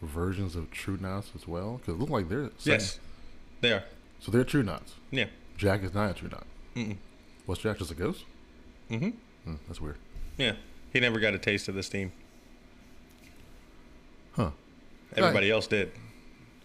versions 0.00 0.56
of 0.56 0.70
True 0.70 0.96
Knots 0.98 1.30
as 1.34 1.46
well? 1.46 1.76
Because 1.78 1.94
it 1.94 2.00
look 2.00 2.08
like 2.10 2.28
they're 2.30 2.50
same- 2.58 2.72
yes, 2.74 2.98
they 3.60 3.72
are. 3.72 3.84
So 4.20 4.32
they're 4.32 4.44
True 4.44 4.62
Knots. 4.62 4.94
Yeah. 5.10 5.26
Jack 5.58 5.82
is 5.82 5.92
not 5.92 6.10
a 6.10 6.14
True 6.14 6.28
Knot. 6.30 6.46
Mm-mm. 6.74 6.96
What's 7.44 7.60
Jack? 7.60 7.78
Just 7.78 7.90
a 7.90 7.94
ghost? 7.94 8.24
Mm-hmm. 8.90 9.10
Hmm, 9.44 9.54
that's 9.66 9.80
weird. 9.80 9.96
Yeah. 10.38 10.52
He 10.92 11.00
never 11.00 11.20
got 11.20 11.34
a 11.34 11.38
taste 11.38 11.68
of 11.68 11.74
the 11.74 11.82
steam. 11.82 12.12
Huh. 14.32 14.50
Everybody 15.16 15.50
else 15.50 15.66
did. 15.66 15.92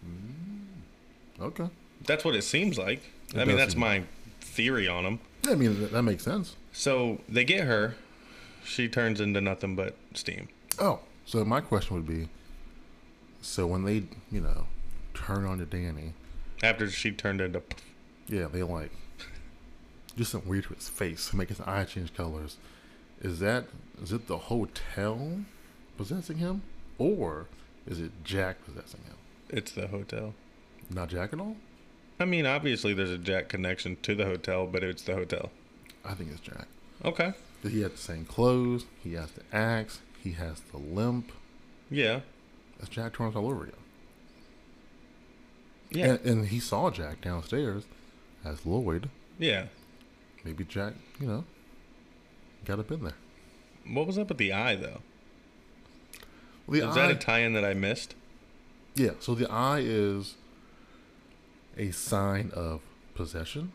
Mm. 0.06 1.42
Okay. 1.42 1.70
That's 2.06 2.26
what 2.26 2.36
it 2.36 2.44
seems 2.44 2.78
like. 2.78 3.02
It 3.34 3.40
I 3.40 3.46
mean, 3.46 3.58
that's 3.58 3.76
my 3.76 4.04
theory 4.42 4.88
on 4.88 5.06
him. 5.06 5.20
I 5.48 5.56
mean 5.56 5.80
that, 5.82 5.92
that 5.92 6.04
makes 6.04 6.24
sense. 6.24 6.56
So 6.72 7.22
they 7.28 7.44
get 7.44 7.66
her. 7.66 7.96
She 8.64 8.88
turns 8.88 9.20
into 9.20 9.42
nothing 9.42 9.76
but 9.76 9.96
steam. 10.14 10.48
Oh, 10.80 11.00
so 11.26 11.44
my 11.44 11.62
question 11.62 11.96
would 11.96 12.08
be, 12.08 12.30
so 13.42 13.68
when 13.68 13.84
they, 13.84 14.04
you 14.32 14.40
know, 14.42 14.68
turn 15.14 15.46
on 15.46 15.58
to 15.60 15.66
Danny, 15.66 16.14
After 16.64 16.90
she 16.90 17.12
turned 17.12 17.42
into. 17.42 17.62
yeah, 18.28 18.48
they 18.52 18.64
like 18.64 18.92
do 20.16 20.24
something 20.24 20.50
weird 20.50 20.66
to 20.66 20.74
his 20.74 20.90
face, 20.90 21.34
make 21.34 21.50
his 21.50 21.60
eye 21.62 21.84
change 21.86 22.14
colors. 22.14 22.58
Is 23.22 23.40
that 23.40 23.66
is 24.02 24.12
it 24.12 24.28
the 24.28 24.38
hotel 24.38 25.40
possessing 25.98 26.38
him, 26.38 26.62
or 26.98 27.48
is 27.88 28.00
it 28.00 28.12
Jack 28.24 28.64
possessing 28.66 29.02
him? 29.06 29.16
It's 29.50 29.72
the 29.72 29.88
hotel. 29.88 30.34
Not 30.90 31.10
Jack 31.10 31.34
at 31.34 31.40
all. 31.40 31.56
I 32.20 32.26
mean, 32.26 32.46
obviously 32.46 32.94
there's 32.94 33.10
a 33.12 33.18
Jack 33.18 33.50
connection 33.50 33.98
to 34.04 34.16
the 34.16 34.26
hotel, 34.26 34.68
but 34.68 34.84
it's 34.84 35.02
the 35.04 35.14
hotel. 35.14 35.52
I 36.06 36.14
think 36.14 36.32
it's 36.32 36.40
Jack. 36.40 36.68
Okay. 37.04 37.34
He 37.64 37.82
has 37.82 37.92
the 37.92 37.98
same 37.98 38.26
clothes. 38.26 38.86
He 39.04 39.14
has 39.14 39.32
the 39.32 39.44
axe. 39.56 40.00
He 40.22 40.34
has 40.34 40.60
the 40.72 40.78
limp. 40.78 41.32
Yeah. 41.90 42.22
That's 42.78 42.90
Jack 42.90 43.14
Torrance 43.14 43.36
all 43.36 43.50
over 43.50 43.64
again. 43.64 43.76
Yeah. 45.92 46.06
And, 46.06 46.20
and 46.26 46.48
he 46.48 46.60
saw 46.60 46.90
Jack 46.90 47.22
downstairs 47.22 47.84
as 48.44 48.66
Lloyd. 48.66 49.10
yeah. 49.40 49.66
Maybe 50.46 50.66
Jack, 50.66 50.96
you 51.22 51.28
know, 51.28 51.46
got 52.66 52.80
up 52.80 52.92
in 52.92 53.02
there. 53.06 53.14
What 53.88 54.06
was 54.08 54.18
up 54.18 54.28
with 54.28 54.38
the 54.38 54.52
eye, 54.52 54.76
though? 54.76 55.00
The 56.68 56.80
Is 56.80 56.98
eye, 56.98 57.08
that 57.08 57.12
a 57.12 57.16
tie-in 57.16 57.54
that 57.54 57.66
I 57.66 57.74
missed? 57.74 58.16
yeah. 58.96 59.12
So 59.20 59.36
the 59.36 59.50
eye 59.52 59.82
is 59.84 60.36
a 61.78 61.92
sign 61.92 62.52
of 62.56 62.82
possession, 63.16 63.72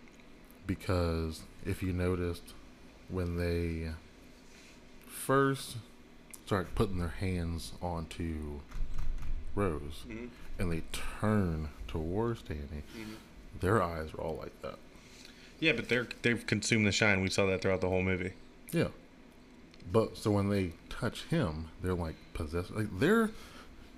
because 0.66 1.42
if 1.66 1.82
you 1.82 1.92
noticed, 1.92 2.54
when 3.08 3.36
they 3.36 3.90
first 5.06 5.76
start 6.46 6.74
putting 6.74 6.98
their 6.98 7.08
hands 7.08 7.72
onto 7.82 8.60
Rose, 9.54 10.04
mm-hmm. 10.08 10.26
and 10.58 10.72
they 10.72 10.82
turn 10.92 11.68
towards 11.88 12.42
Danny, 12.42 12.60
mm-hmm. 12.96 13.14
their 13.60 13.82
eyes 13.82 14.10
are 14.14 14.20
all 14.20 14.36
like 14.36 14.62
that. 14.62 14.76
Yeah, 15.60 15.72
but 15.72 15.88
they're 15.88 16.06
they've 16.22 16.46
consumed 16.46 16.86
the 16.86 16.92
shine. 16.92 17.20
We 17.20 17.30
saw 17.30 17.46
that 17.46 17.60
throughout 17.62 17.80
the 17.80 17.88
whole 17.88 18.02
movie. 18.02 18.34
Yeah. 18.70 18.88
But 19.90 20.16
so 20.16 20.30
when 20.30 20.48
they 20.50 20.72
touch 20.90 21.24
him, 21.24 21.66
they're 21.82 21.94
like 21.94 22.16
possessed. 22.34 22.70
Like 22.70 22.86
they're 22.98 23.30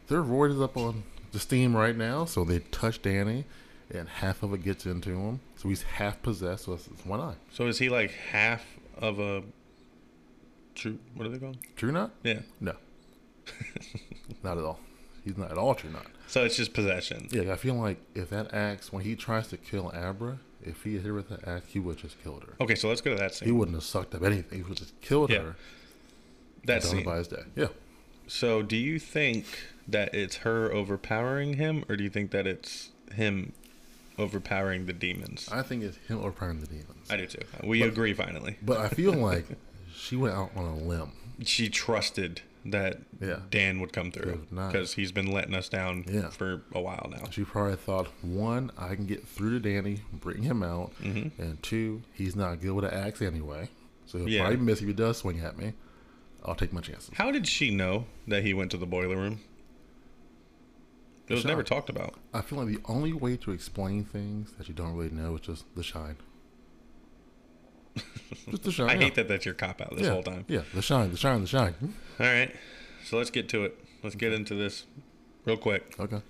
they're 0.09 0.23
roided 0.23 0.63
up 0.63 0.77
on 0.77 1.03
the 1.33 1.39
steam 1.41 1.77
right 1.77 1.97
now. 1.97 2.25
So 2.25 2.45
they 2.45 2.61
touch 2.71 3.03
Danny, 3.03 3.45
and 3.93 4.09
half 4.09 4.43
of 4.43 4.53
it 4.55 4.63
gets 4.65 4.87
into 4.87 5.11
him. 5.11 5.41
So 5.57 5.69
he's 5.69 5.83
half 5.83 6.23
possessed. 6.23 6.69
It's 6.69 6.87
one 7.05 7.21
eye. 7.21 7.35
So 7.53 7.67
is 7.67 7.79
he 7.79 7.89
like 7.89 8.11
half 8.13 8.65
of 8.99 9.19
a 9.19 9.43
true? 10.75 10.99
What 11.15 11.27
are 11.27 11.31
they 11.31 11.39
called? 11.39 11.59
True 11.77 11.93
Knot? 11.93 12.13
Yeah. 12.23 12.41
No. 12.61 12.75
not 14.43 14.59
at 14.59 14.65
all. 14.65 14.81
He's 15.25 15.37
not 15.37 15.51
at 15.51 15.59
all 15.59 15.75
True 15.75 15.91
Knot. 15.91 16.07
So 16.27 16.45
it's 16.45 16.57
just 16.57 16.73
possession. 16.73 17.29
Yeah, 17.31 17.53
I 17.53 17.57
feel 17.57 17.75
like 17.75 17.99
if 18.15 18.31
that 18.31 18.55
axe, 18.55 18.93
when 18.93 19.03
he 19.05 19.17
tries 19.17 19.49
to 19.49 19.57
kill 19.57 19.91
Abra, 19.95 20.39
if 20.63 20.85
he 20.85 20.95
hit 20.95 21.05
her 21.05 21.15
with 21.15 21.29
that 21.29 21.47
axe, 21.47 21.67
he 21.73 21.79
would 21.81 21.97
have 21.97 22.03
just 22.03 22.23
killed 22.23 22.45
her. 22.45 22.55
Okay, 22.61 22.75
so 22.75 22.89
let's 22.89 23.01
go 23.01 23.11
to 23.11 23.17
that 23.17 23.35
scene. 23.35 23.47
He 23.47 23.53
wouldn't 23.53 23.77
have 23.77 23.85
sucked 23.85 24.15
up 24.15 24.23
anything. 24.23 24.59
He 24.59 24.63
would 24.63 24.71
have 24.71 24.79
just 24.79 25.01
killed 25.01 25.31
Yeah. 25.31 25.41
her. 25.43 25.57
That 26.65 26.83
scene. 26.83 27.05
by 27.05 27.17
his 27.19 27.29
day. 27.29 27.43
Yeah. 27.57 27.69
So 28.27 28.63
do 28.63 28.77
you 28.77 28.99
think 28.99 29.47
that 29.89 30.15
it's 30.15 30.37
her 30.39 30.71
overpowering 30.73 31.55
him, 31.55 31.85
or 31.89 31.97
do 31.97 32.05
you 32.05 32.11
think 32.11 32.31
that 32.31 32.47
it's 32.47 32.91
him 33.15 33.53
overpowering 34.19 34.87
the 34.87 34.93
demons? 34.93 35.49
I 35.51 35.63
think 35.63 35.83
it's 35.83 35.97
him 36.09 36.19
overpowering 36.19 36.61
the 36.61 36.67
demons. 36.67 37.11
I 37.11 37.17
do 37.17 37.27
too. 37.27 37.43
We 37.65 37.83
agree 37.83 38.13
finally. 38.15 38.57
But 38.63 38.79
I 38.79 38.89
feel 38.89 39.13
like 39.15 39.47
she 39.95 40.17
went 40.17 40.35
out 40.35 40.51
on 40.57 40.65
a 40.65 40.77
limb. 40.77 41.13
She 41.45 41.69
trusted 41.69 42.43
that 42.67 42.99
Yeah. 43.21 43.39
Dan 43.51 43.81
would 43.81 43.93
come 43.95 44.13
through 44.13 44.47
because 44.51 44.93
he's 44.93 45.13
been 45.13 45.33
letting 45.33 45.55
us 45.55 45.69
down 45.71 46.05
Yeah. 46.07 46.29
for 46.29 46.61
a 46.75 46.81
while 46.81 47.11
now. 47.11 47.25
She 47.31 47.43
probably 47.43 47.77
thought, 47.77 48.09
one, 48.21 48.71
I 48.77 48.95
can 48.95 49.07
get 49.07 49.27
through 49.27 49.59
to 49.59 49.61
Danny, 49.61 50.03
bring 50.13 50.43
him 50.43 50.63
out, 50.63 50.93
Mm-hmm. 51.03 51.41
and 51.41 51.63
two, 51.63 52.03
he's 52.13 52.37
not 52.37 52.61
good 52.61 52.73
with 52.73 52.85
an 52.85 52.93
axe 52.93 53.23
anyway. 53.23 53.71
So 54.05 54.19
he'll 54.19 54.29
Yeah. 54.29 54.41
probably 54.43 54.59
miss 54.59 54.83
if 54.83 54.87
he 54.89 54.93
does 54.93 55.17
swing 55.17 55.41
at 55.41 55.57
me. 55.57 55.73
I'll 56.45 56.55
take 56.55 56.73
my 56.73 56.81
chances. 56.81 57.11
How 57.15 57.31
did 57.31 57.47
she 57.47 57.71
know 57.71 58.07
that 58.27 58.43
he 58.43 58.55
went 58.55 58.71
to 58.71 58.77
the 58.77 58.87
boiler 58.87 59.17
room? 59.17 59.41
It 61.29 61.35
was 61.35 61.45
never 61.45 61.63
talked 61.63 61.89
about. 61.89 62.15
I 62.35 62.41
feel 62.41 62.59
like 62.59 62.67
the 62.67 62.81
only 62.87 63.13
way 63.13 63.37
to 63.37 63.53
explain 63.53 64.05
things 64.05 64.53
that 64.59 64.67
you 64.67 64.75
don't 64.75 64.97
really 64.97 65.11
know 65.11 65.37
is 65.37 65.43
just 65.43 65.65
the 65.77 65.85
shine. 65.85 66.17
just 68.51 68.65
the 68.65 68.73
shine. 68.73 68.91
I 68.91 68.95
yeah. 68.95 69.01
hate 69.01 69.15
that 69.15 69.29
that's 69.29 69.45
your 69.45 69.55
cop 69.55 69.81
out 69.81 69.95
this 69.95 70.07
yeah. 70.07 70.11
whole 70.11 70.25
time. 70.25 70.45
Yeah, 70.49 70.63
the 70.75 70.83
shine, 70.83 71.13
the 71.13 71.17
shine, 71.17 71.43
the 71.43 71.47
shine. 71.47 71.75
All 72.19 72.27
right, 72.27 72.53
so 73.05 73.17
let's 73.17 73.31
get 73.31 73.49
to 73.51 73.65
it. 73.65 73.79
Let's 74.03 74.17
get 74.17 74.33
into 74.33 74.57
this 74.57 74.87
real 75.45 75.57
quick. 75.57 75.95
Okay. 76.01 76.21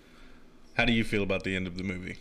How 0.74 0.85
do 0.85 0.93
you 0.93 1.03
feel 1.03 1.23
about 1.23 1.45
the 1.45 1.57
end 1.57 1.66
of 1.66 1.78
the 1.78 1.85
movie? 1.85 2.19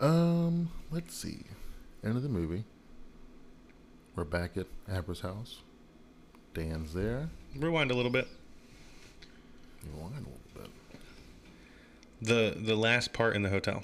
Um, 0.00 0.70
let's 0.90 1.14
see. 1.14 1.44
End 2.02 2.16
of 2.16 2.22
the 2.22 2.28
movie. 2.30 2.64
We're 4.16 4.24
back 4.24 4.56
at 4.56 4.66
Abra's 4.90 5.20
house. 5.20 5.60
Dan's 6.54 6.94
there. 6.94 7.28
Rewind 7.54 7.90
a 7.90 7.94
little 7.94 8.10
bit. 8.10 8.26
Rewind 9.94 10.14
a 10.14 10.18
little 10.20 10.40
bit. 10.54 10.70
The 12.22 12.58
the 12.58 12.74
last 12.76 13.12
part 13.12 13.36
in 13.36 13.42
the 13.42 13.50
hotel. 13.50 13.82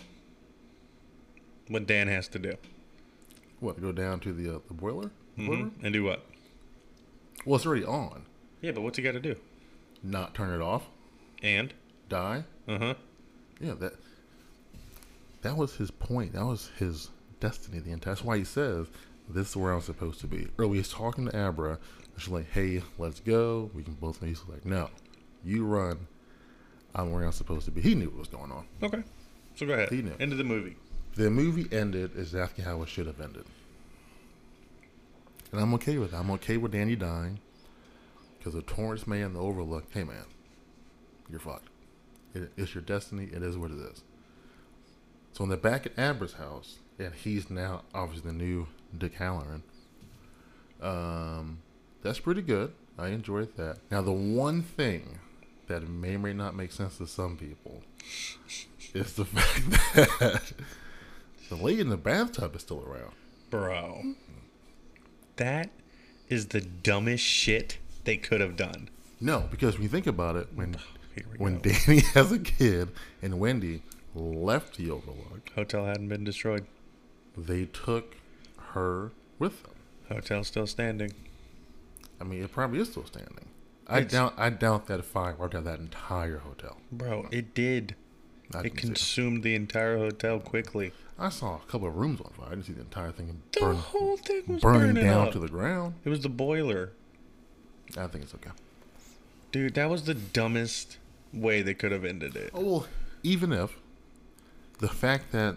What 1.69 1.87
Dan 1.87 2.09
has 2.09 2.29
to 2.29 2.39
do. 2.39 2.55
What? 3.61 3.81
Go 3.81 3.93
down 3.93 4.21
to 4.21 4.33
the 4.33 4.57
uh, 4.57 4.59
the 4.69 4.75
boiler? 4.75 5.11
Mm-hmm. 5.39 5.47
Boiler? 5.47 5.71
And 5.83 5.93
do 5.93 6.05
what? 6.05 6.25
Well, 7.45 7.57
it's 7.57 7.67
already 7.67 7.85
on. 7.85 8.25
Yeah, 8.63 8.73
but 8.73 8.81
what's 8.83 8.97
he 8.97 9.03
got 9.03 9.13
to 9.13 9.21
do? 9.21 9.37
Not 10.03 10.35
turn 10.35 10.53
it 10.53 10.63
off, 10.63 10.85
And 11.43 11.73
die. 12.09 12.45
uh 12.67 12.79
huh. 12.79 12.95
Yeah, 13.61 13.75
that 13.75 13.93
that 15.43 15.57
was 15.57 15.77
his 15.77 15.91
point. 15.91 16.33
That 16.33 16.47
was 16.47 16.71
his 16.79 17.11
destiny. 17.39 17.81
The 17.81 17.93
entire. 17.93 18.15
That's 18.15 18.25
why 18.25 18.39
he 18.39 18.45
says, 18.45 18.87
"This 19.29 19.51
is 19.51 19.57
where 19.57 19.73
I'm 19.73 19.81
supposed 19.81 20.21
to 20.21 20.27
be." 20.27 20.49
Early, 20.59 20.79
he's 20.79 20.89
talking 20.89 21.27
to 21.27 21.37
Abra. 21.37 21.79
And 22.13 22.23
she's 22.23 22.29
like, 22.29 22.51
"Hey, 22.51 22.83
let's 22.99 23.21
go. 23.21 23.71
We 23.75 23.83
can 23.83 23.95
both." 23.95 24.23
He's 24.23 24.43
like, 24.49 24.65
"No, 24.65 24.91
you 25.45 25.65
run. 25.65 26.07
I'm 26.95 27.11
where 27.13 27.25
I'm 27.25 27.33
supposed 27.33 27.65
to 27.67 27.71
be." 27.71 27.81
He 27.81 27.95
knew 27.95 28.11
what 28.11 28.19
was 28.19 28.29
going 28.29 28.53
on. 28.53 28.67
Okay. 28.83 29.03
So 29.55 29.67
go 29.67 29.75
ahead. 29.75 29.91
He 29.91 30.03
knew. 30.03 30.15
End 30.21 30.33
of 30.33 30.39
the 30.39 30.45
movie. 30.45 30.77
The 31.15 31.31
movie 31.31 31.69
ended 31.71 32.13
exactly 32.17 32.65
how 32.65 32.83
it 32.83 32.89
should 32.89 33.07
have 33.07 33.21
ended, 33.21 33.45
and 35.51 35.61
I'm 35.61 35.75
okay 35.75 35.99
with 35.99 36.13
that. 36.13 36.19
I'm 36.19 36.31
okay 36.33 36.57
with 36.57 36.73
Danny 36.73 36.97
dying 36.97 37.39
because 38.39 38.55
the 38.55 38.63
Torrance 38.63 39.07
man, 39.07 39.35
the 39.35 39.41
Overlook. 39.41 39.85
Hey, 39.91 40.05
man, 40.05 40.25
you're 41.31 41.39
fucked. 41.39 41.69
It, 42.35 42.51
it's 42.57 42.75
your 42.75 42.83
destiny. 42.83 43.25
It 43.25 43.43
is 43.43 43.59
what 43.59 43.71
it 43.71 43.79
is. 43.79 44.03
So, 45.33 45.45
in 45.45 45.51
the 45.51 45.57
back 45.59 45.87
at 45.87 45.99
Abra's 45.99 46.35
house, 46.35 46.79
and 46.99 47.15
he's 47.15 47.51
now 47.51 47.83
obviously 47.95 48.31
the 48.31 48.37
new 48.37 48.69
Dick 48.97 49.15
Halloran. 49.15 49.63
Um, 50.81 51.59
that's 52.03 52.19
pretty 52.21 52.43
good. 52.43 52.73
I 52.99 53.09
enjoyed 53.09 53.57
that. 53.57 53.79
Now, 53.91 54.03
the 54.03 54.13
one 54.13 54.63
thing 54.63 55.19
that 55.69 55.89
may 55.89 56.17
or 56.17 56.19
may 56.19 56.33
not 56.33 56.55
make 56.55 56.73
sense 56.73 56.99
to 56.99 57.07
some 57.07 57.37
people 57.37 57.83
is 58.95 59.15
the 59.15 59.25
fact 59.27 59.71
that 59.95 60.53
the 61.49 61.57
lady 61.57 61.81
in 61.81 61.89
the 61.89 61.97
bathtub 61.97 62.55
is 62.57 62.63
still 62.63 62.85
around. 62.87 63.13
Bro. 63.51 64.15
That 65.37 65.71
is 66.29 66.49
the 66.49 66.61
dumbest 66.61 67.25
shit 67.25 67.79
they 68.05 68.17
could 68.17 68.41
have 68.41 68.57
done. 68.57 68.89
No, 69.21 69.47
because 69.51 69.75
when 69.75 69.85
you 69.85 69.89
think 69.89 70.07
about 70.07 70.37
it, 70.37 70.49
when 70.55 70.77
we 71.17 71.23
when 71.39 71.59
go. 71.59 71.71
Danny 71.71 72.01
has 72.15 72.33
a 72.33 72.39
kid 72.39 72.91
and 73.23 73.39
Wendy 73.39 73.83
left 74.15 74.77
the 74.77 74.91
Overlook, 74.91 75.51
Hotel 75.55 75.87
hadn't 75.87 76.09
been 76.09 76.25
destroyed. 76.25 76.67
they 77.37 77.67
took 77.67 78.17
her 78.73 79.13
with 79.39 79.63
them. 79.63 79.73
Hotel 80.09 80.45
still 80.45 80.67
standing. 80.67 81.13
I 82.21 82.25
mean, 82.25 82.43
it 82.43 82.53
probably 82.53 82.81
is 82.81 82.91
still 82.91 83.07
standing. 83.07 83.47
I 83.87 83.99
It's- 83.99 84.13
doubt. 84.13 84.35
I 84.37 84.51
doubt 84.51 84.87
that 84.87 85.01
a 85.01 85.03
fire 85.03 85.35
wiped 85.39 85.55
out 85.55 85.65
that 85.65 85.81
entire 85.81 86.39
hotel. 86.39 86.79
Bro, 86.91 87.29
it 87.31 87.55
did. 87.55 87.97
I, 88.55 88.61
It 88.61 88.77
consumed 88.77 89.43
the 89.43 89.55
entire 89.55 89.97
hotel 89.99 90.39
quickly. 90.39 90.93
I 91.19 91.31
saw 91.31 91.57
a 91.57 91.61
couple 91.71 91.89
of 91.89 91.97
rooms 91.97 92.21
on 92.21 92.31
fire. 92.33 92.47
I 92.49 92.51
didn't 92.51 92.67
see 92.67 92.73
the 92.75 92.81
entire 92.83 93.11
thing 93.13 93.43
The 93.53 93.61
burn, 93.61 93.77
whole 93.77 94.17
thing 94.19 94.43
was 94.47 94.61
burning 94.63 94.95
burning 94.95 95.05
down 95.05 95.27
up. 95.29 95.33
to 95.33 95.39
the 95.39 95.49
ground. 95.49 95.95
It 96.05 96.11
was 96.11 96.21
the 96.21 96.29
boiler. 96.29 96.93
I 97.97 98.07
think 98.09 98.25
it's 98.25 98.35
okay. 98.35 98.51
Dude, 99.53 99.75
that 99.75 99.89
was 99.91 100.05
the 100.05 100.15
dumbest 100.15 100.99
way 101.33 101.63
they 101.63 101.75
could 101.75 101.93
have 101.93 102.05
ended 102.05 102.37
it. 102.37 102.51
Oh, 102.55 102.61
well, 102.65 102.87
even 103.23 103.53
if 103.53 103.77
the 104.79 104.89
fact 104.89 105.33
that 105.33 105.57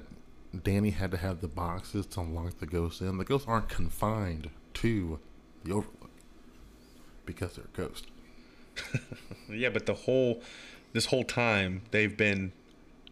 Danny 0.63 0.91
had 0.91 1.11
to 1.11 1.17
have 1.17 1.41
the 1.41 1.47
boxes 1.47 2.05
to 2.07 2.21
unlock 2.21 2.59
the 2.59 2.65
ghosts 2.65 3.01
in, 3.01 3.17
the 3.17 3.25
ghosts 3.25 3.47
aren't 3.47 3.69
confined 3.69 4.49
to 4.75 5.19
the 5.63 5.71
Overlook 5.71 6.11
because 7.25 7.55
they're 7.55 7.65
ghosts. 7.73 8.07
Yeah, 9.49 9.69
but 9.69 9.85
the 9.85 9.93
whole 9.93 10.41
this 10.93 11.05
whole 11.05 11.23
time 11.23 11.83
they've 11.91 12.17
been 12.17 12.51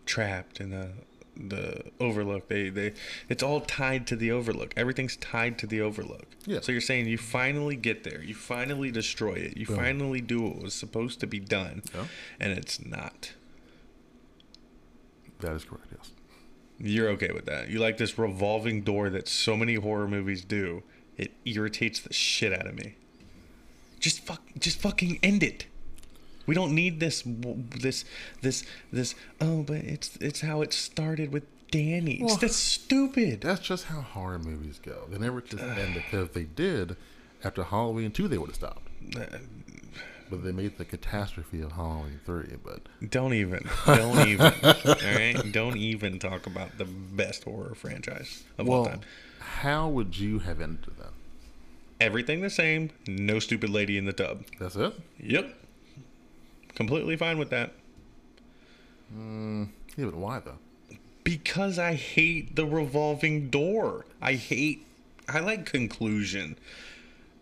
trapped 0.06 0.60
in 0.60 0.72
the 0.72 0.90
the 1.36 1.92
overlook. 2.00 2.48
They 2.48 2.70
they 2.70 2.94
it's 3.30 3.44
all 3.44 3.62
tied 3.62 4.08
to 4.08 4.16
the 4.16 4.32
overlook. 4.32 4.74
Everything's 4.76 5.16
tied 5.18 5.58
to 5.60 5.68
the 5.68 5.82
overlook. 5.82 6.26
Yeah. 6.46 6.60
So 6.62 6.72
you're 6.72 6.82
saying 6.82 7.08
you 7.08 7.18
finally 7.18 7.76
get 7.76 8.04
there. 8.04 8.22
You 8.24 8.34
finally 8.36 8.92
destroy 8.92 9.34
it. 9.34 9.58
You 9.58 9.66
Boom. 9.66 9.76
finally 9.76 10.22
do 10.22 10.42
what 10.42 10.62
was 10.62 10.74
supposed 10.74 11.20
to 11.22 11.28
be 11.28 11.40
done. 11.40 11.84
Yeah. 11.94 12.06
And 12.40 12.54
it's 12.54 12.84
not. 12.84 13.34
That 15.40 15.54
is 15.56 15.66
correct. 15.66 15.88
Yes. 15.96 16.12
You're 16.84 17.08
okay 17.12 17.32
with 17.34 17.46
that. 17.46 17.70
You 17.70 17.80
like 17.80 17.98
this 17.98 18.18
revolving 18.18 18.82
door 18.82 19.10
that 19.10 19.30
so 19.30 19.56
many 19.56 19.76
horror 19.76 20.08
movies 20.08 20.44
do. 20.44 20.84
It 21.18 21.32
irritates 21.46 22.02
the 22.02 22.12
shit 22.12 22.52
out 22.52 22.68
of 22.68 22.76
me. 22.76 22.96
Just 24.02 24.20
fuck 24.20 24.42
just 24.60 24.82
fucking 24.82 25.20
end 25.24 25.44
it. 25.44 25.68
We 26.46 26.54
don't 26.54 26.76
need 26.76 27.00
this 27.00 27.24
this 27.26 28.04
this 28.42 28.66
this 28.92 29.16
oh, 29.40 29.64
but 29.64 29.78
it's 29.78 30.18
it's 30.18 30.42
how 30.42 30.62
it 30.62 30.74
started 30.74 31.32
with 31.32 31.44
Danny. 31.72 32.16
It's 32.16 32.24
Well, 32.24 32.36
that's 32.36 32.58
stupid. 32.58 33.40
That's 33.42 33.62
just 33.62 33.86
how 33.86 34.02
horror 34.02 34.40
movies 34.40 34.82
go. 34.84 35.06
They 35.10 35.18
never 35.18 35.40
just 35.40 35.64
end 35.64 35.94
because 35.94 36.26
if 36.26 36.34
they 36.34 36.44
did, 36.44 36.98
after 37.46 37.64
Halloween 37.64 38.12
two, 38.12 38.28
they 38.28 38.38
would 38.38 38.50
have 38.50 38.56
stopped. 38.56 38.86
Uh, 39.16 39.38
But 40.30 40.44
they 40.44 40.52
made 40.52 40.78
the 40.78 40.86
catastrophe 40.86 41.62
of 41.62 41.74
Halloween 41.74 42.20
three. 42.26 42.56
But 42.64 42.82
Don't 43.10 43.34
even. 43.34 43.68
Don't 43.86 44.28
even. 44.28 44.54
all 44.64 44.96
right? 45.16 45.52
Don't 45.52 45.78
even 45.78 46.20
talk 46.20 46.46
about 46.48 46.78
the 46.78 46.86
best 46.86 47.44
horror 47.44 47.76
franchise 47.76 48.44
of 48.58 48.70
all 48.70 48.86
time. 48.86 49.02
how 49.40 49.88
would 49.88 50.18
you 50.18 50.40
have 50.40 50.60
ended 50.62 50.94
then? 50.98 51.08
Everything 52.00 52.42
the 52.42 52.50
same. 52.50 52.90
No 53.08 53.40
stupid 53.40 53.70
lady 53.70 53.98
in 53.98 54.06
the 54.06 54.14
tub. 54.14 54.46
That's 54.60 54.76
it. 54.76 54.94
Yep. 55.20 55.54
Completely 56.76 57.16
fine 57.16 57.38
with 57.38 57.50
that. 57.52 57.72
Hmm, 59.12 59.66
yeah, 59.96 60.06
but 60.06 60.16
why 60.16 60.40
though? 60.40 60.58
Because 61.24 61.80
I 61.80 61.94
hate 61.94 62.56
the 62.56 62.66
revolving 62.66 63.50
door. 63.50 64.06
I 64.22 64.34
hate. 64.34 64.86
I 65.30 65.40
like 65.40 65.66
conclusion. 65.66 66.58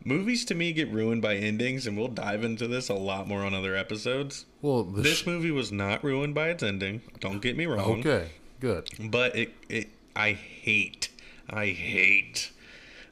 Movies 0.03 0.45
to 0.45 0.55
me 0.55 0.73
get 0.73 0.89
ruined 0.91 1.21
by 1.21 1.35
endings, 1.35 1.85
and 1.85 1.95
we'll 1.97 2.07
dive 2.07 2.43
into 2.43 2.67
this 2.67 2.89
a 2.89 2.93
lot 2.95 3.27
more 3.27 3.41
on 3.41 3.53
other 3.53 3.75
episodes. 3.75 4.45
Well, 4.61 4.83
the 4.83 5.01
This 5.01 5.25
movie 5.27 5.51
was 5.51 5.71
not 5.71 6.03
ruined 6.03 6.33
by 6.33 6.49
its 6.49 6.63
ending. 6.63 7.01
Don't 7.19 7.41
get 7.41 7.55
me 7.55 7.65
wrong. 7.67 7.99
okay, 7.99 8.29
good. 8.59 8.89
But 8.99 9.35
it, 9.35 9.53
it, 9.69 9.89
I 10.15 10.31
hate, 10.33 11.09
I 11.49 11.67
hate 11.67 12.51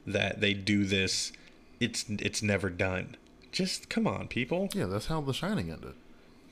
that 0.06 0.40
they 0.40 0.52
do 0.54 0.84
this. 0.84 1.32
It's, 1.78 2.04
it's 2.08 2.42
never 2.42 2.68
done. 2.70 3.16
Just 3.52 3.88
come 3.88 4.06
on, 4.06 4.26
people. 4.28 4.68
Yeah, 4.74 4.86
that's 4.86 5.06
how 5.06 5.20
The 5.20 5.32
Shining 5.32 5.70
ended. 5.70 5.94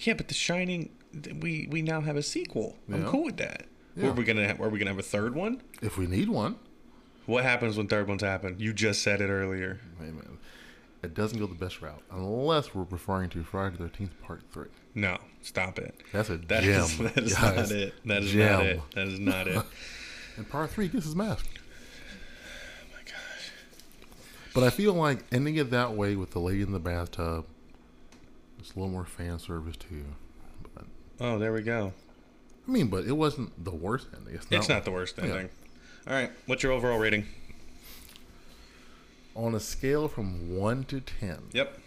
Yeah, 0.01 0.15
but 0.15 0.28
The 0.28 0.35
Shining, 0.35 0.90
we 1.40 1.66
we 1.70 1.82
now 1.82 2.01
have 2.02 2.16
a 2.16 2.23
sequel. 2.23 2.77
I'm 2.93 3.05
cool 3.06 3.24
with 3.24 3.36
that. 3.39 3.65
Yeah. 3.97 4.09
Are 4.09 4.12
we 4.12 4.23
gonna 4.24 4.47
have, 4.47 4.60
are 4.60 4.69
we 4.69 4.78
gonna 4.78 4.90
have 4.93 4.98
a 4.98 5.02
third 5.02 5.35
one? 5.35 5.60
If 5.82 5.97
we 5.98 6.06
need 6.06 6.28
one, 6.28 6.56
What 7.27 7.43
happens 7.44 7.77
when 7.77 7.89
third 7.89 8.06
ones 8.09 8.23
happen? 8.23 8.56
You 8.59 8.73
just 8.73 9.02
said 9.02 9.20
it 9.20 9.28
earlier. 9.28 9.81
It 11.03 11.15
doesn't 11.15 11.39
go 11.39 11.47
the 11.47 11.55
best 11.55 11.81
route 11.81 12.03
unless 12.11 12.75
we're 12.75 12.87
referring 12.91 13.31
to 13.31 13.45
Friday 13.45 13.77
the 13.77 13.85
Thirteenth 13.85 14.20
Part 14.23 14.43
Three. 14.53 14.66
No, 14.95 15.19
stop 15.43 15.79
it. 15.79 15.95
That's 16.12 16.29
a 16.31 16.39
That 16.39 16.62
gem. 16.65 16.81
is, 16.83 16.99
that 16.99 17.19
is 17.19 17.35
guys. 17.35 17.70
not 17.70 17.79
it. 17.79 17.95
That 18.05 18.23
is 18.25 18.33
Gem. 18.33 18.53
not 18.53 18.66
it. 18.66 18.81
That 18.95 19.07
is 19.09 19.20
not 19.20 19.47
it. 19.49 19.62
And 20.37 20.49
Part 20.49 20.70
Three 20.70 20.87
gets 20.89 21.05
his 21.05 21.16
mask. 21.16 21.47
Oh 21.61 22.93
my 22.95 23.01
gosh. 23.05 23.51
But 24.55 24.65
I 24.65 24.70
feel 24.70 24.93
like 24.95 25.25
ending 25.33 25.57
it 25.57 25.70
that 25.70 25.95
way 25.95 26.15
with 26.16 26.31
the 26.33 26.39
lady 26.41 26.62
in 26.62 26.73
the 26.73 26.79
bathtub, 26.81 27.45
it's 28.59 28.73
a 28.73 28.75
little 28.75 28.91
more 28.91 29.05
fan 29.05 29.39
service 29.39 29.77
too. 29.77 30.05
But 30.75 30.85
Oh, 31.20 31.39
there 31.39 31.53
we 31.53 31.62
go. 31.62 31.93
I 32.66 32.70
mean, 32.70 32.89
but 32.89 33.05
it 33.05 33.12
wasn't 33.16 33.65
the 33.65 33.70
worst 33.73 34.09
ending. 34.16 34.35
It's 34.35 34.51
not, 34.51 34.59
It's 34.59 34.69
not 34.69 34.85
the 34.85 34.91
worst 34.91 35.16
Yeah. 35.19 35.25
ending. 35.25 35.49
All 36.07 36.15
right, 36.15 36.31
what's 36.47 36.62
your 36.62 36.73
overall 36.73 36.99
rating? 36.99 37.27
On 39.39 39.55
a 39.55 39.60
scale 39.60 40.09
from 40.09 40.56
one 40.56 40.85
to 40.85 41.01
ten. 41.01 41.39
Yep, 41.52 41.78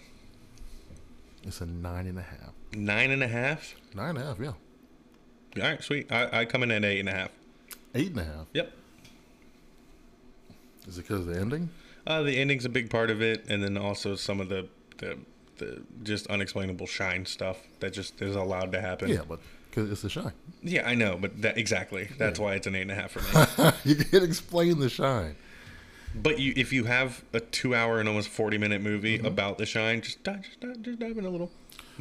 It's 1.44 1.60
a 1.62 1.66
nine 1.66 2.08
and 2.08 2.18
a 2.18 2.22
half. 2.22 2.54
nine 2.74 3.12
and 3.12 3.22
a 3.22 3.28
half. 3.28 3.76
Nine 3.94 4.12
and 4.16 4.20
a 4.20 4.24
half, 4.26 4.40
yeah. 4.40 4.54
All 5.62 5.70
right, 5.70 5.84
sweet. 5.84 6.10
I, 6.12 6.42
I 6.42 6.46
come 6.46 6.64
in 6.64 6.72
at 6.72 6.86
eight 6.86 7.02
and 7.02 7.10
a 7.10 7.14
half. 7.14 7.30
Eight 7.94 8.12
and 8.12 8.20
a 8.22 8.24
half. 8.24 8.48
Yep. 8.54 8.72
Is 10.88 10.98
it 10.98 11.02
because 11.02 11.22
of 11.22 11.26
the 11.28 11.40
ending? 11.40 11.70
Uh, 12.08 12.24
the 12.24 12.38
ending's 12.38 12.66
a 12.66 12.70
big 12.70 12.90
part 12.90 13.12
of 13.12 13.22
it, 13.22 13.46
and 13.50 13.62
then 13.64 13.78
also 13.78 14.16
some 14.16 14.40
of 14.40 14.50
the 14.50 14.68
the, 14.98 15.18
the 15.58 15.82
just 16.04 16.28
unexplainable 16.28 16.88
shine 16.88 17.26
stuff 17.26 17.58
that 17.82 17.92
just 17.94 18.22
is 18.22 18.36
allowed 18.36 18.72
to 18.72 18.82
happen. 18.82 19.10
Yeah, 19.10 19.22
but 19.28 19.40
because 19.70 19.92
it's 19.92 20.02
the 20.02 20.10
shine. 20.10 20.32
Yeah, 20.64 20.88
I 20.88 20.96
know, 20.96 21.18
but 21.20 21.42
that 21.42 21.58
exactly. 21.58 22.08
That's 22.18 22.40
why 22.40 22.56
it's 22.56 22.66
an 22.66 22.76
eight 22.76 22.84
and 22.84 22.92
a 22.92 22.96
half 22.96 23.12
for 23.12 23.20
me. 23.20 23.72
you 23.84 23.96
can't 23.96 24.24
explain 24.24 24.80
the 24.80 24.90
shine. 24.90 25.36
But 26.16 26.40
you, 26.40 26.54
if 26.56 26.72
you 26.74 26.86
have 26.86 27.24
a 27.34 27.40
two-hour 27.40 28.00
and 28.00 28.08
almost 28.10 28.30
forty-minute 28.30 28.82
movie 28.82 29.18
Mm-hmm. 29.18 29.28
about 29.28 29.58
the 29.58 29.66
shine, 29.66 30.02
just 30.02 30.24
dive, 30.24 30.44
just 30.44 30.60
dive, 30.60 30.82
just 30.82 31.00
dive 31.00 31.18
in 31.18 31.26
a 31.26 31.30
little. 31.30 31.52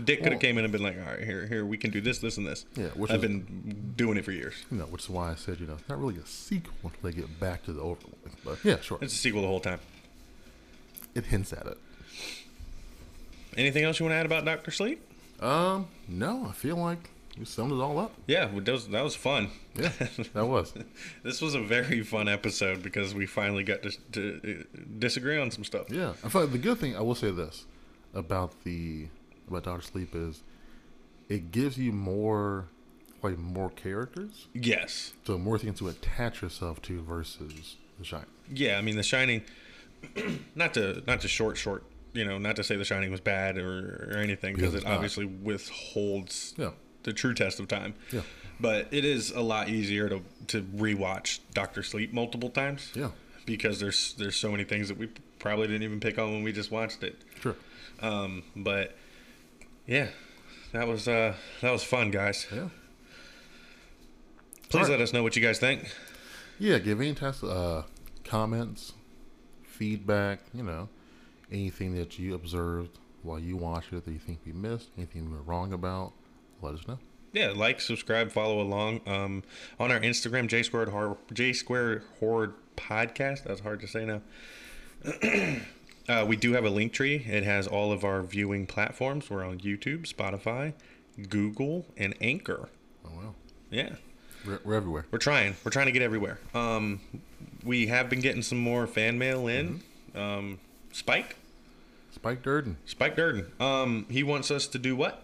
Dick 0.03 0.19
could 0.19 0.25
Well- 0.27 0.33
have 0.33 0.41
came 0.41 0.57
in 0.59 0.65
and 0.65 0.73
been 0.73 0.83
like, 0.83 0.97
"All 0.99 1.13
right, 1.13 1.23
here, 1.25 1.47
here, 1.47 1.65
we 1.67 1.77
can 1.77 1.91
do 1.91 2.01
this, 2.01 2.19
this, 2.21 2.37
and 2.39 2.47
this." 2.47 2.65
Yeah, 2.77 2.87
which 2.89 3.11
I've 3.11 3.23
is- 3.25 3.29
been 3.31 3.93
doing 3.97 4.17
it 4.17 4.25
for 4.25 4.33
years. 4.33 4.55
You 4.71 4.79
know, 4.79 4.85
which 4.87 5.03
is 5.05 5.11
why 5.11 5.31
I 5.33 5.35
said, 5.35 5.61
you 5.61 5.67
know, 5.67 5.75
it's 5.75 5.89
not 5.89 6.01
really 6.01 6.17
a 6.17 6.27
sequel 6.27 6.73
until 6.85 7.11
they 7.11 7.13
get 7.13 7.39
back 7.41 7.65
to 7.65 7.73
the 7.73 7.81
Overlook. 7.81 8.19
But 8.45 8.59
yeah, 8.65 8.81
sure. 8.81 8.99
It's 9.03 9.13
a 9.15 9.17
sequel 9.19 9.43
the 9.43 9.49
whole 9.49 9.61
time. 9.61 9.81
it 11.15 11.27
hints 11.27 11.53
at 11.53 11.67
it. 11.67 11.77
Anything 13.57 13.85
else 13.85 13.99
you 13.99 14.05
want 14.07 14.13
to 14.15 14.19
add 14.19 14.27
about 14.27 14.45
Doctor 14.45 14.71
Sleep? 14.71 15.03
Um, 15.41 15.89
no, 16.09 16.47
I 16.49 16.53
feel 16.53 16.77
like 16.77 17.11
we 17.39 17.45
summed 17.45 17.73
it 17.73 17.81
all 17.81 17.99
up. 17.99 18.13
Yeah, 18.27 18.47
that 18.47 18.73
was 18.73 18.89
that 18.89 19.03
was 19.05 19.15
fun. 19.17 19.51
Yeah, 19.77 19.93
that 20.35 20.47
was. 20.47 20.75
This 21.23 21.41
was 21.41 21.55
a 21.55 21.61
very 21.63 22.03
fun 22.03 22.29
episode 22.29 22.83
because 22.83 23.15
we 23.15 23.27
finally 23.27 23.63
got 23.65 23.83
to, 23.83 23.91
to 24.13 24.41
uh, 24.61 24.79
disagree 24.99 25.39
on 25.41 25.51
some 25.51 25.65
stuff. 25.65 25.87
Yeah, 25.91 26.15
in 26.25 26.31
fact, 26.31 26.53
the 26.53 26.59
good 26.59 26.79
thing 26.79 26.97
I 26.97 27.01
will 27.01 27.15
say 27.15 27.31
this: 27.31 27.67
about 28.15 28.65
the 28.65 29.07
about 29.49 29.65
Doctor 29.65 29.83
Sleep 29.87 30.15
is 30.15 30.43
it 31.29 31.51
gives 31.51 31.79
you 31.79 31.93
more 31.93 32.67
like 33.23 33.39
more 33.39 33.71
characters, 33.71 34.49
Yes. 34.55 35.13
so 35.27 35.37
more 35.39 35.59
things 35.59 35.79
to 35.79 35.89
attach 35.89 36.41
yourself 36.43 36.81
to 36.83 37.03
versus 37.03 37.77
The 37.99 38.05
Shining. 38.05 38.27
Yeah, 38.53 38.79
I 38.79 38.81
mean 38.83 38.97
The 38.97 39.03
Shining. 39.03 39.43
not 40.55 40.73
to 40.75 41.03
not 41.07 41.21
to 41.21 41.29
short 41.29 41.57
short. 41.57 41.85
You 42.13 42.25
know, 42.25 42.39
not 42.39 42.57
to 42.57 42.65
say 42.65 42.77
The 42.77 42.85
Shining 42.85 43.11
was 43.13 43.21
bad 43.21 43.57
or, 43.59 44.11
or 44.11 44.17
anything 44.19 44.55
because 44.57 44.73
it 44.75 44.79
it's 44.79 44.85
not. 44.87 44.95
obviously 44.95 45.27
withholds 45.27 46.55
Yeah, 46.57 46.71
the 47.05 47.13
true 47.13 47.35
test 47.35 47.59
of 47.61 47.69
time. 47.69 47.95
yeah, 48.13 48.23
But 48.59 48.89
it 48.91 49.05
is 49.05 49.31
a 49.31 49.41
lot 49.41 49.69
easier 49.69 50.09
to 50.09 50.23
to 50.49 50.63
rewatch 50.63 51.41
Doctor 51.55 51.83
Sleep 51.83 52.13
multiple 52.13 52.51
times 52.51 52.91
yeah, 52.95 53.11
because 53.47 53.79
there's 53.81 54.15
there's 54.15 54.37
so 54.37 54.51
many 54.51 54.65
things 54.65 54.89
that 54.89 54.99
we 54.99 55.09
probably 55.39 55.67
didn't 55.69 55.83
even 55.85 56.01
pick 56.01 56.19
on 56.19 56.31
when 56.33 56.43
we 56.43 56.53
just 56.53 56.71
watched 56.71 57.03
it. 57.03 57.17
sure, 57.41 57.57
Um, 58.01 58.43
but 58.57 58.97
yeah, 59.87 60.09
that 60.73 60.87
was 60.89 61.09
uh, 61.09 61.35
that 61.63 61.71
was 61.73 61.83
fun, 61.83 62.11
guys. 62.11 62.47
yeah. 62.55 62.69
Please 64.69 64.83
Alright. 64.83 64.91
let 64.93 65.01
us 65.01 65.13
know 65.13 65.23
what 65.23 65.35
you 65.37 65.43
guys 65.43 65.59
think. 65.59 65.93
Yeah, 66.59 66.79
give 66.79 67.01
any 67.01 67.15
test 67.15 67.43
uh, 67.43 67.83
comments, 68.25 68.93
feedback, 69.65 70.41
you 70.55 70.63
know, 70.63 70.89
anything 71.51 71.95
that 71.97 72.19
you 72.19 72.35
observed 72.35 72.99
while 73.23 73.39
you 73.39 73.57
watched 73.57 73.93
it 73.93 74.05
that 74.05 74.13
you 74.13 74.19
think 74.19 74.41
we 74.47 74.53
missed, 74.53 74.91
anything 74.97 75.29
we 75.31 75.37
were 75.37 75.43
wrong 75.43 75.73
about, 75.73 76.13
let 76.63 76.75
us 76.75 76.87
know. 76.89 76.99
Yeah, 77.33 77.53
like, 77.55 77.81
subscribe, 77.81 78.33
follow 78.33 78.61
along. 78.61 79.03
Um, 79.07 79.45
on 79.79 79.93
our 79.93 80.01
Instagram, 80.01 80.49
J 80.49 80.63
squared 80.63 80.89
horror, 80.89 81.17
J 81.33 81.53
squared 81.53 82.03
horde 82.19 82.55
podcast. 82.77 83.45
That's 83.45 83.61
hard 83.61 83.81
to 83.81 83.87
say 83.87 84.05
now. 84.05 84.21
uh, 86.09 86.25
we 86.27 86.37
do 86.37 86.53
have 86.55 86.65
a 86.65 86.71
link 86.71 86.93
tree. 86.93 87.25
It 87.27 87.45
has 87.45 87.67
all 87.69 87.93
of 87.93 88.05
our 88.05 88.23
viewing 88.23 88.67
platforms. 88.67 89.31
We're 89.31 89.45
on 89.45 89.61
YouTube, 89.61 90.13
Spotify, 90.13 90.73
Google, 91.29 91.87
and 91.97 92.15
Anchor. 92.21 92.69
Oh, 93.07 93.11
well. 93.17 93.35
Yeah, 93.71 93.95
We're, 94.45 94.59
we're 94.65 94.75
everywhere. 94.75 95.07
we're 95.13 95.19
trying. 95.19 95.55
We're 95.65 95.71
trying 95.71 95.87
to 95.87 95.93
get 95.93 96.03
everywhere. 96.03 96.41
Um, 96.55 97.01
we 97.63 97.87
have 97.87 98.11
been 98.11 98.21
getting 98.21 98.43
some 98.43 98.59
more 98.59 98.89
fan 98.89 99.17
mail 99.19 99.47
in. 99.47 99.83
Um, 100.17 100.59
Spike, 100.93 101.37
Spike 102.11 102.43
Durden, 102.43 102.77
Spike 102.85 103.15
Durden. 103.15 103.53
Um, 103.61 104.07
he 104.11 104.25
wants 104.25 104.51
us 104.51 104.67
to 104.67 104.79
do 104.79 104.97
what? 104.97 105.23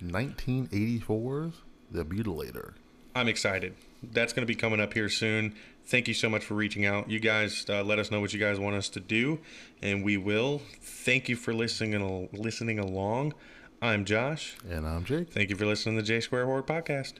1984's 0.00 1.56
The 1.90 2.04
Mutilator. 2.04 2.74
I'm 3.14 3.28
excited. 3.28 3.74
That's 4.02 4.32
going 4.32 4.42
to 4.42 4.46
be 4.46 4.54
coming 4.54 4.80
up 4.80 4.94
here 4.94 5.08
soon. 5.08 5.54
Thank 5.86 6.08
you 6.08 6.14
so 6.14 6.28
much 6.28 6.44
for 6.44 6.54
reaching 6.54 6.86
out. 6.86 7.10
You 7.10 7.18
guys, 7.18 7.66
uh, 7.68 7.82
let 7.82 7.98
us 7.98 8.10
know 8.10 8.20
what 8.20 8.32
you 8.32 8.38
guys 8.38 8.58
want 8.58 8.76
us 8.76 8.88
to 8.90 9.00
do, 9.00 9.40
and 9.82 10.04
we 10.04 10.16
will. 10.16 10.62
Thank 10.80 11.28
you 11.28 11.36
for 11.36 11.52
listening 11.52 11.94
and 11.94 12.28
listening 12.32 12.78
along. 12.78 13.34
I'm 13.82 14.04
Josh. 14.04 14.56
And 14.68 14.86
I'm 14.86 15.04
Jake. 15.04 15.32
Thank 15.32 15.50
you 15.50 15.56
for 15.56 15.66
listening 15.66 15.96
to 15.96 16.02
the 16.02 16.06
J 16.06 16.20
Square 16.20 16.46
Horde 16.46 16.66
podcast. 16.66 17.14